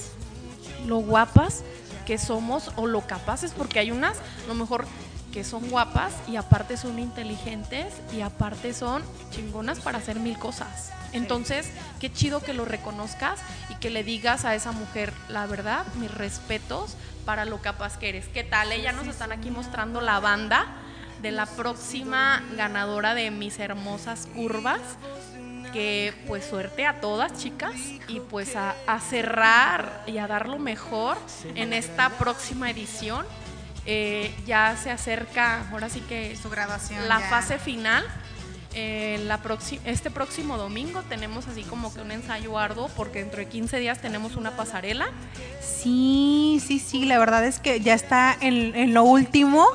lo 0.86 0.98
guapas 0.98 1.64
que 2.06 2.18
somos 2.18 2.72
o 2.76 2.88
lo 2.88 3.02
capaces, 3.02 3.52
porque 3.52 3.80
hay 3.80 3.92
unas, 3.92 4.18
a 4.18 4.48
lo 4.48 4.56
mejor, 4.56 4.86
que 5.32 5.44
son 5.44 5.70
guapas 5.70 6.14
y 6.28 6.38
aparte 6.38 6.76
son 6.76 6.98
inteligentes 6.98 7.94
y 8.12 8.22
aparte 8.22 8.74
son 8.74 9.04
chingonas 9.30 9.80
para 9.80 10.00
hacer 10.00 10.20
mil 10.20 10.38
cosas. 10.40 10.92
Entonces, 11.12 11.70
qué 12.00 12.12
chido 12.12 12.42
que 12.42 12.54
lo 12.54 12.66
reconozcas 12.66 13.40
y 13.70 13.76
que 13.76 13.90
le 13.90 14.04
digas 14.04 14.46
a 14.46 14.56
esa 14.56 14.72
mujer, 14.72 15.14
la 15.28 15.46
verdad, 15.46 15.86
mis 15.96 16.12
respetos 16.12 16.96
para 17.26 17.46
lo 17.46 17.62
capaz 17.62 17.98
que 17.98 18.10
eres. 18.10 18.28
¿Qué 18.28 18.44
tal? 18.44 18.72
Ella 18.72 18.92
nos 18.92 19.08
están 19.08 19.32
aquí 19.32 19.52
mostrando 19.52 20.02
la 20.02 20.20
banda 20.20 20.66
de 21.22 21.32
la 21.32 21.46
próxima 21.46 22.44
ganadora 22.56 23.14
de 23.14 23.30
mis 23.32 23.60
hermosas 23.60 24.28
curvas. 24.34 24.82
Que 25.74 26.14
pues 26.28 26.46
suerte 26.46 26.86
a 26.86 27.00
todas 27.00 27.34
chicas 27.38 27.74
y 28.08 28.20
pues 28.22 28.56
a, 28.56 28.76
a 28.88 29.00
cerrar 29.00 30.04
y 30.08 30.18
a 30.18 30.28
dar 30.28 30.48
lo 30.50 30.58
mejor 30.60 31.18
en 31.56 31.74
esta 31.74 32.10
próxima 32.10 32.70
edición. 32.72 33.26
Eh, 33.86 34.34
ya 34.46 34.76
se 34.82 34.92
acerca, 34.92 35.68
ahora 35.72 35.90
sí 35.90 36.02
que 36.02 36.36
Su 36.42 36.50
graduación. 36.50 37.08
la 37.08 37.20
ya. 37.20 37.30
fase 37.30 37.58
final. 37.60 38.04
eh, 38.76 39.20
la 39.26 39.40
este 39.86 40.12
próximo 40.12 40.58
domingo 40.58 41.02
tenemos 41.10 41.48
así 41.48 41.64
como 41.64 41.92
que 41.94 42.02
un 42.02 42.12
ensayo 42.12 42.58
arduo 42.60 42.88
porque 42.96 43.20
dentro 43.20 43.40
de 43.40 43.48
15 43.48 43.80
días 43.80 44.00
tenemos 44.00 44.36
una 44.36 44.52
pasarela. 44.56 45.08
Sí, 45.62 46.62
sí, 46.66 46.78
sí, 46.80 47.06
la 47.06 47.18
verdad 47.20 47.46
es 47.46 47.60
que 47.60 47.80
ya 47.80 47.94
está 47.94 48.36
en, 48.42 48.76
en 48.76 48.94
lo 48.94 49.04
último 49.04 49.66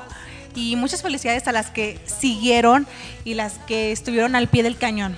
y 0.55 0.75
muchas 0.77 1.01
felicidades 1.01 1.47
a 1.47 1.51
las 1.51 1.69
que 1.71 1.99
siguieron 2.05 2.87
y 3.25 3.33
las 3.33 3.53
que 3.67 3.91
estuvieron 3.91 4.35
al 4.35 4.47
pie 4.47 4.63
del 4.63 4.77
cañón. 4.77 5.17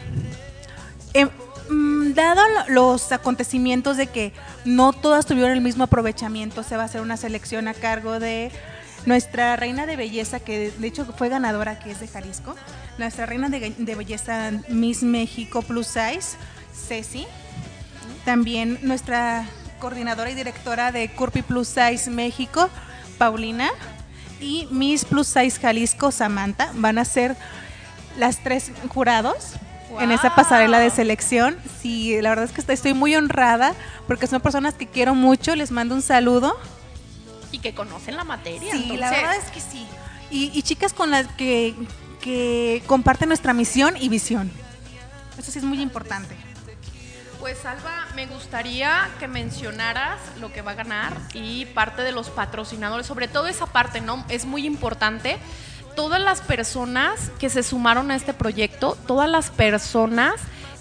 Em, 1.13 1.29
mm, 1.69 2.13
dado 2.13 2.41
lo- 2.49 2.73
los 2.73 3.11
acontecimientos 3.11 3.97
de 3.97 4.07
que 4.07 4.33
no 4.65 4.93
todas 4.93 5.25
tuvieron 5.25 5.51
el 5.51 5.61
mismo 5.61 5.83
aprovechamiento, 5.85 6.63
se 6.63 6.77
va 6.77 6.83
a 6.83 6.85
hacer 6.85 7.01
una 7.01 7.17
selección 7.17 7.67
a 7.67 7.73
cargo 7.73 8.19
de 8.19 8.51
nuestra 9.05 9.55
reina 9.55 9.85
de 9.85 9.95
belleza, 9.95 10.39
que 10.39 10.71
de 10.71 10.87
hecho 10.87 11.05
fue 11.17 11.29
ganadora, 11.29 11.79
que 11.79 11.91
es 11.91 11.99
de 11.99 12.07
Jalisco, 12.07 12.55
nuestra 12.97 13.25
reina 13.25 13.47
de, 13.49 13.73
belleza 13.95 14.51
Miss 14.69 15.01
México 15.03 15.61
Plus 15.61 15.87
Size, 15.87 16.37
Ceci. 16.87 17.25
También 18.25 18.79
nuestra 18.81 19.45
coordinadora 19.79 20.29
y 20.29 20.35
directora 20.35 20.91
de 20.91 21.09
Curpy 21.09 21.41
Plus 21.41 21.67
Size 21.69 22.09
México, 22.09 22.69
Paulina. 23.17 23.69
Y 24.41 24.67
Miss 24.69 25.05
Plus 25.05 25.27
Size 25.27 25.59
Jalisco, 25.59 26.11
Samantha, 26.11 26.69
van 26.75 26.97
a 26.97 27.05
ser 27.05 27.35
las 28.17 28.43
tres 28.43 28.71
jurados 28.89 29.53
en 29.99 30.11
esa 30.11 30.35
pasarela 30.35 30.79
de 30.79 30.89
selección. 30.89 31.57
Sí, 31.81 32.19
la 32.21 32.29
verdad 32.29 32.45
es 32.45 32.51
que 32.51 32.73
estoy, 32.73 32.93
muy 32.93 33.15
honrada 33.15 33.73
porque 34.07 34.27
son 34.27 34.41
personas 34.41 34.73
que 34.73 34.87
quiero 34.87 35.15
mucho. 35.15 35.55
Les 35.55 35.71
mando 35.71 35.95
un 35.95 36.01
saludo. 36.01 36.57
y 37.51 37.59
que 37.59 37.73
conocen 37.73 38.17
la 38.17 38.23
materia. 38.23 38.71
Sí, 38.71 38.87
la 38.87 39.07
entonces, 39.07 39.21
verdad 39.21 39.35
es 39.35 39.51
que 39.51 39.61
sí. 39.61 39.87
Y, 40.29 40.51
y 40.53 40.61
chicas 40.61 40.93
con 40.93 41.11
las 41.11 41.27
que, 41.33 41.73
que 42.21 42.83
comparten 42.87 43.29
nuestra 43.29 43.53
misión 43.53 43.95
y 43.97 44.09
visión. 44.09 44.51
Eso 45.37 45.51
sí 45.51 45.59
es 45.59 45.65
muy 45.65 45.81
importante. 45.81 46.35
Pues 47.39 47.65
Alba, 47.65 48.07
me 48.15 48.25
gustaría 48.25 49.09
que 49.19 49.27
mencionaras 49.27 50.19
lo 50.41 50.51
que 50.51 50.63
va 50.63 50.71
a 50.71 50.73
ganar 50.73 51.13
y 51.33 51.65
parte 51.67 52.01
de 52.01 52.11
los 52.11 52.29
patrocinadores, 52.29 53.05
sobre 53.05 53.27
todo 53.27 53.47
esa 53.47 53.67
parte, 53.67 54.01
¿no? 54.01 54.25
Es 54.27 54.45
muy 54.45 54.65
importante. 54.65 55.37
Todas 55.97 56.21
las 56.21 56.41
personas 56.41 57.31
que 57.39 57.49
se 57.49 57.63
sumaron 57.63 58.11
a 58.11 58.15
este 58.15 58.31
proyecto, 58.33 58.95
todas 59.07 59.27
las 59.27 59.49
personas 59.49 60.33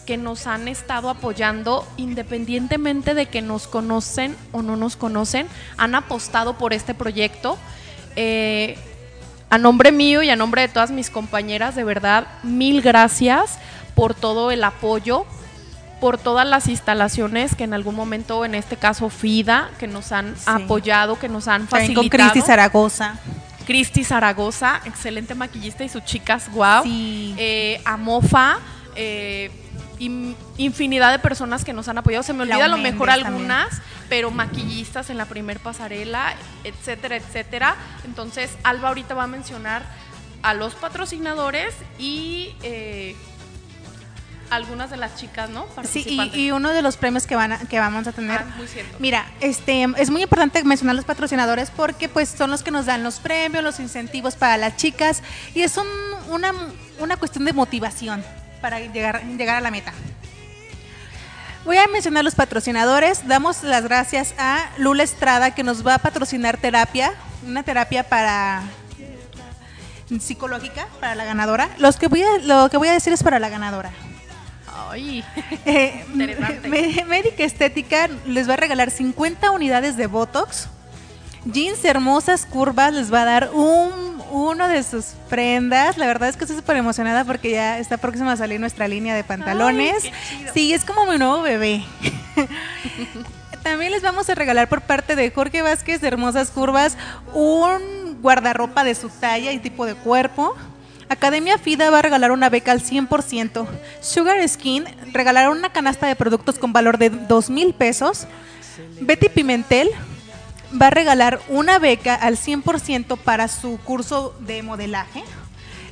que 0.06 0.18
nos 0.18 0.46
han 0.46 0.68
estado 0.68 1.08
apoyando, 1.08 1.88
independientemente 1.96 3.14
de 3.14 3.26
que 3.26 3.40
nos 3.40 3.66
conocen 3.66 4.36
o 4.52 4.60
no 4.60 4.76
nos 4.76 4.94
conocen, 4.96 5.48
han 5.78 5.94
apostado 5.94 6.58
por 6.58 6.74
este 6.74 6.92
proyecto. 6.94 7.56
Eh, 8.14 8.78
a 9.48 9.56
nombre 9.58 9.90
mío 9.90 10.22
y 10.22 10.28
a 10.28 10.36
nombre 10.36 10.60
de 10.62 10.68
todas 10.68 10.90
mis 10.90 11.08
compañeras, 11.08 11.74
de 11.74 11.84
verdad, 11.84 12.26
mil 12.42 12.82
gracias 12.82 13.58
por 13.94 14.12
todo 14.14 14.50
el 14.50 14.62
apoyo, 14.64 15.24
por 15.98 16.18
todas 16.18 16.46
las 16.46 16.68
instalaciones 16.68 17.54
que 17.54 17.64
en 17.64 17.72
algún 17.72 17.94
momento, 17.94 18.44
en 18.44 18.54
este 18.54 18.76
caso 18.76 19.08
FIDA, 19.08 19.70
que 19.78 19.86
nos 19.86 20.12
han 20.12 20.36
Sí. 20.36 20.42
apoyado, 20.46 21.18
que 21.18 21.30
nos 21.30 21.48
han 21.48 21.66
También 21.68 21.94
facilitado. 21.94 22.22
con 22.26 22.32
Cristi 22.32 22.46
Zaragoza. 22.46 23.14
Cristi 23.66 24.04
Zaragoza, 24.04 24.80
excelente 24.84 25.34
maquillista 25.34 25.84
y 25.84 25.88
sus 25.88 26.04
chicas, 26.04 26.50
wow. 26.52 26.84
Sí. 26.84 27.34
Eh, 27.36 27.80
a 27.84 27.96
Mofa, 27.96 28.58
eh, 28.94 29.50
in- 29.98 30.36
infinidad 30.56 31.10
de 31.10 31.18
personas 31.18 31.64
que 31.64 31.72
nos 31.72 31.88
han 31.88 31.98
apoyado. 31.98 32.22
Se 32.22 32.32
me 32.32 32.42
olvida 32.44 32.64
a 32.64 32.68
lo 32.68 32.76
mejor 32.78 33.10
algunas, 33.10 33.82
pero 34.08 34.30
maquillistas 34.30 35.10
en 35.10 35.18
la 35.18 35.26
primer 35.26 35.58
pasarela, 35.58 36.34
etcétera, 36.64 37.16
etcétera. 37.16 37.74
Entonces, 38.04 38.50
Alba 38.62 38.88
ahorita 38.88 39.14
va 39.14 39.24
a 39.24 39.26
mencionar 39.26 39.82
a 40.42 40.54
los 40.54 40.74
patrocinadores 40.74 41.74
y 41.98 42.54
eh, 42.62 43.16
algunas 44.50 44.90
de 44.90 44.96
las 44.96 45.16
chicas, 45.16 45.50
¿no? 45.50 45.66
Sí, 45.90 46.18
y 46.34 46.50
uno 46.50 46.70
de 46.70 46.82
los 46.82 46.96
premios 46.96 47.26
que, 47.26 47.34
van 47.36 47.52
a- 47.52 47.58
que 47.58 47.78
vamos 47.80 48.06
a 48.06 48.12
tener. 48.12 48.38
Ah, 48.40 48.54
muy 48.56 48.66
cierto. 48.68 48.96
Mira, 48.98 49.26
este, 49.40 49.86
es 49.96 50.10
muy 50.10 50.22
importante 50.22 50.62
mencionar 50.64 50.94
los 50.96 51.04
patrocinadores 51.04 51.70
porque 51.70 52.08
pues 52.08 52.28
son 52.28 52.50
los 52.50 52.62
que 52.62 52.70
nos 52.70 52.86
dan 52.86 53.02
los 53.02 53.18
premios, 53.18 53.64
los 53.64 53.80
incentivos 53.80 54.36
para 54.36 54.56
las 54.56 54.76
chicas 54.76 55.22
y 55.54 55.62
es 55.62 55.76
un- 55.76 55.86
una, 56.30 56.52
una 57.00 57.16
cuestión 57.16 57.44
de 57.44 57.52
motivación 57.52 58.24
para 58.60 58.80
llegar, 58.80 59.22
llegar 59.24 59.56
a 59.56 59.60
la 59.60 59.70
meta. 59.70 59.92
Voy 61.64 61.78
a 61.78 61.86
mencionar 61.88 62.24
los 62.24 62.36
patrocinadores. 62.36 63.26
Damos 63.26 63.64
las 63.64 63.82
gracias 63.82 64.34
a 64.38 64.70
Lula 64.78 65.02
Estrada 65.02 65.52
que 65.54 65.64
nos 65.64 65.84
va 65.84 65.94
a 65.94 65.98
patrocinar 65.98 66.56
terapia, 66.58 67.12
una 67.44 67.64
terapia 67.64 68.08
para 68.08 68.62
psicológica 70.20 70.86
para 71.00 71.14
la 71.16 71.24
ganadora. 71.24 71.68
Los 71.78 71.96
que 71.96 72.06
voy 72.06 72.22
a, 72.22 72.38
lo 72.38 72.70
que 72.70 72.76
voy 72.76 72.88
a 72.88 72.92
decir 72.92 73.12
es 73.12 73.22
para 73.22 73.38
la 73.40 73.48
ganadora. 73.48 73.90
Ay, 74.76 75.24
Eh, 75.64 76.04
Médica 77.06 77.44
Estética 77.44 78.08
les 78.26 78.48
va 78.48 78.54
a 78.54 78.56
regalar 78.56 78.90
50 78.90 79.50
unidades 79.50 79.96
de 79.96 80.06
Botox. 80.06 80.68
Jeans 81.44 81.84
hermosas 81.84 82.44
curvas 82.44 82.92
les 82.92 83.12
va 83.12 83.22
a 83.22 83.24
dar 83.24 83.50
un, 83.52 84.20
uno 84.32 84.68
de 84.68 84.82
sus 84.82 85.14
prendas. 85.28 85.96
La 85.96 86.06
verdad 86.06 86.28
es 86.28 86.36
que 86.36 86.44
estoy 86.44 86.56
súper 86.56 86.76
emocionada 86.76 87.24
porque 87.24 87.50
ya 87.50 87.78
está 87.78 87.96
próxima 87.98 88.32
a 88.32 88.36
salir 88.36 88.58
nuestra 88.58 88.88
línea 88.88 89.14
de 89.14 89.22
pantalones. 89.22 90.04
Ay, 90.04 90.46
sí, 90.52 90.72
es 90.72 90.84
como 90.84 91.06
mi 91.06 91.18
nuevo 91.18 91.42
bebé. 91.42 91.84
También 93.62 93.92
les 93.92 94.02
vamos 94.02 94.28
a 94.28 94.34
regalar 94.34 94.68
por 94.68 94.80
parte 94.82 95.16
de 95.16 95.30
Jorge 95.30 95.62
Vázquez 95.62 96.00
de 96.00 96.08
Hermosas 96.08 96.50
Curvas 96.50 96.96
un 97.32 98.20
guardarropa 98.22 98.84
de 98.84 98.94
su 98.94 99.08
talla 99.08 99.52
y 99.52 99.58
tipo 99.58 99.86
de 99.86 99.94
cuerpo. 99.94 100.56
Academia 101.08 101.56
FIDA 101.58 101.90
va 101.90 102.00
a 102.00 102.02
regalar 102.02 102.32
una 102.32 102.50
beca 102.50 102.72
al 102.72 102.80
100%. 102.82 103.66
Sugar 104.00 104.46
Skin 104.48 104.84
regalará 105.12 105.50
una 105.50 105.70
canasta 105.72 106.06
de 106.06 106.16
productos 106.16 106.58
con 106.58 106.72
valor 106.72 106.98
de 106.98 107.10
2 107.10 107.50
mil 107.50 107.74
pesos. 107.74 108.26
Betty 109.00 109.28
Pimentel 109.28 109.88
va 110.80 110.88
a 110.88 110.90
regalar 110.90 111.40
una 111.48 111.78
beca 111.78 112.14
al 112.14 112.36
100% 112.36 113.16
para 113.18 113.46
su 113.48 113.78
curso 113.78 114.34
de 114.40 114.62
modelaje. 114.62 115.22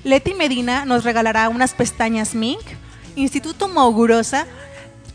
Leti 0.02 0.34
Medina 0.34 0.84
nos 0.84 1.04
regalará 1.04 1.48
unas 1.48 1.72
pestañas 1.74 2.34
Mink. 2.34 2.60
Instituto 3.16 3.68
Maugurosa 3.68 4.46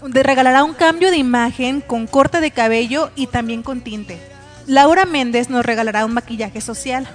de- 0.01 0.23
regalará 0.23 0.63
un 0.63 0.73
cambio 0.73 1.11
de 1.11 1.17
imagen 1.17 1.81
con 1.81 2.07
corte 2.07 2.39
de 2.39 2.51
cabello 2.51 3.11
y 3.15 3.27
también 3.27 3.61
con 3.63 3.81
tinte. 3.81 4.17
Laura 4.65 5.05
Méndez 5.05 5.49
nos 5.49 5.65
regalará 5.65 6.05
un 6.05 6.13
maquillaje 6.13 6.61
social. 6.61 7.07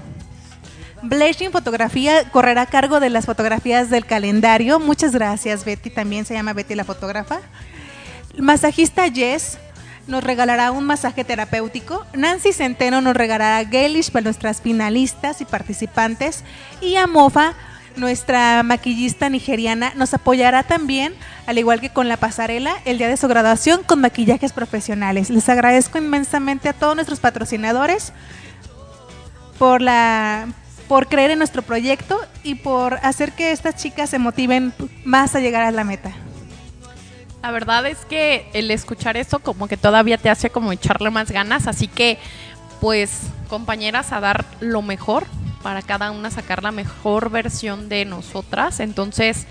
Blashing 1.04 1.52
Fotografía 1.52 2.30
correrá 2.30 2.62
a 2.62 2.66
cargo 2.66 2.98
de 2.98 3.10
las 3.10 3.26
fotografías 3.26 3.90
del 3.90 4.06
calendario. 4.06 4.80
Muchas 4.80 5.12
gracias, 5.12 5.64
Betty. 5.64 5.90
También 5.90 6.24
se 6.24 6.34
llama 6.34 6.54
Betty 6.54 6.74
la 6.74 6.84
fotógrafa. 6.84 7.40
Masajista 8.38 9.10
Jess 9.10 9.58
nos 10.06 10.24
regalará 10.24 10.72
un 10.72 10.84
masaje 10.84 11.24
terapéutico. 11.24 12.04
Nancy 12.14 12.52
Centeno 12.52 13.00
nos 13.00 13.14
regalará 13.14 13.62
Galish 13.64 14.10
para 14.10 14.24
nuestras 14.24 14.62
finalistas 14.62 15.40
y 15.40 15.44
participantes. 15.44 16.42
Y 16.80 16.96
Amofa, 16.96 17.52
nuestra 17.96 18.62
maquillista 18.62 19.28
nigeriana, 19.28 19.92
nos 19.96 20.14
apoyará 20.14 20.62
también, 20.62 21.14
al 21.46 21.58
igual 21.58 21.80
que 21.80 21.90
con 21.90 22.08
la 22.08 22.16
pasarela, 22.16 22.76
el 22.86 22.98
día 22.98 23.08
de 23.08 23.16
su 23.16 23.28
graduación 23.28 23.82
con 23.82 24.00
maquillajes 24.00 24.52
profesionales. 24.52 25.28
Les 25.28 25.48
agradezco 25.50 25.98
inmensamente 25.98 26.68
a 26.70 26.72
todos 26.72 26.94
nuestros 26.94 27.20
patrocinadores 27.20 28.12
por 29.58 29.80
la 29.80 30.48
por 30.88 31.08
creer 31.08 31.30
en 31.30 31.38
nuestro 31.38 31.62
proyecto 31.62 32.20
y 32.42 32.56
por 32.56 32.94
hacer 33.02 33.32
que 33.32 33.52
estas 33.52 33.76
chicas 33.76 34.10
se 34.10 34.18
motiven 34.18 34.72
más 35.04 35.34
a 35.34 35.40
llegar 35.40 35.62
a 35.62 35.70
la 35.70 35.84
meta. 35.84 36.12
La 37.42 37.50
verdad 37.50 37.86
es 37.86 37.98
que 38.06 38.48
el 38.54 38.70
escuchar 38.70 39.16
esto 39.16 39.38
como 39.38 39.68
que 39.68 39.76
todavía 39.76 40.16
te 40.16 40.30
hace 40.30 40.50
como 40.50 40.72
echarle 40.72 41.10
más 41.10 41.30
ganas, 41.30 41.66
así 41.66 41.88
que 41.88 42.18
pues 42.80 43.22
compañeras 43.48 44.12
a 44.12 44.20
dar 44.20 44.44
lo 44.60 44.82
mejor 44.82 45.26
para 45.62 45.82
cada 45.82 46.10
una 46.10 46.30
sacar 46.30 46.62
la 46.62 46.72
mejor 46.72 47.30
versión 47.30 47.88
de 47.88 48.04
nosotras, 48.04 48.80
entonces 48.80 49.46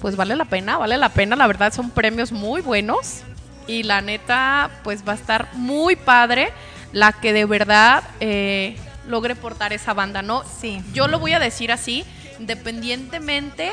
pues 0.00 0.16
vale 0.16 0.36
la 0.36 0.44
pena, 0.44 0.76
vale 0.76 0.96
la 0.98 1.10
pena, 1.10 1.36
la 1.36 1.46
verdad 1.46 1.72
son 1.72 1.90
premios 1.90 2.32
muy 2.32 2.60
buenos 2.60 3.22
y 3.66 3.82
la 3.82 4.00
neta 4.00 4.70
pues 4.82 5.06
va 5.06 5.12
a 5.12 5.16
estar 5.16 5.48
muy 5.54 5.96
padre. 5.96 6.52
La 6.92 7.12
que 7.12 7.32
de 7.32 7.44
verdad 7.44 8.04
eh, 8.20 8.76
logre 9.06 9.34
portar 9.34 9.72
esa 9.72 9.94
banda, 9.94 10.22
¿no? 10.22 10.42
Sí. 10.60 10.82
Yo 10.92 11.08
lo 11.08 11.18
voy 11.18 11.32
a 11.32 11.38
decir 11.38 11.72
así, 11.72 12.04
independientemente 12.38 13.72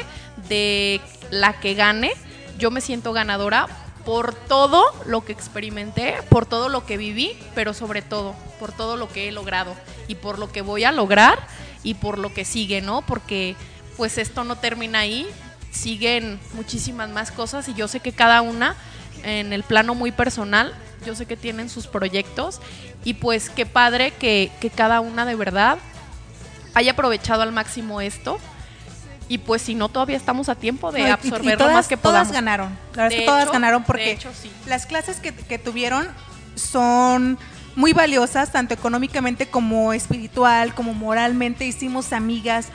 de 0.50 1.02
la 1.30 1.60
que 1.60 1.74
gane, 1.74 2.12
yo 2.58 2.72
me 2.72 2.82
siento 2.82 3.14
ganadora 3.14 3.68
por 4.06 4.34
todo 4.34 4.84
lo 5.06 5.24
que 5.24 5.32
experimenté, 5.32 6.16
por 6.30 6.46
todo 6.46 6.70
lo 6.70 6.86
que 6.86 6.98
viví, 6.98 7.38
pero 7.56 7.74
sobre 7.74 8.02
todo 8.02 8.36
por 8.60 8.72
todo 8.72 8.96
lo 8.96 9.10
que 9.10 9.28
he 9.28 9.32
logrado 9.32 9.76
y 10.08 10.16
por 10.16 10.38
lo 10.38 10.52
que 10.52 10.62
voy 10.62 10.84
a 10.84 10.92
lograr 10.92 11.40
y 11.84 11.96
por 11.96 12.20
lo 12.20 12.34
que 12.34 12.46
sigue, 12.46 12.82
¿no? 12.82 13.02
Porque 13.02 13.56
pues 13.98 14.18
esto 14.18 14.44
no 14.44 14.58
termina 14.58 15.00
ahí, 15.00 15.28
siguen 15.72 16.40
muchísimas 16.54 17.10
más 17.10 17.32
cosas 17.32 17.68
y 17.70 17.74
yo 17.74 17.88
sé 17.88 18.00
que 18.00 18.12
cada 18.12 18.42
una 18.42 18.76
en 19.24 19.54
el 19.54 19.64
plano 19.64 19.96
muy 19.96 20.12
personal, 20.12 20.74
yo 21.06 21.16
sé 21.16 21.26
que 21.26 21.38
tienen 21.38 21.70
sus 21.70 21.88
proyectos 21.88 22.60
y 23.04 23.16
pues 23.16 23.50
qué 23.50 23.66
padre 23.66 24.12
que, 24.12 24.52
que 24.60 24.70
cada 24.70 25.00
una 25.02 25.26
de 25.26 25.36
verdad 25.36 25.78
haya 26.74 26.92
aprovechado 26.94 27.42
al 27.42 27.52
máximo 27.52 28.02
esto. 28.02 28.40
Y 29.28 29.38
pues 29.38 29.62
si 29.62 29.76
no, 29.76 29.88
todavía 29.88 30.18
estamos 30.18 30.50
a 30.50 30.56
tiempo 30.56 30.92
de 30.92 31.00
No, 31.00 31.06
y- 31.06 31.10
y 31.10 31.12
absorber 31.12 31.54
lo 31.54 31.58
todas- 31.60 31.74
más 31.74 31.88
que 31.88 31.96
podamos. 31.98 32.28
Todas 32.28 32.34
ganaron. 32.42 32.70
La 32.96 33.04
verdad 33.04 33.14
es 33.14 33.20
que 33.22 33.26
todas 33.26 33.44
hecho, 33.44 33.52
ganaron 33.54 33.84
porque 33.86 34.12
hecho, 34.12 34.30
sí. 34.40 34.52
las 34.66 34.86
clases 34.86 35.18
que, 35.22 35.34
que 35.34 35.58
tuvieron 35.58 36.08
son 36.56 37.38
muy 37.76 37.94
valiosas, 37.94 38.52
tanto 38.52 38.74
económicamente 38.74 39.48
como 39.48 39.94
espiritual, 39.94 40.74
como 40.76 40.94
moralmente. 40.94 41.66
Hicimos 41.66 42.12
amigas, 42.12 42.68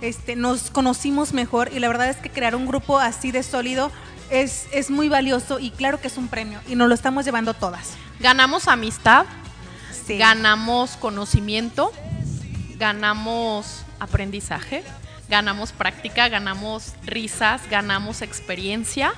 este, 0.00 0.36
nos 0.36 0.70
conocimos 0.70 1.32
mejor 1.32 1.72
y 1.72 1.80
la 1.80 1.88
verdad 1.88 2.08
es 2.08 2.16
que 2.18 2.30
crear 2.30 2.54
un 2.54 2.66
grupo 2.66 2.98
así 3.00 3.32
de 3.32 3.42
sólido 3.42 3.90
es, 4.30 4.66
es 4.72 4.90
muy 4.90 5.08
valioso 5.08 5.58
y 5.58 5.70
claro 5.70 6.00
que 6.00 6.08
es 6.08 6.16
un 6.16 6.28
premio 6.28 6.60
y 6.68 6.74
nos 6.74 6.88
lo 6.88 6.94
estamos 6.94 7.24
llevando 7.24 7.54
todas. 7.54 7.90
Ganamos 8.20 8.68
amistad, 8.68 9.26
Sí. 10.06 10.18
ganamos 10.18 10.96
conocimiento, 10.96 11.92
ganamos 12.78 13.84
aprendizaje, 13.98 14.84
ganamos 15.28 15.72
práctica, 15.72 16.28
ganamos 16.28 16.92
risas, 17.04 17.62
ganamos 17.70 18.22
experiencia. 18.22 19.12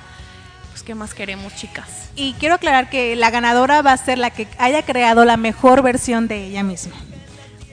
Pues, 0.71 0.83
¿qué 0.83 0.95
más 0.95 1.13
queremos, 1.13 1.55
chicas? 1.55 2.09
Y 2.15 2.33
quiero 2.33 2.55
aclarar 2.55 2.89
que 2.89 3.15
la 3.15 3.29
ganadora 3.29 3.81
va 3.81 3.93
a 3.93 3.97
ser 3.97 4.17
la 4.17 4.29
que 4.31 4.47
haya 4.57 4.83
creado 4.83 5.25
la 5.25 5.37
mejor 5.37 5.81
versión 5.81 6.27
de 6.27 6.45
ella 6.45 6.63
misma. 6.63 6.95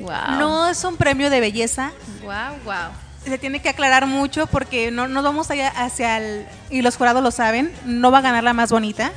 Wow. 0.00 0.38
No 0.38 0.68
es 0.68 0.84
un 0.84 0.96
premio 0.96 1.30
de 1.30 1.40
belleza, 1.40 1.92
Wow, 2.22 2.58
wow. 2.64 2.90
Se 3.30 3.38
tiene 3.38 3.60
que 3.60 3.68
aclarar 3.68 4.06
mucho 4.06 4.46
porque 4.46 4.90
no 4.90 5.08
nos 5.08 5.24
vamos 5.24 5.50
allá 5.50 5.68
hacia 5.68 6.18
el 6.18 6.46
y 6.70 6.82
los 6.82 6.96
jurados 6.96 7.22
lo 7.22 7.30
saben, 7.30 7.72
no 7.84 8.10
va 8.10 8.18
a 8.18 8.22
ganar 8.22 8.44
la 8.44 8.52
más 8.52 8.70
bonita, 8.70 9.12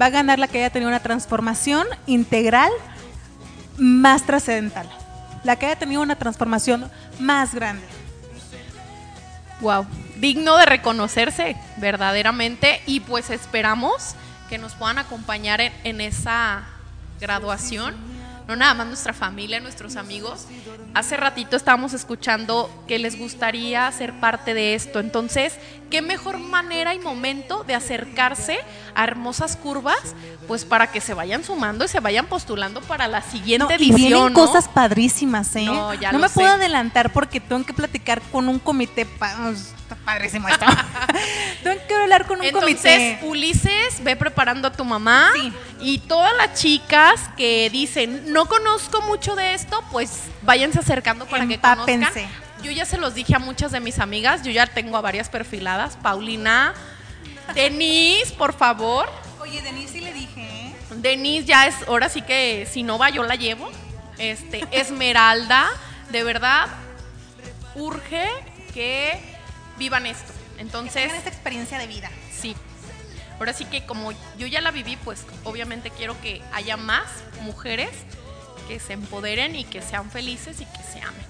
va 0.00 0.06
a 0.06 0.10
ganar 0.10 0.38
la 0.38 0.48
que 0.48 0.58
haya 0.58 0.70
tenido 0.70 0.88
una 0.88 1.00
transformación 1.00 1.86
integral 2.06 2.70
más 3.76 4.24
trascendental, 4.24 4.88
la 5.42 5.56
que 5.56 5.66
haya 5.66 5.76
tenido 5.76 6.02
una 6.02 6.16
transformación 6.16 6.90
más 7.18 7.54
grande. 7.54 7.84
Wow. 9.60 9.86
Digno 10.16 10.56
de 10.56 10.66
reconocerse, 10.66 11.56
verdaderamente. 11.78 12.80
Y 12.86 13.00
pues 13.00 13.30
esperamos 13.30 14.14
que 14.48 14.58
nos 14.58 14.74
puedan 14.74 14.98
acompañar 14.98 15.60
en, 15.60 15.72
en 15.84 16.00
esa 16.00 16.64
graduación. 17.20 17.94
No 18.46 18.56
nada 18.56 18.74
más 18.74 18.86
nuestra 18.86 19.12
familia, 19.12 19.60
nuestros 19.60 19.96
amigos. 19.96 20.46
Hace 20.92 21.16
ratito 21.16 21.56
estábamos 21.56 21.94
escuchando 21.94 22.70
que 22.86 22.98
les 22.98 23.18
gustaría 23.18 23.90
ser 23.90 24.12
parte 24.20 24.52
de 24.52 24.74
esto. 24.74 25.00
Entonces, 25.00 25.54
¿qué 25.94 26.02
mejor 26.02 26.38
manera 26.38 26.92
y 26.92 26.98
momento 26.98 27.62
de 27.62 27.76
acercarse 27.76 28.58
a 28.96 29.04
hermosas 29.04 29.56
curvas? 29.56 30.16
Pues 30.48 30.64
para 30.64 30.88
que 30.90 31.00
se 31.00 31.14
vayan 31.14 31.44
sumando 31.44 31.84
y 31.84 31.88
se 31.88 32.00
vayan 32.00 32.26
postulando 32.26 32.80
para 32.80 33.06
la 33.06 33.22
siguiente 33.22 33.64
No, 33.64 33.70
y 33.70 33.74
edición. 33.90 33.96
vienen 33.96 34.32
¿no? 34.32 34.34
cosas 34.34 34.66
padrísimas, 34.66 35.54
¿eh? 35.54 35.66
No, 35.66 35.94
ya 35.94 36.10
no 36.10 36.18
me 36.18 36.28
puedo 36.28 36.48
adelantar 36.48 37.12
porque 37.12 37.38
tengo 37.38 37.64
que 37.64 37.72
platicar 37.72 38.20
con 38.32 38.48
un 38.48 38.58
comité. 38.58 39.06
pa- 39.06 39.50
Está 39.52 39.94
padrísimo 40.04 40.48
esto. 40.48 40.66
tengo 41.62 41.80
que 41.86 41.94
hablar 41.94 42.26
con 42.26 42.40
un 42.40 42.44
Entonces, 42.46 42.80
comité. 42.80 43.20
Ulises, 43.22 44.02
ve 44.02 44.16
preparando 44.16 44.66
a 44.66 44.72
tu 44.72 44.84
mamá 44.84 45.30
Sí. 45.34 45.52
y 45.80 45.98
todas 45.98 46.32
las 46.36 46.54
chicas 46.54 47.20
que 47.36 47.70
dicen, 47.70 48.32
no 48.32 48.46
conozco 48.46 49.00
mucho 49.02 49.36
de 49.36 49.54
esto, 49.54 49.80
pues 49.92 50.22
váyanse 50.42 50.80
acercando 50.80 51.24
para 51.26 51.46
que 51.46 51.60
conozcan. 51.60 52.08
Yo 52.64 52.70
ya 52.70 52.86
se 52.86 52.96
los 52.96 53.14
dije 53.14 53.36
a 53.36 53.38
muchas 53.38 53.72
de 53.72 53.80
mis 53.80 53.98
amigas, 53.98 54.42
yo 54.42 54.50
ya 54.50 54.66
tengo 54.66 54.96
a 54.96 55.02
varias 55.02 55.28
perfiladas. 55.28 55.98
Paulina, 55.98 56.72
Denise, 57.54 58.32
por 58.38 58.54
favor. 58.54 59.06
Oye, 59.38 59.60
Denise 59.60 59.92
sí 59.92 60.00
le 60.00 60.14
dije, 60.14 60.40
¿eh? 60.40 60.74
Denise 60.96 61.46
ya 61.46 61.66
es, 61.66 61.74
ahora 61.86 62.08
sí 62.08 62.22
que 62.22 62.66
si 62.70 62.82
no 62.82 62.96
va, 62.96 63.10
yo 63.10 63.22
la 63.22 63.34
llevo. 63.34 63.70
Este, 64.16 64.64
Esmeralda, 64.70 65.68
de 66.10 66.24
verdad, 66.24 66.68
urge 67.74 68.30
que 68.72 69.20
vivan 69.76 70.06
esto. 70.06 70.32
Entonces, 70.56 71.02
Tengan 71.02 71.18
esta 71.18 71.28
experiencia 71.28 71.78
de 71.78 71.86
vida. 71.86 72.10
Sí. 72.32 72.56
Ahora 73.38 73.52
sí 73.52 73.66
que 73.66 73.84
como 73.84 74.12
yo 74.38 74.46
ya 74.46 74.62
la 74.62 74.70
viví, 74.70 74.96
pues 74.96 75.26
obviamente 75.42 75.90
quiero 75.90 76.18
que 76.22 76.40
haya 76.50 76.78
más 76.78 77.04
mujeres 77.42 77.90
que 78.68 78.80
se 78.80 78.94
empoderen 78.94 79.54
y 79.54 79.64
que 79.64 79.82
sean 79.82 80.10
felices 80.10 80.62
y 80.62 80.64
que 80.64 80.82
se 80.82 81.02
amen. 81.02 81.23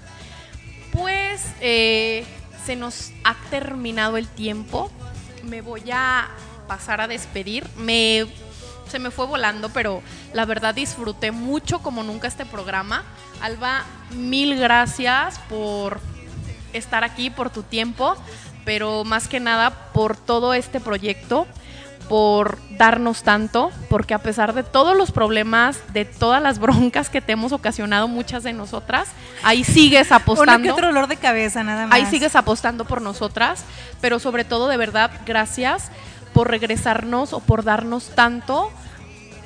Pues 0.94 1.42
se 1.60 2.76
nos 2.76 3.12
ha 3.24 3.34
terminado 3.50 4.16
el 4.16 4.28
tiempo. 4.28 4.90
Me 5.42 5.60
voy 5.60 5.90
a 5.92 6.28
pasar 6.66 7.00
a 7.00 7.08
despedir. 7.08 7.66
Me, 7.76 8.26
se 8.88 8.98
me 8.98 9.10
fue 9.10 9.26
volando, 9.26 9.68
pero 9.70 10.02
la 10.32 10.44
verdad 10.44 10.74
disfruté 10.74 11.30
mucho 11.32 11.80
como 11.80 12.02
nunca 12.02 12.28
este 12.28 12.46
programa. 12.46 13.02
Alba, 13.40 13.84
mil 14.10 14.58
gracias 14.58 15.38
por 15.48 16.00
estar 16.72 17.04
aquí, 17.04 17.30
por 17.30 17.50
tu 17.50 17.62
tiempo, 17.62 18.16
pero 18.64 19.04
más 19.04 19.28
que 19.28 19.40
nada 19.40 19.92
por 19.92 20.16
todo 20.16 20.54
este 20.54 20.80
proyecto, 20.80 21.46
por 22.08 22.58
darnos 22.76 23.22
tanto, 23.22 23.70
porque 23.88 24.14
a 24.14 24.18
pesar 24.18 24.52
de 24.52 24.62
todos 24.62 24.96
los 24.96 25.10
problemas, 25.10 25.80
de 25.92 26.04
todas 26.04 26.42
las 26.42 26.58
broncas 26.58 27.08
que 27.08 27.20
te 27.20 27.32
hemos 27.32 27.52
ocasionado 27.52 28.08
muchas 28.08 28.42
de 28.42 28.52
nosotras, 28.52 29.08
ahí 29.42 29.64
sigues 29.64 30.08
Uno 30.10 30.18
que 30.18 30.22
apostando. 30.22 30.72
otro 30.72 30.86
dolor 30.88 31.06
de 31.06 31.16
cabeza, 31.16 31.64
nada 31.64 31.86
más. 31.86 31.94
Ahí 31.94 32.06
sigues 32.06 32.36
apostando 32.36 32.84
por 32.84 33.00
nosotras, 33.00 33.64
pero 34.00 34.18
sobre 34.18 34.44
todo 34.44 34.68
de 34.68 34.76
verdad 34.76 35.10
gracias 35.24 35.90
por 36.32 36.50
regresarnos 36.50 37.32
o 37.32 37.40
por 37.40 37.64
darnos 37.64 38.10
tanto 38.14 38.70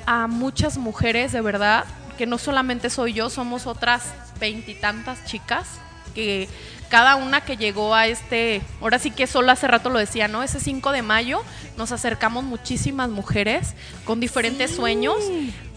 a 0.05 0.27
muchas 0.27 0.77
mujeres 0.77 1.31
de 1.31 1.41
verdad, 1.41 1.85
que 2.17 2.25
no 2.25 2.37
solamente 2.37 2.89
soy 2.89 3.13
yo, 3.13 3.29
somos 3.29 3.67
otras 3.67 4.03
veintitantas 4.39 5.23
chicas 5.25 5.67
que 6.15 6.49
cada 6.89 7.15
una 7.15 7.41
que 7.41 7.55
llegó 7.57 7.93
a 7.95 8.07
este, 8.07 8.61
ahora 8.81 8.99
sí 8.99 9.11
que 9.11 9.27
solo 9.27 9.51
hace 9.51 9.67
rato 9.67 9.89
lo 9.89 9.99
decía, 9.99 10.27
¿no? 10.27 10.43
Ese 10.43 10.59
5 10.59 10.91
de 10.91 11.01
mayo 11.01 11.43
nos 11.77 11.91
acercamos 11.91 12.43
muchísimas 12.43 13.09
mujeres 13.09 13.73
con 14.05 14.19
diferentes 14.19 14.75
sueños, 14.75 15.15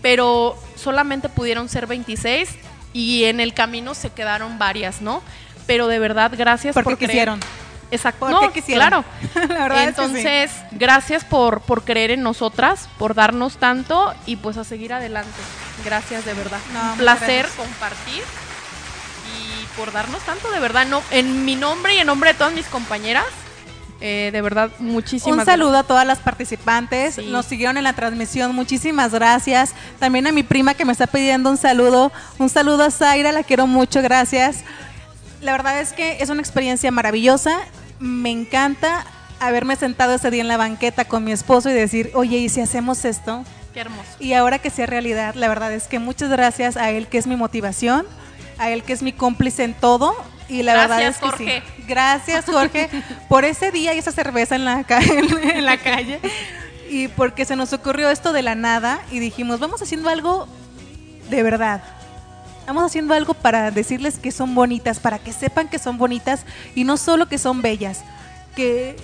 pero 0.00 0.58
solamente 0.76 1.28
pudieron 1.28 1.68
ser 1.68 1.86
26 1.86 2.48
y 2.92 3.24
en 3.24 3.40
el 3.40 3.54
camino 3.54 3.94
se 3.94 4.10
quedaron 4.10 4.58
varias, 4.58 5.00
¿no? 5.02 5.22
Pero 5.66 5.86
de 5.86 5.98
verdad, 5.98 6.32
gracias 6.36 6.74
Porque 6.74 6.90
por 6.90 6.98
creer- 6.98 7.08
quisieron. 7.10 7.40
Exacto. 7.90 8.20
Porque 8.26 8.46
No, 8.46 8.52
quisieron. 8.52 8.88
Claro. 8.88 9.04
La 9.48 9.68
verdad 9.68 9.84
es 9.84 9.88
que 9.94 9.94
sí. 9.94 10.06
Entonces, 10.06 10.50
gracias 10.72 11.24
por, 11.24 11.60
por 11.60 11.84
creer 11.84 12.10
en 12.10 12.22
nosotras, 12.22 12.88
por 12.98 13.14
darnos 13.14 13.58
tanto 13.58 14.14
y 14.24 14.36
pues 14.36 14.56
a 14.56 14.64
seguir 14.64 14.94
adelante. 14.94 15.30
Gracias 15.84 16.24
de 16.24 16.32
verdad. 16.32 16.58
No, 16.72 16.92
Un 16.92 16.98
placer 16.98 17.44
gracias. 17.46 17.52
compartir 17.52 18.22
por 19.76 19.92
darnos 19.92 20.22
tanto 20.22 20.50
de 20.50 20.60
verdad. 20.60 20.86
No, 20.86 21.02
en 21.10 21.44
mi 21.44 21.56
nombre 21.56 21.94
y 21.94 21.98
en 21.98 22.06
nombre 22.06 22.32
de 22.32 22.38
todas 22.38 22.52
mis 22.52 22.66
compañeras, 22.66 23.24
eh, 24.04 24.30
de 24.32 24.42
verdad, 24.42 24.70
muchísimas 24.80 25.38
Un 25.38 25.44
saludo 25.44 25.78
a 25.78 25.84
todas 25.84 26.04
las 26.04 26.18
participantes. 26.18 27.14
Sí. 27.14 27.26
Nos 27.26 27.46
siguieron 27.46 27.76
en 27.76 27.84
la 27.84 27.92
transmisión. 27.92 28.52
Muchísimas 28.52 29.12
gracias. 29.12 29.74
También 30.00 30.26
a 30.26 30.32
mi 30.32 30.42
prima 30.42 30.74
que 30.74 30.84
me 30.84 30.90
está 30.90 31.06
pidiendo 31.06 31.48
un 31.50 31.56
saludo. 31.56 32.10
Un 32.38 32.48
saludo 32.48 32.82
a 32.82 32.90
Zaira, 32.90 33.30
la 33.30 33.44
quiero 33.44 33.68
mucho. 33.68 34.02
Gracias. 34.02 34.64
La 35.40 35.52
verdad 35.52 35.80
es 35.80 35.92
que 35.92 36.20
es 36.20 36.30
una 36.30 36.40
experiencia 36.40 36.90
maravillosa. 36.90 37.60
Me 38.00 38.30
encanta 38.30 39.06
haberme 39.38 39.76
sentado 39.76 40.14
ese 40.14 40.32
día 40.32 40.40
en 40.40 40.48
la 40.48 40.56
banqueta 40.56 41.04
con 41.04 41.22
mi 41.22 41.30
esposo 41.30 41.70
y 41.70 41.72
decir, 41.72 42.10
oye, 42.14 42.38
¿y 42.38 42.48
si 42.48 42.60
hacemos 42.60 43.04
esto? 43.04 43.44
gracias. 43.44 43.72
Qué 43.72 43.80
hermoso. 43.80 44.10
Y 44.18 44.32
ahora 44.34 44.58
que 44.58 44.70
sea 44.70 44.86
realidad, 44.86 45.34
la 45.34 45.48
verdad 45.48 45.72
es 45.72 45.86
que 45.86 45.98
muchas 45.98 46.28
gracias 46.28 46.76
a 46.76 46.90
él 46.90 47.06
que 47.06 47.18
es 47.18 47.26
mi 47.26 47.36
motivación, 47.36 48.06
a 48.62 48.70
él 48.70 48.82
que 48.82 48.92
es 48.92 49.02
mi 49.02 49.12
cómplice 49.12 49.64
en 49.64 49.74
todo. 49.74 50.14
Y 50.48 50.62
la 50.62 50.74
verdad 50.74 51.02
es 51.02 51.16
que 51.18 51.26
Jorge. 51.26 51.62
sí. 51.76 51.82
Gracias, 51.86 52.44
Jorge, 52.46 52.88
por 53.28 53.44
ese 53.44 53.70
día 53.70 53.94
y 53.94 53.98
esa 53.98 54.12
cerveza 54.12 54.54
en 54.56 54.64
la, 54.64 54.84
en 54.88 55.64
la 55.64 55.76
calle. 55.78 56.20
Y 56.90 57.08
porque 57.08 57.44
se 57.44 57.56
nos 57.56 57.72
ocurrió 57.72 58.10
esto 58.10 58.32
de 58.32 58.42
la 58.42 58.54
nada 58.54 59.00
y 59.10 59.18
dijimos, 59.18 59.60
vamos 59.60 59.80
haciendo 59.80 60.08
algo 60.10 60.46
de 61.30 61.42
verdad. 61.42 61.82
Vamos 62.66 62.84
haciendo 62.84 63.14
algo 63.14 63.34
para 63.34 63.70
decirles 63.70 64.18
que 64.18 64.30
son 64.30 64.54
bonitas, 64.54 65.00
para 65.00 65.18
que 65.18 65.32
sepan 65.32 65.68
que 65.68 65.78
son 65.78 65.98
bonitas 65.98 66.44
y 66.74 66.84
no 66.84 66.96
solo 66.96 67.28
que 67.28 67.38
son 67.38 67.60
bellas, 67.62 68.00
que, 68.54 68.96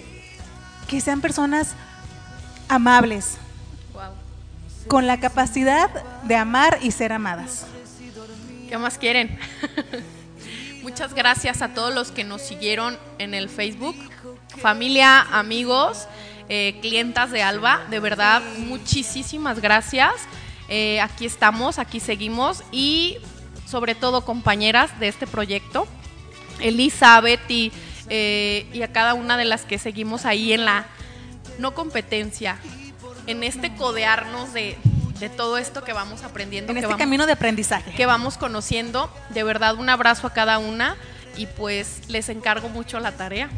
que 0.86 1.01
sean 1.01 1.20
personas 1.20 1.74
amables, 2.68 3.36
Wow. 3.94 4.12
con 4.86 5.06
la 5.06 5.18
capacidad 5.18 5.90
de 6.24 6.36
amar 6.36 6.78
y 6.82 6.90
ser 6.93 7.12
amadas. 7.12 7.66
¿Qué 8.69 8.77
más 8.77 8.99
quieren? 8.99 9.39
Muchas 10.82 11.15
gracias 11.15 11.62
a 11.62 11.73
todos 11.73 11.95
los 11.95 12.11
que 12.11 12.23
nos 12.23 12.43
siguieron 12.43 12.99
en 13.19 13.32
el 13.32 13.49
Facebook. 13.49 13.97
Familia, 14.59 15.23
amigos, 15.23 16.07
eh, 16.51 16.78
clientas 16.82 17.31
de 17.31 17.43
Alba, 17.43 17.86
de 17.89 17.99
verdad, 17.99 18.43
muchísimas 18.59 19.61
gracias. 19.61 20.12
Eh, 20.69 21.01
aquí 21.01 21.24
estamos, 21.24 21.78
aquí 21.78 21.99
seguimos 21.99 22.62
y 22.70 23.16
sobre 23.66 23.95
todo 23.95 24.27
compañeras 24.27 25.01
de 25.01 25.09
este 25.09 25.27
proyecto. 25.27 25.89
Elizabeth 26.61 27.51
y, 27.51 27.73
eh, 28.11 28.66
y 28.74 28.82
a 28.82 28.93
cada 28.93 29.15
una 29.15 29.39
de 29.39 29.47
las 29.47 29.62
que 29.62 29.78
seguimos 29.78 30.27
ahí 30.27 30.53
en 30.53 30.66
la 30.66 30.86
no 31.59 31.73
competencia, 31.73 32.59
en 33.27 33.45
este 33.45 33.74
codearnos 33.77 34.53
de, 34.53 34.77
de 35.20 35.28
todo 35.28 35.59
esto 35.59 35.82
que 35.85 35.93
vamos 35.93 36.23
aprendiendo. 36.23 36.70
En 36.70 36.74
que 36.74 36.81
este 36.81 36.86
vamos- 36.86 36.99
camino 36.99 37.27
de 37.27 37.32
aprendizaje. 37.32 37.93
que 37.93 38.07
vamos 38.07 38.39
conociendo. 38.39 39.11
De 39.31 39.43
verdad, 39.43 39.74
un 39.77 39.89
abrazo 39.89 40.27
a 40.27 40.32
cada 40.32 40.59
una 40.59 40.97
y 41.36 41.47
pues 41.47 42.01
les 42.09 42.28
encargo 42.28 42.69
mucho 42.69 43.01
la 43.01 43.12
tarea. 43.12 43.49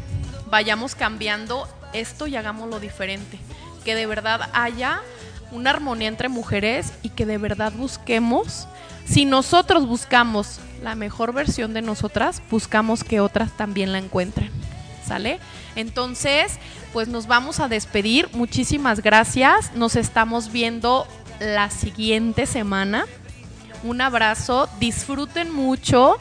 Vayamos 0.49 0.95
cambiando 0.95 1.67
esto 1.93 2.27
y 2.27 2.35
hagámoslo 2.35 2.79
diferente. 2.79 3.37
Que 3.85 3.95
de 3.95 4.05
verdad 4.05 4.49
haya 4.53 5.01
una 5.51 5.69
armonía 5.71 6.07
entre 6.07 6.29
mujeres 6.29 6.93
y 7.03 7.09
que 7.09 7.25
de 7.25 7.37
verdad 7.37 7.73
busquemos, 7.73 8.67
si 9.05 9.25
nosotros 9.25 9.85
buscamos 9.87 10.59
la 10.81 10.95
mejor 10.95 11.33
versión 11.33 11.73
de 11.73 11.81
nosotras, 11.81 12.41
buscamos 12.49 13.03
que 13.03 13.19
otras 13.19 13.51
también 13.57 13.91
la 13.91 13.97
encuentren. 13.97 14.49
¿Sale? 15.05 15.39
Entonces, 15.75 16.53
pues 16.93 17.07
nos 17.07 17.27
vamos 17.27 17.59
a 17.59 17.67
despedir. 17.67 18.29
Muchísimas 18.33 19.01
gracias. 19.01 19.73
Nos 19.75 19.95
estamos 19.95 20.51
viendo 20.51 21.05
la 21.41 21.71
siguiente 21.71 22.45
semana. 22.45 23.05
Un 23.83 23.99
abrazo, 23.99 24.69
disfruten 24.79 25.51
mucho 25.51 26.17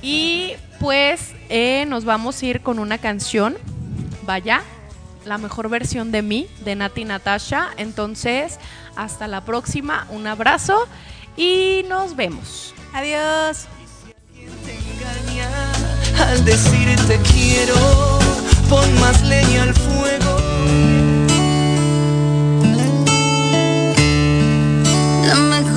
y 0.00 0.52
pues 0.78 1.32
eh, 1.48 1.84
nos 1.88 2.04
vamos 2.04 2.40
a 2.40 2.46
ir 2.46 2.60
con 2.60 2.78
una 2.78 2.98
canción, 2.98 3.56
vaya, 4.22 4.62
la 5.24 5.38
mejor 5.38 5.68
versión 5.68 6.12
de 6.12 6.22
mí, 6.22 6.46
de 6.64 6.76
Nati 6.76 7.04
Natasha. 7.04 7.70
Entonces, 7.76 8.60
hasta 8.94 9.26
la 9.26 9.44
próxima, 9.44 10.06
un 10.10 10.28
abrazo 10.28 10.86
y 11.36 11.84
nos 11.88 12.14
vemos. 12.14 12.74
Adiós. 12.94 13.66
al 16.16 16.44
quiero, 17.32 18.18
pon 18.68 19.00
más 19.00 19.20
leña 19.22 19.64
al 19.64 19.74
fuego. 19.74 20.87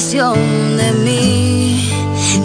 de 0.00 0.92
mí 1.04 1.92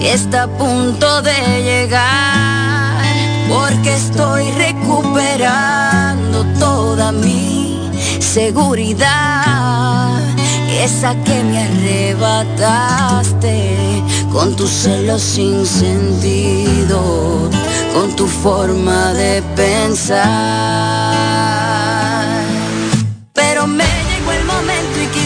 está 0.03 0.43
a 0.43 0.47
punto 0.47 1.21
de 1.21 1.31
llegar 1.63 3.01
porque 3.47 3.93
estoy 3.93 4.51
recuperando 4.51 6.43
toda 6.59 7.13
mi 7.13 7.89
seguridad. 8.19 10.19
Esa 10.83 11.15
que 11.23 11.43
me 11.43 11.63
arrebataste 11.63 13.77
con 14.33 14.53
tus 14.57 14.69
celos 14.69 15.21
sin 15.21 15.65
con 17.93 18.13
tu 18.17 18.27
forma 18.27 19.13
de 19.13 19.41
pensar. 19.55 21.64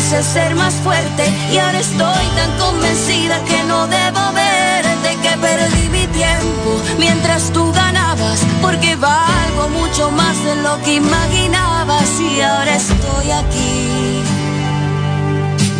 Ser 0.09 0.55
más 0.55 0.73
fuerte 0.73 1.31
Y 1.51 1.57
ahora 1.59 1.79
estoy 1.79 2.25
tan 2.35 2.51
convencida 2.57 3.43
que 3.45 3.63
no 3.65 3.85
debo 3.87 4.33
verte 4.33 5.17
Que 5.21 5.37
perdí 5.37 5.87
mi 5.89 6.07
tiempo 6.07 6.81
mientras 6.97 7.51
tú 7.53 7.71
ganabas 7.71 8.39
Porque 8.59 8.95
valgo 8.95 9.69
mucho 9.69 10.09
más 10.09 10.43
de 10.43 10.55
lo 10.63 10.81
que 10.81 10.95
imaginabas 10.95 12.09
Y 12.19 12.41
ahora 12.41 12.75
estoy 12.75 13.31
aquí 13.31 14.23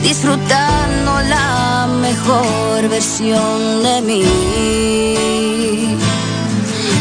Disfrutando 0.04 1.22
la 1.28 1.88
mejor 2.00 2.88
versión 2.88 3.84
de 3.84 4.02
mí 4.02 4.26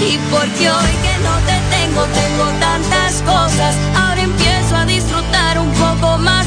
y 0.00 0.16
porque 0.30 0.70
hoy 0.70 0.92
que 1.02 1.18
no 1.24 1.34
te 1.44 1.58
tengo, 1.76 2.04
tengo 2.04 2.44
tantas 2.60 3.20
cosas. 3.22 3.74
Ahora 3.96 4.22
empiezo 4.22 4.76
a 4.76 4.86
disfrutar 4.86 5.58
un 5.58 5.70
poco 5.72 6.18
más. 6.18 6.46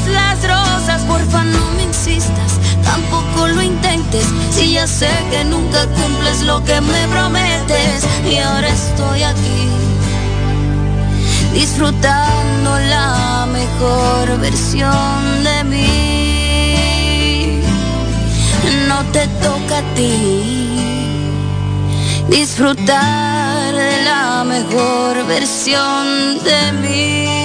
No 1.32 1.70
me 1.76 1.84
insistas, 1.84 2.60
tampoco 2.84 3.48
lo 3.48 3.62
intentes. 3.62 4.26
Si 4.50 4.72
ya 4.72 4.86
sé 4.86 5.08
que 5.30 5.44
nunca 5.44 5.86
cumples 5.86 6.42
lo 6.42 6.62
que 6.64 6.80
me 6.80 7.08
prometes. 7.08 8.04
Y 8.30 8.36
ahora 8.36 8.68
estoy 8.68 9.22
aquí, 9.22 9.68
disfrutando 11.54 12.78
la 12.78 13.46
mejor 13.50 14.38
versión 14.40 15.44
de 15.44 15.64
mí. 15.64 17.62
No 18.88 19.02
te 19.12 19.26
toca 19.42 19.78
a 19.78 19.94
ti 19.94 20.62
disfrutar 22.28 23.74
de 23.74 24.04
la 24.04 24.44
mejor 24.44 25.26
versión 25.26 26.38
de 26.44 26.72
mí. 26.80 27.41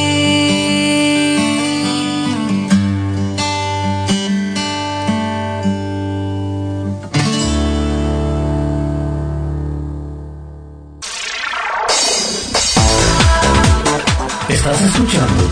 Estás 14.69 14.81
escuchando 14.81 15.43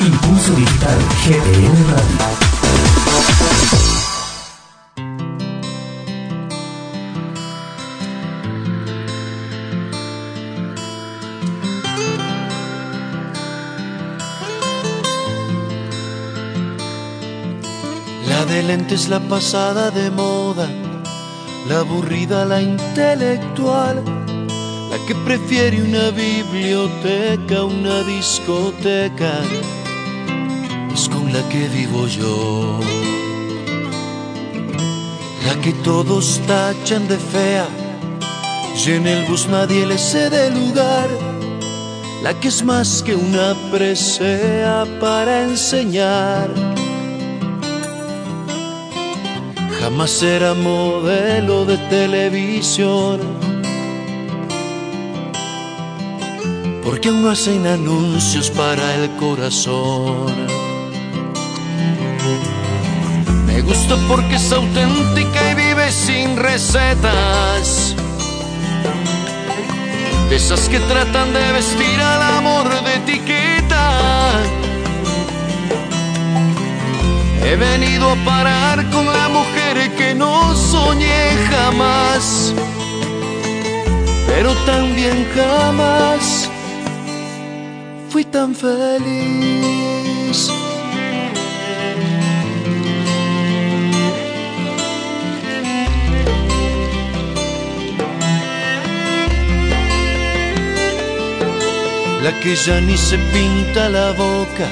Impulso 0.00 0.54
Digital 0.54 0.98
GDL 1.26 1.84
Radio. 1.90 2.18
La 18.26 18.46
de 18.46 18.62
lentes, 18.62 19.10
la 19.10 19.20
pasada 19.20 19.90
de 19.90 20.10
moda, 20.10 20.70
la 21.68 21.80
aburrida, 21.80 22.46
la 22.46 22.62
intelectual, 22.62 24.02
que 25.06 25.14
prefiere 25.14 25.82
una 25.82 26.10
biblioteca, 26.10 27.64
una 27.64 28.02
discoteca, 28.04 29.34
es 30.92 31.08
con 31.08 31.30
la 31.32 31.46
que 31.50 31.68
vivo 31.68 32.06
yo. 32.06 32.80
La 35.46 35.60
que 35.60 35.72
todos 35.84 36.40
tachan 36.46 37.06
de 37.06 37.18
fea, 37.18 37.66
y 38.74 38.92
en 38.92 39.06
el 39.06 39.26
bus 39.26 39.46
nadie 39.48 39.86
le 39.86 39.98
cede 39.98 40.50
lugar. 40.50 41.08
La 42.22 42.32
que 42.40 42.48
es 42.48 42.64
más 42.64 43.02
que 43.02 43.14
una 43.14 43.54
presea 43.70 44.86
para 45.00 45.42
enseñar. 45.42 46.48
Jamás 49.80 50.22
era 50.22 50.54
modelo 50.54 51.66
de 51.66 51.76
televisión. 51.90 53.43
Porque 56.84 57.08
aún 57.08 57.22
no 57.22 57.30
hacen 57.30 57.66
anuncios 57.66 58.50
para 58.50 58.94
el 58.96 59.10
corazón. 59.16 60.34
Me 63.46 63.62
gusta 63.62 63.96
porque 64.06 64.34
es 64.34 64.52
auténtica 64.52 65.50
y 65.50 65.54
vive 65.54 65.90
sin 65.90 66.36
recetas. 66.36 67.96
De 70.28 70.36
esas 70.36 70.68
que 70.68 70.78
tratan 70.80 71.32
de 71.32 71.52
vestir 71.52 72.00
al 72.00 72.22
amor 72.38 72.68
de 72.84 72.94
etiqueta. 72.96 73.90
He 77.46 77.56
venido 77.56 78.10
a 78.10 78.16
parar 78.26 78.90
con 78.90 79.06
la 79.06 79.28
mujer 79.28 79.90
que 79.96 80.14
no 80.14 80.54
soñé 80.54 81.30
jamás, 81.50 82.52
pero 84.26 84.52
también 84.66 85.26
jamás 85.34 86.33
fui 88.14 88.24
tan 88.26 88.54
feliz. 88.54 90.40
la 102.22 102.32
que 102.40 102.54
ya 102.54 102.80
ni 102.80 102.96
se 102.96 103.18
pinta 103.34 103.88
la 103.88 104.12
boca, 104.12 104.68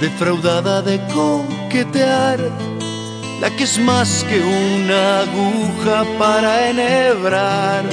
defraudada 0.00 0.82
de 0.82 0.96
coquetear, 1.12 2.38
la 3.40 3.50
que 3.56 3.64
es 3.64 3.76
más 3.78 4.24
que 4.28 4.38
una 4.40 5.02
aguja 5.24 5.96
para 6.20 6.70
enhebrar. 6.70 7.84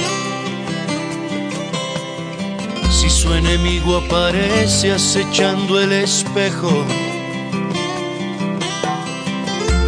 Si 3.04 3.10
su 3.10 3.34
enemigo 3.34 3.98
aparece 3.98 4.90
acechando 4.90 5.78
el 5.78 5.92
espejo, 5.92 6.70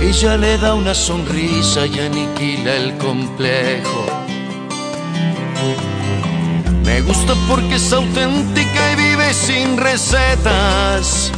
ella 0.02 0.36
le 0.36 0.58
da 0.58 0.74
una 0.74 0.92
sonrisa 0.92 1.86
y 1.86 1.98
aniquila 1.98 2.76
el 2.76 2.98
complejo. 2.98 4.04
Me 6.84 7.00
gusta 7.00 7.32
porque 7.48 7.76
es 7.76 7.90
auténtica 7.90 8.92
y 8.92 8.96
vive 8.96 9.32
sin 9.32 9.78
recetas. 9.78 11.32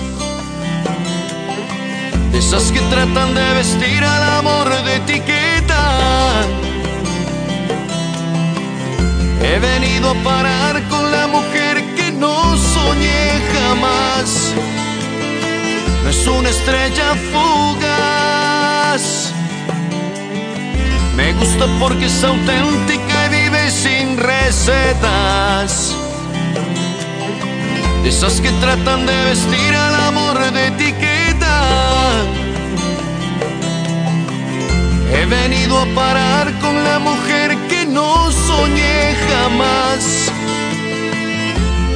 De 2.32 2.38
esas 2.38 2.72
que 2.72 2.80
tratan 2.90 3.34
de 3.36 3.54
vestir 3.54 4.02
al 4.02 4.22
amor 4.40 4.68
de 4.82 4.96
etiqueta. 4.96 6.67
He 9.42 9.58
venido 9.60 10.10
a 10.10 10.14
parar 10.24 10.82
con 10.88 11.12
la 11.12 11.28
mujer 11.28 11.84
que 11.96 12.10
no 12.12 12.56
soñé 12.56 13.40
jamás. 13.54 14.52
No 16.02 16.10
es 16.10 16.26
una 16.26 16.48
estrella 16.48 17.14
fugaz. 17.32 19.32
Me 21.16 21.32
gusta 21.34 21.66
porque 21.78 22.06
es 22.06 22.24
auténtica 22.24 23.26
y 23.26 23.28
vive 23.28 23.70
sin 23.70 24.18
recetas. 24.18 25.94
De 28.02 28.08
esas 28.08 28.40
que 28.40 28.50
tratan 28.52 29.06
de 29.06 29.24
vestir 29.24 29.74
al 29.74 29.94
amor 30.08 30.52
de 30.52 30.66
etiqueta. 30.68 31.18
He 35.12 35.24
venido 35.26 35.80
a 35.80 35.86
parar 35.94 36.52
con 36.60 36.82
la 36.84 36.98
mujer 36.98 37.56
que 37.68 37.77
no 37.88 38.30
soñé 38.30 39.14
jamás. 39.28 40.32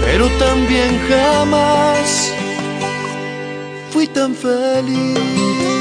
Pero 0.01 0.29
también 0.39 1.01
jamás 1.09 2.33
fui 3.91 4.07
tan 4.07 4.35
feliz. 4.35 5.72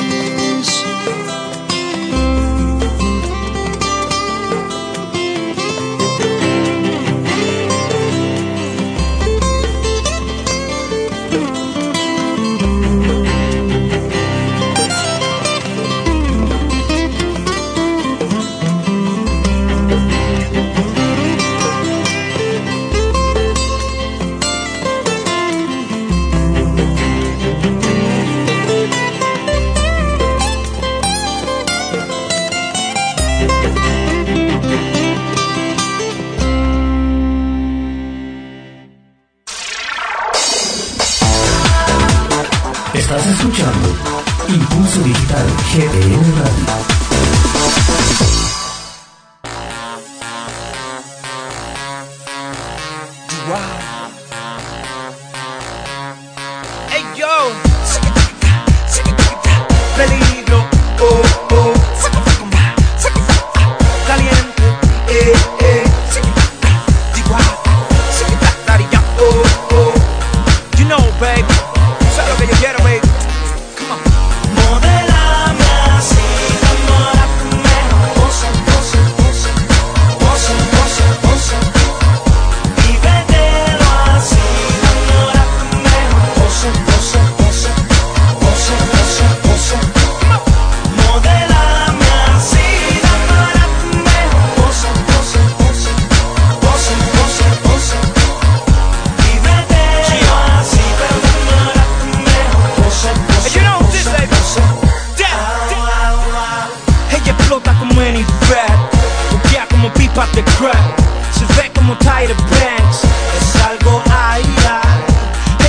Se 110.14 111.46
ve 111.56 111.72
como 111.74 111.98
Tyra 111.98 112.36
Banks 112.52 113.02
Es 113.38 113.56
algo 113.64 114.04
ahí. 114.12 114.44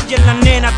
Ella 0.05 0.17
es 0.17 0.27
la 0.27 0.35
nena 0.35 0.72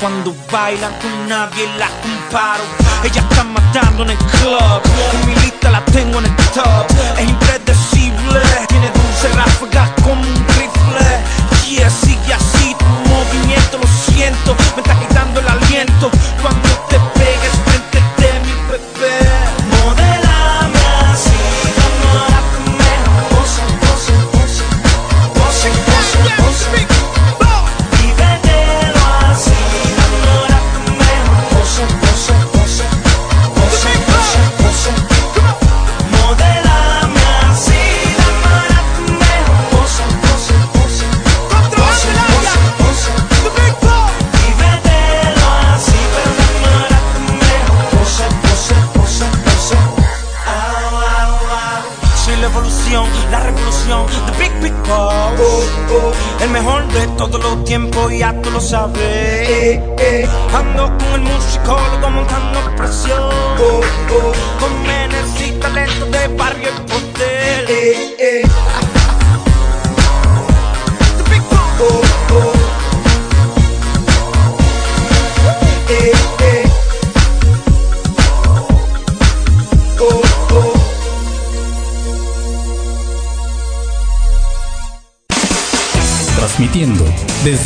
cuando 0.00 0.34
bailan 0.50 0.92
con 1.00 1.28
nadie 1.28 1.66
la 1.78 1.88
comparo. 2.02 2.64
Ellas 3.02 3.24
están 3.30 3.52
matando 3.52 4.02
en 4.04 4.10
el 4.10 4.16
club. 4.16 4.82
En 5.12 5.26
mi 5.26 5.34
lista 5.36 5.70
la 5.70 5.84
tengo 5.86 6.18
en 6.18 6.26
el 6.26 6.36
top. 6.54 6.86
Es 7.16 7.28
impredecible. 7.28 8.40
Tiene 8.68 8.90
dulce 8.90 9.28
ráfagas 9.34 9.90
como 10.02 10.20
un 10.20 10.46
rifle. 10.56 11.08
Yeah, 11.68 11.90
sigue 11.90 12.32
así 12.32 12.74
tu 12.78 12.84
movimiento, 13.08 13.78
lo 13.78 13.86
siento. 14.12 14.56
Mientras 14.74 14.98
que 14.98 15.07
lo 58.58 58.64
sabes. 58.64 59.80
Ando 60.52 60.87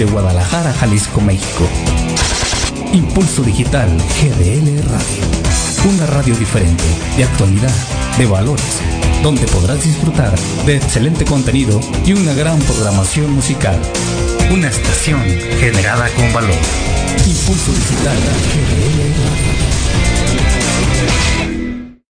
Guadalajara, 0.05 0.73
Jalisco, 0.73 1.21
México. 1.21 1.69
Impulso 2.93 3.43
Digital 3.43 3.89
GDL 3.89 4.83
Radio. 4.89 5.25
Una 5.95 6.07
radio 6.07 6.37
diferente, 6.37 6.85
de 7.17 7.25
actualidad, 7.25 7.75
de 8.19 8.27
valores, 8.27 8.81
donde 9.23 9.47
podrás 9.47 9.83
disfrutar 9.83 10.35
de 10.67 10.77
excelente 10.77 11.25
contenido 11.25 11.81
y 12.05 12.13
una 12.13 12.35
gran 12.35 12.59
programación 12.61 13.33
musical. 13.33 13.81
Una 14.51 14.69
estación 14.69 15.23
generada 15.59 16.09
con 16.11 16.33
valor. 16.33 16.57
Impulso 17.27 17.73
Digital 17.73 18.17
GDL 18.17 19.01
Radio. 19.25 19.52